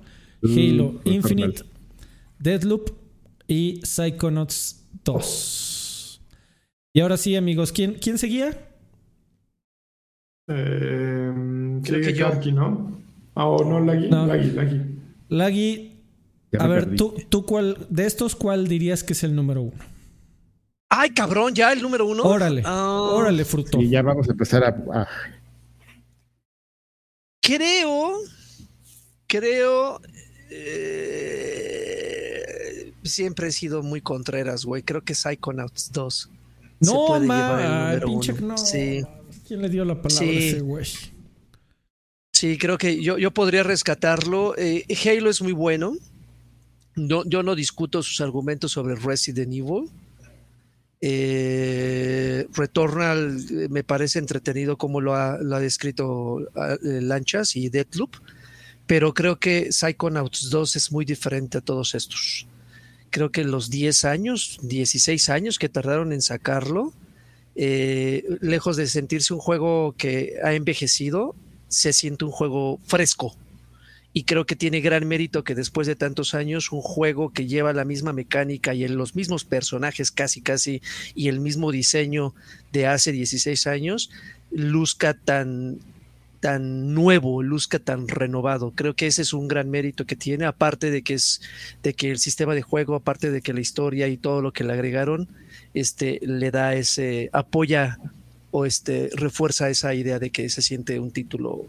Uh, 0.43 0.45
Halo 0.45 0.51
Returnal. 0.53 1.01
Infinite, 1.15 1.63
Deadloop 2.39 2.91
y 3.47 3.79
Psychonauts 3.83 4.83
2. 5.03 5.66
Y 6.97 6.99
ahora 6.99 7.15
sí, 7.15 7.35
amigos, 7.35 7.71
¿quién, 7.71 7.93
quién 7.93 8.17
seguía? 8.17 8.57
Eh, 10.47 11.31
Creo 11.83 12.01
que. 12.01 12.15
Karki, 12.15 12.51
¿no? 12.51 12.99
Ah, 13.35 13.45
o 13.45 13.63
no, 13.63 13.79
Lagui. 13.85 14.09
No. 14.09 14.25
Lagui, 14.25 14.49
Lagui. 14.49 14.81
Lagui, 15.29 16.01
a 16.57 16.65
ver, 16.65 16.85
perdí. 16.85 16.97
tú, 16.97 17.13
tú 17.29 17.45
cuál, 17.45 17.85
de 17.91 18.07
estos, 18.07 18.35
¿cuál 18.35 18.67
dirías 18.67 19.03
que 19.03 19.13
es 19.13 19.23
el 19.23 19.35
número 19.35 19.61
uno? 19.61 19.77
Ay, 20.89 21.11
cabrón, 21.11 21.53
ya 21.53 21.71
el 21.71 21.83
número 21.83 22.07
uno. 22.07 22.23
Órale, 22.23 22.63
Ah, 22.65 23.09
órale, 23.13 23.45
fruto. 23.45 23.79
Y 23.79 23.89
ya 23.91 24.01
vamos 24.01 24.27
a 24.27 24.31
empezar 24.31 24.63
a. 24.63 24.69
a- 25.01 25.07
Creo, 27.43 28.13
creo. 29.27 30.01
eh, 30.49 31.73
siempre 33.03 33.49
he 33.49 33.51
sido 33.51 33.83
muy 33.83 34.01
contreras, 34.01 34.65
güey. 34.65 34.81
Creo 34.81 35.03
que 35.03 35.13
Psychonauts 35.13 35.91
2. 35.91 36.31
Se 36.81 36.91
No, 36.93 37.05
puede 37.07 37.25
ma, 37.25 37.93
el 37.93 38.01
pinche, 38.01 38.33
uno. 38.33 38.47
no. 38.49 38.57
Sí. 38.57 39.03
¿Quién 39.47 39.61
le 39.61 39.69
dio 39.69 39.85
la 39.85 39.95
palabra 40.01 40.25
Sí. 40.25 40.35
a 40.35 40.39
ese 40.39 40.59
güey? 40.61 40.85
Sí, 42.33 42.57
creo 42.57 42.77
que 42.77 43.01
yo, 43.01 43.17
yo 43.17 43.31
podría 43.31 43.63
rescatarlo. 43.63 44.53
Eh, 44.57 44.85
Halo 45.05 45.29
es 45.29 45.41
muy 45.41 45.53
bueno. 45.53 45.95
No, 46.95 47.23
yo 47.25 47.43
no 47.43 47.55
discuto 47.55 48.01
sus 48.03 48.21
argumentos 48.21 48.71
sobre 48.71 48.95
Resident 48.95 49.53
Evil. 49.53 49.89
Eh, 50.99 52.47
Returnal 52.55 53.37
eh, 53.51 53.67
me 53.69 53.83
parece 53.83 54.19
entretenido 54.19 54.77
como 54.77 54.99
lo 54.99 55.15
ha, 55.15 55.37
lo 55.39 55.55
ha 55.55 55.59
descrito 55.59 56.39
eh, 56.55 57.01
Lanchas 57.01 57.55
y 57.55 57.69
Deathloop, 57.69 58.15
pero 58.87 59.13
creo 59.13 59.39
que 59.39 59.71
Psychonauts 59.71 60.49
2 60.49 60.75
es 60.75 60.91
muy 60.91 61.05
diferente 61.05 61.59
a 61.59 61.61
todos 61.61 61.93
estos. 61.95 62.47
Creo 63.09 63.31
que 63.31 63.43
los 63.43 63.69
10 63.69 64.05
años, 64.05 64.59
16 64.61 65.29
años 65.29 65.59
que 65.59 65.69
tardaron 65.69 66.13
en 66.13 66.21
sacarlo, 66.21 66.93
eh, 67.55 68.23
lejos 68.41 68.77
de 68.77 68.87
sentirse 68.87 69.33
un 69.33 69.39
juego 69.39 69.95
que 69.97 70.35
ha 70.43 70.53
envejecido, 70.53 71.35
se 71.67 71.93
siente 71.93 72.25
un 72.25 72.31
juego 72.31 72.79
fresco. 72.85 73.35
Y 74.13 74.23
creo 74.23 74.45
que 74.45 74.55
tiene 74.55 74.81
gran 74.81 75.07
mérito 75.07 75.43
que 75.43 75.53
después 75.53 75.85
de 75.85 75.95
tantos 75.95 76.33
años, 76.33 76.71
un 76.71 76.81
juego 76.81 77.31
que 77.31 77.45
lleva 77.45 77.73
la 77.73 77.85
misma 77.85 78.13
mecánica 78.13 78.73
y 78.73 78.83
en 78.83 78.97
los 78.97 79.15
mismos 79.15 79.43
personajes 79.43 80.11
casi 80.11 80.41
casi 80.41 80.81
y 81.13 81.27
el 81.27 81.39
mismo 81.39 81.71
diseño 81.71 82.33
de 82.71 82.87
hace 82.87 83.11
16 83.11 83.67
años, 83.67 84.09
luzca 84.51 85.13
tan 85.13 85.79
tan 86.39 86.93
nuevo, 86.93 87.43
luzca 87.43 87.79
tan 87.79 88.07
renovado. 88.07 88.71
Creo 88.75 88.95
que 88.95 89.07
ese 89.07 89.21
es 89.21 89.33
un 89.33 89.47
gran 89.47 89.69
mérito 89.69 90.05
que 90.05 90.15
tiene, 90.15 90.45
aparte 90.45 90.91
de 90.91 91.01
que 91.01 91.15
es 91.15 91.41
de 91.83 91.93
que 91.93 92.11
el 92.11 92.19
sistema 92.19 92.55
de 92.55 92.61
juego, 92.61 92.95
aparte 92.95 93.31
de 93.31 93.41
que 93.41 93.53
la 93.53 93.61
historia 93.61 94.07
y 94.07 94.17
todo 94.17 94.41
lo 94.41 94.53
que 94.53 94.63
le 94.63 94.73
agregaron, 94.73 95.27
este 95.73 96.19
le 96.23 96.51
da 96.51 96.75
ese 96.75 97.29
apoya 97.33 97.99
o 98.51 98.65
este 98.65 99.09
refuerza 99.15 99.69
esa 99.69 99.93
idea 99.93 100.19
de 100.19 100.29
que 100.29 100.49
se 100.49 100.61
siente 100.61 100.99
un 100.99 101.11
título 101.11 101.67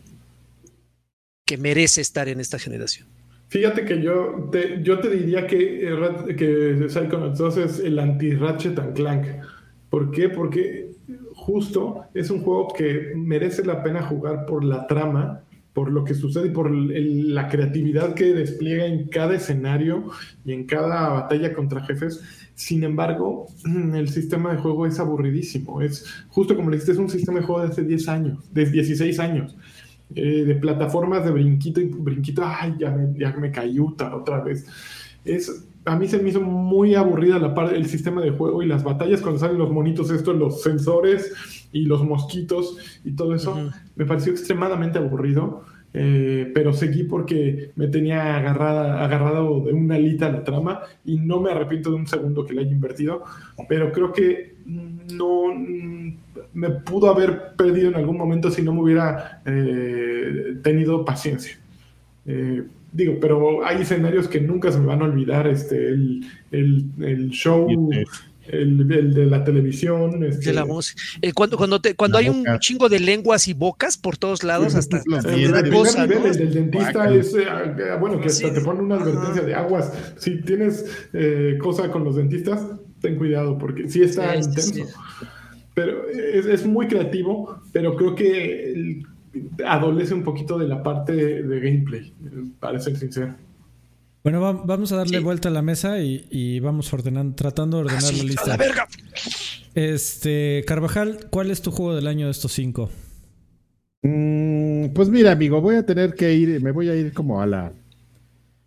que 1.45 1.57
merece 1.57 2.01
estar 2.01 2.29
en 2.29 2.41
esta 2.41 2.59
generación. 2.59 3.09
Fíjate 3.49 3.87
que 3.87 4.03
yo 4.03 4.51
te, 4.53 4.83
yo 4.83 5.01
te 5.01 5.09
diría 5.09 5.47
que, 5.47 5.89
eh, 5.89 6.37
que 6.37 6.89
Psychonauts 6.89 7.39
2 7.39 7.57
es 7.57 7.79
el 7.79 7.99
anti-Ratchet 7.99 8.93
Clank. 8.95 9.27
¿Por 9.89 10.11
qué? 10.11 10.29
Porque 10.29 10.88
justo 11.49 12.05
es 12.13 12.31
un 12.31 12.43
juego 12.43 12.69
que 12.77 13.15
merece 13.17 13.65
la 13.65 13.83
pena 13.83 14.03
jugar 14.03 14.45
por 14.45 14.63
la 14.63 14.87
trama, 14.87 15.45
por 15.73 15.91
lo 15.91 16.05
que 16.05 16.13
sucede 16.13 16.49
y 16.49 16.51
por 16.51 16.71
la 16.71 17.49
creatividad 17.49 18.13
que 18.13 18.35
despliega 18.35 18.85
en 18.85 19.09
cada 19.09 19.35
escenario 19.35 20.11
y 20.45 20.53
en 20.53 20.67
cada 20.67 21.09
batalla 21.09 21.55
contra 21.55 21.83
jefes. 21.87 22.23
Sin 22.55 22.85
embargo, 22.85 23.47
el 23.95 24.11
sistema 24.11 24.53
de 24.53 24.59
juego 24.59 24.85
es 24.85 25.01
aburridísimo. 25.01 25.81
Es 25.81 26.05
justo 26.29 26.55
como 26.55 26.69
le 26.69 26.77
dijiste, 26.77 26.93
es 26.93 26.99
un 26.99 27.09
sistema 27.09 27.41
de 27.41 27.47
juego 27.47 27.63
de 27.63 27.69
hace 27.69 27.83
10 27.83 28.09
años, 28.09 28.53
de 28.53 28.67
16 28.67 29.19
años 29.19 29.57
eh, 30.15 30.45
de 30.45 30.55
plataformas 30.57 31.25
de 31.25 31.31
brinquito 31.31 31.81
y 31.81 31.87
brinquito, 31.87 32.43
ay, 32.45 32.75
ya 32.79 32.91
me, 32.91 33.19
ya 33.19 33.35
me 33.39 33.51
caí 33.51 33.81
Utah 33.81 34.15
otra 34.15 34.41
vez. 34.41 34.67
Es, 35.25 35.67
a 35.89 35.97
mí 35.97 36.07
se 36.07 36.19
me 36.19 36.29
hizo 36.29 36.41
muy 36.41 36.95
aburrida 36.95 37.39
la 37.39 37.55
parte 37.55 37.75
del 37.75 37.87
sistema 37.87 38.21
de 38.21 38.31
juego 38.31 38.63
y 38.63 38.67
las 38.67 38.85
batallas 38.85 39.21
cuando 39.23 39.41
salen 39.41 39.59
los 39.59 39.71
monitos 39.71 40.11
estos, 40.11 40.37
los 40.37 40.63
sensores 40.63 41.33
y 41.73 41.85
los 41.87 42.05
mosquitos 42.05 42.77
y 43.05 43.13
todo 43.13 43.35
eso, 43.35 43.53
Ujú. 43.53 43.71
me 43.97 44.05
pareció 44.05 44.33
extremadamente 44.33 44.99
aburrido. 44.99 45.65
eh, 45.95 46.51
pero 46.55 46.75
seguí 46.75 47.05
porque 47.05 47.71
me 47.77 47.89
tenía 47.89 48.37
agarrada, 48.37 49.03
agarrado 49.03 49.63
de 49.65 49.73
una 49.73 49.95
alita 49.95 50.31
la 50.31 50.45
trama 50.45 50.81
y 51.03 51.17
no 51.17 51.41
me 51.41 51.51
arrepiento 51.51 51.89
de 51.91 51.97
un 51.97 52.07
segundo 52.07 52.45
que 52.45 52.53
le 52.53 52.61
haya 52.61 52.71
invertido, 52.73 53.25
pero 53.71 53.91
creo 53.91 54.13
que 54.13 54.55
no 54.67 55.47
mm, 55.55 56.13
me 56.53 56.71
pudo 56.71 57.09
haber 57.11 57.57
perdido 57.57 57.89
en 57.89 57.95
algún 57.97 58.19
momento 58.19 58.51
si 58.51 58.61
no 58.61 58.75
me 58.75 58.83
hubiera 58.83 59.41
eh, 59.47 60.59
tenido 60.63 61.07
paciencia. 61.07 61.57
Eh, 62.27 62.65
digo, 62.93 63.19
pero 63.21 63.65
hay 63.65 63.83
escenarios 63.83 64.29
que 64.29 64.41
nunca 64.41 64.73
se 64.73 64.79
me 64.79 64.87
van 64.87 65.03
a 65.03 65.05
olvidar, 65.05 65.47
este, 65.47 65.89
el, 65.89 66.25
el, 66.51 66.85
el 67.01 67.31
show, 67.31 67.69
el, 68.51 68.91
el 68.91 69.13
de 69.15 69.27
la 69.27 69.45
televisión, 69.45 70.25
este, 70.25 70.47
De 70.47 70.53
la 70.55 70.65
música. 70.65 71.03
Eh, 71.21 71.33
cuando 71.35 71.59
cuando, 71.59 71.81
te, 71.83 71.95
cuando 71.95 72.19
La 72.19 72.25
hay 72.25 72.31
un 72.31 72.39
boca. 72.39 72.59
chingo 72.61 72.89
de 72.89 72.99
lenguas 72.99 73.47
y 73.47 73.53
bocas 73.53 73.99
por 73.99 74.17
todos 74.17 74.43
lados, 74.43 74.75
hasta, 74.75 75.03
Los 75.05 75.19
hasta 75.19 75.35
el, 75.35 75.37
dientes. 75.41 75.51
me 75.51 75.57
da 75.57 75.63
primer 75.63 75.79
cosa, 75.87 76.07
nivel, 76.07 76.19
¿no? 76.23 76.27
el 76.29 76.37
del 76.39 76.55
dentista 76.55 77.15
es, 77.15 77.35
eh, 77.35 77.45
bueno, 78.01 78.21
que 78.21 78.29
hasta 78.29 78.49
Sí. 78.49 78.55
te 78.55 78.61
pone 78.63 78.81
una 78.81 78.95
Ajá. 78.97 79.05
advertencia 79.05 79.43
de 79.43 79.55
aguas. 79.55 79.93
Si 80.17 80.41
tienes 80.41 80.87
eh, 81.13 81.59
cosa 81.61 81.91
con 81.91 82.05
los 82.05 82.17
dentistas, 82.17 82.65
ten 83.03 83.17
cuidado, 83.17 83.59
porque 83.59 83.87
sí 83.89 84.03
está 84.03 84.35
Sí, 84.37 84.43
sí, 84.45 84.49
intenso. 84.49 84.75
sí. 84.75 84.83
Pero 85.75 86.09
es, 86.09 86.47
es 86.47 86.67
muy 86.67 86.89
creativo, 86.89 87.61
pero 87.73 87.95
creo 87.97 88.15
que 88.15 88.73
el- 88.73 89.07
adolece 89.67 90.15
un 90.15 90.23
poquito 90.25 90.59
de 90.59 90.69
la 90.69 90.83
parte 90.83 91.13
de, 91.13 91.43
de 91.43 91.61
gameplay, 91.61 92.13
para 92.61 92.79
ser 92.81 92.97
sincero. 92.97 93.35
Bueno, 94.25 94.41
va- 94.41 94.53
vamos 94.53 94.91
a 94.93 94.97
darle 94.97 95.19
Sí. 95.19 95.25
vuelta 95.25 95.49
a 95.49 95.53
la 95.53 95.63
mesa 95.63 96.01
y, 96.01 96.27
y 96.31 96.61
vamos 96.61 96.93
ordenando, 96.93 97.35
tratando 97.35 97.79
de 97.79 97.85
ordenar 97.85 98.05
Ah, 98.05 98.13
la 98.17 98.21
a 98.21 98.25
lista. 98.25 98.47
la 98.49 98.57
verga. 98.57 98.89
Este, 99.75 100.65
Carvajal, 100.67 101.29
¿cuál 101.31 101.51
es 101.51 101.63
tu 101.63 101.71
juego 101.71 101.95
del 101.95 102.07
año 102.09 102.27
de 102.27 102.33
estos 102.33 102.53
cinco? 102.53 102.91
Mm, 104.03 104.89
pues 104.95 105.09
mira, 105.09 105.33
amigo, 105.33 105.61
voy 105.61 105.77
a 105.77 105.85
tener 105.87 106.15
que 106.15 106.33
ir, 106.35 106.61
me 106.63 106.73
voy 106.73 106.89
a 106.89 106.95
ir 106.97 107.13
como 107.13 107.41
a 107.41 107.47
la 107.47 107.73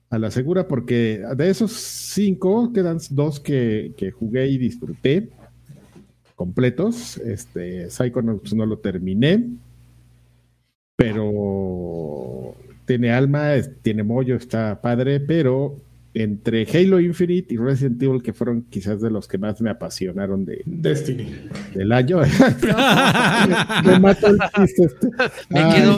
a 0.10 0.20
la 0.20 0.30
segura 0.30 0.68
porque 0.68 1.22
de 1.38 1.50
esos 1.50 1.72
cinco 1.72 2.74
quedan 2.74 2.98
dos 3.12 3.40
que, 3.40 3.94
que 3.96 4.12
jugué 4.12 4.48
y 4.48 4.58
disfruté 4.58 5.30
completos. 6.36 7.16
Este 7.18 7.90
Psychonauts 7.90 8.54
no 8.54 8.66
lo 8.66 8.78
terminé, 8.80 9.48
pero 11.02 12.56
tiene 12.86 13.12
alma, 13.12 13.54
tiene 13.82 14.04
mollo, 14.04 14.36
está 14.36 14.82
padre, 14.82 15.20
pero 15.20 15.80
entre 16.14 16.68
Halo 16.74 17.00
Infinite 17.00 17.54
y 17.54 17.58
Resident 17.58 18.04
Evil, 18.04 18.22
que 18.22 18.34
fueron 18.34 18.64
quizás 18.64 19.00
de 19.00 19.10
los 19.10 19.30
que 19.30 19.38
más 19.38 19.62
me 19.62 19.70
apasionaron 19.70 20.44
de, 20.44 20.62
Destiny. 20.66 21.34
del 21.74 21.92
año, 21.94 22.20
me 23.86 24.00
mató 24.00 24.28
el 24.28 24.38
chiste 24.58 24.84
este. 24.86 25.08
Me 25.50 25.60
Ay, 25.62 25.80
quedo 25.82 25.98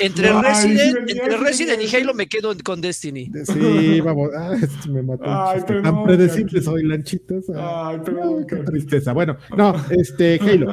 entre 0.00 0.28
Ay, 0.28 0.42
Resident, 0.42 1.10
entre 1.10 1.36
Resident 1.38 1.82
y 1.82 1.96
Halo 1.96 2.12
me 2.12 2.26
quedo 2.26 2.54
con 2.62 2.82
Destiny. 2.82 3.30
Sí, 3.44 4.00
vamos. 4.02 4.28
Ah, 4.36 4.54
este 4.60 4.90
me 4.90 5.02
mató. 5.02 5.24
el 5.24 5.30
Ay, 5.30 5.56
chiste. 5.58 5.80
Tan 5.80 6.04
predecible 6.04 6.46
Carlos. 6.60 6.64
soy, 6.64 6.82
lanchitas. 6.84 7.44
Ah, 7.54 7.88
Ay, 7.92 8.00
perdón, 8.04 8.46
qué 8.46 8.56
tristeza. 8.56 9.12
Bueno, 9.14 9.38
no, 9.56 9.74
este, 9.90 10.38
Halo. 10.40 10.70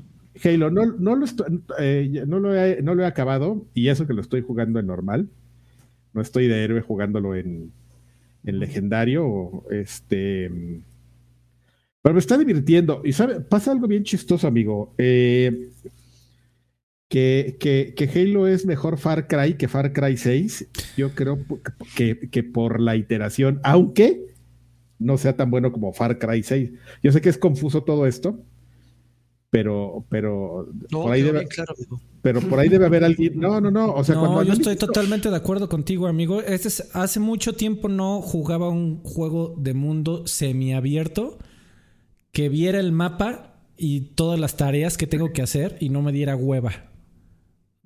Halo, 0.42 0.70
no, 0.70 0.86
no, 0.86 1.16
lo, 1.16 1.26
eh, 1.78 2.24
no, 2.26 2.38
lo 2.38 2.54
he, 2.54 2.82
no 2.82 2.94
lo 2.94 3.02
he 3.02 3.06
acabado 3.06 3.66
y 3.74 3.88
eso 3.88 4.06
que 4.06 4.14
lo 4.14 4.20
estoy 4.20 4.42
jugando 4.42 4.80
en 4.80 4.86
normal. 4.86 5.28
No 6.12 6.20
estoy 6.20 6.48
de 6.48 6.64
héroe 6.64 6.80
jugándolo 6.80 7.34
en, 7.34 7.72
en 8.44 8.58
legendario. 8.58 9.26
o 9.26 9.66
Este, 9.70 10.50
pero 12.02 12.14
me 12.14 12.20
está 12.20 12.38
divirtiendo. 12.38 13.02
Y 13.04 13.12
sabe, 13.12 13.40
pasa 13.40 13.72
algo 13.72 13.86
bien 13.86 14.04
chistoso, 14.04 14.46
amigo. 14.46 14.94
Eh, 14.98 15.70
que, 17.08 17.56
que, 17.58 17.94
que 17.96 18.04
Halo 18.04 18.46
es 18.46 18.64
mejor 18.66 18.96
Far 18.96 19.26
Cry 19.26 19.54
que 19.54 19.68
Far 19.68 19.92
Cry 19.92 20.16
6. 20.16 20.68
Yo 20.96 21.10
creo 21.14 21.38
que, 21.96 22.30
que 22.30 22.42
por 22.42 22.80
la 22.80 22.96
iteración, 22.96 23.60
aunque 23.62 24.30
no 24.98 25.18
sea 25.18 25.36
tan 25.36 25.50
bueno 25.50 25.72
como 25.72 25.92
Far 25.92 26.18
Cry 26.18 26.42
6. 26.42 26.70
Yo 27.02 27.10
sé 27.10 27.20
que 27.20 27.30
es 27.30 27.38
confuso 27.38 27.82
todo 27.82 28.06
esto, 28.06 28.44
pero, 29.50 30.04
pero, 30.08 30.68
No, 30.92 31.02
por, 31.02 31.12
ahí 31.12 31.22
debe, 31.22 31.40
bien 31.40 31.48
claro, 31.48 31.74
amigo. 31.76 32.00
pero 32.22 32.40
por 32.40 32.58
ahí 32.60 32.68
debe 32.68 32.86
haber 32.86 33.02
alguien. 33.04 33.38
No, 33.38 33.60
no, 33.60 33.70
no. 33.70 33.92
O 33.94 34.04
sea, 34.04 34.14
cuando 34.16 34.36
no, 34.36 34.42
yo 34.44 34.52
estoy 34.52 34.76
totalmente 34.76 35.28
de 35.30 35.36
acuerdo 35.36 35.68
contigo, 35.68 36.06
amigo. 36.06 36.40
Este 36.40 36.68
es- 36.68 36.88
hace 36.94 37.18
mucho 37.20 37.52
tiempo 37.54 37.88
no 37.88 38.20
jugaba 38.22 38.68
un 38.68 39.02
juego 39.02 39.54
de 39.58 39.74
mundo 39.74 40.26
semiabierto 40.26 41.38
que 42.32 42.48
viera 42.48 42.78
el 42.78 42.92
mapa 42.92 43.56
y 43.76 44.00
todas 44.14 44.38
las 44.38 44.56
tareas 44.56 44.96
que 44.96 45.06
tengo 45.08 45.32
que 45.32 45.42
hacer 45.42 45.76
y 45.80 45.88
no 45.88 46.00
me 46.02 46.12
diera 46.12 46.36
hueva. 46.36 46.70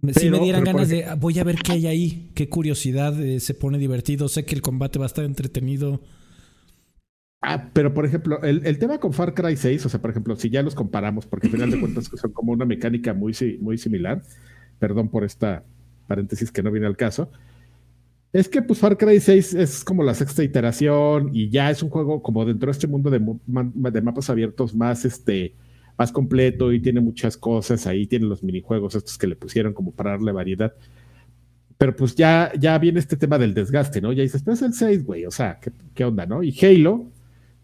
Pero- 0.02 0.32
me 0.32 0.40
dieran 0.40 0.64
ganas 0.64 0.90
de, 0.90 1.06
"Ah, 1.06 1.14
voy 1.14 1.38
a 1.38 1.44
ver 1.44 1.56
qué 1.56 1.72
hay 1.72 1.86
ahí, 1.86 2.30
qué 2.34 2.50
curiosidad, 2.50 3.18
eh, 3.22 3.40
se 3.40 3.54
pone 3.54 3.78
divertido, 3.78 4.28
sé 4.28 4.44
que 4.44 4.54
el 4.54 4.60
combate 4.60 4.98
va 4.98 5.06
a 5.06 5.08
estar 5.08 5.24
entretenido. 5.24 6.02
Ah, 7.46 7.68
pero 7.74 7.92
por 7.92 8.06
ejemplo, 8.06 8.42
el, 8.42 8.64
el 8.64 8.78
tema 8.78 8.96
con 8.96 9.12
Far 9.12 9.34
Cry 9.34 9.54
6, 9.54 9.84
o 9.84 9.88
sea, 9.90 10.00
por 10.00 10.08
ejemplo, 10.08 10.34
si 10.34 10.48
ya 10.48 10.62
los 10.62 10.74
comparamos, 10.74 11.26
porque 11.26 11.48
al 11.48 11.52
final 11.52 11.70
de 11.70 11.78
cuentas 11.78 12.10
son 12.14 12.32
como 12.32 12.52
una 12.52 12.64
mecánica 12.64 13.12
muy, 13.12 13.36
muy 13.60 13.76
similar, 13.76 14.22
perdón 14.78 15.10
por 15.10 15.24
esta 15.24 15.62
paréntesis 16.06 16.50
que 16.50 16.62
no 16.62 16.70
viene 16.70 16.86
al 16.86 16.96
caso, 16.96 17.30
es 18.32 18.48
que 18.48 18.62
pues 18.62 18.78
Far 18.78 18.96
Cry 18.96 19.20
6 19.20 19.52
es 19.54 19.84
como 19.84 20.02
la 20.02 20.14
sexta 20.14 20.42
iteración 20.42 21.32
y 21.34 21.50
ya 21.50 21.70
es 21.70 21.82
un 21.82 21.90
juego 21.90 22.22
como 22.22 22.46
dentro 22.46 22.68
de 22.68 22.72
este 22.72 22.86
mundo 22.86 23.10
de, 23.10 23.20
de 23.20 24.00
mapas 24.00 24.30
abiertos 24.30 24.74
más, 24.74 25.04
este, 25.04 25.54
más 25.98 26.12
completo 26.12 26.72
y 26.72 26.80
tiene 26.80 27.02
muchas 27.02 27.36
cosas, 27.36 27.86
ahí 27.86 28.06
tiene 28.06 28.24
los 28.24 28.42
minijuegos 28.42 28.94
estos 28.94 29.18
que 29.18 29.26
le 29.26 29.36
pusieron 29.36 29.74
como 29.74 29.92
para 29.92 30.12
darle 30.12 30.32
variedad. 30.32 30.72
Pero 31.76 31.94
pues 31.94 32.14
ya, 32.14 32.52
ya 32.58 32.78
viene 32.78 33.00
este 33.00 33.18
tema 33.18 33.36
del 33.36 33.52
desgaste, 33.52 34.00
¿no? 34.00 34.14
Ya 34.14 34.22
dices, 34.22 34.42
pero 34.42 34.54
es 34.54 34.62
el 34.62 34.72
6, 34.72 35.04
güey, 35.04 35.26
o 35.26 35.30
sea, 35.30 35.58
¿qué, 35.60 35.72
qué 35.92 36.06
onda, 36.06 36.24
no? 36.24 36.42
Y 36.42 36.56
Halo, 36.64 37.10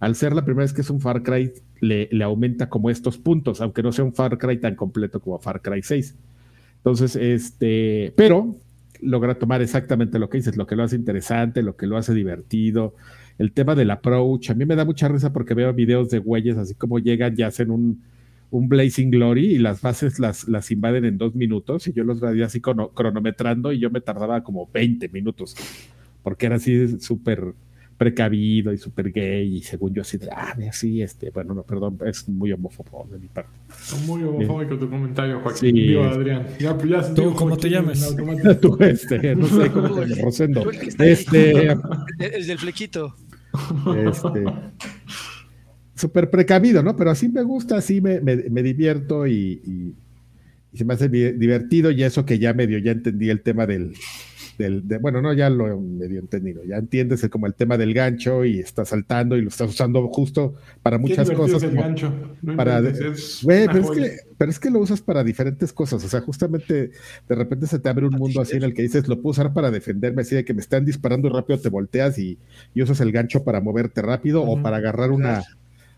al 0.01 0.17
ser 0.17 0.35
la 0.35 0.45
primera 0.45 0.65
vez 0.65 0.73
que 0.73 0.81
es 0.81 0.91
un 0.91 1.01
Far 1.01 1.23
Cry, 1.23 1.53
le, 1.81 2.09
aumenta 2.23 2.69
como 2.69 2.91
estos 2.91 3.19
puntos, 3.19 3.61
aunque 3.61 3.83
no 3.83 3.93
sea 3.93 4.05
un 4.05 4.15
Far 4.15 4.39
Cry 4.39 4.59
tan 4.59 4.75
completo 4.75 5.21
como 5.21 5.39
Far 5.39 5.61
Cry 5.63 5.83
6. 5.83 6.17
Entonces, 6.79 7.17
este, 7.17 8.13
pero 8.17 8.57
logra 9.03 9.35
tomar 9.35 9.63
exactamente 9.63 10.19
lo 10.19 10.29
que 10.31 10.39
dices, 10.39 10.57
lo 10.57 10.67
que 10.67 10.77
lo 10.77 10.83
hace 10.85 10.97
interesante, 10.97 11.63
lo 11.63 11.77
que 11.77 11.87
lo 11.87 11.97
hace 11.99 12.15
divertido, 12.15 12.95
el 13.39 13.53
tema 13.53 13.75
del 13.75 13.91
approach. 13.91 14.51
A 14.51 14.55
mí 14.55 14.65
me 14.65 14.77
da 14.77 14.85
mucha 14.85 15.09
risa 15.09 15.33
porque 15.33 15.55
veo 15.55 15.73
videos 15.75 16.11
de 16.11 16.19
güeyes 16.19 16.57
así 16.57 16.75
como 16.75 16.99
llegan 16.99 17.35
y 17.37 17.43
hacen 17.43 17.71
un, 17.71 18.03
un 18.51 18.69
Blazing 18.69 19.11
Glory 19.11 19.55
y 19.55 19.59
las 19.59 19.83
bases 19.83 20.19
las, 20.19 20.49
las 20.49 20.71
invaden 20.71 21.05
en 21.05 21.19
dos 21.19 21.35
minutos 21.35 21.87
y 21.89 21.93
yo 21.93 22.05
los 22.05 22.21
veía 22.21 22.47
así 22.47 22.61
crono- 22.61 22.91
cronometrando 22.95 23.73
y 23.73 23.79
yo 23.79 23.91
me 23.91 24.01
tardaba 24.01 24.43
como 24.43 24.69
20 24.73 25.09
minutos 25.11 25.55
porque 26.23 26.47
era 26.47 26.57
así 26.57 26.99
súper 27.01 27.55
precavido 28.01 28.73
y 28.73 28.79
súper 28.79 29.13
gay 29.13 29.57
y 29.57 29.61
según 29.63 29.93
yo 29.93 30.01
así 30.01 30.17
de, 30.17 30.31
ah, 30.33 30.57
así, 30.67 31.03
este, 31.03 31.29
bueno, 31.29 31.53
no, 31.53 31.63
perdón, 31.65 31.99
es 32.07 32.27
muy 32.31 32.51
homófobo 32.51 33.07
de 33.13 33.19
mi 33.19 33.29
parte. 33.29 33.51
Muy 34.07 34.23
homofóbico 34.23 34.79
tu 34.79 34.89
comentario, 34.89 35.39
Joaquín. 35.41 35.59
Sí. 35.77 35.83
Digo, 35.83 36.05
Adrián. 36.05 36.47
Ya, 36.59 36.75
pues, 36.79 36.89
ya 36.89 37.15
Tú, 37.15 37.21
digo 37.21 37.35
¿cómo 37.37 37.59
te 37.59 37.69
llames? 37.69 38.17
Tú, 38.63 38.79
este, 38.81 39.37
no 39.37 39.47
sé 39.47 39.71
cómo 39.71 39.91
te 39.95 40.01
llamas, 40.07 40.23
Rosendo. 40.23 40.63
Tú 40.63 40.71
el 40.71 40.79
que 40.81 40.87
está 40.87 41.05
ahí. 41.05 41.11
Este, 41.11 41.51
El, 41.67 41.79
el 42.19 42.47
del 42.47 42.59
flequito. 42.59 43.15
este, 44.09 44.45
súper 45.95 46.31
precavido, 46.31 46.83
¿no? 46.83 46.97
Pero 46.97 47.11
así 47.11 47.29
me 47.29 47.43
gusta, 47.43 47.77
así 47.77 48.01
me, 48.01 48.21
me- 48.21 48.49
me 48.49 48.63
divierto 48.63 49.27
y, 49.27 49.61
y- 49.67 49.95
Y 50.73 50.79
se 50.79 50.85
me 50.85 50.95
hace 50.95 51.09
divertido 51.09 51.91
y 51.91 52.03
eso 52.05 52.25
que 52.25 52.39
ya 52.39 52.55
medio 52.55 52.79
ya 52.79 52.93
entendí 52.93 53.29
el 53.29 53.41
tema 53.43 53.67
del, 53.67 53.93
del 54.61 54.87
de- 54.87 54.99
bueno, 54.99 55.21
no, 55.21 55.33
ya 55.33 55.51
lo 55.51 55.67
he 55.67 55.75
medio 55.77 56.21
entendido, 56.21 56.63
ya 56.65 56.77
entiendes 56.77 57.25
el- 57.25 57.31
como 57.31 57.47
el 57.47 57.55
tema 57.55 57.77
del 57.77 57.93
gancho 57.95 58.45
y 58.45 58.61
estás 58.61 58.91
saltando 58.91 59.37
y 59.37 59.43
lo 59.43 59.49
estás 59.49 59.71
usando 59.71 60.07
justo 60.09 60.55
para 60.83 60.99
muchas 60.99 61.29
cosas. 61.31 61.57
es 61.57 61.63
el 61.65 61.71
como- 61.71 61.83
gancho. 61.83 62.13
No 62.43 62.57
para- 62.57 62.79
es 62.79 63.43
pero 63.47 63.81
es, 63.81 63.91
que, 63.91 64.11
pero 64.39 64.51
es 64.51 64.59
que 64.61 64.71
lo 64.71 64.79
usas 64.79 65.01
para 65.01 65.25
diferentes 65.25 65.73
cosas. 65.73 66.05
O 66.05 66.09
sea, 66.09 66.21
justamente 66.21 66.91
de 67.29 67.35
repente 67.35 67.67
se 67.67 67.79
te 67.79 67.89
abre 67.89 68.07
un 68.07 68.15
mundo 68.15 68.41
así 68.41 68.57
en 68.57 68.63
el 68.63 68.75
que 68.75 68.83
dices, 68.83 69.09
lo 69.09 69.17
puedo 69.21 69.33
usar 69.33 69.53
para 69.53 69.71
defenderme, 69.71 70.23
así 70.23 70.35
de 70.37 70.45
que 70.45 70.55
me 70.55 70.61
están 70.61 70.85
disparando 70.85 71.29
rápido 71.31 71.59
te 71.59 71.69
volteas 71.69 72.19
y, 72.19 72.39
y 72.75 72.83
usas 72.83 73.01
el 73.01 73.11
gancho 73.13 73.43
para 73.43 73.61
moverte 73.61 74.03
rápido 74.03 74.43
o 74.43 74.63
para 74.63 74.77
agarrar 74.77 75.11
una 75.11 75.43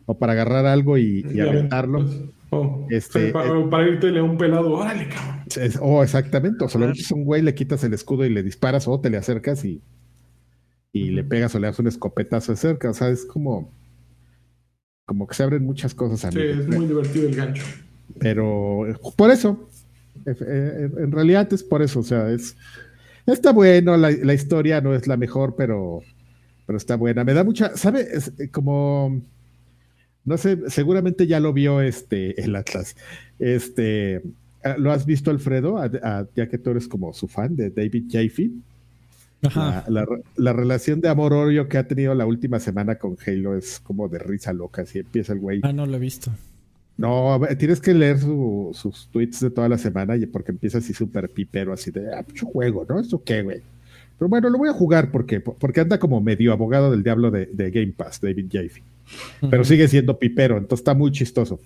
o 0.06 0.18
para 0.18 0.32
agarrar 0.32 0.66
algo 0.66 0.98
y, 0.98 1.24
y 1.32 1.40
aventarlo. 1.40 1.98
aventarlos. 1.98 2.41
Oh, 2.54 2.86
Este, 2.90 3.32
sea, 3.32 3.68
para, 3.70 3.88
irte 3.88 4.16
a 4.18 4.22
un 4.22 4.36
pelado, 4.36 4.70
órale, 4.72 5.08
cabrón. 5.08 5.42
Es- 5.56 5.78
o 5.80 6.02
exactamente, 6.02 6.62
o 6.64 6.68
solo 6.68 6.90
es 6.90 7.10
un 7.10 7.24
güey, 7.24 7.40
le 7.40 7.54
quitas 7.54 7.82
el 7.84 7.94
escudo 7.94 8.26
y 8.26 8.30
le 8.30 8.42
disparas 8.42 8.86
o 8.88 9.00
te 9.00 9.08
le 9.08 9.16
acercas 9.16 9.64
y, 9.64 9.80
y 10.92 11.10
le 11.12 11.24
pegas 11.24 11.54
o 11.54 11.58
le 11.58 11.68
das 11.68 11.78
un 11.78 11.86
escopetazo 11.86 12.52
de 12.52 12.56
cerca. 12.58 12.90
O 12.90 12.94
sea, 12.94 13.08
es 13.08 13.24
como, 13.24 13.72
como 15.06 15.26
que 15.26 15.34
se 15.34 15.42
abren 15.42 15.64
muchas 15.64 15.94
cosas 15.94 16.24
a 16.26 16.30
Sí, 16.30 16.38
mí. 16.38 16.44
es 16.44 16.68
muy 16.68 16.86
divertido 16.86 17.26
el 17.26 17.34
gancho. 17.36 17.64
Pero 18.18 18.86
eh, 18.86 18.96
por 19.16 19.30
eso, 19.30 19.68
eh, 20.26 20.34
eh, 20.40 20.90
en 20.98 21.10
realidad 21.10 21.50
es 21.54 21.62
por 21.62 21.80
eso, 21.80 22.00
o 22.00 22.04
sea, 22.04 22.30
es 22.30 22.54
está 23.24 23.52
bueno, 23.52 23.96
la, 23.96 24.10
la 24.10 24.34
historia 24.34 24.80
no 24.82 24.94
es 24.94 25.06
la 25.06 25.16
mejor, 25.16 25.54
pero, 25.56 26.00
pero 26.66 26.76
está 26.76 26.96
buena. 26.96 27.24
Me 27.24 27.32
da 27.32 27.44
mucha, 27.44 27.74
¿sabe? 27.78 28.06
Es, 28.12 28.28
eh, 28.38 28.50
como, 28.50 29.22
no 30.24 30.36
sé, 30.36 30.58
seguramente 30.70 31.26
ya 31.26 31.40
lo 31.40 31.52
vio 31.52 31.80
este 31.80 32.40
el 32.42 32.54
Atlas. 32.56 32.96
Este, 33.38 34.22
ah, 34.64 34.76
¿lo 34.78 34.92
has 34.92 35.04
visto, 35.06 35.30
Alfredo? 35.30 35.78
A- 35.78 35.90
a- 36.02 36.26
ya 36.36 36.48
que 36.48 36.58
tú 36.58 36.70
eres 36.70 36.88
como 36.88 37.12
su 37.12 37.28
fan 37.28 37.56
de 37.56 37.70
David 37.70 38.04
Jaffe. 38.10 38.50
Ajá. 39.44 39.84
La, 39.88 40.02
la- 40.02 40.20
la 40.36 40.52
relación 40.52 41.00
de 41.00 41.08
amor-odio 41.08 41.68
que 41.68 41.76
ha 41.78 41.86
tenido 41.88 42.14
la 42.14 42.26
última 42.26 42.60
semana 42.60 42.94
con 42.96 43.16
Halo 43.26 43.56
es 43.56 43.80
como 43.80 44.08
de 44.08 44.18
risa 44.20 44.52
loca. 44.52 44.86
Si 44.86 45.00
empieza 45.00 45.32
el 45.32 45.40
güey. 45.40 45.60
Ah, 45.64 45.72
no 45.72 45.84
lo 45.86 45.96
he 45.96 46.00
visto. 46.00 46.30
No, 46.96 47.40
tienes 47.58 47.80
que 47.80 47.94
leer 47.94 48.18
su- 48.20 48.70
sus 48.74 49.08
tweets 49.10 49.40
de 49.40 49.50
toda 49.50 49.68
la 49.68 49.78
semana 49.78 50.14
porque 50.30 50.52
empieza 50.52 50.78
así 50.78 50.92
súper 50.92 51.28
pipero, 51.30 51.72
así 51.72 51.90
de, 51.90 52.14
ah, 52.14 52.22
mucho 52.26 52.46
juego, 52.46 52.86
¿no? 52.88 53.00
¿Esto 53.00 53.20
qué, 53.24 53.42
güey? 53.42 53.62
Pero 54.22 54.28
bueno, 54.28 54.50
lo 54.50 54.58
voy 54.58 54.68
a 54.68 54.72
jugar 54.72 55.10
porque, 55.10 55.40
porque 55.40 55.80
anda 55.80 55.98
como 55.98 56.20
medio 56.20 56.52
abogado 56.52 56.92
del 56.92 57.02
diablo 57.02 57.32
de, 57.32 57.46
de 57.46 57.72
Game 57.72 57.90
Pass, 57.96 58.20
David 58.20 58.46
Jaffe. 58.52 58.80
Pero 59.50 59.64
sigue 59.64 59.88
siendo 59.88 60.16
pipero, 60.16 60.58
entonces 60.58 60.78
está 60.82 60.94
muy 60.94 61.10
chistoso. 61.10 61.58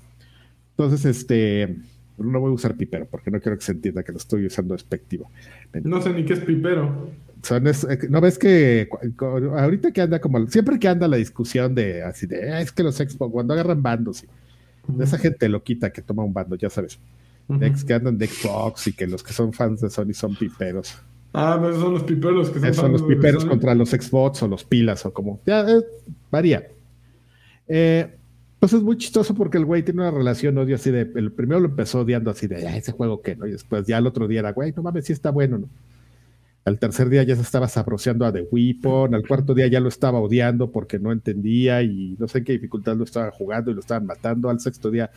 Entonces, 0.70 1.04
este, 1.04 1.76
no 2.16 2.40
voy 2.40 2.50
a 2.52 2.54
usar 2.54 2.74
pipero 2.74 3.04
porque 3.10 3.30
no 3.30 3.40
quiero 3.42 3.58
que 3.58 3.64
se 3.66 3.72
entienda 3.72 4.02
que 4.02 4.10
lo 4.12 4.16
estoy 4.16 4.46
usando 4.46 4.72
despectivo. 4.72 5.30
No 5.84 6.00
sé 6.00 6.14
ni 6.14 6.24
qué 6.24 6.32
es 6.32 6.40
pipero. 6.40 7.10
Son 7.42 7.66
es- 7.66 7.84
eh, 7.84 7.98
¿No 8.08 8.22
ves 8.22 8.38
que 8.38 8.88
ahorita 9.54 9.92
que 9.92 10.00
anda 10.00 10.18
como, 10.18 10.46
siempre 10.46 10.78
que 10.78 10.88
anda 10.88 11.06
la 11.08 11.18
discusión 11.18 11.74
de 11.74 12.02
así 12.04 12.26
de, 12.26 12.50
"Ah, 12.54 12.62
es 12.62 12.72
que 12.72 12.82
los 12.82 12.96
Xbox, 12.96 13.32
cuando 13.32 13.52
agarran 13.52 13.82
bandos, 13.82 14.24
y- 14.24 14.26
de 14.96 15.04
esa 15.04 15.18
gente 15.18 15.46
loquita 15.50 15.90
que 15.92 16.00
toma 16.00 16.24
un 16.24 16.32
bando, 16.32 16.56
ya 16.56 16.70
sabes. 16.70 16.98
Ex 17.60 17.84
que 17.84 17.92
andan 17.92 18.16
de 18.16 18.28
Xbox 18.28 18.86
y 18.86 18.94
que 18.94 19.06
los 19.06 19.22
que 19.22 19.34
son 19.34 19.52
fans 19.52 19.82
de 19.82 19.90
Sony 19.90 20.14
son 20.14 20.34
piperos. 20.34 20.96
Ah, 21.38 21.60
esos 21.68 21.82
son 21.82 21.92
los 21.92 22.02
piperos 22.04 22.48
que 22.48 22.60
son 22.60 22.68
Esos 22.68 22.80
son 22.80 22.92
los 22.92 23.02
piperos 23.02 23.44
contra 23.44 23.74
los 23.74 23.90
Xbox 23.90 24.42
o 24.42 24.48
los 24.48 24.64
pilas 24.64 25.04
o 25.04 25.12
como. 25.12 25.38
Ya, 25.44 25.68
eh, 25.68 25.84
varía. 26.30 26.66
Eh, 27.68 28.10
pues 28.58 28.72
es 28.72 28.82
muy 28.82 28.96
chistoso 28.96 29.34
porque 29.34 29.58
el 29.58 29.66
güey 29.66 29.82
tiene 29.82 30.00
una 30.00 30.10
relación 30.10 30.56
odio 30.56 30.76
así 30.76 30.90
de. 30.90 31.02
El 31.14 31.30
primero 31.32 31.60
lo 31.60 31.68
empezó 31.68 32.00
odiando 32.00 32.30
así 32.30 32.46
de, 32.46 32.66
"Ay, 32.66 32.78
ese 32.78 32.92
juego 32.92 33.20
que, 33.20 33.36
¿no? 33.36 33.46
Y 33.46 33.50
después 33.52 33.86
ya 33.86 33.98
el 33.98 34.06
otro 34.06 34.26
día 34.26 34.40
era, 34.40 34.52
güey, 34.52 34.72
no 34.74 34.82
mames, 34.82 35.04
sí 35.04 35.12
está 35.12 35.30
bueno, 35.30 35.58
¿no? 35.58 35.68
Al 36.64 36.78
tercer 36.78 37.10
día 37.10 37.22
ya 37.22 37.36
se 37.36 37.42
estaba 37.42 37.68
sabroseando 37.68 38.24
a 38.24 38.32
The 38.32 38.48
Weapon, 38.50 39.14
al 39.14 39.28
cuarto 39.28 39.52
día 39.54 39.66
ya 39.68 39.78
lo 39.78 39.88
estaba 39.88 40.18
odiando 40.18 40.72
porque 40.72 40.98
no 40.98 41.12
entendía 41.12 41.82
y 41.82 42.16
no 42.18 42.26
sé 42.28 42.38
en 42.38 42.44
qué 42.44 42.52
dificultad 42.52 42.96
lo 42.96 43.04
estaban 43.04 43.30
jugando 43.30 43.70
y 43.70 43.74
lo 43.74 43.80
estaban 43.80 44.06
matando, 44.06 44.48
al 44.48 44.58
sexto 44.58 44.90
día 44.90 45.10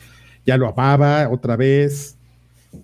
ya 0.46 0.58
lo 0.58 0.68
amaba 0.68 1.30
otra 1.30 1.56
vez. 1.56 2.19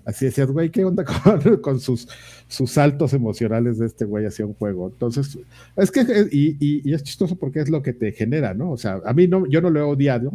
Así 0.06 0.26
decías, 0.26 0.50
güey, 0.52 0.70
¿qué 0.72 0.86
onda 0.86 1.04
con, 1.62 1.80
sus, 1.80 2.08
sus 2.48 2.72
saltos 2.72 3.14
emocionales 3.14 3.78
de 3.80 3.88
este 3.88 4.06
güey 4.06 4.26
hacia 4.26 4.46
un 4.46 4.54
juego? 4.54 4.88
Entonces, 4.90 5.38
es 5.76 5.92
que, 5.92 6.02
y, 6.32 6.58
y- 6.60 6.82
y 6.90 6.94
es 6.94 7.04
chistoso 7.04 7.36
porque 7.38 7.60
es 7.62 7.70
lo 7.70 7.82
que 7.82 7.94
te 7.94 8.12
genera, 8.12 8.54
¿no? 8.54 8.72
O 8.72 8.78
sea, 8.78 9.02
a 9.06 9.14
mí 9.14 9.28
no, 9.28 9.46
yo 9.48 9.62
no 9.62 9.70
lo 9.70 9.80
he 9.80 9.84
odiado, 9.84 10.34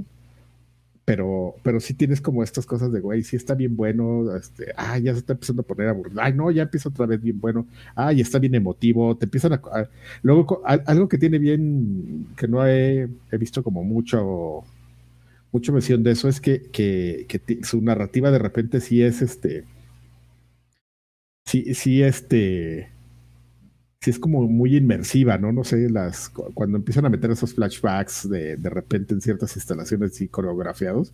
pero, 1.05 1.57
pero 1.65 1.81
sí 1.81 1.95
tienes 1.95 2.21
como 2.21 2.43
estas 2.45 2.67
cosas 2.67 2.93
de, 2.93 3.01
güey, 3.01 3.25
sí 3.25 3.35
está 3.35 3.55
bien 3.55 3.75
bueno, 3.77 4.37
este, 4.37 4.73
ah, 4.77 4.97
ya 4.99 5.13
se 5.13 5.21
está 5.21 5.33
empezando 5.33 5.63
a 5.63 5.67
poner 5.67 5.89
aburrido, 5.89 6.21
ay, 6.23 6.33
no, 6.35 6.51
ya 6.53 6.63
empieza 6.63 6.89
otra 6.89 7.07
vez 7.07 7.21
bien 7.21 7.41
bueno, 7.41 7.67
ay, 7.97 8.21
está 8.21 8.39
bien 8.39 8.55
emotivo, 8.55 9.17
te 9.17 9.25
empiezan 9.27 9.55
a... 9.55 9.61
luego, 10.23 10.63
algo 10.65 11.09
que 11.09 11.19
tiene 11.19 11.39
bien, 11.39 12.29
que 12.37 12.47
no 12.47 12.65
he 12.67 13.09
visto 13.33 13.63
como 13.65 13.83
mucho, 13.83 14.63
mucho 15.53 15.73
mención 15.73 16.03
de 16.03 16.13
eso, 16.13 16.29
es 16.29 16.41
que, 16.41 16.63
que, 16.73 17.27
su 17.65 17.81
narrativa 17.83 18.31
de 18.31 18.39
repente 18.39 18.81
sí 18.81 19.03
es, 19.03 19.23
este, 19.23 19.65
sí, 21.45 21.75
sí, 21.75 22.03
este, 22.03 22.91
sí 24.01 24.11
es 24.11 24.19
como 24.19 24.43
muy 24.49 24.77
inmersiva, 24.77 25.39
¿no? 25.39 25.53
No 25.53 25.65
sé, 25.65 25.89
las 25.91 26.31
cu- 26.31 26.53
cuando 26.55 26.79
empiezan 26.79 27.05
a 27.07 27.11
meter 27.11 27.31
esos 27.31 27.55
flashbacks 27.55 28.29
de, 28.29 28.57
de 28.57 28.71
repente 28.71 29.15
en 29.15 29.21
ciertas 29.21 29.57
instalaciones 29.57 30.21
y 30.21 30.29
coreografiados, 30.29 31.13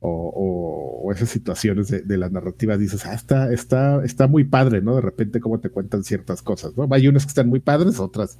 o, 0.00 1.10
esas 1.14 1.28
situaciones 1.30 1.88
de, 1.88 2.02
de 2.02 2.18
la 2.18 2.28
narrativa, 2.28 2.76
dices, 2.76 3.06
ah, 3.06 3.14
está, 3.14 3.52
está, 4.04 4.26
muy 4.28 4.44
padre, 4.44 4.82
¿no? 4.82 4.94
De 4.94 5.00
repente 5.00 5.40
cómo 5.40 5.58
te 5.60 5.70
cuentan 5.70 6.04
ciertas 6.04 6.42
cosas, 6.42 6.76
¿no? 6.76 6.86
Hay 6.90 7.08
unas 7.08 7.24
que 7.24 7.30
están 7.30 7.48
muy 7.48 7.60
padres, 7.60 7.98
otras, 7.98 8.38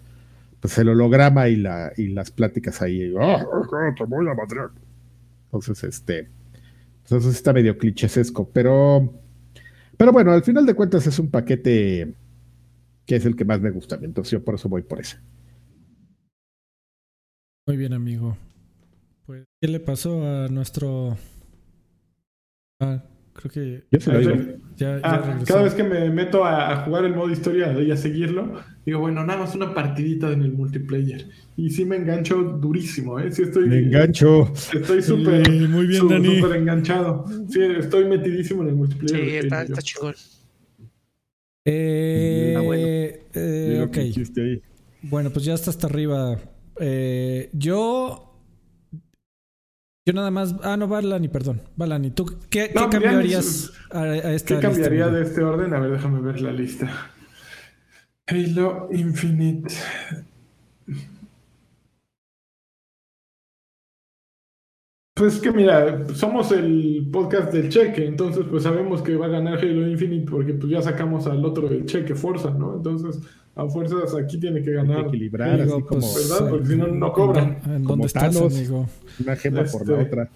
pues 0.60 0.76
el 0.78 0.90
holograma 0.90 1.48
y, 1.48 1.56
la, 1.56 1.92
y 1.96 2.08
las 2.08 2.30
pláticas 2.30 2.82
ahí, 2.82 3.12
"Ah, 3.20 3.44
ah, 3.52 3.94
te 3.96 4.04
voy 4.04 4.28
a 4.28 4.34
madrear". 4.34 4.70
Entonces, 5.48 5.82
este, 5.84 6.30
pues 7.02 7.12
eso 7.12 7.30
sí 7.30 7.36
está 7.36 7.52
medio 7.52 7.78
clichésesco, 7.78 8.50
pero, 8.50 9.14
pero 9.96 10.12
bueno, 10.12 10.32
al 10.32 10.42
final 10.42 10.66
de 10.66 10.74
cuentas 10.74 11.06
es 11.06 11.18
un 11.18 11.30
paquete 11.30 12.14
que 13.06 13.16
es 13.16 13.24
el 13.24 13.34
que 13.34 13.46
más 13.46 13.60
me 13.60 13.70
gusta. 13.70 13.98
Entonces 14.02 14.32
yo 14.32 14.44
por 14.44 14.56
eso 14.56 14.68
voy 14.68 14.82
por 14.82 15.00
ese. 15.00 15.18
Muy 17.66 17.76
bien, 17.76 17.94
amigo. 17.94 18.36
Pues, 19.24 19.44
¿qué 19.60 19.68
le 19.68 19.80
pasó 19.80 20.22
a 20.22 20.48
nuestro. 20.48 21.16
Ah, 22.80 23.02
creo 23.40 23.50
que. 23.52 23.84
Yo 23.92 24.00
se 24.00 24.12
lo 24.12 24.18
Ah, 24.18 24.20
digo. 24.20 24.34
Ya, 24.76 24.98
ya 24.98 25.00
Ah, 25.04 25.18
regresó. 25.26 25.46
cada 25.46 25.62
vez 25.62 25.74
que 25.74 25.84
me 25.84 26.10
meto 26.10 26.44
a, 26.44 26.72
a 26.72 26.76
jugar 26.84 27.04
el 27.04 27.14
modo 27.14 27.30
historia 27.30 27.72
y 27.80 27.90
a 27.90 27.96
seguirlo, 27.96 28.60
digo, 28.84 29.00
bueno, 29.00 29.24
nada 29.24 29.40
más 29.40 29.54
una 29.54 29.72
partidita 29.74 30.30
en 30.32 30.42
el 30.42 30.52
multiplayer. 30.52 31.26
Y 31.56 31.70
sí 31.70 31.84
me 31.84 31.96
engancho 31.96 32.36
durísimo, 32.36 33.18
¿eh? 33.18 33.30
Sí 33.32 33.42
estoy, 33.42 33.68
Me 33.68 33.78
engancho. 33.78 34.52
estoy 34.72 35.02
súper 35.02 35.44
Sí, 35.46 35.66
muy 35.68 35.86
bien, 35.86 36.00
su- 36.00 36.08
Dani. 36.08 36.40
súper 36.40 36.56
enganchado. 36.56 37.24
Sí, 37.48 37.60
estoy 37.62 38.04
metidísimo 38.06 38.62
en 38.62 38.68
el 38.70 38.74
multiplayer. 38.76 39.28
Sí, 39.30 39.36
está, 39.36 39.62
está 39.62 39.82
chingón. 39.82 40.14
Eh, 41.64 42.54
Ah, 42.56 42.60
bueno. 42.62 42.86
eh, 42.86 43.84
ok. 43.86 43.98
Bueno, 45.02 45.30
pues 45.30 45.44
ya 45.44 45.54
está 45.54 45.70
hasta 45.70 45.86
arriba. 45.86 46.38
Eh, 46.80 47.50
yo. 47.52 48.24
Yo 50.08 50.14
nada 50.14 50.30
más. 50.30 50.54
Ah, 50.62 50.78
no, 50.78 50.88
Balani, 50.88 51.28
perdón. 51.28 51.60
Balani, 51.76 52.10
¿tú 52.10 52.24
qué, 52.48 52.70
qué 52.70 52.72
No, 52.74 52.88
cambiarías 52.88 53.72
a, 53.90 54.04
a 54.04 54.32
esta 54.32 54.54
¿Qué 54.54 54.62
cambiaría 54.62 55.08
de 55.08 55.20
este 55.20 55.42
orden? 55.42 55.74
A 55.74 55.80
ver, 55.80 55.90
déjame 55.90 56.22
ver 56.22 56.40
la 56.40 56.50
lista. 56.50 57.10
Halo 58.26 58.88
Infinite. 58.90 59.74
Pues 65.18 65.38
que 65.40 65.50
mira, 65.50 66.04
somos 66.14 66.52
el 66.52 67.08
podcast 67.12 67.52
del 67.52 67.68
cheque, 67.68 68.06
entonces 68.06 68.44
pues 68.48 68.62
sabemos 68.62 69.02
que 69.02 69.16
va 69.16 69.26
a 69.26 69.30
ganar 69.30 69.58
Halo 69.58 69.86
Infinite 69.88 70.30
porque 70.30 70.54
pues 70.54 70.70
ya 70.70 70.80
sacamos 70.80 71.26
al 71.26 71.44
otro 71.44 71.68
del 71.68 71.84
cheque 71.86 72.14
Forza, 72.14 72.50
¿no? 72.50 72.76
Entonces 72.76 73.20
a 73.56 73.66
fuerzas 73.66 74.14
aquí 74.14 74.38
tiene 74.38 74.62
que 74.62 74.70
Hay 74.70 74.76
ganar. 74.76 75.02
que 75.02 75.08
equilibrar, 75.08 75.60
Digo, 75.64 75.76
así 75.78 75.84
como 75.84 76.00
pues, 76.12 76.28
¿Verdad? 76.30 76.50
Porque 76.50 76.66
si 76.68 76.76
no, 76.76 76.86
no 76.86 77.12
cobran. 77.12 77.58
¿En, 77.64 77.70
en 77.72 77.84
Como 77.84 77.88
dónde 77.88 78.06
estás, 78.06 78.34
Thanos. 78.34 78.54
amigo? 78.54 78.88
una 79.20 79.36
gema 79.36 79.64
por 79.64 79.88
la 79.88 80.02
Este- 80.02 80.06
otra. 80.06 80.30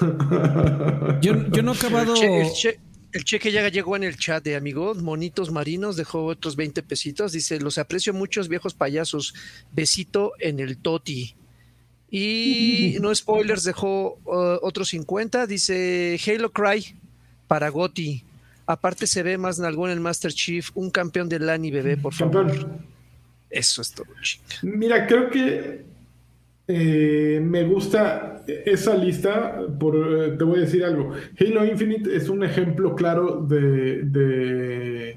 Yo, 1.20 1.34
yo 1.52 1.62
no 1.62 1.72
he 1.72 1.76
acabado. 1.76 2.14
Che- 2.14 2.40
el, 2.40 2.52
che- 2.52 2.80
el 3.12 3.24
cheque 3.24 3.52
ya 3.52 3.68
llegó 3.68 3.94
en 3.96 4.02
el 4.02 4.16
chat 4.16 4.42
de 4.42 4.56
amigos. 4.56 5.02
Monitos 5.02 5.52
Marinos 5.52 5.96
dejó 5.96 6.24
otros 6.24 6.56
20 6.56 6.82
pesitos. 6.82 7.32
Dice: 7.32 7.60
Los 7.60 7.78
aprecio 7.78 8.12
muchos 8.14 8.48
viejos 8.48 8.74
payasos. 8.74 9.34
Besito 9.72 10.32
en 10.40 10.58
el 10.58 10.78
Toti. 10.78 11.36
Y 12.16 12.96
no 13.00 13.12
spoilers, 13.12 13.64
dejó 13.64 14.20
uh, 14.24 14.58
otros 14.62 14.90
50. 14.90 15.48
Dice 15.48 16.16
Halo 16.24 16.52
Cry 16.52 16.94
para 17.48 17.70
Goti. 17.70 18.22
Aparte 18.66 19.08
se 19.08 19.24
ve 19.24 19.36
más 19.36 19.58
nalgón 19.58 19.90
el 19.90 19.98
Master 19.98 20.32
Chief, 20.32 20.70
un 20.76 20.92
campeón 20.92 21.28
de 21.28 21.40
Lani 21.40 21.72
bebé, 21.72 21.96
por 21.96 22.14
favor. 22.14 22.46
Campeón. 22.46 22.86
Eso 23.50 23.82
es 23.82 23.90
todo, 23.90 24.06
chica. 24.22 24.44
Mira, 24.62 25.08
creo 25.08 25.28
que 25.28 25.82
eh, 26.68 27.40
me 27.42 27.64
gusta 27.64 28.44
esa 28.46 28.94
lista, 28.94 29.58
por, 29.80 29.96
eh, 29.96 30.36
te 30.38 30.44
voy 30.44 30.58
a 30.58 30.60
decir 30.62 30.84
algo. 30.84 31.14
Halo 31.40 31.64
Infinite 31.64 32.14
es 32.14 32.28
un 32.28 32.44
ejemplo 32.44 32.94
claro 32.94 33.44
de, 33.44 34.04
de 34.04 35.16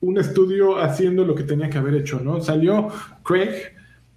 un 0.00 0.18
estudio 0.18 0.78
haciendo 0.78 1.24
lo 1.24 1.34
que 1.34 1.42
tenía 1.42 1.68
que 1.68 1.78
haber 1.78 1.94
hecho, 1.96 2.20
¿no? 2.20 2.40
Salió 2.40 2.90
Craig 3.24 3.71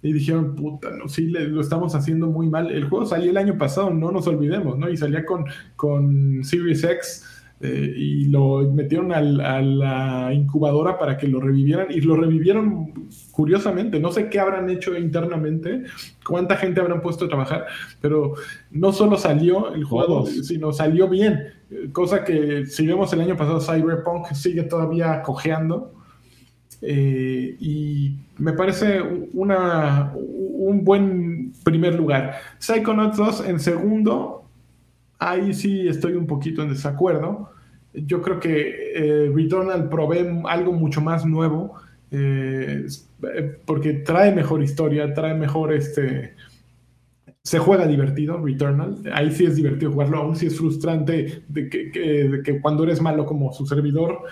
y 0.06 0.12
dijeron, 0.12 0.54
puta, 0.54 0.90
no, 0.90 1.08
sí, 1.08 1.26
le- 1.26 1.48
lo 1.48 1.60
estamos 1.60 1.94
haciendo 1.94 2.28
muy 2.28 2.48
mal. 2.48 2.70
El 2.70 2.84
juego 2.88 3.04
salió 3.06 3.30
el 3.30 3.36
año 3.36 3.58
pasado, 3.58 3.90
no 3.90 4.12
nos 4.12 4.26
olvidemos, 4.26 4.78
¿no? 4.78 4.88
Y 4.88 4.96
salía 4.96 5.24
con, 5.24 5.44
con 5.74 6.44
Series 6.44 6.84
X 6.84 7.24
eh, 7.60 7.94
y 7.96 8.28
lo 8.28 8.70
metieron 8.70 9.12
al- 9.12 9.40
a 9.40 9.62
la 9.62 10.32
incubadora 10.34 10.98
para 10.98 11.16
que 11.16 11.26
lo 11.26 11.40
revivieran 11.40 11.86
y 11.90 12.02
lo 12.02 12.14
revivieron 12.16 12.92
curiosamente. 13.32 13.98
No 13.98 14.12
sé 14.12 14.28
qué 14.28 14.38
habrán 14.38 14.68
hecho 14.70 14.96
internamente, 14.96 15.84
cuánta 16.26 16.56
gente 16.56 16.80
habrán 16.80 17.00
puesto 17.00 17.24
a 17.24 17.28
trabajar, 17.28 17.66
pero 18.00 18.34
no 18.70 18.92
solo 18.92 19.16
salió 19.16 19.74
el 19.74 19.84
juego, 19.84 20.26
sino 20.26 20.72
salió 20.72 21.08
bien. 21.08 21.44
Cosa 21.92 22.22
que 22.24 22.66
si 22.66 22.86
vemos 22.86 23.12
el 23.12 23.22
año 23.22 23.36
pasado, 23.36 23.60
Cyberpunk 23.60 24.26
sigue 24.34 24.62
todavía 24.64 25.22
cojeando. 25.22 25.94
Eh, 26.82 27.56
y 27.58 28.16
me 28.38 28.52
parece 28.52 29.00
una, 29.32 30.12
un 30.14 30.84
buen 30.84 31.52
primer 31.64 31.94
lugar. 31.94 32.34
Psychonauts 32.58 33.16
2 33.16 33.48
en 33.48 33.60
segundo, 33.60 34.44
ahí 35.18 35.54
sí 35.54 35.88
estoy 35.88 36.12
un 36.12 36.26
poquito 36.26 36.62
en 36.62 36.70
desacuerdo. 36.70 37.50
Yo 37.92 38.20
creo 38.20 38.40
que 38.40 38.92
eh, 38.94 39.32
Returnal 39.34 39.88
provee 39.88 40.42
algo 40.46 40.72
mucho 40.72 41.00
más 41.00 41.24
nuevo, 41.24 41.74
eh, 42.10 42.86
porque 43.64 43.94
trae 43.94 44.34
mejor 44.34 44.62
historia, 44.62 45.12
trae 45.14 45.34
mejor 45.34 45.72
este... 45.72 46.34
Se 47.42 47.60
juega 47.60 47.86
divertido, 47.86 48.44
Returnal. 48.44 48.96
Ahí 49.12 49.30
sí 49.30 49.44
es 49.44 49.54
divertido 49.54 49.92
jugarlo, 49.92 50.18
aún 50.18 50.34
sí 50.34 50.46
es 50.46 50.58
frustrante 50.58 51.44
de 51.46 51.68
que, 51.68 51.92
que 52.42 52.60
cuando 52.60 52.82
eres 52.82 53.00
malo 53.00 53.24
como 53.24 53.52
su 53.52 53.66
servidor, 53.66 54.24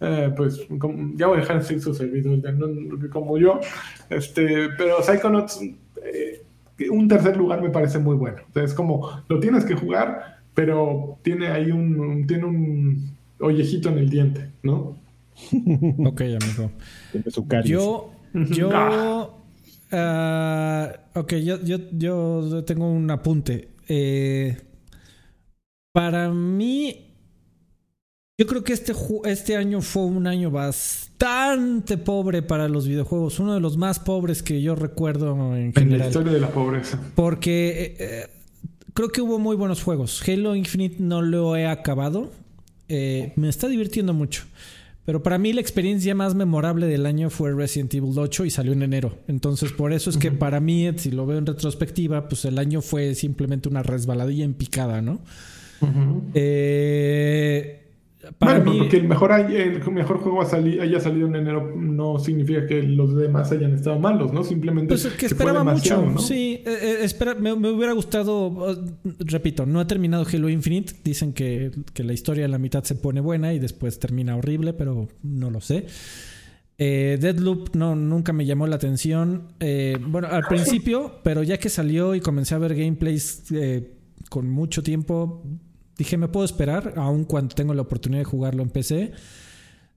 eh, 0.00 0.32
pues 0.36 0.60
como- 0.78 1.12
ya 1.16 1.26
voy 1.26 1.38
a 1.38 1.40
dejar 1.40 1.58
de 1.58 1.64
ser 1.64 1.80
su 1.80 1.94
servidor, 1.94 2.40
ya 2.42 2.52
no- 2.52 2.68
como 3.10 3.38
yo. 3.38 3.60
Este, 4.08 4.68
pero 4.78 5.02
Psychonauts, 5.02 5.60
eh, 6.04 6.42
un 6.90 7.08
tercer 7.08 7.36
lugar 7.36 7.60
me 7.62 7.70
parece 7.70 7.98
muy 7.98 8.16
bueno. 8.16 8.38
O 8.48 8.52
sea, 8.52 8.64
es 8.64 8.72
como, 8.74 9.08
lo 9.28 9.38
tienes 9.40 9.64
que 9.64 9.74
jugar, 9.74 10.38
pero 10.54 11.18
tiene 11.22 11.48
ahí 11.48 11.70
un, 11.70 11.98
un- 12.00 12.26
tiene 12.26 12.44
un 12.44 13.10
ollejito 13.38 13.88
en 13.90 13.98
el 13.98 14.08
diente, 14.10 14.50
¿no? 14.62 14.96
Ok, 16.06 16.20
amigo. 16.22 16.70
Yo, 17.70 18.12
yo, 18.50 18.70
ah, 19.92 20.90
ok, 21.14 21.32
yo, 21.34 21.60
yo, 21.62 21.78
yo 21.92 22.64
tengo 22.64 22.90
un 22.90 23.10
apunte. 23.10 23.68
Eh, 23.88 24.56
para 25.92 26.30
mí, 26.30 27.09
yo 28.40 28.46
creo 28.46 28.64
que 28.64 28.72
este, 28.72 28.94
este 29.26 29.54
año 29.54 29.82
fue 29.82 30.04
un 30.04 30.26
año 30.26 30.50
bastante 30.50 31.98
pobre 31.98 32.40
para 32.40 32.70
los 32.70 32.88
videojuegos, 32.88 33.38
uno 33.38 33.52
de 33.52 33.60
los 33.60 33.76
más 33.76 33.98
pobres 33.98 34.42
que 34.42 34.62
yo 34.62 34.74
recuerdo 34.74 35.54
en 35.54 35.64
En 35.64 35.72
la 35.74 35.80
general. 35.82 36.06
historia 36.08 36.32
de 36.32 36.40
la 36.40 36.48
pobreza. 36.48 36.98
Porque 37.14 37.68
eh, 37.68 37.96
eh, 37.98 38.26
creo 38.94 39.10
que 39.10 39.20
hubo 39.20 39.38
muy 39.38 39.56
buenos 39.56 39.82
juegos. 39.82 40.26
Halo 40.26 40.56
Infinite 40.56 40.96
no 41.00 41.20
lo 41.20 41.54
he 41.54 41.66
acabado. 41.66 42.32
Eh, 42.88 43.34
me 43.36 43.50
está 43.50 43.68
divirtiendo 43.68 44.14
mucho. 44.14 44.44
Pero 45.04 45.22
para 45.22 45.36
mí 45.36 45.52
la 45.52 45.60
experiencia 45.60 46.14
más 46.14 46.34
memorable 46.34 46.86
del 46.86 47.04
año 47.04 47.28
fue 47.28 47.52
Resident 47.52 47.92
Evil 47.92 48.18
8 48.18 48.46
y 48.46 48.50
salió 48.50 48.72
en 48.72 48.82
enero. 48.82 49.18
Entonces 49.28 49.70
por 49.70 49.92
eso 49.92 50.08
es 50.08 50.16
que 50.16 50.30
para 50.32 50.60
mí, 50.60 50.90
si 50.96 51.10
lo 51.10 51.26
veo 51.26 51.36
en 51.36 51.44
retrospectiva, 51.44 52.26
pues 52.26 52.46
el 52.46 52.58
año 52.58 52.80
fue 52.80 53.14
simplemente 53.14 53.68
una 53.68 53.82
resbaladilla 53.82 54.46
en 54.46 54.54
picada, 54.54 55.02
¿no? 55.02 55.20
Eh, 56.32 57.80
para 58.38 58.56
bueno, 58.58 58.72
mí... 58.72 58.78
porque 58.80 58.96
el 58.98 59.08
mejor, 59.08 59.32
año- 59.32 59.56
el 59.56 59.80
mejor 59.92 60.18
juego 60.18 60.42
haya 60.42 61.00
salido 61.00 61.26
en 61.26 61.36
enero 61.36 61.74
no 61.76 62.18
significa 62.18 62.66
que 62.66 62.82
los 62.82 63.14
demás 63.16 63.50
hayan 63.52 63.72
estado 63.74 63.98
malos, 63.98 64.32
¿no? 64.32 64.44
Simplemente 64.44 64.88
Pues 64.88 65.04
es 65.06 65.14
que 65.14 65.26
esperaba 65.26 65.64
mucho. 65.64 66.02
¿no? 66.02 66.18
Sí, 66.18 66.62
eh, 66.66 66.78
eh, 66.82 66.96
espera, 67.02 67.34
me, 67.34 67.56
me 67.56 67.70
hubiera 67.70 67.92
gustado. 67.94 68.72
eh, 68.72 68.76
repito, 69.20 69.64
no 69.64 69.80
ha 69.80 69.86
terminado 69.86 70.26
Halo 70.30 70.48
Infinite. 70.50 70.92
Dicen 71.02 71.32
que, 71.32 71.70
que 71.94 72.04
la 72.04 72.12
historia 72.12 72.44
en 72.44 72.50
la 72.50 72.58
mitad 72.58 72.84
se 72.84 72.94
pone 72.94 73.20
buena 73.20 73.54
y 73.54 73.58
después 73.58 73.98
termina 73.98 74.36
horrible, 74.36 74.72
pero 74.74 75.08
no 75.22 75.50
lo 75.50 75.60
sé. 75.60 75.86
Eh, 76.82 77.18
Deadloop 77.20 77.74
no, 77.74 77.94
nunca 77.94 78.32
me 78.32 78.44
llamó 78.46 78.66
la 78.66 78.76
atención. 78.76 79.48
Eh, 79.60 79.98
bueno, 80.08 80.28
al 80.30 80.44
principio, 80.44 81.20
pero 81.22 81.42
ya 81.42 81.58
que 81.58 81.68
salió 81.68 82.14
y 82.14 82.20
comencé 82.20 82.54
a 82.54 82.58
ver 82.58 82.74
gameplays 82.74 83.44
con 84.28 84.48
mucho 84.50 84.82
tiempo, 84.82 85.42
dije, 86.04 86.16
me 86.16 86.28
puedo 86.28 86.44
esperar, 86.44 86.94
aun 86.96 87.24
cuando 87.24 87.54
tengo 87.54 87.72
la 87.74 87.82
oportunidad 87.82 88.20
de 88.20 88.24
jugarlo 88.24 88.62
en 88.62 88.70
PC. 88.70 89.12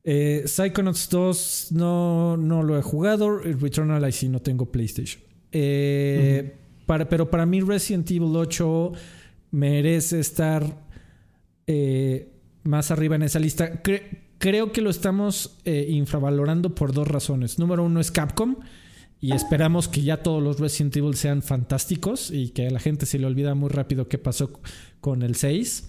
Eh, 0.06 0.44
Psychonauts 0.46 1.10
2 1.10 1.68
no, 1.72 2.36
no 2.38 2.62
lo 2.64 2.78
he 2.78 2.82
jugado. 2.82 3.38
Returnal 3.40 4.04
ahí 4.04 4.12
sí 4.12 4.28
no 4.30 4.42
tengo 4.42 4.66
PlayStation. 4.72 5.24
Eh, 5.52 6.56
para, 6.86 7.08
pero 7.08 7.30
para 7.30 7.46
mí 7.46 7.62
Resident 7.62 8.10
Evil 8.12 8.36
8 8.36 8.92
merece 9.52 10.20
estar 10.20 10.64
eh, 11.68 12.34
más 12.64 12.92
arriba 12.92 13.16
en 13.16 13.24
esa 13.24 13.40
lista. 13.40 13.82
Cre- 13.84 14.20
creo 14.40 14.72
que 14.72 14.82
lo 14.82 14.90
estamos 14.90 15.58
eh, 15.64 15.86
infravalorando 15.90 16.76
por 16.76 16.92
dos 16.94 17.08
razones. 17.08 17.60
Número 17.60 17.84
uno 17.84 18.00
es 18.00 18.12
Capcom. 18.12 18.58
Y 19.24 19.32
esperamos 19.32 19.88
que 19.88 20.02
ya 20.02 20.18
todos 20.22 20.44
los 20.44 20.60
Resident 20.60 20.98
Evil 20.98 21.14
sean 21.16 21.42
fantásticos 21.42 22.30
y 22.30 22.50
que 22.50 22.68
a 22.68 22.72
la 22.72 22.80
gente 22.82 23.06
se 23.06 23.18
le 23.20 23.26
olvida 23.26 23.56
muy 23.56 23.70
rápido 23.70 24.10
qué 24.10 24.18
pasó 24.18 24.52
con 25.00 25.22
el 25.22 25.36
6. 25.36 25.88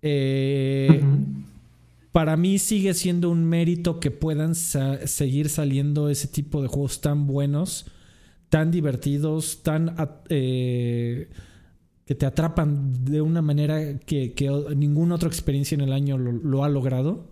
Eh, 0.00 1.00
para 2.12 2.36
mí 2.36 2.60
sigue 2.60 2.94
siendo 2.94 3.30
un 3.30 3.44
mérito 3.44 3.98
que 3.98 4.12
puedan 4.12 4.54
sa- 4.54 5.04
seguir 5.08 5.48
saliendo 5.48 6.08
ese 6.08 6.28
tipo 6.28 6.62
de 6.62 6.68
juegos 6.68 7.00
tan 7.00 7.26
buenos, 7.26 7.86
tan 8.48 8.70
divertidos, 8.70 9.64
tan 9.64 9.96
eh, 10.28 11.30
que 12.04 12.14
te 12.14 12.26
atrapan 12.26 13.04
de 13.04 13.22
una 13.22 13.42
manera 13.42 13.98
que, 13.98 14.34
que 14.34 14.48
ninguna 14.76 15.16
otra 15.16 15.28
experiencia 15.28 15.74
en 15.74 15.80
el 15.80 15.92
año 15.92 16.16
lo, 16.16 16.30
lo 16.30 16.62
ha 16.62 16.68
logrado. 16.68 17.31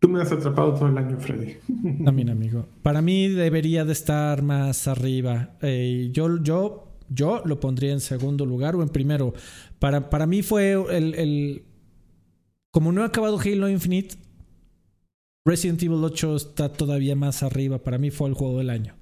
Tú 0.00 0.08
me 0.08 0.22
has 0.22 0.30
atrapado 0.30 0.74
todo 0.74 0.88
el 0.88 0.96
año, 0.98 1.18
Freddy. 1.18 1.56
También, 2.04 2.30
amigo. 2.30 2.66
Para 2.82 3.02
mí 3.02 3.28
debería 3.28 3.84
de 3.84 3.92
estar 3.92 4.42
más 4.42 4.86
arriba. 4.86 5.56
Eh, 5.60 6.10
yo, 6.12 6.40
yo, 6.42 6.96
yo 7.08 7.42
lo 7.44 7.58
pondría 7.58 7.92
en 7.92 8.00
segundo 8.00 8.46
lugar 8.46 8.76
o 8.76 8.82
en 8.82 8.88
primero. 8.90 9.34
Para, 9.80 10.08
para 10.10 10.26
mí 10.26 10.42
fue 10.42 10.72
el, 10.96 11.14
el- 11.16 11.62
Como 12.70 12.92
no 12.92 13.02
he 13.02 13.06
acabado 13.06 13.38
Halo 13.40 13.68
Infinite, 13.68 14.16
Resident 15.44 15.82
Evil 15.82 16.04
8 16.04 16.36
está 16.36 16.72
todavía 16.72 17.16
más 17.16 17.42
arriba. 17.42 17.78
Para 17.78 17.98
mí 17.98 18.10
fue 18.10 18.28
el 18.28 18.34
juego 18.34 18.58
del 18.58 18.70
año. 18.70 18.94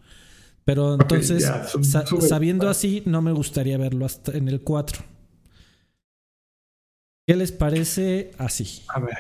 Pero 0.64 0.94
entonces, 0.94 1.44
sub- 1.68 1.85
sabiendo 2.23 2.68
así, 2.68 3.02
no 3.05 3.20
me 3.23 3.32
gustaría 3.32 3.77
verlo 3.78 4.06
hasta 4.06 4.32
en 4.36 4.48
el 4.48 4.62
4. 4.62 5.02
¿Qué 7.28 7.36
les 7.36 7.52
parece 7.52 8.31
así? 8.39 8.82
A 8.89 9.01
ver. 9.01 9.16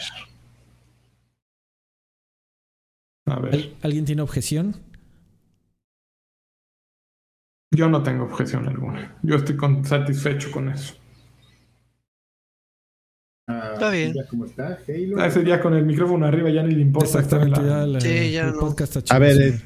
A 3.26 3.40
ver. 3.40 3.54
¿Al- 3.54 3.74
¿Alguien 3.82 4.04
tiene 4.04 4.22
objeción? 4.22 4.76
Yo 7.74 7.88
no 7.88 8.02
tengo 8.02 8.24
objeción 8.24 8.66
alguna. 8.68 9.16
Yo 9.22 9.36
estoy 9.36 9.56
con- 9.56 9.84
satisfecho 9.84 10.50
con 10.50 10.68
eso. 10.70 10.94
Ah, 13.48 13.70
Está 13.74 13.90
bien. 13.90 14.12
ya 14.14 14.26
¿Cómo 14.28 14.44
está? 14.44 14.78
Halo. 14.88 15.20
A 15.20 15.26
ese 15.26 15.42
día 15.42 15.60
con 15.60 15.74
el 15.74 15.84
micrófono 15.84 16.26
arriba 16.26 16.50
ya 16.50 16.62
ni 16.62 16.74
le 16.74 16.82
importa. 16.82 17.06
Exactamente. 17.06 17.60
la- 17.62 17.66
ya 17.80 17.86
la- 17.86 18.00
Sí, 18.00 18.32
ya 18.32 18.46
el 18.48 18.54
no. 18.54 18.60
podcast 18.60 18.96
está 18.96 19.16
A 19.16 19.18
chido, 19.18 19.20
ver, 19.20 19.36
sí. 19.36 19.42
es- 19.56 19.64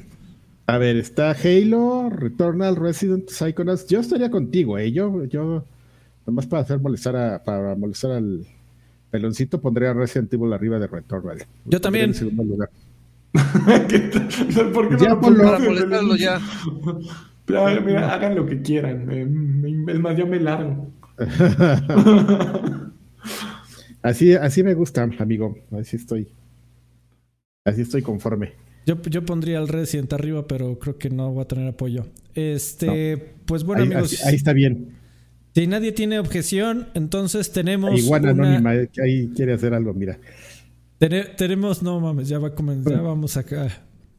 a 0.67 0.77
ver, 0.77 0.95
está 0.97 1.31
Halo, 1.31 2.09
Returnal, 2.09 2.75
Resident, 2.75 3.29
Psychonauts. 3.29 3.87
Yo 3.87 3.99
estaría 3.99 4.29
contigo, 4.29 4.77
¿eh? 4.77 4.91
Yo, 4.91 5.25
yo, 5.25 5.65
nomás 6.25 6.47
para 6.47 6.63
hacer 6.63 6.79
molestar 6.79 7.15
a, 7.15 7.43
para 7.43 7.75
molestar 7.75 8.11
al 8.11 8.45
peloncito, 9.09 9.59
pondría 9.61 9.93
Resident 9.93 10.33
Evil 10.33 10.53
arriba 10.53 10.79
de 10.79 10.87
Returnal. 10.87 11.43
Yo 11.65 11.81
también. 11.81 12.05
En 12.05 12.13
segundo 12.13 12.43
lugar. 12.43 12.69
¿Qué 13.87 13.99
tal? 13.99 14.71
¿Por 14.71 14.89
qué 14.89 15.03
Ya 15.03 15.09
no 15.15 15.29
lo 15.29 15.55
el- 15.57 15.63
molestarlo 15.65 16.15
ya. 16.15 16.39
Ya, 17.47 17.81
mira, 17.81 18.13
hagan 18.13 18.35
lo 18.35 18.45
que 18.45 18.61
quieran. 18.61 19.11
Es 19.11 19.99
más, 19.99 20.15
yo 20.15 20.25
me 20.25 20.39
largo. 20.39 20.89
Así, 24.01 24.33
así 24.33 24.63
me 24.63 24.73
gusta, 24.73 25.03
amigo. 25.19 25.57
Así 25.71 25.95
estoy. 25.97 26.29
Así 27.65 27.81
estoy 27.81 28.01
conforme. 28.01 28.53
Yo, 28.85 28.99
yo 29.03 29.23
pondría 29.25 29.59
al 29.59 29.67
Resident 29.67 30.11
arriba, 30.13 30.47
pero 30.47 30.79
creo 30.79 30.97
que 30.97 31.09
no 31.09 31.35
va 31.35 31.43
a 31.43 31.47
tener 31.47 31.67
apoyo. 31.67 32.07
Este, 32.33 33.35
pues 33.45 33.63
bueno, 33.63 33.83
ahí, 33.83 33.89
amigos, 33.91 34.13
así- 34.13 34.27
ahí 34.27 34.35
está 34.35 34.53
bien. 34.53 34.93
si 35.53 35.67
nadie 35.67 35.91
tiene 35.91 36.17
objeción, 36.19 36.87
entonces 36.95 37.51
tenemos 37.51 37.99
Iguana 38.01 38.31
una- 38.31 38.47
anónima, 38.47 38.75
eh, 38.75 38.89
que 38.91 39.01
ahí 39.03 39.29
quiere 39.35 39.53
hacer 39.53 39.73
algo, 39.75 39.93
mira. 39.93 40.17
Tene- 41.09 41.25
tenemos, 41.35 41.81
no 41.81 41.99
mames, 41.99 42.27
ya 42.29 42.39
va 42.39 42.49
a 42.49 42.55
comenzar, 42.55 42.93
ya 42.93 43.01
vamos 43.01 43.35
acá. 43.37 43.67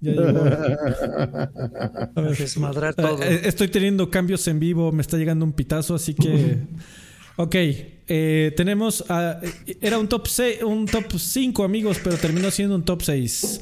Ya 0.01 0.13
llegó. 0.13 0.45
A 2.17 2.21
ver. 2.21 2.37
Desmadrar 2.37 2.95
Eh, 2.99 3.03
todo. 3.03 3.23
eh, 3.23 3.41
estoy 3.45 3.69
teniendo 3.69 4.11
cambios 4.11 4.47
en 4.49 4.59
vivo, 4.59 4.91
me 4.93 5.01
está 5.03 5.17
llegando 5.17 5.45
un 5.45 5.53
pitazo, 5.53 5.95
así 5.95 6.15
que. 6.15 6.59
Ok, 7.37 7.55
eh, 7.55 8.53
tenemos. 8.59 9.05
a- 9.09 9.41
era 9.81 9.99
un 9.99 10.07
top 10.07 10.27
6, 10.27 10.63
un 10.65 10.85
top 10.85 11.17
5, 11.17 11.65
amigos, 11.65 11.99
pero 12.05 12.19
terminó 12.19 12.51
siendo 12.51 12.75
un 12.75 12.85
top 12.85 13.01
6. 13.03 13.61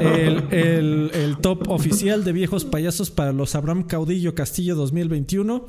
El, 0.00 0.44
el- 0.52 1.10
el 1.12 1.36
top 1.38 1.68
oficial 1.68 2.22
de 2.22 2.30
viejos 2.32 2.64
payasos 2.64 3.10
para 3.10 3.32
los 3.32 3.56
Abraham 3.56 3.82
Caudillo 3.88 4.36
Castillo 4.36 4.76
2021. 4.76 5.66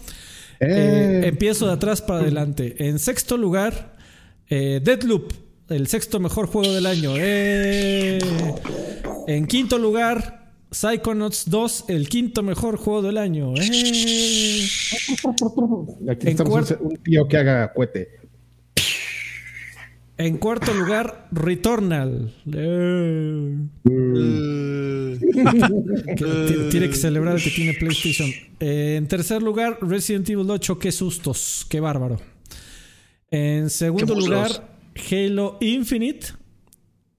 Eh, 0.59 1.21
Eh, 1.23 1.27
empiezo 1.27 1.65
de 1.65 1.73
atrás 1.73 2.03
para 2.03 2.19
adelante. 2.19 2.87
En 2.87 2.99
sexto 2.99 3.35
lugar, 3.35 3.97
eh, 4.47 4.79
Deadloop, 4.83 5.33
el 5.69 5.87
sexto 5.87 6.19
mejor 6.19 6.47
juego 6.47 6.71
del 6.73 6.85
año. 6.85 7.13
¡Eh! 7.17 8.19
En 9.27 9.45
quinto 9.47 9.77
lugar, 9.77 10.51
Psychonauts 10.71 11.49
2, 11.49 11.85
el 11.89 12.09
quinto 12.09 12.43
mejor 12.43 12.77
juego 12.77 13.01
del 13.01 13.17
año. 13.17 13.53
¡Eh! 13.57 14.67
aquí 16.09 16.35
cuarto- 16.35 16.77
un, 16.81 16.91
un 16.91 16.97
tío 16.97 17.27
que 17.27 17.37
haga 17.37 17.71
cohete. 17.73 18.09
En 20.17 20.37
cuarto 20.37 20.73
lugar, 20.73 21.27
Returnal. 21.31 22.33
¡Eh! 22.53 23.57
Que 25.29 26.25
t- 26.25 26.69
tiene 26.71 26.89
que 26.89 26.95
celebrar 26.95 27.35
el 27.35 27.43
que 27.43 27.49
tiene 27.51 27.73
PlayStation. 27.73 28.29
Eh, 28.59 28.95
en 28.97 29.07
tercer 29.07 29.41
lugar, 29.41 29.77
Resident 29.81 30.29
Evil 30.29 30.49
8. 30.49 30.77
Qué 30.79 30.91
sustos, 30.91 31.65
qué 31.69 31.79
bárbaro. 31.79 32.19
En 33.31 33.69
segundo 33.69 34.15
lugar, 34.15 34.49
Halo 35.11 35.57
Infinite. 35.61 36.27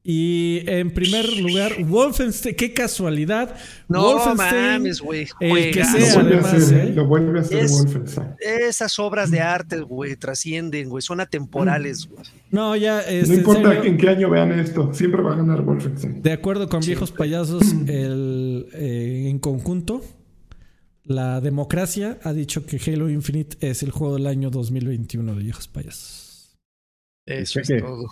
Y 0.02 0.62
en 0.66 0.92
primer 0.94 1.30
lugar, 1.36 1.84
Wolfenstein. 1.84 2.56
Qué 2.56 2.72
casualidad. 2.72 3.54
No 3.86 4.02
Wolfenstein, 4.02 4.62
mames, 4.72 5.00
güey. 5.02 5.28
El 5.40 5.70
que. 5.72 5.80
Lo 5.80 6.20
además, 6.20 6.54
hacer, 6.54 6.78
¿eh? 6.78 6.88
¿eh? 6.88 6.92
Lo 6.94 7.06
vuelve 7.06 7.38
a 7.38 7.42
hacer 7.42 7.58
Es- 7.58 7.72
Wolfenstein. 7.72 8.28
Esas 8.40 8.98
obras 8.98 9.30
de 9.30 9.40
arte, 9.40 9.78
güey, 9.80 10.16
trascienden, 10.16 10.88
güey, 10.88 11.02
son 11.02 11.20
atemporales, 11.20 12.08
güey. 12.08 12.24
No, 12.50 12.74
ya. 12.76 13.00
este, 13.02 13.26
No 13.28 13.32
en 13.34 13.38
importa 13.40 13.86
en 13.86 13.98
qué 13.98 14.08
año 14.08 14.30
vean 14.30 14.58
esto, 14.58 14.92
siempre 14.94 15.20
va 15.22 15.34
a 15.34 15.36
ganar 15.36 15.60
Wolfenstein. 15.62 16.22
De 16.22 16.32
acuerdo 16.32 16.70
con 16.70 16.80
viejos 16.80 17.12
payasos, 17.12 17.62
el, 17.86 18.68
eh, 18.72 19.26
en 19.28 19.38
conjunto, 19.38 20.02
la 21.04 21.42
democracia 21.42 22.18
ha 22.22 22.32
dicho 22.32 22.64
que 22.64 22.80
Halo 22.90 23.10
Infinite 23.10 23.58
es 23.68 23.82
el 23.82 23.90
juego 23.90 24.14
del 24.14 24.26
año 24.28 24.48
2021 24.50 25.34
de 25.34 25.42
viejos 25.42 25.68
payasos. 25.68 26.29
Eso 27.26 27.60
es 27.60 27.68
todo. 27.68 28.08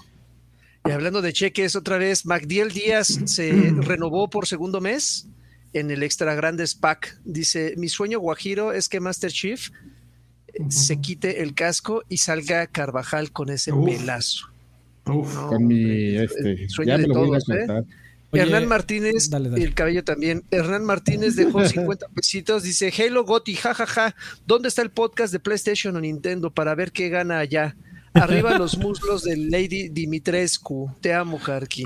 Y 0.85 0.91
hablando 0.91 1.21
de 1.23 1.33
cheques, 1.33 1.77
otra 1.77 1.99
vez, 1.99 2.25
Magdiel 2.25 2.73
Díaz 2.73 3.09
se 3.27 3.73
renovó 3.77 4.31
por 4.31 4.47
segundo 4.47 4.81
mes 4.81 5.27
en 5.73 5.91
el 5.91 6.03
Extra 6.03 6.35
Grandes 6.35 6.75
Pack. 6.75 7.19
Dice, 7.25 7.75
mi 7.77 7.89
sueño 7.89 8.21
guajiro 8.21 8.73
es 8.73 8.89
que 8.89 9.01
Master 9.01 9.31
Chief 9.31 9.71
eh, 10.49 10.63
se 10.69 11.01
quite 11.01 11.43
el 11.43 11.55
casco 11.55 12.03
y 12.09 12.19
salga 12.19 12.67
Carvajal 12.67 13.33
con 13.33 13.51
ese 13.51 13.73
Uf. 13.73 13.87
pelazo. 13.99 14.47
Uf. 15.07 15.35
No, 15.35 15.49
Con 15.49 15.67
mi, 15.67 16.17
este, 16.17 16.69
sueño 16.69 16.89
ya 16.89 16.99
de 16.99 17.07
lo 17.09 17.15
voy 17.15 17.37
a 17.37 17.41
todos, 17.41 17.49
¿eh? 17.51 17.83
Oye, 18.31 18.43
Hernán 18.43 18.69
Martínez, 18.69 19.31
dale, 19.31 19.49
dale. 19.49 19.63
y 19.63 19.65
el 19.65 19.73
cabello 19.75 20.05
también. 20.05 20.45
Hernán 20.51 20.85
Martínez 20.85 21.35
dejó 21.35 21.65
50 21.69 22.09
pesitos. 22.09 22.63
Dice: 22.63 22.93
Halo 22.99 23.25
Gotti, 23.25 23.55
jajaja. 23.55 24.15
¿Dónde 24.47 24.69
está 24.69 24.83
el 24.83 24.91
podcast 24.91 25.33
de 25.33 25.41
PlayStation 25.41 25.97
o 25.97 26.01
Nintendo 26.01 26.51
para 26.51 26.75
ver 26.75 26.93
qué 26.93 27.09
gana 27.09 27.39
allá? 27.39 27.75
Arriba 28.15 28.57
los 28.59 28.79
muslos 28.79 29.23
de 29.25 29.37
Lady 29.37 29.89
Dimitrescu. 29.89 30.91
Te 31.01 31.13
amo, 31.13 31.39
Karki. 31.39 31.85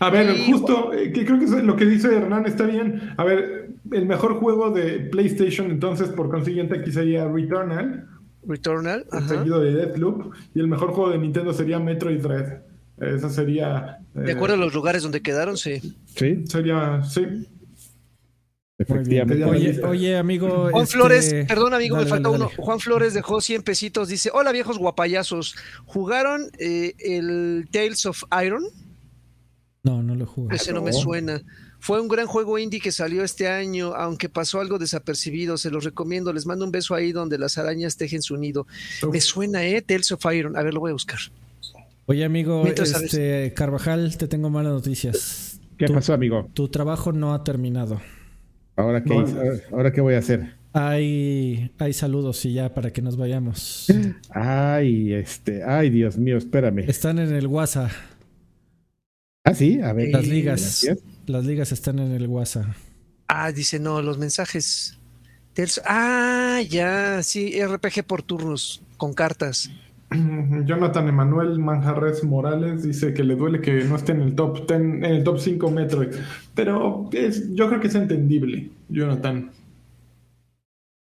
A 0.00 0.10
ver, 0.10 0.34
Y- 0.36 0.50
justo, 0.52 0.92
eh, 0.92 1.12
que 1.12 1.24
creo 1.24 1.38
que 1.38 1.44
eso- 1.46 1.58
lo 1.62 1.76
que 1.76 1.86
dice 1.86 2.14
Hernán 2.14 2.46
está 2.46 2.64
bien. 2.64 3.14
A 3.16 3.24
ver, 3.24 3.70
el 3.92 4.06
mejor 4.06 4.34
juego 4.34 4.70
de 4.70 5.00
PlayStation, 5.10 5.70
entonces, 5.70 6.08
por 6.08 6.30
consiguiente, 6.30 6.78
aquí 6.78 6.90
sería 6.92 7.26
Returnal, 7.28 8.06
Returnal. 8.46 9.06
ajá. 9.10 9.28
seguido 9.28 9.60
de 9.60 9.74
Deathloop, 9.74 10.34
y 10.54 10.60
el 10.60 10.68
mejor 10.68 10.90
juego 10.92 11.10
de 11.10 11.18
Nintendo 11.18 11.52
sería 11.52 11.78
Metroid 11.78 12.20
Dread. 12.20 12.62
Esa 13.00 13.28
sería. 13.28 13.98
eh, 14.14 14.20
De 14.20 14.32
acuerdo 14.32 14.54
a 14.54 14.58
los 14.58 14.72
lugares 14.72 15.02
donde 15.02 15.20
quedaron, 15.20 15.56
sí. 15.56 15.80
Sí, 16.06 16.44
Sería, 16.46 17.02
sí. 17.02 17.22
Efectivamente. 18.78 19.44
Oye, 19.44 19.80
oye, 19.84 20.16
amigo. 20.16 20.68
Juan 20.70 20.84
este, 20.84 20.96
Flores, 20.96 21.34
perdón 21.46 21.74
amigo, 21.74 21.96
dale, 21.96 22.04
me 22.06 22.10
falta 22.10 22.28
uno. 22.30 22.50
Juan 22.56 22.80
Flores 22.80 23.14
dejó 23.14 23.40
100 23.40 23.62
pesitos. 23.62 24.08
Dice: 24.08 24.30
Hola 24.32 24.52
viejos 24.52 24.78
guapayazos. 24.78 25.56
¿Jugaron 25.86 26.50
eh, 26.58 26.94
el 26.98 27.68
Tales 27.70 28.06
of 28.06 28.22
Iron? 28.44 28.64
No, 29.82 30.02
no 30.02 30.14
lo 30.14 30.26
jugué. 30.26 30.56
Ese 30.56 30.72
no 30.72 30.82
me 30.82 30.92
suena. 30.92 31.42
Fue 31.78 32.00
un 32.00 32.08
gran 32.08 32.26
juego 32.26 32.58
indie 32.58 32.80
que 32.80 32.90
salió 32.90 33.22
este 33.22 33.46
año, 33.46 33.94
aunque 33.94 34.30
pasó 34.30 34.60
algo 34.60 34.78
desapercibido. 34.78 35.58
Se 35.58 35.70
los 35.70 35.84
recomiendo. 35.84 36.32
Les 36.32 36.46
mando 36.46 36.64
un 36.64 36.72
beso 36.72 36.94
ahí 36.94 37.12
donde 37.12 37.36
las 37.36 37.58
arañas 37.58 37.98
tejen 37.98 38.22
su 38.22 38.38
nido. 38.38 38.66
Me 39.12 39.20
suena, 39.20 39.62
¿eh? 39.64 39.82
Tales 39.82 40.10
of 40.10 40.24
Iron. 40.32 40.56
A 40.56 40.62
ver, 40.62 40.72
lo 40.72 40.80
voy 40.80 40.90
a 40.90 40.94
buscar. 40.94 41.18
Oye, 42.06 42.24
amigo, 42.24 42.62
Mientras 42.62 42.98
este, 43.00 43.52
Carvajal, 43.54 44.16
te 44.16 44.28
tengo 44.28 44.48
malas 44.48 44.72
noticias. 44.72 45.60
¿Qué 45.78 45.86
Tu- 45.86 45.94
pasó, 45.94 46.14
amigo? 46.14 46.48
Tu 46.54 46.68
trabajo 46.68 47.12
no 47.12 47.34
ha 47.34 47.44
terminado. 47.44 48.00
¿Ahora 48.76 49.02
qué? 49.02 49.12
Ahora- 49.14 49.60
¿Ahora 49.72 49.92
qué 49.92 50.00
voy 50.00 50.14
a 50.14 50.18
hacer? 50.18 50.54
Hay, 50.72 51.70
hay 51.78 51.92
saludos 51.92 52.44
y 52.44 52.52
ya 52.54 52.74
para 52.74 52.92
que 52.92 53.00
nos 53.00 53.16
vayamos. 53.16 53.86
Ay, 54.30 55.12
este, 55.12 55.62
ay, 55.62 55.88
Dios 55.90 56.18
mío, 56.18 56.36
espérame. 56.36 56.80
Están 56.88 57.20
en 57.20 57.32
el 57.32 57.46
WhatsApp. 57.46 57.92
Ah, 59.44 59.54
sí, 59.54 59.80
a 59.80 59.92
ver. 59.92 60.08
Las 60.10 60.26
ligas. 60.26 60.60
gracias. 60.60 60.98
Las 61.26 61.44
ligas 61.44 61.70
están 61.70 61.98
en 62.00 62.12
el 62.12 62.26
WhatsApp. 62.26 62.66
Ah, 63.28 63.52
dice, 63.52 63.78
no, 63.78 64.02
los 64.02 64.18
mensajes. 64.18 64.98
Ah, 65.84 66.60
ya, 66.68 67.22
sí, 67.22 67.54
RPG 67.64 68.04
por 68.04 68.22
turnos, 68.22 68.82
con 68.96 69.14
cartas. 69.14 69.70
Jonathan 70.64 71.08
Emanuel 71.08 71.58
Manjarres 71.58 72.24
Morales 72.24 72.82
dice 72.82 73.12
que 73.14 73.24
le 73.24 73.36
duele 73.36 73.60
que 73.60 73.84
no 73.84 73.96
esté 73.96 74.12
en 74.12 74.22
el 74.22 74.34
top 74.34 74.66
10, 74.66 74.70
en 74.70 75.04
el 75.04 75.24
top 75.24 75.38
5 75.38 75.70
Metroid. 75.70 76.08
Pero 76.54 77.10
yo 77.52 77.68
creo 77.68 77.80
que 77.80 77.88
es 77.88 77.94
entendible, 77.94 78.70
Jonathan. 78.88 79.50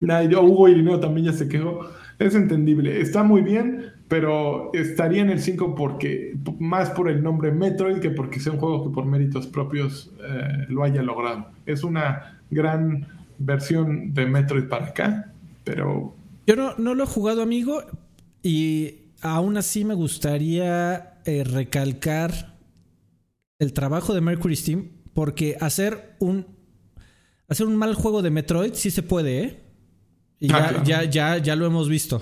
Nah, 0.01 0.23
y 0.23 0.33
Hugo 0.33 0.69
Irineo 0.69 0.99
también 0.99 1.27
ya 1.27 1.33
se 1.33 1.47
quejó. 1.47 1.81
Es 2.19 2.35
entendible. 2.35 3.01
Está 3.01 3.23
muy 3.23 3.41
bien, 3.41 3.93
pero 4.07 4.71
estaría 4.73 5.21
en 5.21 5.29
el 5.29 5.39
5 5.39 5.75
porque 5.75 6.35
más 6.59 6.89
por 6.89 7.09
el 7.09 7.21
nombre 7.21 7.51
Metroid 7.51 7.99
que 7.99 8.09
porque 8.09 8.39
sea 8.39 8.53
un 8.53 8.59
juego 8.59 8.85
que 8.85 8.93
por 8.93 9.05
méritos 9.05 9.47
propios 9.47 10.11
eh, 10.21 10.65
lo 10.69 10.83
haya 10.83 11.01
logrado. 11.01 11.47
Es 11.65 11.83
una 11.83 12.39
gran 12.49 13.07
versión 13.37 14.13
de 14.13 14.25
Metroid 14.25 14.65
para 14.65 14.87
acá, 14.87 15.31
pero 15.63 16.13
Yo 16.47 16.55
no 16.77 16.95
lo 16.95 17.03
he 17.03 17.07
jugado, 17.07 17.41
amigo, 17.41 17.81
y 18.43 19.13
aún 19.21 19.57
así 19.57 19.83
me 19.85 19.93
gustaría 19.93 21.19
eh, 21.25 21.43
recalcar 21.43 22.57
el 23.59 23.73
trabajo 23.73 24.13
de 24.13 24.21
Mercury 24.21 24.55
Steam, 24.55 24.89
porque 25.13 25.57
hacer 25.59 26.15
un 26.19 26.45
hacer 27.47 27.65
un 27.65 27.75
mal 27.75 27.95
juego 27.95 28.21
de 28.21 28.29
Metroid 28.29 28.73
sí 28.73 28.91
se 28.91 29.01
puede, 29.03 29.43
¿eh? 29.43 29.59
Y 30.39 30.51
Ah, 30.53 30.59
ya, 30.59 30.69
claro. 30.69 30.83
ya, 30.85 31.03
ya, 31.03 31.37
ya 31.39 31.55
lo 31.55 31.65
hemos 31.65 31.89
visto. 31.89 32.21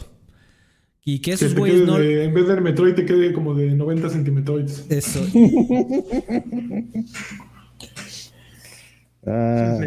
Y 1.06 1.19
que 1.19 1.34
esos 1.34 1.53
güeyes 1.56 1.85
no. 1.85 1.98
de- 1.99 2.26
en 2.26 2.34
vez 2.34 2.48
del 2.48 2.61
Metroid 2.61 2.94
te 2.95 3.06
quede 3.06 3.31
como 3.31 3.53
de 3.53 3.72
90 3.76 4.10
centímetros. 4.10 4.85
Eso. 4.89 5.26
Ah, 9.30 9.78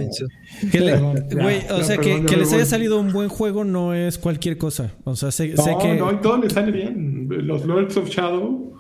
Que 0.71 0.81
le- 0.81 0.99
güey, 0.99 1.59
o 1.71 1.79
ya, 1.79 1.85
sea, 1.85 1.97
perdón, 1.97 2.21
que, 2.21 2.27
que 2.27 2.37
les 2.37 2.53
haya 2.53 2.67
salido 2.67 3.01
un 3.01 3.13
buen 3.13 3.29
juego 3.31 3.65
no 3.65 3.95
es 3.95 4.19
cualquier 4.19 4.59
cosa. 4.59 4.93
O 5.05 5.17
sea, 5.17 5.31
sé, 5.31 5.55
No, 5.57 5.63
sé 5.63 5.75
que. 5.81 5.95
no, 5.95 6.19
todo 6.21 6.37
le 6.39 6.51
sale 6.51 6.71
bien. 6.71 7.27
Los 7.47 7.65
Lords 7.65 7.97
of 7.97 8.09
Shadow. 8.11 8.75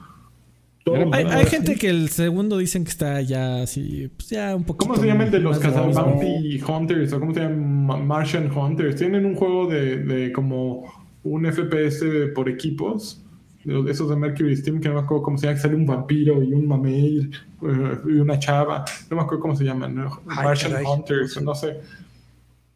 Hay- 1.12 1.24
Hay, 1.24 1.46
gente 1.46 1.76
que 1.76 1.88
el 1.88 2.08
segundo 2.08 2.58
dicen 2.58 2.82
que 2.84 2.90
está 2.90 3.20
ya 3.20 3.62
así, 3.62 4.10
pues 4.16 4.30
ya 4.30 4.56
un 4.56 4.64
poquito. 4.64 4.86
¿Cómo 4.88 5.00
se 5.00 5.06
llaman 5.06 5.30
de 5.30 5.38
los 5.38 5.56
más 5.56 5.64
lo 5.64 5.72
Caza 5.72 5.86
mismo. 5.86 6.02
Bounty 6.04 6.62
Hunters? 6.62 7.12
¿O 7.12 7.20
cómo 7.20 7.32
se 7.34 7.40
llaman? 7.40 7.86
Ma- 7.86 7.96
Martian 7.98 8.50
Hunters. 8.50 8.96
Tienen 8.96 9.24
un 9.24 9.36
juego 9.36 9.66
de, 9.68 9.98
de 9.98 10.32
como 10.32 10.84
un 11.22 11.46
FPS 11.46 12.28
por 12.34 12.48
equipos. 12.48 13.22
De 13.64 13.90
Esos 13.90 14.08
de 14.08 14.16
Mercury 14.16 14.56
Steam, 14.56 14.80
que 14.80 14.88
no 14.88 14.94
me 14.94 15.00
acuerdo 15.00 15.22
cómo 15.22 15.38
se 15.38 15.46
llama, 15.46 15.56
que 15.56 15.62
sale 15.62 15.74
un 15.74 15.86
vampiro 15.86 16.42
y 16.42 16.52
un 16.52 16.66
mamey 16.66 17.30
eh, 17.62 17.98
y 18.06 18.12
una 18.12 18.38
chava. 18.38 18.84
No 19.10 19.16
me 19.16 19.22
acuerdo 19.22 19.42
cómo 19.42 19.56
se 19.56 19.64
llaman. 19.64 19.94
¿no? 19.94 20.22
Ay, 20.28 20.44
Martian 20.44 20.72
caray. 20.72 20.86
Hunters, 20.86 21.42
no 21.42 21.54
sé. 21.54 21.80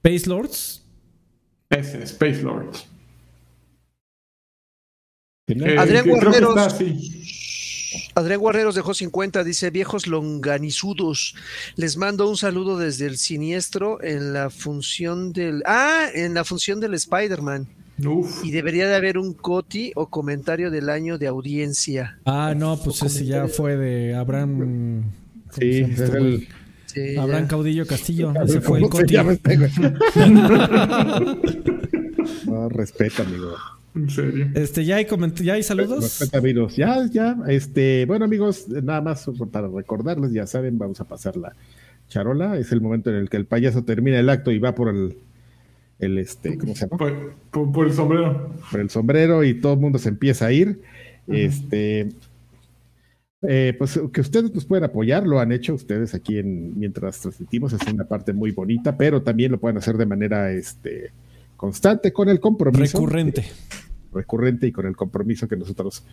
Space 0.03 0.29
Lords. 0.29 0.83
Ese, 1.71 2.03
Space 2.03 2.43
Lords. 2.43 2.87
¿tiene- 5.47 5.75
Eh, 5.75 5.79
Adrián 5.79 6.05
así. 6.59 7.23
Adrián 8.15 8.41
Guerreros 8.41 8.75
dejó 8.75 8.93
50, 8.93 9.45
dice 9.45 9.71
viejos 9.71 10.07
longanizudos. 10.07 11.35
Les 11.77 11.97
mando 11.97 12.29
un 12.29 12.37
saludo 12.37 12.77
desde 12.77 13.07
el 13.07 13.19
siniestro 13.19 14.03
en 14.03 14.33
la 14.33 14.51
función 14.51 15.33
del. 15.33 15.63
Ah, 15.67 16.07
en 16.13 16.35
la 16.35 16.45
función 16.45 16.81
del 16.81 16.95
Spider-Man. 16.95 17.67
Uf. 18.05 18.45
Y 18.45 18.51
debería 18.51 18.89
de 18.89 18.97
haber 18.97 19.19
un 19.19 19.35
coti 19.35 19.93
o 19.95 20.09
comentario 20.09 20.71
del 20.71 20.89
año 20.91 21.19
de 21.19 21.27
audiencia. 21.29 22.19
Ah, 22.25 22.55
no, 22.57 22.77
pues 22.83 23.03
ese 23.03 23.25
ya 23.27 23.47
fue 23.49 23.77
de 23.77 24.15
Abraham. 24.15 24.59
¿cómo 24.59 25.05
se 25.53 25.61
Sí, 25.61 25.81
es 25.93 26.01
este 26.01 26.19
el? 26.19 26.49
Sí, 26.87 27.17
Abraham 27.17 27.43
ya. 27.45 27.49
Caudillo 27.49 27.87
Castillo. 27.87 28.33
Ese 28.45 28.61
fue 28.61 28.79
el 28.81 28.89
¿Cómo 28.89 28.97
se 28.97 29.03
Coti. 29.17 29.17
este? 29.17 29.59
No, 32.47 32.69
respeta, 32.69 33.23
amigo. 33.23 33.55
En 33.95 34.11
serio. 34.11 34.49
Este, 34.55 34.85
ya 34.85 34.97
hay 34.97 35.05
coment- 35.05 35.41
ya 35.43 35.55
hay 35.55 35.63
saludos. 35.63 36.03
Respeta, 36.03 36.39
amigos. 36.39 36.77
Ya, 36.77 37.07
ya. 37.11 37.37
Este, 37.49 38.05
bueno, 38.07 38.25
amigos, 38.25 38.69
nada 38.69 39.01
más 39.01 39.27
para 39.53 39.69
recordarles, 39.69 40.33
ya 40.33 40.47
saben, 40.47 40.79
vamos 40.79 41.01
a 41.01 41.05
pasar 41.05 41.37
la 41.37 41.53
charola. 42.09 42.59
Es 42.59 42.73
el 42.73 42.81
momento 42.81 43.11
en 43.11 43.17
el 43.17 43.31
que 43.31 43.37
el 43.37 43.47
payaso 43.47 43.85
termina 43.85 44.19
el 44.19 44.29
acto 44.31 44.51
y 44.51 44.59
va 44.59 44.75
por 44.75 44.89
el, 44.89 45.17
el 45.99 46.19
este, 46.19 46.59
¿cómo 46.59 46.75
se 46.75 46.87
llama? 46.87 46.97
Por, 46.99 47.35
por- 47.51 47.73
por 47.73 47.87
el 47.87 47.93
sombrero. 47.93 48.51
por 48.71 48.81
el 48.81 48.91
sombrero 48.91 49.45
y 49.45 49.55
todo 49.61 49.75
el 49.75 49.81
mundo 49.81 49.99
se 49.99 50.09
empieza 50.09 50.47
a 50.47 50.53
ir. 50.53 50.81
Este, 51.27 52.09
eh, 53.47 53.75
pues 53.79 54.01
que 54.13 54.21
ustedes 54.21 54.55
nos 54.55 54.65
pueden 54.65 54.85
apoyar, 54.85 55.27
lo 55.27 55.39
han 55.41 55.53
hecho 55.53 55.75
ustedes 55.75 56.15
aquí 56.15 56.39
en 56.39 56.79
mientras 56.79 57.21
transmitimos, 57.21 57.73
es 57.73 57.93
una 57.93 58.05
parte 58.05 58.33
muy 58.33 58.51
bonita, 58.53 58.97
pero 58.97 59.23
también 59.23 59.53
lo 59.53 59.61
pueden 59.61 59.77
hacer 59.79 59.97
de 59.97 60.07
manera 60.07 60.51
este, 60.53 61.11
constante 61.57 62.13
con 62.13 62.29
el 62.29 62.41
compromiso 62.41 62.99
Recurrente. 62.99 63.45
recurrente 64.13 64.67
y 64.67 64.73
con 64.73 64.87
el 64.87 64.97
compromiso 64.97 65.47
que 65.49 65.57
nosotros 65.57 66.05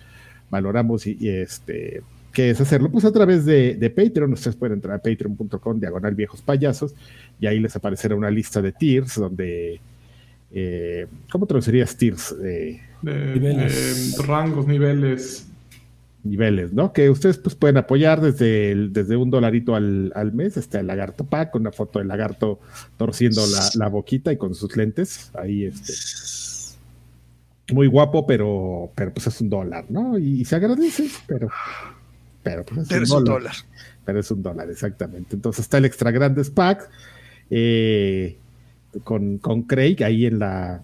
valoramos 0.50 1.08
y, 1.08 1.18
y, 1.20 1.30
este 1.30 2.02
que 2.34 2.50
es 2.52 2.62
hacerlo 2.62 2.90
pues 2.92 3.04
a 3.06 3.12
través 3.12 3.46
de, 3.46 3.76
de 3.76 3.90
Patreon. 3.90 4.34
Ustedes 4.34 4.56
pueden 4.56 4.76
entrar 4.76 4.96
a 4.96 5.02
patreon.com 5.02 5.80
diagonal 5.80 6.16
viejos 6.16 6.42
payasos 6.42 6.94
y 7.40 7.48
ahí 7.48 7.60
les 7.60 7.76
aparecerá 7.76 8.16
una 8.16 8.30
lista 8.32 8.62
de 8.62 8.72
tiers 8.72 9.16
donde 9.16 9.80
eh, 10.54 11.08
¿cómo 11.32 11.46
traducirías 11.46 11.96
tiers? 11.98 12.36
Eh, 12.44 12.82
De, 13.02 13.34
Niveles. 13.36 14.18
rangos, 14.28 14.68
niveles. 14.68 15.48
niveles, 16.24 16.72
¿no? 16.74 16.94
Que 16.94 17.10
ustedes 17.10 17.38
pues 17.38 17.56
pueden 17.56 17.78
apoyar 17.78 18.22
desde, 18.22 18.72
el- 18.72 18.94
desde 18.94 19.16
un 19.18 19.30
dolarito 19.32 19.76
al, 19.76 20.12
al 20.16 20.34
mes, 20.34 20.56
está 20.58 20.80
el 20.80 20.88
lagarto 20.88 21.24
pack, 21.26 21.52
con 21.52 21.62
una 21.62 21.72
foto 21.72 22.00
del 22.00 22.08
lagarto 22.10 22.60
torciendo 22.98 23.42
la, 23.48 23.70
la 23.76 23.88
boquita 23.90 24.32
y 24.32 24.38
con 24.38 24.54
sus 24.54 24.76
lentes, 24.78 25.32
ahí 25.34 25.66
este, 25.66 25.94
muy 27.74 27.88
guapo, 27.88 28.28
pero, 28.28 28.92
pero 28.96 29.14
pues 29.14 29.28
es 29.28 29.42
un 29.42 29.50
dólar, 29.50 29.86
¿no? 29.90 30.18
Y, 30.20 30.44
se 30.46 30.56
agradece, 30.58 31.08
pero, 31.26 31.50
pero 32.44 32.66
pues 32.66 32.80
es 32.80 32.88
Pero 32.88 33.00
un 33.00 33.04
es 33.04 33.12
un 33.12 33.24
dólar. 33.24 33.56
Pero 34.06 34.20
es 34.20 34.32
un 34.32 34.44
dólar, 34.44 34.70
exactamente. 34.70 35.36
Entonces 35.36 35.64
está 35.64 35.78
el 35.78 35.86
extra 35.86 36.12
grandes 36.12 36.50
pack 36.50 36.90
eh, 37.50 38.38
con, 39.04 39.38
con 39.38 39.64
Craig 39.64 40.04
ahí 40.04 40.26
en 40.26 40.40
la 40.40 40.84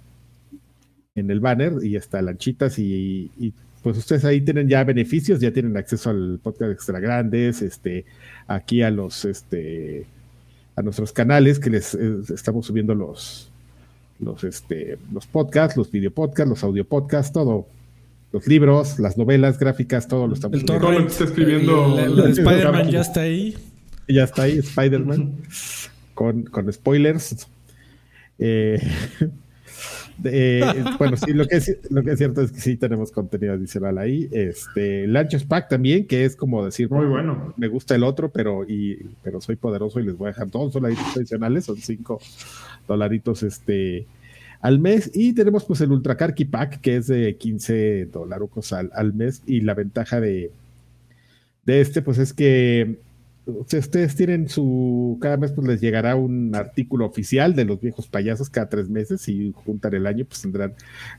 en 1.15 1.31
el 1.31 1.39
banner 1.39 1.73
y 1.84 1.95
está 1.95 2.21
lanchitas 2.21 2.77
y, 2.77 3.31
y, 3.39 3.53
pues 3.81 3.97
ustedes 3.97 4.25
ahí 4.25 4.41
tienen 4.41 4.67
ya 4.67 4.84
beneficios, 4.84 5.39
ya 5.39 5.51
tienen 5.51 5.77
acceso 5.77 6.09
al 6.09 6.39
podcast 6.43 6.71
extra 6.71 6.99
grandes, 6.99 7.61
este, 7.61 8.05
aquí 8.47 8.81
a 8.81 8.91
los 8.91 9.25
este 9.25 10.05
a 10.75 10.81
nuestros 10.81 11.11
canales 11.13 11.57
que 11.57 11.69
les 11.69 11.95
eh, 11.95 12.17
estamos 12.34 12.67
subiendo 12.67 12.93
los 12.93 13.49
los 14.19 14.43
este 14.43 14.97
los 15.11 15.25
podcasts, 15.25 15.77
los 15.77 15.89
video 15.89 16.11
podcasts, 16.11 16.49
los 16.49 16.63
audio 16.63 16.85
podcasts, 16.85 17.31
todo 17.31 17.67
los 18.31 18.47
libros, 18.47 18.99
las 18.99 19.17
novelas 19.17 19.57
gráficas, 19.59 20.07
todo 20.07 20.27
lo 20.27 20.33
estamos 20.33 20.59
El. 20.59 20.65
Todo 20.65 20.91
lo 20.91 20.99
que 20.99 21.07
está 21.07 21.23
escribiendo- 21.23 21.95
de 21.95 22.31
Spider-Man 22.31 22.89
ya 22.89 23.01
está 23.01 23.21
ahí. 23.21 23.55
Ya 24.07 24.23
está 24.23 24.43
ahí 24.43 24.57
Spider-Man 24.59 25.33
con, 26.13 26.43
con 26.43 26.71
spoilers. 26.71 27.47
Eh, 28.39 28.79
eh, 30.23 30.83
bueno, 30.97 31.17
sí, 31.17 31.33
lo 31.33 31.47
que, 31.47 31.57
es, 31.57 31.77
lo 31.89 32.03
que 32.03 32.11
es 32.11 32.17
cierto 32.17 32.41
es 32.41 32.51
que 32.51 32.59
sí 32.59 32.75
tenemos 32.77 33.11
contenido 33.11 33.53
adicional 33.53 33.97
ahí. 33.97 34.27
Este, 34.31 35.07
Lanchos 35.07 35.43
Pack 35.43 35.69
también, 35.69 36.07
que 36.07 36.25
es 36.25 36.35
como 36.35 36.65
decir, 36.65 36.89
Muy 36.89 37.05
bueno. 37.05 37.53
me 37.57 37.67
gusta 37.67 37.95
el 37.95 38.03
otro, 38.03 38.29
pero, 38.29 38.63
y, 38.67 39.09
pero 39.23 39.41
soy 39.41 39.55
poderoso 39.55 39.99
y 39.99 40.05
les 40.05 40.17
voy 40.17 40.27
a 40.27 40.31
dejar 40.31 40.49
dos 40.49 40.73
dolaritos 40.73 41.15
adicionales, 41.15 41.65
son 41.65 41.77
cinco 41.77 42.19
dolaritos 42.87 43.43
este, 43.43 44.07
al 44.61 44.79
mes. 44.79 45.11
Y 45.13 45.34
tenemos 45.34 45.65
pues 45.65 45.81
el 45.81 45.91
Ultra 45.91 46.17
Karki 46.17 46.45
Pack, 46.45 46.81
que 46.81 46.97
es 46.97 47.07
de 47.07 47.35
15 47.38 48.05
dolarucos 48.07 48.73
al, 48.73 48.91
al 48.93 49.13
mes. 49.13 49.41
Y 49.45 49.61
la 49.61 49.73
ventaja 49.73 50.19
de, 50.19 50.51
de 51.65 51.81
este, 51.81 52.01
pues 52.01 52.17
es 52.17 52.34
que 52.34 52.97
si 53.67 53.77
ustedes 53.77 54.15
tienen 54.15 54.49
su, 54.49 55.17
cada 55.21 55.38
mes 55.38 55.51
pues 55.53 55.67
les 55.67 55.81
llegará 55.81 56.15
un 56.15 56.53
artículo 56.53 57.05
oficial 57.05 57.55
de 57.55 57.65
los 57.65 57.79
viejos 57.79 58.07
payasos 58.07 58.49
cada 58.49 58.67
tres 58.67 58.89
meses 58.89 59.27
y 59.29 59.53
juntan 59.65 59.93
el 59.93 60.05
año 60.05 60.25
pues 60.25 60.41
tendrán 60.41 60.73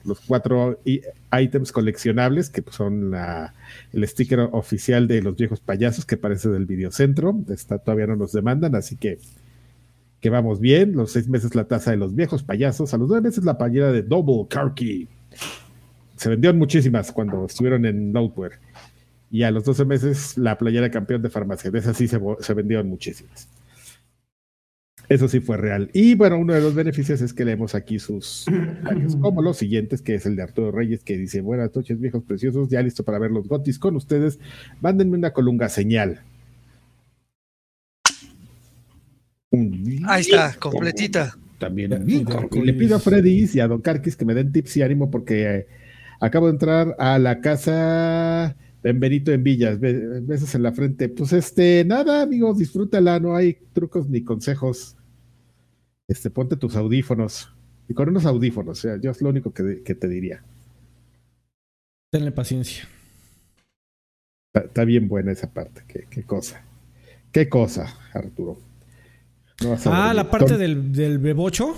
los 0.05 0.21
cuatro 0.21 0.79
ítems 0.85 1.73
coleccionables 1.73 2.51
que 2.51 2.61
pues, 2.63 2.77
son 2.77 3.11
la, 3.11 3.55
el 3.93 4.07
sticker 4.07 4.41
oficial 4.53 5.09
de 5.09 5.23
los 5.23 5.37
viejos 5.37 5.61
payasos 5.61 6.05
que 6.05 6.17
parece 6.17 6.51
del 6.51 6.67
videocentro, 6.67 7.39
está 7.49 7.79
todavía 7.79 8.07
no 8.07 8.17
nos 8.17 8.33
demandan, 8.33 8.75
así 8.75 8.97
que 8.97 9.19
que 10.21 10.31
vamos 10.31 10.61
bien, 10.61 10.93
los 10.95 11.13
seis 11.13 11.29
meses 11.29 11.55
la 11.55 11.65
taza 11.65 11.91
de 11.93 11.97
los 11.97 12.15
viejos 12.15 12.43
payasos, 12.43 12.93
a 12.93 12.99
los 12.99 13.09
nueve 13.09 13.29
meses 13.29 13.45
la 13.45 13.57
playera 13.57 13.93
de 13.93 14.03
Double 14.03 14.47
Karki. 14.49 15.09
Se 16.17 16.29
vendieron 16.29 16.59
muchísimas 16.59 17.13
cuando 17.13 17.47
estuvieron 17.47 17.87
en 17.87 18.13
Noteware. 18.13 18.59
Y 19.31 19.43
a 19.43 19.51
los 19.51 19.63
12 19.65 19.85
meses 19.85 20.39
la 20.39 20.57
playera 20.59 20.91
campeón 20.91 21.23
de 21.23 21.29
farmacia. 21.29 21.71
De 21.71 21.79
esas 21.79 21.97
sí 21.97 22.09
se, 22.09 22.19
se 22.41 22.55
vendieron 22.55 22.89
muchísimas. 22.89 23.47
Eso 25.09 25.29
sí 25.29 25.41
fue 25.41 25.57
real. 25.57 25.91
Y 25.93 26.15
bueno, 26.17 26.39
uno 26.39 26.55
de 26.55 26.61
los 26.61 26.75
beneficios 26.75 27.21
es 27.21 27.33
que 27.33 27.45
leemos 27.45 27.75
aquí 27.75 27.99
sus 27.99 28.45
comentarios, 28.47 29.17
como 29.21 29.41
los 29.43 29.57
siguientes, 29.57 30.03
que 30.03 30.15
es 30.17 30.27
el 30.27 30.35
de 30.37 30.43
Arturo 30.43 30.73
Reyes, 30.73 31.05
que 31.05 31.17
dice, 31.17 31.41
buenas 31.41 31.75
noches 31.75 32.01
viejos 32.01 32.25
preciosos, 32.25 32.69
ya 32.69 32.83
listo 32.83 33.05
para 33.05 33.19
ver 33.19 33.31
los 33.31 33.47
gotis 33.49 33.79
con 33.79 33.97
ustedes. 33.97 34.39
Mándenme 34.81 35.17
una 35.17 35.33
colunga 35.33 35.69
señal. 35.69 36.23
Un- 39.51 39.83
Ahí 40.09 40.23
está, 40.23 40.55
completita. 40.59 41.37
También. 41.59 41.91
Le 41.91 42.75
pido 42.75 42.97
a 42.97 42.99
Freddy 43.01 43.49
y 43.53 43.61
a 43.61 43.69
Don 43.69 43.81
Carquis 43.81 44.17
que 44.17 44.25
me 44.25 44.35
den 44.35 44.53
tips 44.53 44.77
y 44.77 44.83
ánimo 44.83 45.11
porque 45.11 45.45
eh, 45.45 45.67
acabo 46.21 46.47
de 46.47 46.53
entrar 46.53 46.95
a 46.99 47.19
la 47.19 47.41
casa 47.41 48.57
Benvenito 48.83 49.33
en 49.33 49.43
Villas. 49.43 49.81
Be- 49.81 50.21
besos 50.21 50.55
en 50.55 50.63
la 50.63 50.73
frente. 50.73 51.09
Pues 51.09 51.33
este, 51.33 51.85
nada, 51.85 52.23
amigos, 52.23 52.59
disfrútala, 52.59 53.19
no 53.21 53.35
hay 53.35 53.59
trucos 53.73 54.09
ni 54.09 54.23
consejos. 54.23 54.97
Este, 56.09 56.31
ponte 56.31 56.57
tus 56.57 56.77
audífonos. 56.77 57.53
Y 57.89 57.95
con 57.95 58.09
unos 58.09 58.25
audífonos, 58.27 58.79
o 58.79 58.81
sea, 58.81 59.01
yo 59.01 59.11
es 59.11 59.21
lo 59.21 59.31
único 59.31 59.53
que, 59.53 59.83
que 59.83 59.95
te 59.95 60.09
diría. 60.09 60.43
Tenle 62.13 62.33
paciencia. 62.33 62.85
Está, 64.55 64.67
está 64.67 64.85
bien 64.85 65.09
buena 65.09 65.33
esa 65.33 65.53
parte. 65.53 65.83
Qué, 65.89 66.07
qué 66.09 66.23
cosa. 66.23 66.63
Qué 67.33 67.49
cosa, 67.49 67.95
Arturo. 68.15 68.59
No 69.63 69.77
Ah, 69.87 70.15
la 70.15 70.31
parte 70.31 70.57
del, 70.57 70.93
del 70.93 71.19
bebocho. 71.19 71.75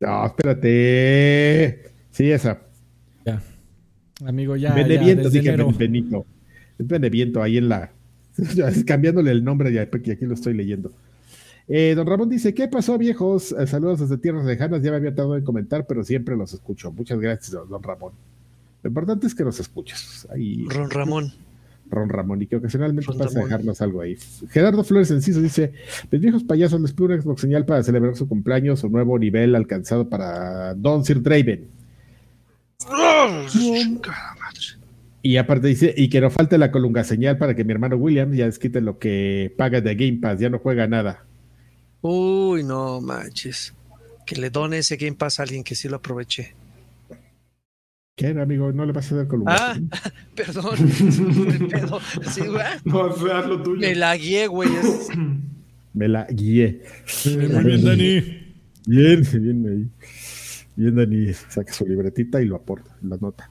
No, 0.00 0.26
espérate. 0.26 1.90
Sí, 2.10 2.30
esa. 2.30 2.60
Ya. 3.26 3.42
Amigo, 4.24 4.56
ya. 4.56 4.72
Beneviento, 4.74 5.24
ya, 5.24 5.30
dije 5.30 5.48
enero. 5.48 5.72
Benito. 5.72 6.24
Es 6.78 6.86
Beneviento 6.86 7.42
ahí 7.42 7.58
en 7.58 7.68
la. 7.68 7.90
cambiándole 8.86 9.32
el 9.32 9.42
nombre 9.42 9.72
ya, 9.72 9.90
porque 9.90 10.12
aquí 10.12 10.24
lo 10.24 10.34
estoy 10.34 10.54
leyendo. 10.54 10.92
Eh, 11.66 11.94
don 11.96 12.06
Ramón 12.06 12.28
dice: 12.28 12.54
¿Qué 12.54 12.68
pasó, 12.68 12.96
viejos? 12.96 13.52
Eh, 13.52 13.66
saludos 13.66 14.00
desde 14.00 14.16
tierras 14.18 14.44
lejanas. 14.44 14.80
Ya 14.82 14.90
me 14.92 14.98
había 14.98 15.14
tardado 15.14 15.36
en 15.36 15.44
comentar, 15.44 15.86
pero 15.86 16.04
siempre 16.04 16.36
los 16.36 16.54
escucho. 16.54 16.92
Muchas 16.92 17.18
gracias, 17.18 17.50
don, 17.68 17.82
Ramón. 17.82 18.12
Lo 18.82 18.88
importante 18.88 19.26
es 19.26 19.34
que 19.34 19.42
nos 19.44 19.58
escuches. 19.58 20.28
Ahí, 20.30 20.64
Ron 20.68 20.90
Ramón. 20.90 21.32
Ron 21.90 22.08
Ramón, 22.08 22.42
y 22.42 22.46
que 22.46 22.56
ocasionalmente 22.56 23.12
pasa 23.12 23.38
a 23.38 23.42
dejarnos 23.42 23.80
algo 23.80 24.00
ahí. 24.00 24.16
Gerardo 24.50 24.84
Flores 24.84 25.10
Enciso 25.10 25.40
dice: 25.40 25.72
Los 26.10 26.20
viejos 26.20 26.44
payasos 26.44 26.80
les 26.80 26.92
pido 26.92 27.06
una 27.06 27.20
Xbox 27.20 27.40
señal 27.40 27.64
para 27.64 27.82
celebrar 27.82 28.16
su 28.16 28.28
cumpleaños 28.28 28.82
o 28.84 28.88
nuevo 28.88 29.18
nivel 29.18 29.54
alcanzado 29.54 30.08
para 30.08 30.74
Don 30.74 31.04
Sir 31.04 31.22
Draven. 31.22 31.68
Y 35.22 35.36
aparte 35.36 35.68
dice, 35.68 35.92
y 35.96 36.08
que 36.08 36.20
no 36.20 36.30
falte 36.30 36.58
la 36.58 36.70
colunga 36.70 37.04
señal 37.04 37.38
para 37.38 37.54
que 37.54 37.64
mi 37.64 37.72
hermano 37.72 37.96
William 37.96 38.32
ya 38.32 38.46
desquite 38.46 38.80
lo 38.80 38.98
que 38.98 39.52
paga 39.56 39.80
de 39.80 39.94
Game 39.94 40.18
Pass, 40.20 40.38
ya 40.38 40.48
no 40.48 40.58
juega 40.58 40.86
nada. 40.86 41.24
Uy, 42.00 42.62
no 42.62 43.00
manches. 43.00 43.74
Que 44.24 44.36
le 44.36 44.50
done 44.50 44.78
ese 44.78 44.96
Game 44.96 45.16
Pass 45.16 45.40
a 45.40 45.42
alguien 45.42 45.64
que 45.64 45.74
sí 45.74 45.88
lo 45.88 45.96
aproveche. 45.96 46.54
¿Qué, 48.18 48.26
amigo? 48.28 48.72
¿No 48.72 48.84
le 48.84 48.92
vas 48.92 49.10
a 49.12 49.16
dar 49.16 49.28
colunga 49.28 49.54
Ah, 49.56 49.78
perdón. 50.34 50.74
Pedo. 51.70 52.00
Sí. 52.30 52.42
No, 52.84 53.06
lo 53.46 53.62
tuyo. 53.62 53.80
Me 53.80 53.94
la 53.94 54.16
guié, 54.16 54.48
güey. 54.48 54.68
Es- 54.74 55.08
Me 55.94 56.08
la 56.08 56.26
guié. 56.26 56.82
Muy 57.24 57.46
bien, 57.64 57.84
Dani. 57.84 58.20
Bien, 58.86 59.22
bien 59.32 59.66
ahí. 59.68 60.08
Bien, 60.74 60.94
Dani, 60.96 61.32
saca 61.32 61.72
su 61.72 61.86
libretita 61.86 62.42
y 62.42 62.46
lo 62.46 62.56
aporta, 62.56 62.96
lo 63.02 63.16
nota. 63.18 63.50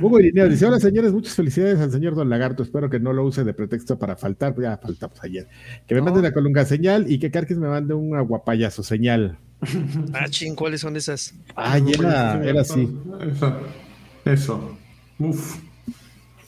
Hugo 0.00 0.18
Irineo 0.20 0.48
dice: 0.48 0.64
Hola 0.66 0.80
señores, 0.80 1.12
muchas 1.12 1.34
felicidades 1.34 1.78
al 1.78 1.90
señor 1.90 2.14
Don 2.14 2.28
Lagarto. 2.30 2.62
Espero 2.62 2.88
que 2.90 3.00
no 3.00 3.12
lo 3.12 3.24
use 3.24 3.44
de 3.44 3.52
pretexto 3.54 3.98
para 3.98 4.16
faltar. 4.16 4.54
Ya 4.60 4.78
faltamos 4.78 5.22
ayer. 5.22 5.46
Que 5.86 5.94
me 5.94 6.00
No. 6.00 6.06
mande 6.06 6.20
una 6.20 6.32
colunga 6.32 6.64
señal 6.64 7.10
y 7.10 7.18
que 7.18 7.30
Carquis 7.30 7.58
me 7.58 7.68
mande 7.68 7.92
un 7.94 8.14
aguapayazo 8.16 8.82
señal. 8.82 9.38
Ah, 10.12 10.28
ching, 10.28 10.54
¿cuáles 10.54 10.80
son 10.80 10.96
esas? 10.96 11.34
Ay, 11.56 11.82
era, 11.92 12.42
era 12.44 12.60
así. 12.60 12.88
Eso. 13.20 13.60
Eso. 14.24 14.78
Uf. 15.18 15.58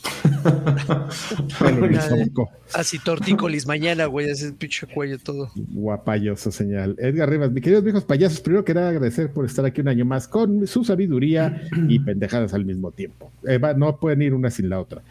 Así 2.74 2.99
tortícolis 2.99 3.66
mañana, 3.66 4.07
güey, 4.07 4.31
ese 4.31 4.53
pinche 4.53 4.87
cuello 4.87 5.19
todo. 5.19 5.51
Guapayoso 5.55 6.51
señal. 6.51 6.97
Edgar 6.99 7.28
Rivas, 7.28 7.53
mis 7.53 7.62
queridos 7.62 7.85
viejos 7.85 8.05
payasos, 8.05 8.41
primero 8.41 8.65
quería 8.65 8.89
agradecer 8.89 9.31
por 9.31 9.45
estar 9.45 9.65
aquí 9.65 9.82
un 9.82 9.89
año 9.89 10.05
más 10.05 10.28
con 10.28 10.66
su 10.66 10.85
sabiduría 10.85 11.62
y 11.89 11.99
pendejadas 12.01 12.55
al 12.55 12.65
mismo 12.65 12.93
tiempo. 12.93 13.31
Eh, 13.47 13.59
va, 13.59 13.74
no 13.74 13.99
pueden 13.99 14.23
ir 14.23 14.35
una 14.35 14.51
sin 14.51 14.70
la 14.70 14.81
otra. 14.81 15.03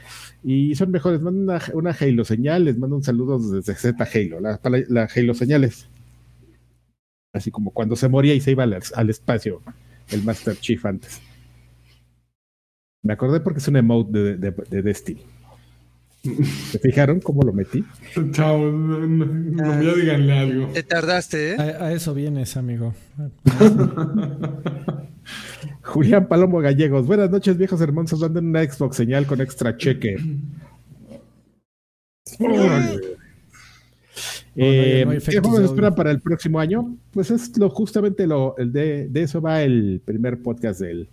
Y 0.44 0.76
son 0.76 0.92
mejores. 0.92 1.22
Mando 1.22 1.54
una, 1.54 1.62
una 1.74 1.92
Halo 1.92 2.26
señal, 2.26 2.66
les 2.66 2.78
mando 2.78 2.96
un 2.96 3.04
saludo 3.04 3.40
desde 3.40 3.76
Z 3.76 4.08
Halo, 4.14 4.40
la, 4.40 4.60
la 4.88 5.08
Halo 5.14 5.34
señales. 5.34 5.88
Así 7.40 7.52
como 7.52 7.72
cuando 7.72 7.96
se 7.96 8.10
moría 8.10 8.34
y 8.34 8.42
se 8.42 8.52
iba 8.52 8.64
al, 8.64 8.78
al 8.94 9.10
espacio 9.10 9.62
el 10.12 10.24
Master 10.24 10.58
Chief 10.58 10.86
antes. 10.86 11.22
Me 13.02 13.14
acordé 13.14 13.40
porque 13.40 13.60
es 13.60 13.68
un 13.70 13.78
emote 13.78 14.20
de, 14.20 14.38
de, 14.38 14.54
de 14.70 14.82
Destiny. 14.82 15.22
¿Se 16.22 16.80
fijaron 16.80 17.22
cómo 17.22 17.44
lo 17.44 17.54
metí? 17.54 17.82
Chao, 18.32 18.70
no, 18.70 19.08
no, 19.08 19.26
no, 19.26 19.82
ya 19.82 19.94
díganle 19.94 20.38
algo. 20.38 20.68
Te 20.74 20.84
tardaste, 20.84 21.54
¿eh? 21.54 21.56
A, 21.58 21.86
a 21.86 21.94
eso 21.94 22.14
vienes, 22.14 22.58
amigo. 22.58 22.94
Julián 25.82 26.28
Palomo 26.28 26.60
Gallegos. 26.60 27.08
Buenas 27.08 27.30
noches, 27.30 27.58
viejos 27.58 27.80
hermosos. 27.80 28.20
Manden 28.20 28.48
una 28.48 28.70
Xbox 28.70 28.98
señal 28.98 29.28
con 29.28 29.40
extra 29.40 29.78
cheque. 29.78 30.18
Eh, 34.56 35.04
no 35.06 35.12
¿Qué 35.12 35.40
juegos 35.40 35.72
audio. 35.72 35.96
para 35.96 36.12
el 36.12 36.20
próximo 36.20 36.60
año? 36.60 36.96
Pues 37.12 37.32
es 37.32 37.58
lo 37.58 37.70
justamente 37.70 38.28
lo 38.28 38.58
el 38.58 38.72
de, 38.72 39.08
de 39.08 39.22
eso 39.22 39.42
va 39.42 39.64
el 39.64 40.02
primer 40.04 40.42
podcast 40.42 40.82
del, 40.82 41.08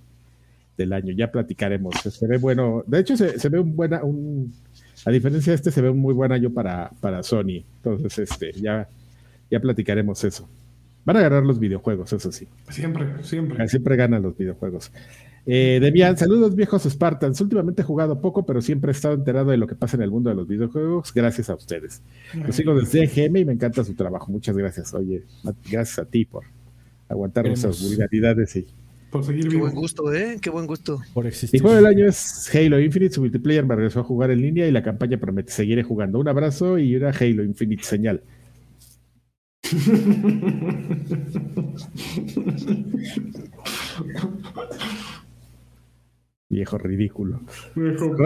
del 0.77 0.93
año. 0.93 1.13
Ya 1.13 1.31
platicaremos. 1.31 1.95
Se 1.97 2.27
ve 2.27 2.39
bueno. 2.39 2.83
De 2.87 3.01
hecho, 3.01 3.17
se, 3.17 3.39
se 3.39 3.49
ve 3.49 3.61
un 3.61 3.77
buena, 3.77 4.03
un, 4.03 4.53
a 5.05 5.11
diferencia 5.11 5.53
de 5.53 5.57
este, 5.57 5.71
se 5.71 5.83
ve 5.83 5.91
un 5.91 5.99
muy 5.99 6.15
buen 6.15 6.33
año 6.33 6.51
para, 6.51 6.91
para 7.01 7.23
Sony. 7.23 7.65
Entonces, 7.77 8.19
este, 8.19 8.53
ya, 8.53 8.89
ya 9.51 9.61
platicaremos 9.61 10.25
eso. 10.25 10.49
Van 11.05 11.17
a 11.19 11.21
ganar 11.21 11.45
los 11.45 11.61
videojuegos, 11.61 12.13
eso 12.13 12.33
sí. 12.33 12.49
Siempre, 12.69 13.07
siempre. 13.23 13.69
Siempre 13.69 13.95
ganan 13.95 14.23
los 14.23 14.37
videojuegos. 14.37 14.91
Eh, 15.49 15.79
Debian, 15.81 16.19
saludos 16.19 16.57
viejos 16.57 16.83
Spartans. 16.83 17.41
Últimamente 17.41 17.83
he 17.83 17.85
jugado 17.85 18.21
poco, 18.21 18.45
pero 18.45 18.61
siempre 18.61 18.91
he 18.91 18.93
estado 18.93 19.15
enterado 19.15 19.53
de 19.53 19.57
lo 19.57 19.69
que 19.69 19.77
pasa 19.77 19.97
en 19.97 20.03
el 20.03 20.11
mundo 20.11 20.29
de 20.29 20.35
los 20.37 20.49
videojuegos, 20.49 21.15
gracias 21.15 21.49
a 21.51 21.55
ustedes. 21.55 22.03
Lo 22.35 22.53
sigo 22.53 22.75
desde 22.75 23.07
GM 23.07 23.39
y 23.39 23.45
me 23.45 23.53
encanta 23.53 23.85
su 23.85 23.95
trabajo. 23.95 24.31
Muchas 24.33 24.57
gracias. 24.57 24.93
Oye, 24.93 25.23
gracias 25.71 26.01
a 26.01 26.05
ti 26.05 26.25
por 26.25 26.43
aguantar 27.09 27.47
nuestras 27.47 27.81
vulgaridades. 27.81 28.57
Y... 28.57 28.67
Por 29.11 29.25
seguir 29.25 29.45
Qué 29.45 29.51
vivo. 29.51 29.61
buen 29.63 29.75
gusto, 29.77 30.13
¿eh? 30.13 30.37
Qué 30.43 30.51
buen 30.51 30.67
gusto. 30.67 31.01
Por 31.15 31.23
Mi 31.25 31.29
existir. 31.29 31.63
juego 31.63 31.77
del 31.77 31.87
año 31.87 32.07
es 32.07 32.51
Halo 32.53 32.81
Infinite. 32.81 33.15
Su 33.15 33.21
multiplayer 33.21 33.65
me 33.65 33.77
regresó 33.77 34.01
a 34.01 34.05
jugar 34.05 34.33
en 34.33 34.43
línea 34.43 34.67
y 34.67 34.73
la 34.73 34.83
campaña 34.83 35.17
promete. 35.17 35.53
Seguiré 35.53 35.85
jugando. 35.85 36.19
Un 36.19 36.27
abrazo 36.27 36.77
y 36.77 36.97
una 36.97 37.11
Halo 37.11 37.45
Infinite 37.45 37.85
señal. 37.85 38.21
Viejo 46.57 46.79
ridículo. 46.79 47.41
Viejo- 47.75 48.17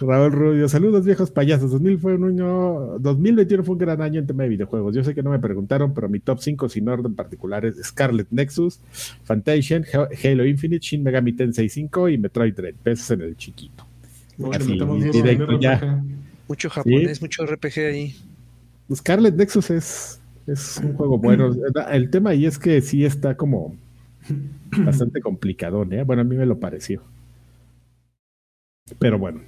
Raúl 0.00 0.32
Rubio, 0.32 0.66
saludos 0.66 1.04
viejos 1.04 1.30
payasos. 1.30 1.70
2000 1.72 1.98
fue 1.98 2.14
un 2.14 2.24
año, 2.24 2.98
2021 3.00 3.62
fue 3.62 3.74
un 3.74 3.78
gran 3.78 4.00
año 4.00 4.18
en 4.18 4.26
tema 4.26 4.44
de 4.44 4.48
videojuegos. 4.48 4.94
Yo 4.94 5.04
sé 5.04 5.14
que 5.14 5.22
no 5.22 5.28
me 5.30 5.38
preguntaron, 5.38 5.92
pero 5.92 6.08
mi 6.08 6.20
top 6.20 6.38
5 6.40 6.70
sin 6.70 6.88
orden 6.88 7.14
particular 7.14 7.66
es 7.66 7.76
Scarlet 7.84 8.26
Nexus, 8.30 8.80
Fantasia, 9.24 9.82
Halo 10.24 10.46
Infinite, 10.46 10.80
Shin 10.82 11.02
Megami 11.02 11.34
Tensei 11.34 11.68
5 11.68 12.08
y 12.08 12.16
Metroid 12.16 12.54
Dread. 12.54 12.74
Besos 12.82 13.10
en 13.10 13.20
el 13.20 13.36
chiquito. 13.36 13.84
Así, 14.54 14.78
directo 15.12 15.60
ya. 15.60 16.02
Mucho 16.48 16.70
japonés, 16.70 17.20
mucho 17.20 17.44
RPG 17.46 17.78
ahí. 17.80 18.14
Scarlet 18.92 19.34
Nexus 19.36 19.70
es, 19.70 20.18
es 20.46 20.80
un 20.82 20.94
juego 20.94 21.18
bueno. 21.18 21.50
El 21.92 22.08
tema 22.08 22.30
ahí 22.30 22.46
es 22.46 22.58
que 22.58 22.80
sí 22.80 23.04
está 23.04 23.36
como 23.36 23.76
bastante 24.84 25.20
complicado, 25.20 25.86
¿eh? 25.90 26.02
Bueno, 26.04 26.22
a 26.22 26.24
mí 26.24 26.36
me 26.36 26.46
lo 26.46 26.58
pareció. 26.58 27.02
Pero 28.98 29.18
bueno. 29.18 29.40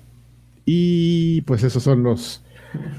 Y 0.64 1.42
pues 1.42 1.62
esos 1.62 1.82
son 1.82 2.02
los, 2.02 2.42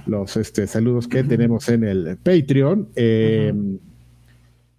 los 0.06 0.38
este, 0.38 0.68
saludos 0.68 1.08
que 1.08 1.24
tenemos 1.24 1.68
en 1.70 1.84
el 1.84 2.18
Patreon. 2.18 2.90
Eh, 2.96 3.54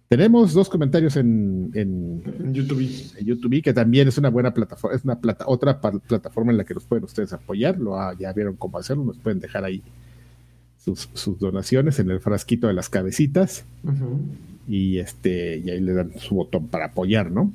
Tenemos 0.07 0.53
dos 0.53 0.69
comentarios 0.69 1.15
en, 1.17 1.69
en, 1.75 2.23
En 2.39 2.51
YouTube. 2.53 2.81
en 3.15 3.25
YouTube, 3.25 3.61
que 3.61 3.73
también 3.73 4.07
es 4.07 4.17
una 4.17 4.29
buena 4.29 4.51
plataforma, 4.55 4.95
es 4.97 5.03
una 5.03 5.19
plata, 5.21 5.45
otra 5.47 5.79
plataforma 5.79 6.51
en 6.51 6.57
la 6.57 6.63
que 6.63 6.73
nos 6.73 6.85
pueden 6.85 7.03
ustedes 7.03 7.31
apoyar. 7.31 7.77
Lo, 7.77 7.99
ah, 7.99 8.15
ya 8.17 8.33
vieron 8.33 8.55
cómo 8.55 8.79
hacerlo, 8.79 9.03
nos 9.05 9.19
pueden 9.19 9.39
dejar 9.39 9.63
ahí 9.65 9.83
sus, 10.83 11.09
sus 11.13 11.37
donaciones 11.37 11.99
en 11.99 12.09
el 12.09 12.21
frasquito 12.21 12.65
de 12.67 12.73
las 12.73 12.89
cabecitas 12.89 13.65
Ujú. 13.83 14.19
Y 14.69 14.99
este 14.99 15.57
y 15.57 15.69
ahí 15.71 15.81
le 15.81 15.93
dan 15.93 16.11
su 16.19 16.35
botón 16.35 16.67
para 16.67 16.85
apoyar, 16.85 17.31
¿no? 17.31 17.51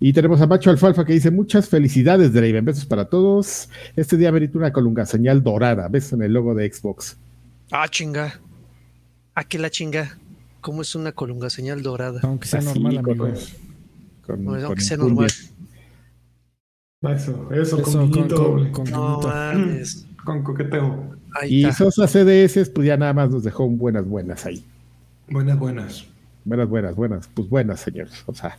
Y 0.00 0.12
tenemos 0.12 0.40
a 0.40 0.46
Macho 0.46 0.70
Alfalfa 0.70 1.04
que 1.04 1.12
dice 1.12 1.30
muchas 1.30 1.68
felicidades, 1.68 2.32
Draven, 2.32 2.64
besos 2.64 2.84
para 2.86 3.04
todos. 3.06 3.68
Este 3.96 4.16
día 4.16 4.32
merito 4.32 4.58
una 4.58 4.72
colunga 4.72 5.06
señal 5.06 5.42
dorada, 5.42 5.88
besos 5.88 6.14
en 6.14 6.22
el 6.22 6.32
logo 6.32 6.54
de 6.54 6.70
Xbox. 6.72 7.16
Ah, 7.70 7.86
chinga. 7.88 8.40
¿A 9.34 9.44
qué 9.44 9.58
la 9.58 9.70
chinga? 9.70 10.18
¿Cómo 10.60 10.82
es 10.82 10.94
una 10.94 11.12
colunga 11.12 11.48
señal 11.50 11.82
dorada? 11.82 12.20
Aunque 12.22 12.48
sea 12.48 12.60
Así, 12.60 12.68
normal, 12.80 13.02
con- 13.02 13.20
amigo. 13.20 13.38
con- 14.26 14.44
Bueno, 14.44 14.66
con 14.68 14.76
que 14.76 14.82
sea 14.82 14.96
normal. 14.96 15.30
Eso, 17.02 17.48
eso, 17.52 17.52
Eso, 17.52 17.82
con 17.82 17.92
con, 17.92 18.10
guiñito 18.10 18.34
con- 18.36 18.44
doble. 18.44 18.70
con 18.72 18.90
No. 18.90 19.20
Con 20.24 20.42
coqueteo. 20.42 21.16
Ahí 21.38 21.56
Y 21.56 21.64
está. 21.66 21.90
Sosa 21.90 22.06
CDS, 22.08 22.70
pues 22.70 22.86
ya 22.86 22.96
nada 22.96 23.12
más 23.12 23.28
nos 23.30 23.44
dejó 23.44 23.64
un 23.64 23.76
buenas, 23.76 24.06
buenas 24.06 24.46
ahí. 24.46 24.64
Buenas, 25.28 25.58
buenas. 25.58 26.06
Buenas, 26.44 26.68
buenas, 26.68 26.94
buenas. 26.94 27.28
Pues 27.32 27.48
buenas, 27.48 27.80
señores. 27.80 28.22
O 28.26 28.34
sea, 28.34 28.58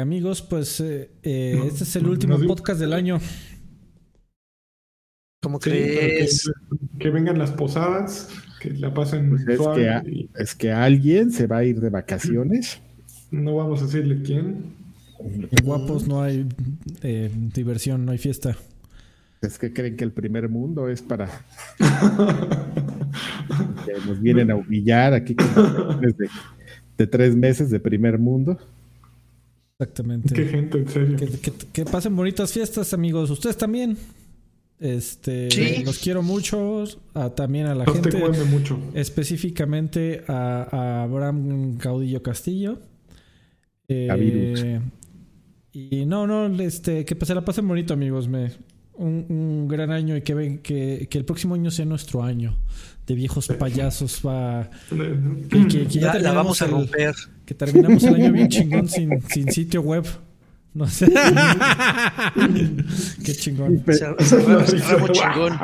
amigos, 0.00 0.42
pues 0.42 0.80
eh, 0.80 1.10
eh, 1.22 1.54
No, 1.56 1.64
este 1.64 1.84
es 1.84 1.96
el 1.96 2.04
no, 2.04 2.10
último 2.10 2.38
no 2.38 2.46
podcast 2.46 2.80
del 2.80 2.92
año. 2.92 3.18
¿Cómo 5.42 5.58
Sí, 5.58 5.70
crees? 5.70 6.50
que, 6.98 6.98
que 6.98 7.10
vengan 7.10 7.38
las 7.38 7.50
posadas, 7.52 8.28
que 8.60 8.70
la 8.70 8.92
pasen 8.92 9.30
pues 9.30 9.48
es, 9.48 9.58
que 9.74 9.88
a- 9.88 10.02
y 10.06 10.28
es 10.36 10.54
que 10.54 10.70
alguien 10.70 11.32
se 11.32 11.46
va 11.46 11.58
a 11.58 11.64
ir 11.64 11.80
de 11.80 11.88
vacaciones. 11.90 12.80
no 13.30 13.56
vamos 13.56 13.80
a 13.82 13.86
decirle 13.86 14.22
quién. 14.22 14.78
En 15.18 15.48
guapos 15.64 16.06
no 16.08 16.22
hay 16.22 16.46
eh, 17.02 17.30
diversión, 17.54 18.04
no 18.06 18.12
hay 18.12 18.18
fiesta. 18.18 18.56
Es 19.42 19.58
que 19.58 19.72
creen 19.72 19.96
que 19.96 20.04
el 20.04 20.12
primer 20.12 20.48
mundo 20.50 20.88
es 20.90 21.00
para 21.00 21.26
que 23.86 23.92
nos 24.06 24.20
vienen 24.20 24.50
a 24.50 24.56
humillar 24.56 25.14
aquí 25.14 25.34
con 25.34 26.00
de, 26.02 26.14
de 27.00 27.06
tres 27.06 27.34
meses 27.34 27.70
de 27.70 27.80
primer 27.80 28.18
mundo. 28.18 28.58
Exactamente. 29.78 30.34
Qué 30.34 30.44
gente, 30.46 30.76
en 30.78 30.88
serio. 30.88 31.16
Que, 31.16 31.26
que- 31.26 31.52
que 31.72 31.84
pasen 31.86 32.14
bonitas 32.14 32.52
fiestas, 32.52 32.92
amigos. 32.92 33.30
Ustedes 33.30 33.56
también. 33.56 33.96
Este, 34.78 35.50
Sí. 35.50 35.82
los 35.84 35.98
quiero 35.98 36.22
mucho. 36.22 36.84
a- 37.14 37.30
también 37.30 37.66
a 37.66 37.74
la 37.74 37.84
No 37.86 37.92
gente. 37.94 38.10
mucho. 38.50 38.78
Específicamente 38.94 40.22
a, 40.28 40.68
a 40.70 41.02
Abraham 41.04 41.78
Caudillo 41.78 42.22
Castillo. 42.22 42.78
Eh, 43.88 44.80
y 45.72 46.04
no, 46.04 46.26
no, 46.26 46.46
este, 46.62 47.04
que 47.06 47.16
se 47.24 47.34
la 47.34 47.44
pasen 47.44 47.66
bonito, 47.66 47.94
amigos. 47.94 48.28
Me, 48.28 48.52
un, 48.94 49.24
un 49.30 49.68
gran 49.68 49.90
año 49.90 50.16
y 50.16 50.20
que, 50.22 50.34
ven, 50.34 50.58
que, 50.58 51.06
que 51.10 51.16
el 51.18 51.24
próximo 51.24 51.54
año 51.54 51.70
sea 51.70 51.86
nuestro 51.86 52.22
año 52.22 52.58
de 53.10 53.16
viejos 53.16 53.48
payasos. 53.58 54.20
Va, 54.24 54.70
que, 55.50 55.66
que- 55.66 55.86
que 55.86 55.98
ya 55.98 56.14
La, 56.14 56.18
la 56.20 56.32
vamos 56.32 56.58
terminamos 56.58 56.62
a 56.62 56.64
el- 56.64 56.70
romper. 56.70 57.14
que 57.44 57.54
terminamos 57.54 58.02
el 58.04 58.14
año 58.14 58.32
bien 58.32 58.48
chingón 58.48 58.88
sin, 58.88 59.20
sin 59.28 59.50
sitio 59.50 59.82
web. 59.82 60.04
No 60.72 60.86
sé. 60.86 61.06
Qué 63.24 63.32
chingón. 63.32 63.82
Cerramos 64.20 65.12
chingón. 65.12 65.58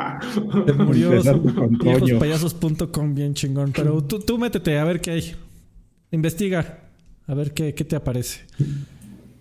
Se 0.65 0.73
murió 0.73 1.13
bien 3.15 3.33
chingón. 3.33 3.71
Pero 3.73 4.03
tú, 4.03 4.19
tú 4.19 4.37
métete 4.37 4.77
a 4.77 4.83
ver 4.83 4.99
qué 4.99 5.11
hay. 5.11 5.35
Investiga. 6.11 6.79
A 7.25 7.33
ver 7.33 7.53
qué, 7.53 7.73
qué 7.73 7.85
te 7.85 7.95
aparece. 7.95 8.41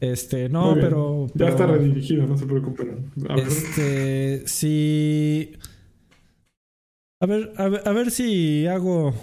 Este, 0.01 0.49
no, 0.49 0.74
pero, 0.74 1.28
Ya 1.35 1.49
está 1.49 1.66
redirigido, 1.66 2.27
no 2.27 2.37
se 2.37 2.47
preocupen. 2.47 3.11
Este, 3.37 4.43
si. 4.47 5.53
A 7.20 7.26
ver, 7.26 7.52
a 7.56 7.68
ver, 7.68 7.82
a 7.86 7.93
ver 7.93 8.10
si 8.10 8.66
hago. 8.66 9.14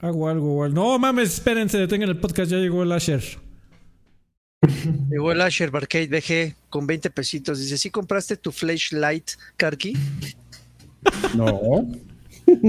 Hago 0.00 0.28
algo. 0.28 0.56
o 0.58 0.64
algo. 0.64 0.74
No 0.74 0.98
mames, 0.98 1.34
espérense, 1.34 1.78
detengan 1.78 2.08
el 2.08 2.18
podcast. 2.18 2.50
Ya 2.50 2.58
llegó 2.58 2.82
el 2.82 2.92
Asher. 2.92 3.22
Llegó 5.10 5.32
el 5.32 5.40
Asher 5.40 5.70
Barcade 5.70 6.08
BG 6.08 6.56
con 6.70 6.86
20 6.86 7.10
pesitos. 7.10 7.58
Dice, 7.60 7.78
¿sí 7.78 7.90
compraste 7.90 8.36
tu 8.36 8.50
flashlight, 8.52 9.30
Karki? 9.56 9.94
No. 11.36 11.86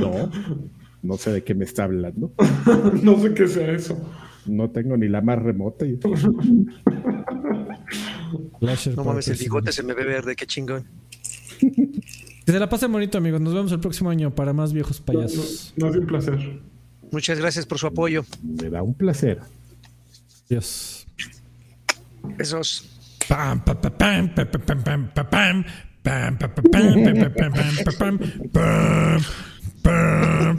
no. 0.00 0.30
No 1.02 1.16
sé 1.18 1.32
de 1.32 1.44
qué 1.44 1.54
me 1.54 1.64
está 1.64 1.84
hablando. 1.84 2.32
no 3.02 3.20
sé 3.20 3.34
qué 3.34 3.46
sea 3.46 3.70
eso. 3.72 3.98
No 4.46 4.70
tengo 4.70 4.96
ni 4.96 5.08
la 5.08 5.20
más 5.20 5.38
remota. 5.40 5.84
y- 5.86 5.98
Lasher 8.60 8.96
No 8.96 9.04
mames, 9.04 9.28
el 9.28 9.36
bigote 9.36 9.72
se 9.72 9.82
me 9.82 9.92
ve 9.94 10.04
verde, 10.04 10.34
qué 10.34 10.46
chingón. 10.46 10.84
Que 12.46 12.52
se 12.52 12.58
la 12.60 12.68
pasen 12.68 12.92
bonito, 12.92 13.18
amigos. 13.18 13.40
Nos 13.40 13.52
vemos 13.52 13.72
el 13.72 13.80
próximo 13.80 14.08
año 14.08 14.32
para 14.34 14.52
más 14.52 14.72
viejos 14.72 15.00
No, 15.00 15.12
no, 15.12 15.20
payasos. 15.20 15.74
no 15.76 15.90
es 15.90 15.96
un 15.96 16.06
placer. 16.06 16.60
Muchas 17.10 17.38
gracias 17.40 17.66
por 17.66 17.78
su 17.78 17.88
apoyo. 17.88 18.24
Me 18.42 18.70
da 18.70 18.82
un 18.82 18.94
placer. 18.94 19.40
Adiós. 20.48 21.06
Besos. 22.38 22.88
Pam, 23.28 23.64
pa, 23.64 23.80
pa, 23.80 23.90
pam, 23.90 24.32
pa, 24.32 24.44
pa, 24.44 24.58
pam, 24.60 24.82
pam, 24.82 25.10
pa, 25.12 25.28
pam. 25.28 25.64
Pam, 26.02 26.38
pa, 26.38 26.54
pa, 26.54 26.62
pam, 26.62 27.04
pa, 27.04 27.14
pa, 27.14 27.30
pam, 27.30 27.52
pam, 27.52 27.84
pa, 27.84 27.92
pam. 27.98 28.18
Pam, 28.52 29.20
pam. 29.82 30.56